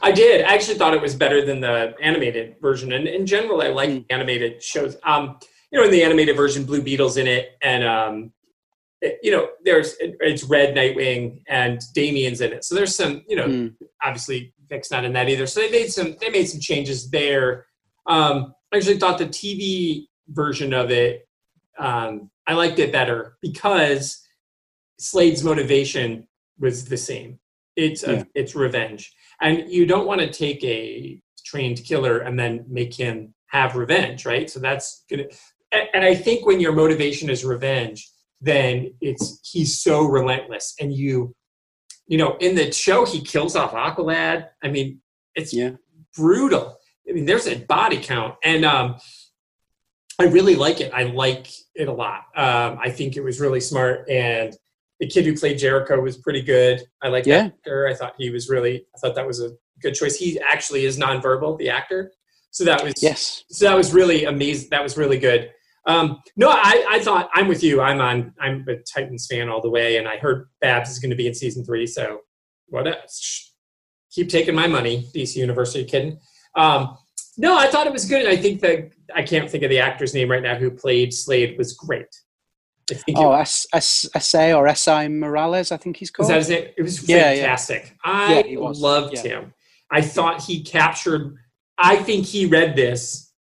I 0.01 0.13
did. 0.13 0.45
I 0.45 0.55
actually 0.55 0.79
thought 0.79 0.95
it 0.95 1.03
was 1.03 1.15
better 1.15 1.45
than 1.45 1.61
the 1.61 1.95
animated 2.01 2.57
version. 2.63 2.93
And 2.93 3.09
in 3.09 3.27
general, 3.27 3.63
I 3.63 3.69
like 3.69 3.91
Mm. 3.91 4.05
animated 4.11 4.63
shows. 4.63 4.97
Um, 5.05 5.39
you 5.71 5.79
know, 5.79 5.85
in 5.85 5.91
the 5.91 6.03
animated 6.03 6.37
version, 6.37 6.65
Blue 6.65 6.83
Beetle's 6.83 7.17
in 7.17 7.27
it, 7.27 7.57
and 7.63 7.83
um, 7.83 8.33
you 9.23 9.31
know, 9.33 9.49
there's 9.65 9.97
it's 10.01 10.45
Red 10.45 10.75
Nightwing 10.75 11.43
and 11.49 11.81
Damian's 11.95 12.41
in 12.41 12.53
it. 12.53 12.65
So 12.65 12.75
there's 12.75 12.95
some, 12.95 13.23
you 13.29 13.37
know, 13.37 13.47
Mm. 13.47 13.75
obviously 14.05 14.55
Vic's 14.69 14.91
not 14.91 15.05
in 15.05 15.13
that 15.15 15.29
either. 15.29 15.47
So 15.47 15.61
they 15.61 15.71
made 15.71 15.91
some 15.93 16.17
they 16.21 16.31
made 16.31 16.49
some 16.49 16.61
changes 16.61 17.11
there. 17.11 17.67
Um, 18.07 18.55
I 18.73 18.77
actually 18.77 18.99
thought 18.99 19.19
the 19.19 19.27
TV 19.27 20.07
version 20.29 20.73
of 20.73 20.91
it, 20.91 21.29
um, 21.79 22.31
I 22.47 22.55
liked 22.55 22.79
it 22.79 22.93
better 22.93 23.37
because 23.43 24.27
Slade's 24.99 25.43
motivation 25.45 26.27
was 26.59 26.85
the 26.85 26.97
same. 26.97 27.39
It's 27.77 28.03
a, 28.05 28.27
it's 28.35 28.55
revenge, 28.55 29.13
and 29.41 29.71
you 29.71 29.87
don't 29.87 30.07
want 30.07 30.21
to 30.21 30.31
take 30.31 30.63
a 30.63 31.21
trained 31.45 31.83
killer 31.85 32.19
and 32.19 32.39
then 32.39 32.65
make 32.69 32.95
him 32.95 33.35
have 33.47 33.77
revenge, 33.77 34.27
right? 34.27 34.49
So 34.49 34.61
that's 34.61 35.05
gonna. 35.11 35.25
And 35.95 36.05
I 36.05 36.15
think 36.15 36.45
when 36.47 36.61
your 36.61 36.73
motivation 36.73 37.31
is 37.31 37.45
revenge, 37.47 38.12
then 38.43 38.93
it's 39.01 39.41
he's 39.51 39.81
so 39.81 40.05
relentless, 40.05 40.75
and 40.81 40.93
you, 40.93 41.35
you 42.07 42.19
know, 42.19 42.37
in 42.41 42.55
the 42.57 42.73
show 42.73 43.07
he 43.07 43.21
kills 43.23 43.55
off 43.57 43.73
Aqualad. 43.73 44.49
I 44.63 44.69
mean, 44.69 45.01
it's 45.35 45.55
Yeah. 45.55 45.73
brutal. 46.17 46.77
I 47.09 47.13
mean, 47.13 47.25
there's 47.25 47.47
a 47.47 47.55
body 47.57 47.99
count, 47.99 48.35
and 48.45 48.65
um, 48.65 48.97
I 50.19 50.25
really 50.25 50.57
like 50.57 50.81
it. 50.81 50.93
I 50.93 51.05
like 51.05 51.47
it 51.75 51.89
a 51.89 51.93
lot. 51.93 52.25
Um, 52.37 52.79
I 52.81 52.91
think 52.91 53.17
it 53.17 53.23
was 53.23 53.41
really 53.41 53.61
smart, 53.61 54.09
and 54.11 54.55
the 55.01 55.07
kid 55.07 55.25
who 55.25 55.35
played 55.37 55.59
Jericho 55.59 56.01
was 56.01 56.17
pretty 56.19 56.43
good. 56.43 56.83
I 57.03 57.09
like 57.09 57.27
Yeah. 57.27 57.45
that 57.45 57.55
actor. 57.55 57.87
I 57.89 57.95
thought 57.95 58.15
he 58.19 58.31
was 58.31 58.49
really. 58.49 58.87
I 58.95 58.99
thought 58.99 59.15
that 59.15 59.27
was 59.27 59.41
a 59.41 59.53
good 59.81 59.95
choice. 59.95 60.17
He 60.17 60.39
actually 60.41 60.85
is 60.85 60.99
nonverbal, 60.99 61.59
the 61.59 61.71
actor, 61.71 62.13
so 62.51 62.65
that 62.65 62.83
was 62.85 62.95
Yes. 63.01 63.45
so 63.51 63.67
that 63.67 63.77
was 63.77 63.93
really 63.95 64.25
amazing. 64.25 64.69
That 64.71 64.83
was 64.83 64.97
really 64.97 65.19
good. 65.19 65.53
Um, 65.87 66.21
no, 66.37 66.49
I, 66.51 66.87
I 66.89 66.99
thought 67.01 67.29
I'm 67.35 67.49
with 67.49 67.63
you. 67.63 67.81
I'm 67.81 68.01
on. 68.01 68.33
I'm 68.41 68.65
a 68.69 68.77
Titans 68.77 69.27
fan 69.29 69.49
all 69.49 69.61
the 69.61 69.71
way, 69.71 69.97
and 69.97 70.07
I 70.07 70.17
heard 70.17 70.49
Babs 70.61 70.91
is 70.91 70.99
going 70.99 71.11
to 71.11 71.17
be 71.17 71.27
in 71.27 71.35
season 71.35 71.65
three. 71.65 71.87
So 71.87 72.21
what? 72.69 72.87
else? 72.87 73.55
Keep 74.13 74.29
taking 74.29 74.55
my 74.55 74.67
money, 74.67 75.09
DC 75.15 75.37
you 75.37 75.85
kidding? 75.87 76.19
Um, 76.55 76.97
no, 77.39 77.57
I 77.57 77.67
thought 77.69 77.87
it 77.87 77.93
was 77.93 78.05
good. 78.05 78.27
I 78.29 78.37
think 78.37 78.61
that 78.61 78.91
I 79.15 79.23
can't 79.23 79.51
think 79.51 79.65
of 79.65 79.71
the 79.71 79.79
actor's 79.81 80.13
name 80.15 80.31
right 80.31 80.43
now 80.43 80.55
who 80.55 80.71
played 80.71 81.15
Slade 81.15 81.57
was 81.57 81.73
great. 81.73 82.07
I 82.91 82.95
think 82.95 83.17
Oh, 83.19 83.33
it, 83.33 83.41
S- 83.41 83.67
S- 83.73 84.09
S.A. 84.15 84.53
or 84.53 84.67
S.I. 84.69 85.09
Morales, 85.09 85.73
I 85.73 85.79
think 85.79 85.97
he's 85.97 86.13
was 86.19 86.29
called. 86.29 86.49
name? 86.49 86.69
It 86.77 86.83
was 86.83 87.09
Yeah, 87.09 87.33
yeah. 87.33 87.41
fantastic. 87.43 87.97
I 88.05 88.43
Yeah, 88.47 88.59
loved 88.59 89.17
him. 89.17 89.55
I 89.91 90.03
thought 90.03 90.43
he 90.43 90.63
captured. 90.63 91.37
I 91.79 91.97
think 91.97 92.27
he 92.27 92.45
read 92.47 92.77
this 92.77 93.32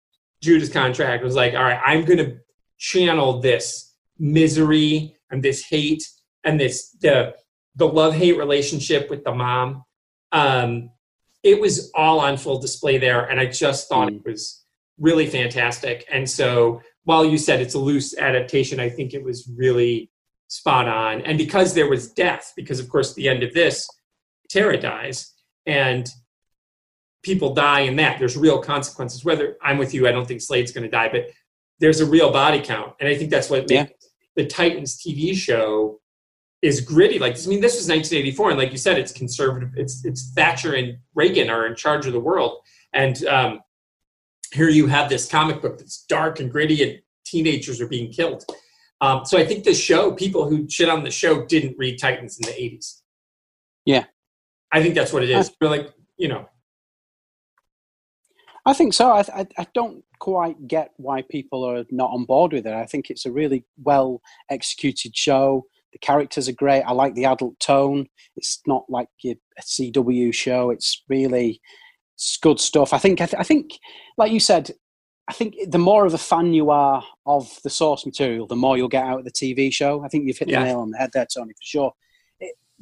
Judas 0.42 0.68
contract 0.68 1.22
was 1.22 1.34
like, 1.36 1.54
all 1.54 1.62
right, 1.62 1.80
I'm 1.84 2.04
going 2.04 2.18
to 2.18 2.38
channel 2.78 3.40
this 3.40 3.94
misery 4.18 5.16
and 5.30 5.42
this 5.42 5.64
hate 5.64 6.02
and 6.44 6.58
this 6.58 6.90
the 7.00 7.34
the 7.76 7.86
love 7.86 8.14
hate 8.14 8.36
relationship 8.36 9.08
with 9.08 9.24
the 9.24 9.32
mom. 9.32 9.84
Um, 10.32 10.90
it 11.42 11.60
was 11.60 11.90
all 11.94 12.20
on 12.20 12.36
full 12.36 12.58
display 12.60 12.98
there, 12.98 13.24
and 13.24 13.40
I 13.40 13.46
just 13.46 13.88
thought 13.88 14.08
Mm. 14.08 14.16
it 14.16 14.24
was 14.26 14.64
really 14.98 15.26
fantastic. 15.26 16.06
And 16.12 16.28
so, 16.28 16.82
while 17.04 17.24
you 17.24 17.38
said 17.38 17.60
it's 17.60 17.74
a 17.74 17.78
loose 17.78 18.16
adaptation, 18.16 18.78
I 18.78 18.90
think 18.90 19.14
it 19.14 19.24
was 19.24 19.48
really 19.56 20.10
spot 20.48 20.86
on. 20.86 21.22
And 21.22 21.38
because 21.38 21.72
there 21.72 21.88
was 21.88 22.12
death, 22.12 22.52
because 22.56 22.78
of 22.78 22.88
course 22.88 23.14
the 23.14 23.28
end 23.28 23.42
of 23.42 23.54
this, 23.54 23.88
Tara 24.50 24.78
dies, 24.78 25.32
and 25.66 26.06
people 27.22 27.54
die 27.54 27.80
in 27.80 27.96
that. 27.96 28.18
There's 28.18 28.36
real 28.36 28.60
consequences. 28.60 29.24
Whether 29.24 29.56
I'm 29.62 29.78
with 29.78 29.94
you, 29.94 30.08
I 30.08 30.12
don't 30.12 30.26
think 30.26 30.40
Slade's 30.40 30.72
going 30.72 30.84
to 30.84 30.90
die, 30.90 31.08
but 31.08 31.30
there's 31.78 32.00
a 32.00 32.06
real 32.06 32.30
body 32.32 32.60
count, 32.60 32.94
and 33.00 33.08
I 33.08 33.16
think 33.16 33.30
that's 33.30 33.50
what 33.50 33.70
Yeah. 33.70 33.86
the 34.36 34.46
Titans 34.46 35.02
TV 35.02 35.34
show 35.34 36.00
is 36.62 36.80
gritty. 36.80 37.18
Like 37.18 37.34
I 37.34 37.46
mean, 37.48 37.60
this 37.60 37.74
was 37.74 37.88
1984, 37.88 38.50
and 38.50 38.58
like 38.58 38.70
you 38.72 38.78
said, 38.78 38.98
it's 38.98 39.12
conservative. 39.12 39.70
It's 39.76 40.04
it's 40.04 40.32
Thatcher 40.32 40.74
and 40.74 40.98
Reagan 41.14 41.50
are 41.50 41.66
in 41.66 41.74
charge 41.74 42.06
of 42.06 42.12
the 42.12 42.20
world, 42.20 42.60
and 42.92 43.24
um, 43.26 43.60
here 44.52 44.68
you 44.68 44.86
have 44.86 45.08
this 45.08 45.28
comic 45.28 45.60
book 45.62 45.78
that's 45.78 46.04
dark 46.04 46.38
and 46.40 46.50
gritty, 46.50 46.82
and 46.82 47.00
teenagers 47.24 47.80
are 47.80 47.88
being 47.88 48.12
killed. 48.12 48.44
Um, 49.00 49.24
so 49.24 49.36
I 49.36 49.44
think 49.44 49.64
the 49.64 49.74
show, 49.74 50.12
people 50.12 50.48
who 50.48 50.68
shit 50.68 50.88
on 50.88 51.02
the 51.02 51.10
show, 51.10 51.44
didn't 51.46 51.76
read 51.76 51.98
Titans 51.98 52.38
in 52.38 52.46
the 52.46 52.52
80s. 52.52 53.00
Yeah. 53.84 54.04
I 54.70 54.80
think 54.80 54.94
that's 54.94 55.12
what 55.12 55.24
it 55.24 55.30
is. 55.30 55.50
We're 55.60 55.68
like, 55.70 55.92
you 56.16 56.28
know, 56.28 56.48
I 58.64 58.72
think 58.74 58.94
so. 58.94 59.10
I, 59.10 59.20
I, 59.34 59.46
I 59.58 59.66
don't 59.74 60.04
quite 60.20 60.68
get 60.68 60.92
why 60.96 61.22
people 61.22 61.64
are 61.64 61.84
not 61.90 62.10
on 62.12 62.24
board 62.24 62.52
with 62.52 62.66
it. 62.66 62.72
I 62.72 62.86
think 62.86 63.10
it's 63.10 63.26
a 63.26 63.32
really 63.32 63.64
well 63.82 64.20
executed 64.50 65.16
show. 65.16 65.64
The 65.92 65.98
characters 65.98 66.48
are 66.48 66.52
great. 66.52 66.82
I 66.82 66.92
like 66.92 67.14
the 67.14 67.24
adult 67.24 67.58
tone. 67.58 68.06
It's 68.36 68.60
not 68.66 68.84
like 68.88 69.08
your, 69.22 69.34
a 69.58 69.62
CW 69.62 70.32
show. 70.32 70.70
It's 70.70 71.02
really 71.08 71.60
it's 72.14 72.38
good 72.40 72.60
stuff. 72.60 72.92
I 72.92 72.98
think. 72.98 73.20
I, 73.20 73.26
th- 73.26 73.40
I 73.40 73.42
think, 73.42 73.72
like 74.16 74.30
you 74.32 74.40
said, 74.40 74.70
I 75.28 75.32
think 75.32 75.54
the 75.68 75.78
more 75.78 76.06
of 76.06 76.14
a 76.14 76.18
fan 76.18 76.54
you 76.54 76.70
are 76.70 77.02
of 77.26 77.58
the 77.64 77.70
source 77.70 78.06
material, 78.06 78.46
the 78.46 78.56
more 78.56 78.76
you'll 78.76 78.88
get 78.88 79.04
out 79.04 79.18
of 79.18 79.24
the 79.24 79.30
TV 79.32 79.72
show. 79.72 80.04
I 80.04 80.08
think 80.08 80.26
you've 80.26 80.38
hit 80.38 80.48
Yeah. 80.48 80.60
the 80.60 80.66
nail 80.66 80.80
on 80.80 80.90
the 80.90 80.98
head 80.98 81.10
there, 81.12 81.26
Tony, 81.26 81.52
for 81.52 81.62
sure. 81.62 81.92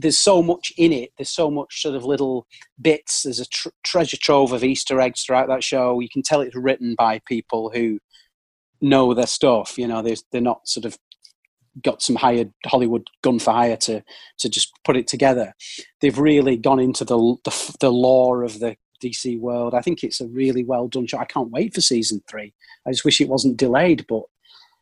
There's 0.00 0.18
so 0.18 0.42
much 0.42 0.72
in 0.76 0.92
it. 0.92 1.10
There's 1.18 1.30
so 1.30 1.50
much 1.50 1.82
sort 1.82 1.94
of 1.94 2.04
little 2.04 2.46
bits. 2.80 3.22
There's 3.22 3.40
a 3.40 3.46
tr- 3.46 3.68
treasure 3.84 4.16
trove 4.16 4.52
of 4.52 4.64
Easter 4.64 5.00
eggs 5.00 5.22
throughout 5.22 5.48
that 5.48 5.62
show. 5.62 6.00
You 6.00 6.08
can 6.08 6.22
tell 6.22 6.40
it's 6.40 6.56
written 6.56 6.94
by 6.96 7.20
people 7.26 7.70
who 7.74 7.98
know 8.80 9.12
their 9.12 9.26
stuff. 9.26 9.76
You 9.76 9.88
know, 9.88 10.00
they're, 10.02 10.16
they're 10.32 10.40
not 10.40 10.66
sort 10.66 10.86
of 10.86 10.98
got 11.82 12.02
some 12.02 12.16
hired 12.16 12.52
Hollywood 12.66 13.06
gun 13.22 13.38
for 13.38 13.52
hire 13.52 13.76
to 13.76 14.02
to 14.38 14.48
just 14.48 14.72
put 14.84 14.96
it 14.96 15.06
together. 15.06 15.54
They've 16.00 16.18
really 16.18 16.56
gone 16.56 16.80
into 16.80 17.04
the 17.04 17.36
the, 17.44 17.76
the 17.80 17.90
lore 17.90 18.42
of 18.42 18.58
the 18.58 18.76
DC 19.02 19.38
world. 19.38 19.74
I 19.74 19.80
think 19.80 20.02
it's 20.02 20.20
a 20.20 20.28
really 20.28 20.64
well 20.64 20.88
done 20.88 21.06
show. 21.06 21.18
I 21.18 21.24
can't 21.24 21.50
wait 21.50 21.74
for 21.74 21.80
season 21.80 22.22
three. 22.28 22.52
I 22.86 22.90
just 22.90 23.04
wish 23.04 23.20
it 23.20 23.28
wasn't 23.28 23.56
delayed, 23.56 24.06
but 24.08 24.22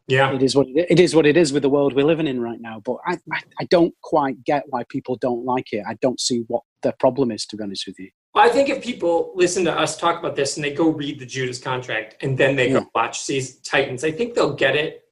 Yeah. 0.08 0.32
it 0.34 0.42
is 0.42 0.56
what 0.56 0.66
it, 0.68 0.86
it 0.90 0.98
is. 0.98 1.14
What 1.14 1.26
it 1.26 1.36
is 1.36 1.52
with 1.52 1.62
the 1.62 1.68
world 1.68 1.94
we're 1.94 2.04
living 2.06 2.26
in 2.26 2.40
right 2.40 2.60
now. 2.60 2.80
But 2.84 2.96
I, 3.06 3.18
I, 3.32 3.40
I 3.60 3.64
don't 3.70 3.94
quite 4.02 4.42
get 4.44 4.64
why 4.68 4.84
people 4.88 5.16
don't 5.16 5.44
like 5.44 5.72
it. 5.72 5.84
I 5.88 5.94
don't 6.00 6.18
see 6.18 6.44
what 6.48 6.62
the 6.82 6.92
problem 6.98 7.30
is. 7.30 7.44
To 7.46 7.56
be 7.56 7.62
honest 7.62 7.86
with 7.86 7.96
you, 7.98 8.10
Well, 8.34 8.44
I 8.44 8.48
think 8.48 8.68
if 8.70 8.82
people 8.82 9.32
listen 9.34 9.64
to 9.66 9.72
us 9.78 9.96
talk 9.98 10.18
about 10.18 10.34
this 10.34 10.56
and 10.56 10.64
they 10.64 10.72
go 10.72 10.88
read 10.88 11.18
the 11.18 11.26
Judas 11.26 11.58
contract 11.58 12.16
and 12.22 12.36
then 12.38 12.56
they 12.56 12.68
Yeah. 12.70 12.80
go 12.80 12.86
watch 12.94 13.26
these 13.26 13.60
Titans, 13.60 14.02
I 14.02 14.10
think 14.10 14.34
they'll 14.34 14.54
get 14.54 14.76
it 14.76 15.02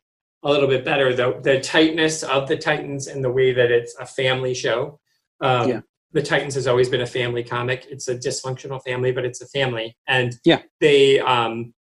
a 0.43 0.51
little 0.51 0.69
bit 0.69 0.85
better. 0.85 1.15
The 1.15 1.41
the 1.43 1.61
tightness 1.61 2.23
of 2.23 2.49
the 2.49 2.57
Titans 2.57 3.07
and 3.07 3.23
the 3.23 3.31
way 3.31 3.53
that 3.53 3.71
it's 3.71 3.95
a 4.01 4.07
family 4.07 4.55
show. 4.55 4.99
Um, 5.41 5.69
Yeah. 5.69 5.81
The 6.13 6.23
Titans 6.23 6.55
has 6.55 6.67
always 6.67 6.89
been 6.89 7.03
a 7.03 7.07
family 7.07 7.45
comic. 7.45 7.87
It's 7.91 8.09
a 8.09 8.17
dysfunctional 8.17 8.83
family, 8.83 9.13
but 9.13 9.27
it's 9.27 9.43
a 9.43 9.49
family, 9.49 9.95
and 10.09 10.33
Yeah. 10.45 10.63
they, 10.81 11.19
um, 11.21 11.75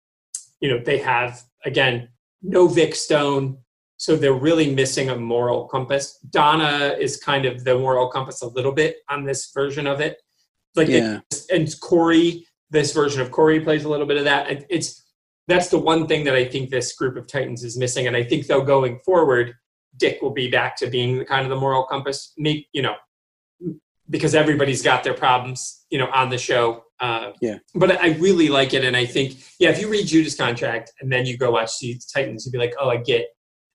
you 0.61 0.71
know, 0.71 0.79
they 0.83 0.97
have 0.99 1.43
again 1.67 2.09
no 2.43 2.67
Vic 2.67 2.95
Stone, 2.95 3.59
so 3.97 4.17
they're 4.17 4.33
really 4.33 4.75
missing 4.75 5.11
a 5.11 5.17
moral 5.17 5.69
compass. 5.69 6.19
Donna 6.31 6.97
is 6.99 7.17
kind 7.17 7.45
of 7.45 7.65
the 7.65 7.79
moral 7.79 8.09
compass 8.09 8.43
a 8.43 8.47
little 8.49 8.73
bit 8.73 8.97
on 9.09 9.25
this 9.25 9.51
version 9.55 9.87
of 9.87 10.01
it. 10.01 10.19
Like 10.75 10.89
it- 10.89 11.03
yeah, 11.03 11.21
and 11.57 11.69
Kory, 11.81 12.47
this 12.71 12.93
version 12.93 13.21
of 13.21 13.31
Kory 13.31 13.61
plays 13.61 13.85
a 13.85 13.89
little 13.89 14.07
bit 14.07 14.17
of 14.17 14.25
that. 14.25 14.51
It- 14.51 14.67
It's 14.69 15.03
that's 15.49 15.69
the 15.69 15.79
one 15.79 16.07
thing 16.07 16.25
that 16.25 16.35
I 16.35 16.45
think 16.45 16.71
this 16.71 16.95
group 16.95 17.17
of 17.17 17.27
Titans 17.27 17.65
is 17.65 17.77
missing, 17.77 18.07
and 18.07 18.17
I 18.17 18.23
think 18.23 18.47
though 18.47 18.63
going 18.63 19.01
forward, 19.05 19.55
Dick 19.97 20.23
will 20.23 20.31
be 20.33 20.49
back 20.49 20.77
to 20.77 20.87
being 20.87 21.19
the 21.19 21.25
kind 21.25 21.43
of 21.45 21.51
the 21.51 21.57
moral 21.57 21.85
compass. 21.85 22.33
Make 22.39 22.67
you 22.73 22.83
know, 22.83 22.95
because 24.13 24.35
everybody's 24.35 24.83
got 24.83 25.03
their 25.03 25.15
problems, 25.15 25.85
you 25.91 25.99
know, 25.99 26.09
on 26.13 26.29
the 26.29 26.39
show. 26.39 26.85
Uh, 27.01 27.33
Yeah. 27.41 27.59
But 27.75 28.01
I 28.01 28.11
really 28.19 28.49
like 28.49 28.75
it, 28.75 28.85
and 28.85 28.97
I 28.97 29.07
think 29.07 29.39
yeah, 29.59 29.71
if 29.71 29.81
you 29.81 29.89
read 29.89 30.07
Judas 30.07 30.37
Contract 30.37 30.93
and 31.01 31.11
then 31.11 31.27
you 31.27 31.37
go 31.37 31.51
watch 31.51 31.79
the 31.81 31.99
Titans, 32.15 32.47
you'd 32.47 32.53
be 32.53 32.59
like, 32.59 32.75
oh, 32.79 32.91
I 32.91 32.99
get. 32.99 33.27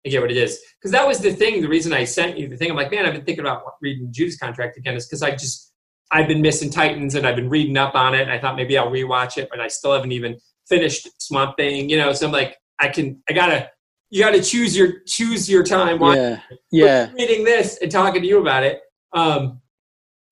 I 0.05 0.09
get 0.09 0.21
what 0.21 0.31
it 0.31 0.37
is 0.37 0.61
because 0.79 0.91
that 0.91 1.05
was 1.05 1.19
the 1.19 1.33
thing. 1.33 1.61
The 1.61 1.67
reason 1.67 1.91
I 1.91 2.05
sent 2.05 2.37
you 2.37 2.47
the 2.47 2.55
thing, 2.55 2.69
I'm 2.69 2.77
like, 2.77 2.91
man, 2.91 3.05
I've 3.05 3.13
been 3.13 3.25
thinking 3.25 3.43
about 3.43 3.63
reading 3.81 4.07
Judas 4.13 4.37
Contract 4.37 4.77
again, 4.77 4.95
is 4.95 5.05
because 5.05 5.21
I 5.21 5.31
just 5.31 5.73
I've 6.11 6.27
been 6.27 6.41
missing 6.41 6.69
Titans 6.69 7.15
and 7.15 7.27
I've 7.27 7.35
been 7.35 7.49
reading 7.49 7.75
up 7.75 7.93
on 7.95 8.13
it. 8.13 8.21
And 8.21 8.31
I 8.31 8.39
thought 8.39 8.55
maybe 8.55 8.77
I'll 8.77 8.91
rewatch 8.91 9.37
it, 9.37 9.49
but 9.49 9.59
I 9.59 9.67
still 9.67 9.93
haven't 9.93 10.13
even 10.13 10.37
finished 10.69 11.09
Swamp 11.21 11.57
Thing. 11.57 11.89
You 11.89 11.97
know, 11.97 12.13
so 12.13 12.27
I'm 12.27 12.31
like, 12.31 12.55
I 12.79 12.87
can, 12.87 13.21
I 13.27 13.33
gotta, 13.33 13.69
you 14.09 14.23
gotta 14.23 14.41
choose 14.41 14.77
your 14.77 14.99
choose 15.05 15.49
your 15.49 15.63
time. 15.63 15.99
yeah, 16.15 16.39
yeah. 16.71 17.11
reading 17.13 17.43
this 17.43 17.79
and 17.81 17.91
talking 17.91 18.21
to 18.21 18.27
you 18.27 18.39
about 18.39 18.63
it. 18.63 18.79
Um, 19.13 19.59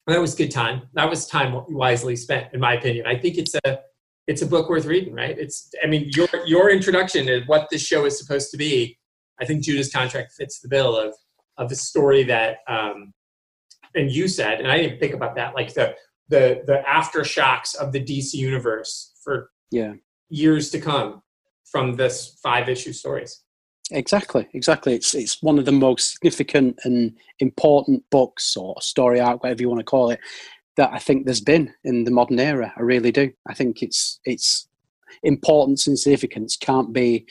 that 0.07 0.19
was 0.21 0.35
good 0.35 0.51
time. 0.51 0.83
That 0.93 1.09
was 1.09 1.27
time 1.27 1.55
wisely 1.69 2.15
spent, 2.15 2.53
in 2.53 2.59
my 2.59 2.73
opinion. 2.75 3.05
I 3.07 3.17
think 3.17 3.37
it's 3.37 3.55
a 3.65 3.79
it's 4.27 4.41
a 4.41 4.45
book 4.47 4.69
worth 4.69 4.85
reading, 4.85 5.13
right? 5.13 5.37
It's 5.37 5.69
I 5.83 5.87
mean 5.87 6.09
your 6.15 6.27
your 6.45 6.69
introduction 6.69 7.25
to 7.27 7.41
what 7.45 7.67
this 7.71 7.81
show 7.85 8.05
is 8.05 8.17
supposed 8.19 8.51
to 8.51 8.57
be. 8.57 8.97
I 9.41 9.45
think 9.45 9.63
Judas 9.63 9.91
Contract 9.91 10.31
fits 10.33 10.59
the 10.59 10.69
bill 10.69 10.97
of 10.97 11.13
of 11.57 11.69
the 11.69 11.75
story 11.75 12.23
that 12.23 12.57
um, 12.67 13.13
and 13.95 14.11
you 14.11 14.27
said, 14.27 14.59
and 14.59 14.69
I 14.71 14.77
didn't 14.77 14.99
think 14.99 15.13
about 15.13 15.35
that, 15.35 15.55
like 15.55 15.73
the 15.73 15.95
the 16.29 16.61
the 16.65 16.83
aftershocks 16.87 17.75
of 17.75 17.91
the 17.91 17.99
DC 18.03 18.33
universe 18.33 19.13
for 19.23 19.49
Yeah. 19.71 19.93
years 20.29 20.69
to 20.71 20.79
come 20.79 21.21
from 21.65 21.95
this 21.95 22.37
five 22.43 22.69
issue 22.69 22.93
stories. 22.93 23.41
Exactly, 23.91 24.47
exactly. 24.53 24.95
It's 24.95 25.13
it's 25.13 25.43
one 25.43 25.59
of 25.59 25.65
the 25.65 25.71
most 25.71 26.13
significant 26.13 26.79
and 26.83 27.15
important 27.39 28.03
books 28.09 28.57
or 28.57 28.75
story 28.81 29.19
arc, 29.19 29.43
whatever 29.43 29.61
you 29.61 29.69
want 29.69 29.79
to 29.79 29.85
call 29.85 30.09
it, 30.09 30.19
that 30.75 30.91
I 30.91 30.97
think 30.97 31.25
there's 31.25 31.41
been 31.41 31.71
in 31.83 32.03
the 32.03 32.11
modern 32.11 32.39
era. 32.39 32.73
I 32.75 32.81
really 32.81 33.11
do. 33.11 33.31
I 33.47 33.53
think 33.53 33.83
it's 33.83 34.19
its 34.25 34.67
importance 35.21 35.85
and 35.85 35.99
significance 35.99 36.57
can't 36.57 36.93
be 36.93 37.25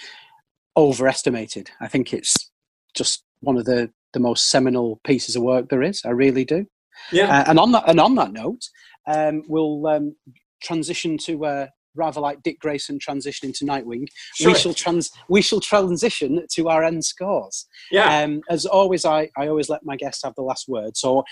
overestimated. 0.76 1.70
I 1.81 1.89
think 1.89 2.12
it's 2.12 2.51
just 2.94 3.24
one 3.40 3.56
of 3.56 3.64
the 3.64 3.90
the 4.12 4.20
most 4.20 4.48
seminal 4.48 5.01
pieces 5.05 5.35
of 5.35 5.43
work 5.43 5.68
there 5.68 5.82
is. 5.82 6.02
I 6.05 6.10
really 6.10 6.44
do. 6.44 6.66
Yeah. 7.10 7.40
Uh, 7.40 7.44
and 7.48 7.59
on 7.59 7.72
that 7.72 7.89
and 7.89 7.98
on 7.98 8.14
that 8.14 8.32
note, 8.32 8.68
um, 9.09 9.43
we'll 9.48 9.85
um, 9.89 10.14
transition 10.62 11.18
to 11.18 11.44
uh, 11.44 11.66
rather 11.94 12.20
like 12.20 12.42
Dick 12.42 12.58
Grayson 12.60 12.98
transitioning 12.98 13.56
to 13.58 13.64
Nightwing. 13.64 14.06
Sure. 14.34 14.52
We 14.52 14.58
shall 14.58 14.74
trans 14.74 15.10
we 15.28 15.42
shall 15.42 15.60
transition 15.60 16.44
to 16.52 16.68
our 16.68 16.84
end 16.84 17.04
scores. 17.04 17.66
yeah. 17.90 18.22
Um, 18.22 18.40
as 18.50 18.66
always, 18.66 19.04
I, 19.04 19.30
I 19.36 19.48
always 19.48 19.68
let 19.68 19.84
my 19.84 19.96
guests 19.96 20.22
have 20.24 20.34
the 20.34 20.42
last 20.42 20.68
word. 20.68 20.96
So, 20.96 21.24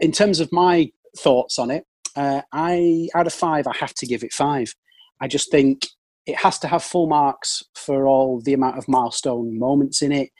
in 0.00 0.12
terms 0.12 0.40
of 0.40 0.50
my 0.52 0.90
thoughts 1.18 1.58
on 1.58 1.70
it, 1.70 1.84
uh, 2.16 2.42
I 2.52 3.08
out 3.14 3.26
of 3.26 3.32
five, 3.32 3.66
I 3.66 3.76
have 3.76 3.94
to 3.94 4.06
give 4.06 4.22
it 4.22 4.32
five. 4.32 4.74
I 5.20 5.28
just 5.28 5.50
think 5.50 5.86
it 6.26 6.36
has 6.36 6.58
to 6.60 6.68
have 6.68 6.82
full 6.82 7.06
marks 7.06 7.62
for 7.74 8.06
all 8.06 8.40
the 8.40 8.54
amount 8.54 8.78
of 8.78 8.88
milestone 8.88 9.58
moments 9.58 10.02
in 10.02 10.12
it. 10.12 10.30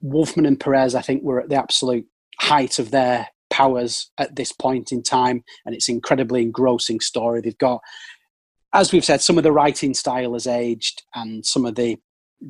Wolfman 0.00 0.46
and 0.46 0.58
Perez, 0.58 0.94
I 0.94 1.02
think, 1.02 1.22
were 1.22 1.40
at 1.40 1.48
the 1.48 1.56
absolute 1.56 2.06
height 2.40 2.78
of 2.78 2.90
their 2.90 3.28
powers 3.50 4.10
at 4.18 4.36
this 4.36 4.52
point 4.52 4.92
in 4.92 5.02
time, 5.02 5.42
and 5.66 5.74
it's 5.74 5.88
incredibly 5.88 6.42
engrossing 6.42 7.00
story. 7.00 7.40
They've 7.40 7.58
got, 7.58 7.80
as 8.74 8.92
we've 8.92 9.04
said, 9.04 9.20
some 9.20 9.38
of 9.38 9.44
the 9.44 9.52
writing 9.52 9.94
style 9.94 10.34
has 10.34 10.46
aged, 10.46 11.02
and 11.14 11.44
some 11.44 11.64
of 11.64 11.74
the 11.74 11.98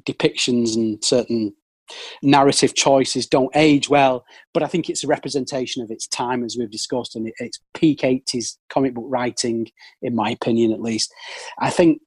depictions 0.06 0.74
and 0.74 1.02
certain 1.02 1.54
narrative 2.22 2.74
choices 2.74 3.26
don't 3.26 3.54
age 3.54 3.88
well, 3.88 4.24
but 4.52 4.62
I 4.62 4.66
think 4.66 4.88
it's 4.88 5.04
a 5.04 5.08
representation 5.08 5.82
of 5.82 5.90
its 5.90 6.06
time, 6.06 6.44
as 6.44 6.56
we've 6.58 6.70
discussed, 6.70 7.16
and 7.16 7.30
it's 7.38 7.60
peak 7.74 8.00
80s 8.00 8.56
comic 8.68 8.94
book 8.94 9.06
writing, 9.08 9.68
in 10.02 10.14
my 10.14 10.30
opinion, 10.30 10.72
at 10.72 10.82
least. 10.82 11.12
I 11.58 11.70
think 11.70 12.00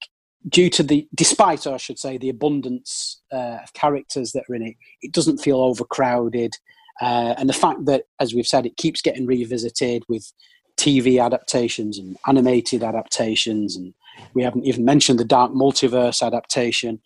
due 0.48 0.70
to 0.72 0.84
the, 0.84 1.08
despite, 1.16 1.68
I 1.68 1.78
should 1.78 2.00
say, 2.00 2.18
the 2.18 2.30
abundance 2.30 3.22
uh, 3.32 3.60
of 3.64 3.74
characters 3.74 4.32
that 4.34 4.44
are 4.50 4.56
in 4.56 4.64
it, 4.64 4.76
it 5.02 5.12
doesn't 5.12 5.40
feel 5.40 5.60
overcrowded. 5.60 6.54
Uh, 7.02 7.34
and 7.38 7.50
the 7.50 7.54
fact 7.54 7.86
that, 7.86 8.04
as 8.20 8.34
we've 8.34 8.48
said, 8.48 8.66
it 8.66 8.78
keeps 8.78 9.02
getting 9.02 9.26
revisited 9.26 10.04
with 10.08 10.32
TV 10.78 11.24
adaptations 11.24 11.98
and 11.98 12.18
animated 12.28 12.84
adaptations, 12.84 13.76
and 13.76 13.94
we 14.34 14.44
haven't 14.44 14.66
even 14.66 14.86
mentioned 14.86 15.20
the 15.20 15.26
Dark 15.26 15.52
Multiverse 15.52 16.26
adaptation. 16.26 17.02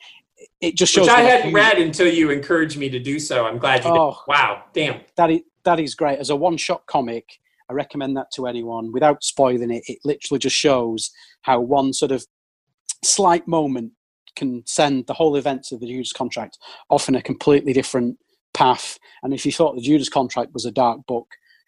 It 0.61 0.75
just 0.75 0.93
shows 0.93 1.07
Which 1.07 1.15
I 1.15 1.21
hadn't 1.21 1.53
read 1.53 1.77
until 1.77 2.07
you 2.11 2.29
encouraged 2.31 2.77
me 2.77 2.89
to 2.89 2.99
do 2.99 3.19
so. 3.19 3.45
I'm 3.45 3.57
glad 3.57 3.83
you 3.83 3.91
Oh. 3.91 4.11
did. 4.11 4.17
Wow, 4.27 4.63
damn. 4.73 5.01
that 5.17 5.31
is, 5.31 5.41
that 5.63 5.79
is 5.79 5.95
great. 5.95 6.19
As 6.19 6.29
a 6.29 6.35
one 6.35 6.57
shot 6.57 6.85
comic, 6.87 7.25
I 7.69 7.73
recommend 7.73 8.15
that 8.17 8.31
to 8.35 8.47
anyone 8.47 8.91
without 8.91 9.23
spoiling 9.23 9.71
it. 9.71 9.83
It 9.87 9.99
literally 10.03 10.39
just 10.39 10.55
shows 10.55 11.11
how 11.41 11.59
one 11.61 11.93
sort 11.93 12.11
of 12.11 12.25
slight 13.03 13.47
moment 13.47 13.93
can 14.35 14.63
send 14.65 15.07
the 15.07 15.13
whole 15.13 15.35
events 15.35 15.71
of 15.71 15.79
the 15.79 15.87
Judas 15.87 16.11
contract 16.11 16.57
off 16.89 17.07
in 17.07 17.15
a 17.15 17.21
completely 17.21 17.73
different 17.73 18.17
path. 18.53 18.99
And 19.23 19.33
if 19.33 19.45
you 19.45 19.51
thought 19.51 19.75
the 19.75 19.81
Judas 19.81 20.09
contract 20.09 20.53
was 20.53 20.65
a 20.65 20.71
dark 20.71 21.05
book, 21.07 21.27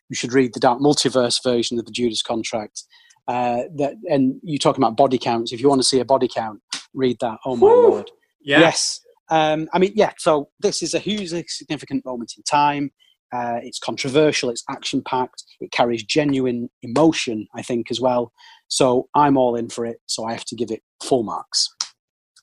you 0.10 0.16
should 0.16 0.34
read 0.34 0.54
the 0.54 0.60
Dark 0.60 0.80
Multiverse 0.80 1.42
version 1.44 1.80
of 1.80 1.86
the 1.86 1.92
Judas 1.92 2.22
contract. 2.22 2.84
Uh, 3.28 3.64
that 3.76 3.96
and 4.10 4.40
you 4.42 4.58
talking 4.58 4.82
about 4.82 4.96
body 4.96 5.18
counts. 5.18 5.52
If 5.52 5.60
you 5.60 5.68
want 5.68 5.82
to 5.82 5.88
see 5.88 6.00
a 6.00 6.06
body 6.06 6.30
count, 6.34 6.62
read 6.94 7.18
that. 7.20 7.40
Oh 7.46 7.56
my 7.56 7.68
Whew. 7.68 7.90
lord! 7.90 8.12
Yeah. 8.42 8.60
Yes. 8.60 9.02
Um, 9.30 9.68
I 9.74 9.80
mean, 9.80 9.92
yeah. 9.96 10.14
So 10.18 10.50
this 10.60 10.82
is 10.82 10.94
a 10.94 11.00
hugely 11.00 11.44
significant 11.48 12.06
moment 12.06 12.34
in 12.38 12.44
time. 12.44 12.92
Uh, 13.34 13.60
it's 13.62 13.80
controversial. 13.80 14.50
It's 14.50 14.64
action 14.70 15.02
packed. 15.06 15.44
It 15.60 15.72
carries 15.72 16.04
genuine 16.04 16.70
emotion, 16.82 17.48
I 17.54 17.62
think, 17.62 17.92
as 17.92 18.00
well. 18.00 18.32
So 18.70 19.10
I'm 19.16 19.38
all 19.38 19.56
in 19.56 19.68
for 19.70 19.86
it. 19.86 19.98
So 20.06 20.26
I 20.26 20.32
have 20.32 20.46
to 20.46 20.56
give 20.56 20.72
it 20.72 20.82
full 21.04 21.24
marks. 21.24 21.70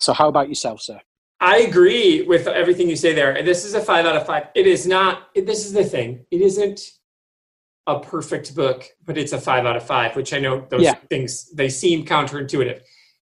So 0.01 0.13
how 0.13 0.29
about 0.29 0.51
yourself, 0.51 0.83
sir? 0.83 1.01
I 1.41 1.59
agree 1.59 2.23
with 2.23 2.47
everything 2.47 2.89
you 2.89 2.97
say 2.97 3.15
there. 3.15 3.43
This 3.43 3.65
is 3.65 3.75
a 3.75 3.81
five 3.81 4.05
out 4.07 4.17
of 4.17 4.27
five. 4.27 4.49
It 4.55 4.67
is 4.67 4.87
not, 4.87 5.35
this 5.35 5.65
is 5.65 5.73
the 5.73 5.85
thing. 5.85 6.25
It 6.31 6.41
isn't 6.43 6.81
a 7.87 8.01
perfect 8.01 8.55
book, 8.55 8.85
but 9.05 9.19
it's 9.19 9.33
a 9.33 9.41
five 9.41 9.67
out 9.67 9.77
of 9.77 9.87
five, 9.87 10.17
which 10.17 10.33
I 10.33 10.39
know 10.39 10.67
those 10.71 10.83
Yeah. 10.83 10.95
things, 11.11 11.51
they 11.53 11.69
seem 11.69 12.05
counterintuitive. 12.05 12.81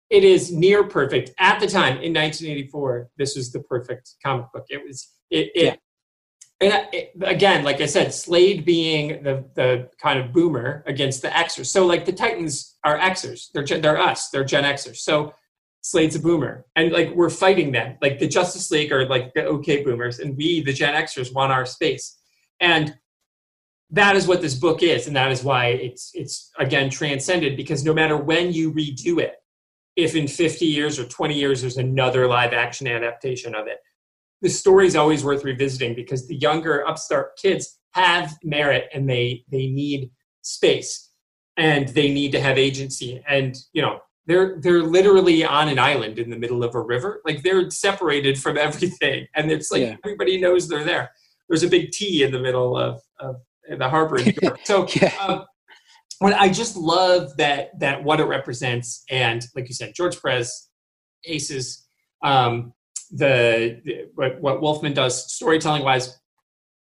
It 0.10 0.24
is 0.24 0.52
near 0.52 0.84
perfect. 0.84 1.32
At 1.40 1.60
the 1.60 1.68
time, 1.68 1.94
in 2.02 2.14
1984, 2.14 3.10
this 3.18 3.36
was 3.36 3.52
the 3.52 3.62
perfect 3.62 4.12
comic 4.24 4.46
book. 4.54 4.66
It 4.70 4.84
was, 4.86 5.08
it, 5.30 5.52
it 5.56 5.64
Yeah. 5.64 5.76
and 6.60 6.74
uh, 6.74 6.86
it, 6.94 7.12
again, 7.24 7.64
like 7.64 7.82
I 7.82 7.86
said, 7.88 8.14
Slade 8.14 8.66
being 8.66 9.24
the, 9.24 9.46
the 9.56 9.90
kind 10.00 10.20
of 10.20 10.32
boomer 10.32 10.84
against 10.86 11.22
the 11.24 11.30
Xers. 11.30 11.68
So 11.68 11.86
like 11.88 12.06
the 12.06 12.12
Titans 12.12 12.78
are 12.84 13.00
Xers. 13.00 13.52
They're, 13.54 13.66
they're 13.80 14.00
us. 14.00 14.30
They're 14.30 14.44
Gen 14.44 14.66
Xers. 14.66 14.98
So 14.98 15.34
Slade's 15.84 16.16
a 16.16 16.20
boomer, 16.20 16.66
and 16.76 16.92
like 16.92 17.10
we're 17.16 17.32
fighting 17.32 17.72
them. 17.72 17.98
Like 18.04 18.20
the 18.20 18.28
Justice 18.28 18.70
League 18.70 18.92
are 18.92 19.08
like 19.10 19.34
the 19.34 19.46
okay 19.46 19.84
boomers, 19.84 20.20
and 20.20 20.38
we, 20.38 20.62
the 20.62 20.72
Gen 20.74 20.94
Xers, 20.94 21.34
want 21.34 21.52
our 21.52 21.66
space. 21.66 22.20
And 22.60 22.96
that 23.92 24.16
is 24.16 24.28
what 24.28 24.42
this 24.42 24.56
book 24.56 24.84
is, 24.84 25.08
and 25.08 25.16
that 25.16 25.32
is 25.32 25.44
why 25.44 25.68
it's 25.68 26.12
it's 26.14 26.50
again 26.58 26.90
transcended 26.90 27.58
because 27.58 27.84
no 27.84 27.94
matter 27.94 28.18
when 28.18 28.54
you 28.54 28.74
redo 28.74 29.20
it, 29.20 29.36
if 29.96 30.16
in 30.16 30.28
50 30.28 30.66
years 30.66 30.98
or 30.98 31.06
20 31.06 31.34
years 31.34 31.62
there's 31.62 31.78
another 31.78 32.28
live 32.28 32.54
action 32.54 32.88
adaptation 32.88 33.54
of 33.54 33.68
it, 33.68 33.78
the 34.42 34.50
story 34.50 34.88
is 34.88 34.96
always 34.96 35.24
worth 35.24 35.44
revisiting 35.44 35.94
because 35.94 36.28
the 36.28 36.36
younger 36.36 36.88
upstart 36.88 37.38
kids 37.38 37.80
have 37.92 38.38
merit 38.44 38.88
and 38.94 39.10
they 39.10 39.44
they 39.52 39.68
need 39.68 40.10
space 40.42 41.10
and 41.58 41.90
they 41.90 42.12
need 42.12 42.32
to 42.32 42.40
have 42.40 42.58
agency 42.58 43.22
and 43.28 43.56
you 43.74 43.82
know 43.82 44.00
they're 44.26 44.60
they're 44.62 44.84
literally 44.84 45.44
on 45.44 45.68
an 45.68 45.78
island 45.78 46.18
in 46.18 46.30
the 46.30 46.38
middle 46.38 46.64
of 46.64 46.74
a 46.74 46.82
river 46.82 47.22
like 47.26 47.44
they're 47.44 47.70
separated 47.70 48.38
from 48.40 48.58
everything 48.68 49.28
and 49.36 49.52
it's 49.52 49.72
like 49.72 49.82
yeah. 49.82 49.96
everybody 50.06 50.40
knows 50.40 50.68
they're 50.68 50.86
there 50.86 51.12
there's 51.50 51.64
a 51.64 51.68
big 51.68 51.92
t 51.92 52.24
in 52.24 52.32
the 52.32 52.40
middle 52.40 52.78
of, 52.78 53.02
of 53.20 53.36
the 53.78 53.90
harbor 53.90 54.20
in 54.20 54.34
so 54.64 54.88
yeah. 55.02 55.14
um, 55.20 55.46
when 56.20 56.34
i 56.34 56.50
just 56.50 56.76
love 56.76 57.36
that 57.38 57.78
that 57.80 58.04
what 58.04 58.20
it 58.20 58.26
represents. 58.26 59.04
And 59.10 59.46
like 59.56 59.68
you 59.68 59.76
said 59.76 59.94
george 59.96 60.22
perez 60.22 60.70
aces 61.26 61.88
um, 62.24 62.74
the, 63.12 63.82
the 63.84 64.08
what, 64.16 64.42
what 64.42 64.62
wolfman 64.62 64.94
does 64.94 65.34
storytelling 65.34 65.84
wise 65.84 66.18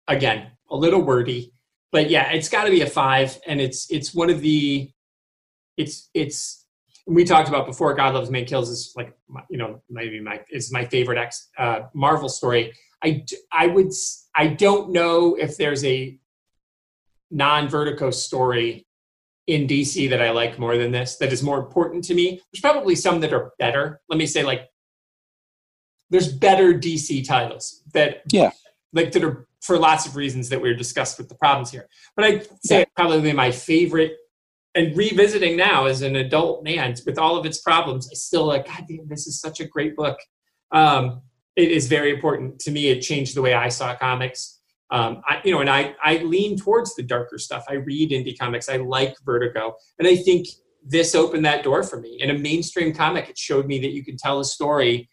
again 0.08 0.48
a 0.70 0.76
little 0.76 1.02
wordy 1.02 1.52
but 1.92 2.10
yeah 2.10 2.30
it's 2.32 2.48
got 2.48 2.64
to 2.64 2.70
be 2.70 2.82
a 2.82 2.86
five. 2.86 3.38
And 3.46 3.60
it's 3.60 3.90
it's 3.90 4.14
one 4.14 4.28
of 4.28 4.40
the 4.40 4.90
it's 5.76 6.10
it's 6.12 6.66
we 7.06 7.24
talked 7.24 7.48
about 7.48 7.66
before 7.66 7.94
god 7.94 8.14
loves 8.14 8.30
man 8.30 8.44
kills 8.44 8.68
is 8.68 8.92
like 8.96 9.16
you 9.50 9.58
know 9.58 9.82
maybe 9.88 10.20
my 10.20 10.40
is 10.50 10.72
my 10.72 10.84
favorite 10.84 11.18
X, 11.18 11.48
uh, 11.58 11.80
marvel 11.94 12.28
story. 12.28 12.72
I 13.02 13.24
i 13.52 13.66
would 13.66 13.92
i 14.34 14.46
don't 14.48 14.90
know 14.90 15.34
if 15.34 15.56
there's 15.56 15.84
a 15.84 16.18
non-vertigo 17.34 18.10
story 18.10 18.86
in 19.46 19.66
dc 19.66 20.08
that 20.08 20.22
i 20.22 20.30
like 20.30 20.58
more 20.58 20.76
than 20.78 20.90
this 20.90 21.16
that 21.16 21.32
is 21.32 21.42
more 21.42 21.58
important 21.58 22.02
to 22.02 22.14
me 22.14 22.40
there's 22.52 22.60
probably 22.60 22.94
some 22.94 23.20
that 23.20 23.32
are 23.32 23.52
better 23.58 24.00
let 24.08 24.18
me 24.18 24.26
say 24.26 24.42
like 24.42 24.68
there's 26.10 26.32
better 26.32 26.72
dc 26.72 27.26
titles 27.26 27.82
that 27.92 28.22
yeah 28.30 28.50
like 28.92 29.12
that 29.12 29.24
are 29.24 29.46
for 29.60 29.78
lots 29.78 30.06
of 30.06 30.16
reasons 30.16 30.48
that 30.48 30.60
we 30.60 30.70
are 30.70 30.74
discussed 30.74 31.18
with 31.18 31.28
the 31.28 31.34
problems 31.34 31.70
here 31.70 31.88
but 32.16 32.24
i'd 32.24 32.46
say 32.64 32.80
yeah. 32.80 32.84
probably 32.96 33.32
my 33.32 33.50
favorite 33.50 34.16
and 34.74 34.96
revisiting 34.96 35.56
now 35.56 35.86
as 35.86 36.02
an 36.02 36.16
adult 36.16 36.64
man 36.64 36.94
with 37.06 37.18
all 37.18 37.36
of 37.36 37.46
its 37.46 37.60
problems, 37.60 38.08
I 38.10 38.14
still 38.14 38.46
like, 38.46 38.66
God 38.66 38.84
damn, 38.88 39.08
this 39.08 39.26
is 39.26 39.40
such 39.40 39.60
a 39.60 39.66
great 39.66 39.94
book. 39.94 40.18
Um, 40.72 41.22
it 41.54 41.70
is 41.70 41.86
very 41.86 42.12
important 42.12 42.58
to 42.60 42.72
me. 42.72 42.88
It 42.88 43.00
changed 43.00 43.36
the 43.36 43.42
way 43.42 43.54
I 43.54 43.68
saw 43.68 43.94
comics. 43.94 44.53
Um, 44.90 45.22
I, 45.26 45.40
you 45.44 45.50
know, 45.50 45.60
and 45.60 45.70
I, 45.70 45.94
I 46.02 46.18
lean 46.18 46.56
towards 46.56 46.94
the 46.94 47.02
darker 47.02 47.38
stuff. 47.38 47.64
I 47.68 47.74
read 47.74 48.10
indie 48.10 48.38
comics. 48.38 48.68
I 48.68 48.76
like 48.76 49.16
Vertigo, 49.24 49.74
and 49.98 50.06
I 50.06 50.16
think 50.16 50.46
this 50.86 51.14
opened 51.14 51.44
that 51.46 51.64
door 51.64 51.82
for 51.82 52.00
me. 52.00 52.18
In 52.20 52.30
a 52.30 52.38
mainstream 52.38 52.94
comic, 52.94 53.28
it 53.28 53.38
showed 53.38 53.66
me 53.66 53.78
that 53.80 53.92
you 53.92 54.04
can 54.04 54.16
tell 54.16 54.40
a 54.40 54.44
story 54.44 55.08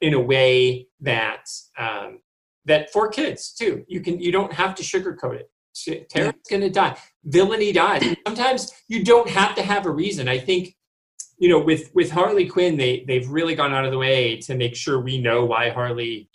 in 0.00 0.14
a 0.14 0.20
way 0.20 0.86
that 1.00 1.44
um, 1.76 2.20
that 2.64 2.92
for 2.92 3.08
kids 3.08 3.52
too. 3.52 3.84
You 3.88 4.00
can 4.00 4.20
you 4.20 4.32
don't 4.32 4.52
have 4.52 4.74
to 4.76 4.82
sugarcoat 4.82 5.40
it. 5.40 5.50
Tara's 6.10 6.34
going 6.48 6.62
to 6.62 6.70
die. 6.70 6.96
Villainy 7.24 7.72
dies. 7.72 8.16
Sometimes 8.26 8.72
you 8.88 9.04
don't 9.04 9.28
have 9.28 9.54
to 9.54 9.62
have 9.62 9.86
a 9.86 9.90
reason. 9.90 10.28
I 10.28 10.38
think, 10.38 10.74
you 11.38 11.48
know, 11.48 11.60
with 11.60 11.90
with 11.94 12.10
Harley 12.10 12.46
Quinn, 12.46 12.76
they 12.76 13.04
they've 13.06 13.28
really 13.28 13.54
gone 13.54 13.72
out 13.72 13.84
of 13.84 13.90
the 13.90 13.98
way 13.98 14.36
to 14.38 14.54
make 14.54 14.76
sure 14.76 15.00
we 15.00 15.20
know 15.20 15.44
why 15.44 15.70
Harley 15.70 16.29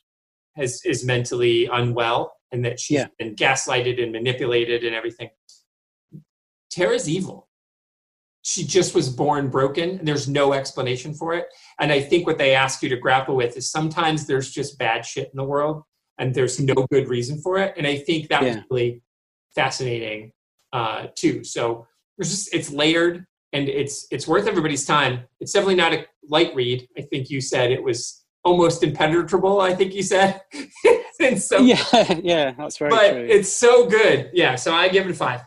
has 0.56 0.82
is 0.86 1.06
mentally 1.06 1.68
unwell 1.72 2.34
and 2.52 2.64
that 2.66 2.80
she's 2.80 3.00
yeah. 3.00 3.08
been 3.20 3.36
gaslighted 3.36 4.02
and 4.02 4.12
manipulated 4.12 4.84
and 4.84 4.96
everything. 4.96 5.30
Tara's 6.72 7.10
evil. 7.10 7.50
She 8.44 8.64
just 8.64 8.94
was 8.94 9.10
born 9.10 9.50
broken, 9.50 9.98
and 9.98 10.08
there's 10.08 10.30
no 10.30 10.54
explanation 10.54 11.16
for 11.16 11.34
it. 11.34 11.48
And 11.80 11.92
I 11.92 12.00
think 12.00 12.28
what 12.28 12.38
they 12.38 12.54
ask 12.54 12.84
you 12.84 12.90
to 12.90 12.98
grapple 12.98 13.36
with 13.36 13.58
is 13.58 13.72
sometimes 13.72 14.28
there's 14.28 14.52
just 14.52 14.78
bad 14.78 15.04
shit 15.04 15.32
in 15.34 15.38
the 15.38 15.44
world, 15.44 15.82
and 16.20 16.34
there's 16.34 16.60
no 16.60 16.76
good 16.92 17.10
reason 17.10 17.42
for 17.42 17.58
it. 17.58 17.74
And 17.76 17.88
I 17.88 17.98
think 17.98 18.30
that 18.30 18.44
yeah. 18.44 18.56
was 18.56 18.64
really 18.70 19.02
fascinating 19.56 20.32
uh, 20.74 21.08
too. 21.16 21.44
So 21.44 21.88
it's 22.18 22.30
just 22.30 22.54
it's 22.54 22.70
layered 22.70 23.26
and 23.54 23.68
it's 23.70 24.08
it's 24.12 24.28
worth 24.28 24.48
everybody's 24.48 24.86
time. 24.86 25.24
It's 25.40 25.54
definitely 25.54 25.76
not 25.76 25.94
a 25.94 26.06
light 26.30 26.54
read. 26.54 26.88
I 26.98 27.02
think 27.02 27.30
you 27.30 27.42
said 27.42 27.72
it 27.72 27.84
was 27.84 28.25
almost 28.46 28.84
impenetrable. 28.84 29.60
I 29.60 29.74
think 29.74 29.94
you 29.94 30.04
said. 30.04 30.42
so, 31.38 31.60
yeah, 31.60 31.84
yeah, 32.24 32.54
that's 32.58 32.78
very 32.78 32.92
but 32.92 33.12
true. 33.12 33.28
it's 33.30 33.52
so 33.52 33.88
good. 33.88 34.30
Yeah, 34.34 34.56
so 34.56 34.74
I 34.74 34.88
give 34.88 35.06
it 35.08 35.12
a 35.12 35.16
five. 35.16 35.42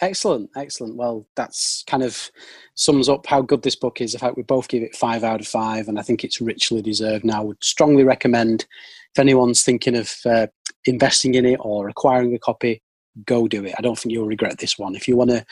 Excellent, 0.00 0.50
excellent. 0.56 0.96
Well, 0.96 1.24
that's 1.36 1.84
kind 1.86 2.02
of 2.02 2.30
sums 2.74 3.08
up 3.08 3.26
how 3.26 3.42
good 3.42 3.62
this 3.62 3.76
book 3.76 4.00
is. 4.00 4.12
In 4.12 4.18
fact, 4.18 4.36
we 4.36 4.42
both 4.42 4.66
give 4.66 4.82
it 4.82 4.96
five 4.96 5.22
out 5.22 5.40
of 5.40 5.46
five, 5.46 5.86
and 5.86 6.00
I 6.00 6.02
think 6.02 6.24
it's 6.24 6.40
richly 6.40 6.82
deserved. 6.82 7.24
Now, 7.24 7.42
I 7.42 7.44
would 7.44 7.62
strongly 7.62 8.02
recommend 8.02 8.66
if 9.14 9.20
anyone's 9.20 9.62
thinking 9.62 9.96
of 9.96 10.12
uh, 10.26 10.48
investing 10.86 11.36
in 11.36 11.46
it 11.46 11.60
or 11.60 11.88
acquiring 11.88 12.34
a 12.34 12.38
copy, 12.38 12.82
go 13.24 13.46
do 13.46 13.64
it. 13.64 13.74
I 13.78 13.82
don't 13.82 13.96
think 13.96 14.12
you'll 14.12 14.26
regret 14.26 14.58
this 14.58 14.76
one. 14.76 14.96
If 14.96 15.06
you 15.06 15.16
want 15.16 15.30
to 15.30 15.46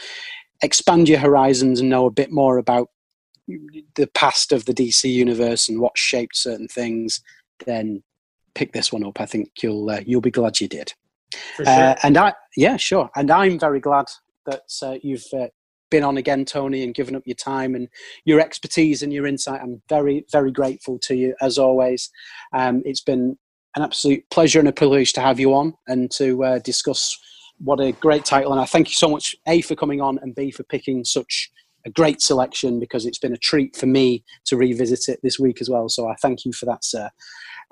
expand 0.63 1.09
your 1.09 1.21
horizons 1.21 1.81
and 1.81 1.89
know 1.89 2.07
a 2.07 2.11
bit 2.11 2.33
more 2.33 2.59
about 2.59 2.89
the 3.95 4.07
past 4.09 4.53
of 4.53 4.65
the 4.65 4.75
DC 4.75 5.11
universe 5.13 5.69
and 5.69 5.81
what 5.81 5.97
shaped 5.97 6.37
certain 6.37 6.69
things, 6.69 7.21
then 7.67 8.03
pick 8.55 8.73
this 8.73 8.93
one 8.93 9.05
up. 9.05 9.21
I 9.21 9.27
think 9.27 9.51
you'll 9.63 9.91
uh, 9.91 10.01
you'll 10.07 10.21
be 10.21 10.31
glad 10.31 10.61
you 10.61 10.69
did. 10.69 10.93
Sure. 11.57 11.69
Uh, 11.69 11.95
and 12.03 12.17
I, 12.19 12.35
yeah, 12.57 12.77
sure. 12.77 13.11
And 13.17 13.31
I'm 13.31 13.59
very 13.59 13.81
glad 13.81 14.07
that 14.47 14.63
uh, 14.83 14.97
you've 15.03 15.25
uh, 15.33 15.49
been 15.91 16.03
on 16.05 16.17
again, 16.17 16.45
Tony, 16.45 16.83
and 16.83 16.95
given 16.95 17.15
up 17.15 17.23
your 17.27 17.37
time 17.37 17.75
and 17.75 17.89
your 18.25 18.41
expertise 18.41 19.03
and 19.03 19.13
your 19.13 19.27
insight. 19.27 19.61
I'm 19.63 19.83
very, 19.89 20.27
very 20.33 20.51
grateful 20.51 20.99
to 21.01 21.15
you 21.15 21.35
as 21.41 21.59
always. 21.59 22.11
Um, 22.53 22.83
it's 22.85 23.03
been 23.03 23.39
an 23.77 23.83
absolute 23.83 24.29
pleasure 24.31 24.59
and 24.59 24.69
a 24.69 24.73
privilege 24.73 25.13
to 25.15 25.21
have 25.21 25.41
you 25.41 25.55
on 25.55 25.75
and 25.87 26.11
to 26.13 26.45
uh, 26.45 26.59
discuss 26.59 27.19
what 27.59 27.81
a 27.81 27.93
great 27.93 28.25
title. 28.25 28.53
And 28.53 28.61
I 28.61 28.65
thank 28.65 28.89
you 28.89 28.97
so 28.97 29.09
much, 29.09 29.37
A, 29.47 29.61
for 29.61 29.77
coming 29.77 30.01
on, 30.01 30.19
and 30.19 30.35
B, 30.35 30.51
for 30.51 30.65
picking 30.65 31.05
such 31.05 31.51
a 31.85 31.91
great 31.91 32.21
selection 32.21 32.79
because 32.79 33.07
it's 33.07 33.19
been 33.19 33.33
a 33.33 33.39
treat 33.39 33.77
for 33.77 33.87
me 33.87 34.25
to 34.47 34.57
revisit 34.57 35.09
it 35.09 35.21
this 35.23 35.39
week 35.39 35.61
as 35.61 35.69
well. 35.69 35.89
So 35.89 36.09
I 36.09 36.15
thank 36.17 36.45
you 36.45 36.53
for 36.53 36.67
that, 36.67 36.85
sir. 36.85 37.11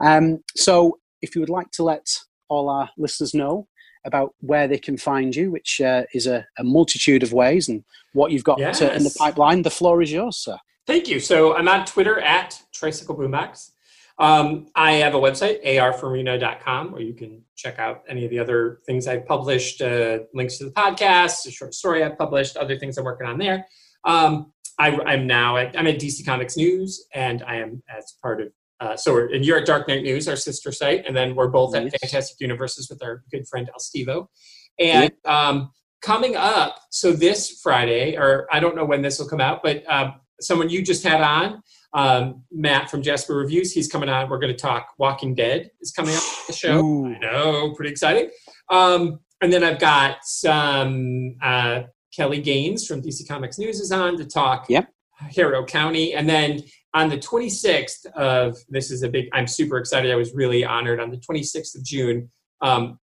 Um, 0.01 0.43
so 0.57 0.99
if 1.23 1.35
you 1.35 1.41
would 1.41 1.51
like 1.51 1.71
to 1.73 1.83
let 1.83 2.19
all 2.49 2.69
our 2.69 2.91
listeners 2.97 3.35
know 3.35 3.69
about 4.05 4.35
where 4.41 4.67
they 4.67 4.79
can 4.79 4.97
find 4.97 5.37
you, 5.37 5.51
which 5.51 5.81
uh, 5.81 6.05
is 6.15 6.27
a, 6.27 6.47
a, 6.59 6.65
multitude 6.65 7.23
of 7.23 7.33
ways, 7.35 7.69
and 7.69 7.85
what 8.15 8.33
you've 8.33 8.45
got 8.45 8.59
yes. 8.59 8.81
in 8.81 9.05
the 9.05 9.15
pipeline, 9.19 9.61
the 9.63 9.71
floor 9.71 10.01
is 10.01 10.11
yours, 10.11 10.39
sir. 10.39 10.57
Thank 10.87 11.07
you. 11.09 11.21
So 11.21 11.55
I'm 11.55 11.69
on 11.69 11.85
Twitter 11.85 12.19
at 12.21 12.61
Tricycle 12.73 13.17
Boombox. 13.17 13.71
Um, 14.19 14.67
I 14.75 14.93
have 14.95 15.15
a 15.15 15.19
website, 15.19 15.65
arfarina.com, 15.65 16.93
where 16.93 17.01
you 17.01 17.15
can 17.15 17.43
check 17.57 17.79
out 17.79 18.03
any 18.09 18.25
of 18.25 18.31
the 18.31 18.39
other 18.39 18.81
things 18.85 19.07
I've 19.07 19.25
published, 19.25 19.81
uh, 19.81 20.21
links 20.35 20.59
to 20.59 20.65
the 20.65 20.73
podcast, 20.73 21.47
a 21.47 21.51
short 21.51 21.75
story 21.75 22.05
I've 22.05 22.19
published, 22.19 22.57
other 22.59 22.79
things 22.79 22.99
I'm 22.99 23.05
working 23.05 23.27
on 23.27 23.39
there. 23.39 23.67
Um, 24.05 24.53
I, 24.79 25.13
am 25.13 25.27
now 25.27 25.57
at, 25.57 25.79
I'm 25.79 25.87
at 25.87 25.99
DC 25.99 26.25
Comics 26.25 26.57
News, 26.57 27.05
and 27.15 27.43
I 27.43 27.57
am 27.57 27.83
as 27.95 28.15
part 28.23 28.41
of 28.41 28.49
uh, 28.81 28.97
so 28.97 29.13
we're 29.13 29.27
in 29.27 29.43
Europe 29.43 29.67
Dark 29.67 29.87
Knight 29.89 30.03
News, 30.03 30.27
our 30.27 30.37
sister 30.37 30.73
site, 30.73 31.05
and 31.07 31.15
then 31.15 31.35
we're 31.35 31.49
both 31.49 31.75
nice. 31.75 31.93
at 31.93 32.01
Fantastic 32.01 32.41
Universes 32.41 32.89
with 32.89 33.03
our 33.03 33.23
good 33.31 33.47
friend 33.47 33.69
El 33.69 33.79
Stevo. 33.79 34.29
And 34.79 35.13
um, 35.27 35.71
coming 36.01 36.35
up, 36.35 36.77
so 36.91 37.13
this 37.13 37.61
Friday, 37.63 38.17
or 38.17 38.49
I 38.51 38.59
don't 38.59 38.75
know 38.75 38.87
when 38.87 39.03
this 39.03 39.19
will 39.19 39.29
come 39.29 39.41
out, 39.41 39.63
but 39.63 39.85
uh, 39.87 40.13
someone 40.41 40.71
you 40.71 40.83
just 40.83 41.05
had 41.05 41.21
on 41.21 41.63
um, 41.93 42.43
Matt 42.51 42.91
from 42.91 43.03
Jasper 43.03 43.35
Reviews, 43.35 43.73
he's 43.73 43.87
coming 43.87 44.09
on. 44.09 44.31
We're 44.31 44.39
going 44.39 44.55
to 44.55 44.59
talk 44.59 44.89
Walking 44.97 45.35
Dead 45.35 45.71
is 45.83 45.93
coming 45.93 46.15
up 46.15 46.23
the 46.47 46.55
show. 46.55 46.79
Ooh. 46.79 47.07
I 47.15 47.19
know, 47.19 47.75
pretty 47.75 47.91
exciting. 47.91 48.31
Um, 48.71 49.21
and 49.43 49.53
then 49.53 49.63
I've 49.63 49.79
got 49.79 50.19
some 50.23 51.37
uh, 51.43 51.83
Kelly 52.15 52.41
Gaines 52.41 52.87
from 52.87 53.03
DC 53.03 53.27
Comics 53.29 53.59
News 53.59 53.81
is 53.81 53.93
on 53.93 54.17
to 54.17 54.25
talk 54.25 54.67
yep. 54.69 54.89
Harrow 55.37 55.65
County. 55.65 56.15
And 56.15 56.29
then 56.29 56.63
on 56.95 57.09
the 57.09 57.19
26th 57.19 58.07
of, 58.15 58.57
this 58.69 58.91
is 58.91 59.03
a 59.03 59.09
big, 59.09 59.29
I'm 59.33 59.47
super 59.47 59.79
excited. 59.79 60.11
I 60.11 60.17
was 60.17 60.35
really 60.35 60.65
honored. 60.65 61.01
On 61.01 61.11
the 61.11 61.19
26th 61.19 61.77
of 61.77 61.85
June, 61.85 62.31
um, 62.61 62.99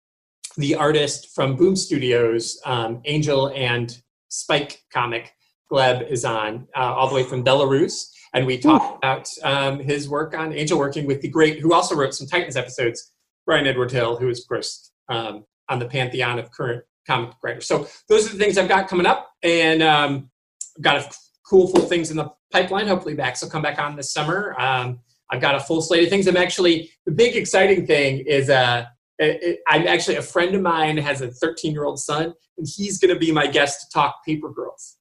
the 0.57 0.75
artist 0.75 1.35
from 1.35 1.57
Boom 1.57 1.75
Studios, 1.75 2.61
um, 2.65 3.01
Angel 3.07 3.51
and 3.55 3.97
Spike 4.29 4.83
comic, 4.93 5.33
Gleb, 5.71 6.09
is 6.09 6.25
on, 6.25 6.69
uh, 6.77 6.95
all 6.95 7.09
the 7.09 7.15
way 7.15 7.25
from 7.25 7.45
Belarus 7.45 8.05
and 8.35 8.47
we 8.47 8.59
talked 8.59 8.99
about 8.99 9.29
um, 9.43 9.79
his 9.79 10.09
work 10.09 10.37
on 10.37 10.53
angel 10.53 10.79
working 10.79 11.07
with 11.07 11.21
the 11.21 11.29
great, 11.29 11.61
who 11.61 11.75
also 11.75 11.95
wrote 11.95 12.15
some 12.15 12.27
Titans 12.27 12.57
episodes, 12.57 13.13
Bryan 13.45 13.67
Edward 13.67 13.91
Hill, 13.91 14.17
who 14.17 14.29
is, 14.29 14.41
of 14.41 14.49
course, 14.49 14.91
um, 15.09 15.45
on 15.69 15.79
the 15.79 15.87
pantheon 15.87 16.39
of 16.39 16.51
current 16.51 16.83
comic 17.07 17.33
writers. 17.43 17.67
So 17.67 17.87
those 18.09 18.27
are 18.27 18.33
the 18.37 18.39
things 18.39 18.59
I've 18.59 18.69
got 18.69 18.89
coming 18.89 19.07
up, 19.07 19.31
and 19.43 19.83
um, 19.83 20.31
I've 20.77 20.83
got 20.83 20.97
a 20.97 21.15
cool, 21.49 21.69
full 21.69 21.87
things 21.87 22.11
in 22.11 22.17
the 22.17 22.31
pipeline. 22.51 22.87
Hopefully, 22.87 23.15
Max 23.15 23.43
will 23.43 23.51
come 23.51 23.63
back 23.63 23.79
on 23.79 23.97
this 23.97 24.13
summer. 24.13 24.55
Um, 24.59 25.01
I've 25.31 25.41
got 25.41 25.55
a 25.55 25.61
full 25.61 25.81
slate 25.81 26.05
of 26.05 26.11
things. 26.11 26.27
I'm 26.27 26.37
actually 26.37 26.91
the 27.07 27.13
big 27.13 27.37
exciting 27.37 27.87
thing 27.87 28.21
is 28.27 28.51
uh, 28.51 28.85
it, 29.19 29.61
I'm 29.69 29.87
actually 29.87 30.17
a 30.17 30.23
friend 30.23 30.55
of 30.55 30.63
mine 30.63 30.97
has 30.99 31.21
a 31.21 31.31
13 31.31 31.73
year 31.73 31.85
old 31.85 31.99
son, 31.99 32.35
and 32.59 32.67
he's 32.67 32.99
going 32.99 33.13
to 33.13 33.19
be 33.19 33.33
my 33.33 33.47
guest 33.47 33.81
to 33.83 33.87
talk 33.93 34.25
Paper 34.25 34.51
Girls. 34.51 34.99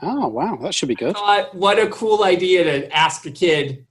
Oh 0.00 0.28
wow, 0.28 0.58
that 0.62 0.74
should 0.74 0.88
be 0.88 0.94
good. 0.94 1.14
Thought, 1.14 1.54
what 1.54 1.78
a 1.78 1.88
cool 1.88 2.24
idea 2.24 2.64
to 2.64 2.96
ask 2.96 3.24
a 3.26 3.30
kid 3.30 3.86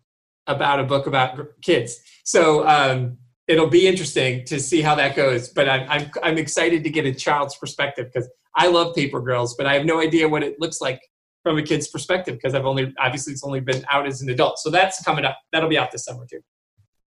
about 0.47 0.79
a 0.79 0.83
book 0.83 1.07
about 1.07 1.39
kids. 1.61 1.99
So 2.23 2.67
um, 2.67 3.17
it'll 3.51 3.67
be 3.67 3.87
interesting 3.87 4.45
to 4.45 4.59
see 4.59 4.81
how 4.81 4.95
that 4.95 5.15
goes. 5.15 5.49
But 5.49 5.69
I'm 5.69 5.89
I'm, 5.89 6.11
I'm 6.23 6.37
excited 6.37 6.83
to 6.83 6.89
get 6.89 7.05
a 7.05 7.13
child's 7.13 7.55
perspective 7.55 8.07
because 8.11 8.29
I 8.55 8.67
love 8.67 8.95
Paper 8.95 9.21
Girls, 9.21 9.55
but 9.55 9.65
I 9.65 9.73
have 9.73 9.85
no 9.85 9.99
idea 9.99 10.27
what 10.27 10.43
it 10.43 10.59
looks 10.59 10.81
like 10.81 11.01
from 11.43 11.57
a 11.57 11.63
kid's 11.63 11.87
perspective 11.87 12.35
because 12.35 12.55
I've 12.55 12.65
only 12.65 12.93
obviously 12.99 13.33
it's 13.33 13.43
only 13.43 13.59
been 13.59 13.83
out 13.89 14.07
as 14.07 14.21
an 14.21 14.29
adult. 14.29 14.59
So 14.59 14.69
that's 14.69 15.03
coming 15.03 15.25
up. 15.25 15.37
That'll 15.51 15.69
be 15.69 15.77
out 15.77 15.91
this 15.91 16.05
summer 16.05 16.25
too. 16.29 16.41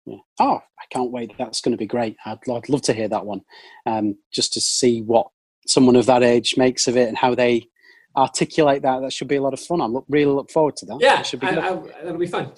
Yeah. 0.07 0.19
Oh, 0.39 0.61
I 0.79 0.85
can't 0.91 1.11
wait. 1.11 1.33
That's 1.39 1.61
going 1.61 1.73
to 1.73 1.79
be 1.79 1.87
great. 1.87 2.17
I'd, 2.27 2.39
I'd 2.51 2.69
love 2.69 2.83
to 2.83 2.93
hear 2.93 3.09
that 3.09 3.25
one, 3.25 3.41
um, 3.87 4.19
just 4.33 4.53
to 4.53 4.61
see 4.61 5.01
what 5.01 5.29
someone 5.67 5.97
of 5.97 6.07
that 6.07 6.23
age 6.23 6.59
makes 6.59 6.87
of 6.89 6.97
it 6.97 7.09
and 7.09 7.17
how 7.17 7.35
they 7.35 7.69
articulate 8.17 8.83
that. 8.83 9.01
That 9.01 9.13
should 9.13 9.29
be 9.29 9.37
a 9.37 9.43
lot 9.43 9.55
of 9.55 9.61
fun. 9.61 9.81
I 9.81 9.87
look 9.87 10.05
really 10.09 10.33
look 10.33 10.51
forward 10.51 10.77
to 10.77 10.87
that. 10.87 10.99
Yeah, 11.01 11.21
it 11.21 11.27
should 11.27 11.41
be 11.41 11.47
I, 11.47 11.53
I, 11.53 11.77
that'll 12.03 12.19
be 12.19 12.27
fun. 12.27 12.53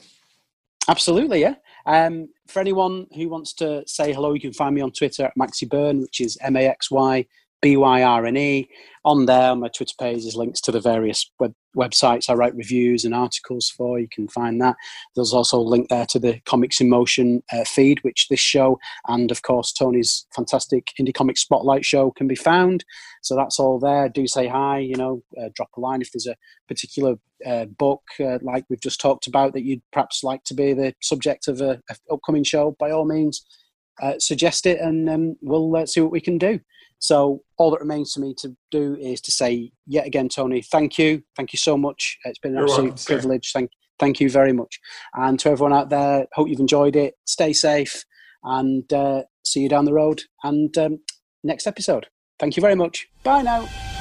Absolutely, 0.88 1.40
yeah. 1.40 1.54
Um, 1.86 2.28
for 2.48 2.60
anyone 2.60 3.06
who 3.14 3.28
wants 3.28 3.52
to 3.54 3.84
say 3.86 4.12
hello, 4.12 4.34
you 4.34 4.40
can 4.40 4.52
find 4.52 4.74
me 4.74 4.80
on 4.80 4.90
Twitter 4.90 5.24
at 5.24 5.36
Maxy 5.36 5.66
Byrne, 5.66 6.00
which 6.00 6.20
is 6.20 6.36
M 6.40 6.56
A 6.56 6.66
X 6.66 6.90
Y 6.90 7.26
B 7.62 7.76
Y 7.76 8.02
R 8.02 8.26
N 8.26 8.36
E. 8.36 8.68
On 9.04 9.26
there, 9.26 9.52
on 9.52 9.60
my 9.60 9.68
Twitter 9.68 9.94
page, 10.00 10.24
is 10.24 10.34
links 10.34 10.60
to 10.62 10.72
the 10.72 10.80
various 10.80 11.30
web, 11.38 11.54
websites 11.76 12.28
I 12.28 12.34
write 12.34 12.56
reviews 12.56 13.04
and 13.04 13.14
articles 13.14 13.70
for. 13.70 14.00
You 14.00 14.08
can 14.12 14.26
find 14.26 14.60
that. 14.60 14.74
There's 15.14 15.32
also 15.32 15.60
a 15.60 15.60
link 15.60 15.88
there 15.88 16.06
to 16.06 16.18
the 16.18 16.40
Comics 16.44 16.80
in 16.80 16.88
Motion 16.88 17.44
uh, 17.52 17.62
feed, 17.64 18.02
which 18.02 18.26
this 18.28 18.40
show 18.40 18.80
and, 19.06 19.30
of 19.30 19.42
course, 19.42 19.72
Tony's 19.72 20.26
fantastic 20.34 20.88
Indie 21.00 21.14
Comic 21.14 21.38
Spotlight 21.38 21.84
show 21.84 22.10
can 22.10 22.26
be 22.26 22.34
found. 22.34 22.84
So 23.22 23.36
that's 23.36 23.60
all 23.60 23.78
there. 23.78 24.08
Do 24.08 24.26
say 24.26 24.48
hi, 24.48 24.78
you 24.78 24.96
know, 24.96 25.22
uh, 25.40 25.50
drop 25.54 25.70
a 25.76 25.80
line 25.80 26.02
if 26.02 26.10
there's 26.10 26.26
a 26.26 26.36
particular 26.66 27.14
uh, 27.46 27.66
book, 27.66 28.02
uh, 28.18 28.38
like 28.42 28.64
we've 28.68 28.80
just 28.80 29.00
talked 29.00 29.28
about, 29.28 29.52
that 29.52 29.62
you'd 29.62 29.82
perhaps 29.92 30.24
like 30.24 30.42
to 30.44 30.54
be 30.54 30.72
the 30.72 30.94
subject 31.00 31.46
of 31.46 31.60
a, 31.60 31.80
a 31.88 31.96
upcoming 32.12 32.42
show. 32.42 32.74
By 32.80 32.90
all 32.90 33.04
means, 33.04 33.46
uh, 34.02 34.14
suggest 34.18 34.66
it 34.66 34.80
and 34.80 35.08
um, 35.08 35.36
we'll 35.42 35.74
uh, 35.76 35.86
see 35.86 36.00
what 36.00 36.12
we 36.12 36.20
can 36.20 36.38
do. 36.38 36.60
So 36.98 37.42
all 37.58 37.70
that 37.70 37.80
remains 37.80 38.14
for 38.14 38.20
me 38.20 38.34
to 38.38 38.56
do 38.70 38.96
is 38.96 39.20
to 39.22 39.30
say 39.30 39.70
yet 39.86 40.06
again, 40.06 40.28
Tony, 40.28 40.62
thank 40.62 40.98
you, 40.98 41.22
thank 41.36 41.52
you 41.52 41.58
so 41.58 41.76
much. 41.76 42.18
It's 42.24 42.38
been 42.38 42.52
an 42.52 42.58
You're 42.58 42.64
absolute 42.64 42.88
welcome, 42.90 43.04
privilege. 43.04 43.52
Thank, 43.52 43.70
thank 43.98 44.20
you 44.20 44.30
very 44.30 44.52
much. 44.52 44.80
And 45.14 45.38
to 45.40 45.50
everyone 45.50 45.74
out 45.74 45.90
there, 45.90 46.26
hope 46.32 46.48
you've 46.48 46.60
enjoyed 46.60 46.96
it. 46.96 47.14
Stay 47.26 47.52
safe, 47.52 48.04
and 48.44 48.90
uh, 48.92 49.22
see 49.44 49.60
you 49.60 49.68
down 49.68 49.84
the 49.84 49.92
road. 49.92 50.22
And 50.42 50.76
um, 50.78 50.98
next 51.44 51.66
episode. 51.66 52.06
Thank 52.38 52.56
you 52.56 52.60
very 52.60 52.74
much. 52.74 53.06
Bye 53.22 53.42
now. 53.42 53.95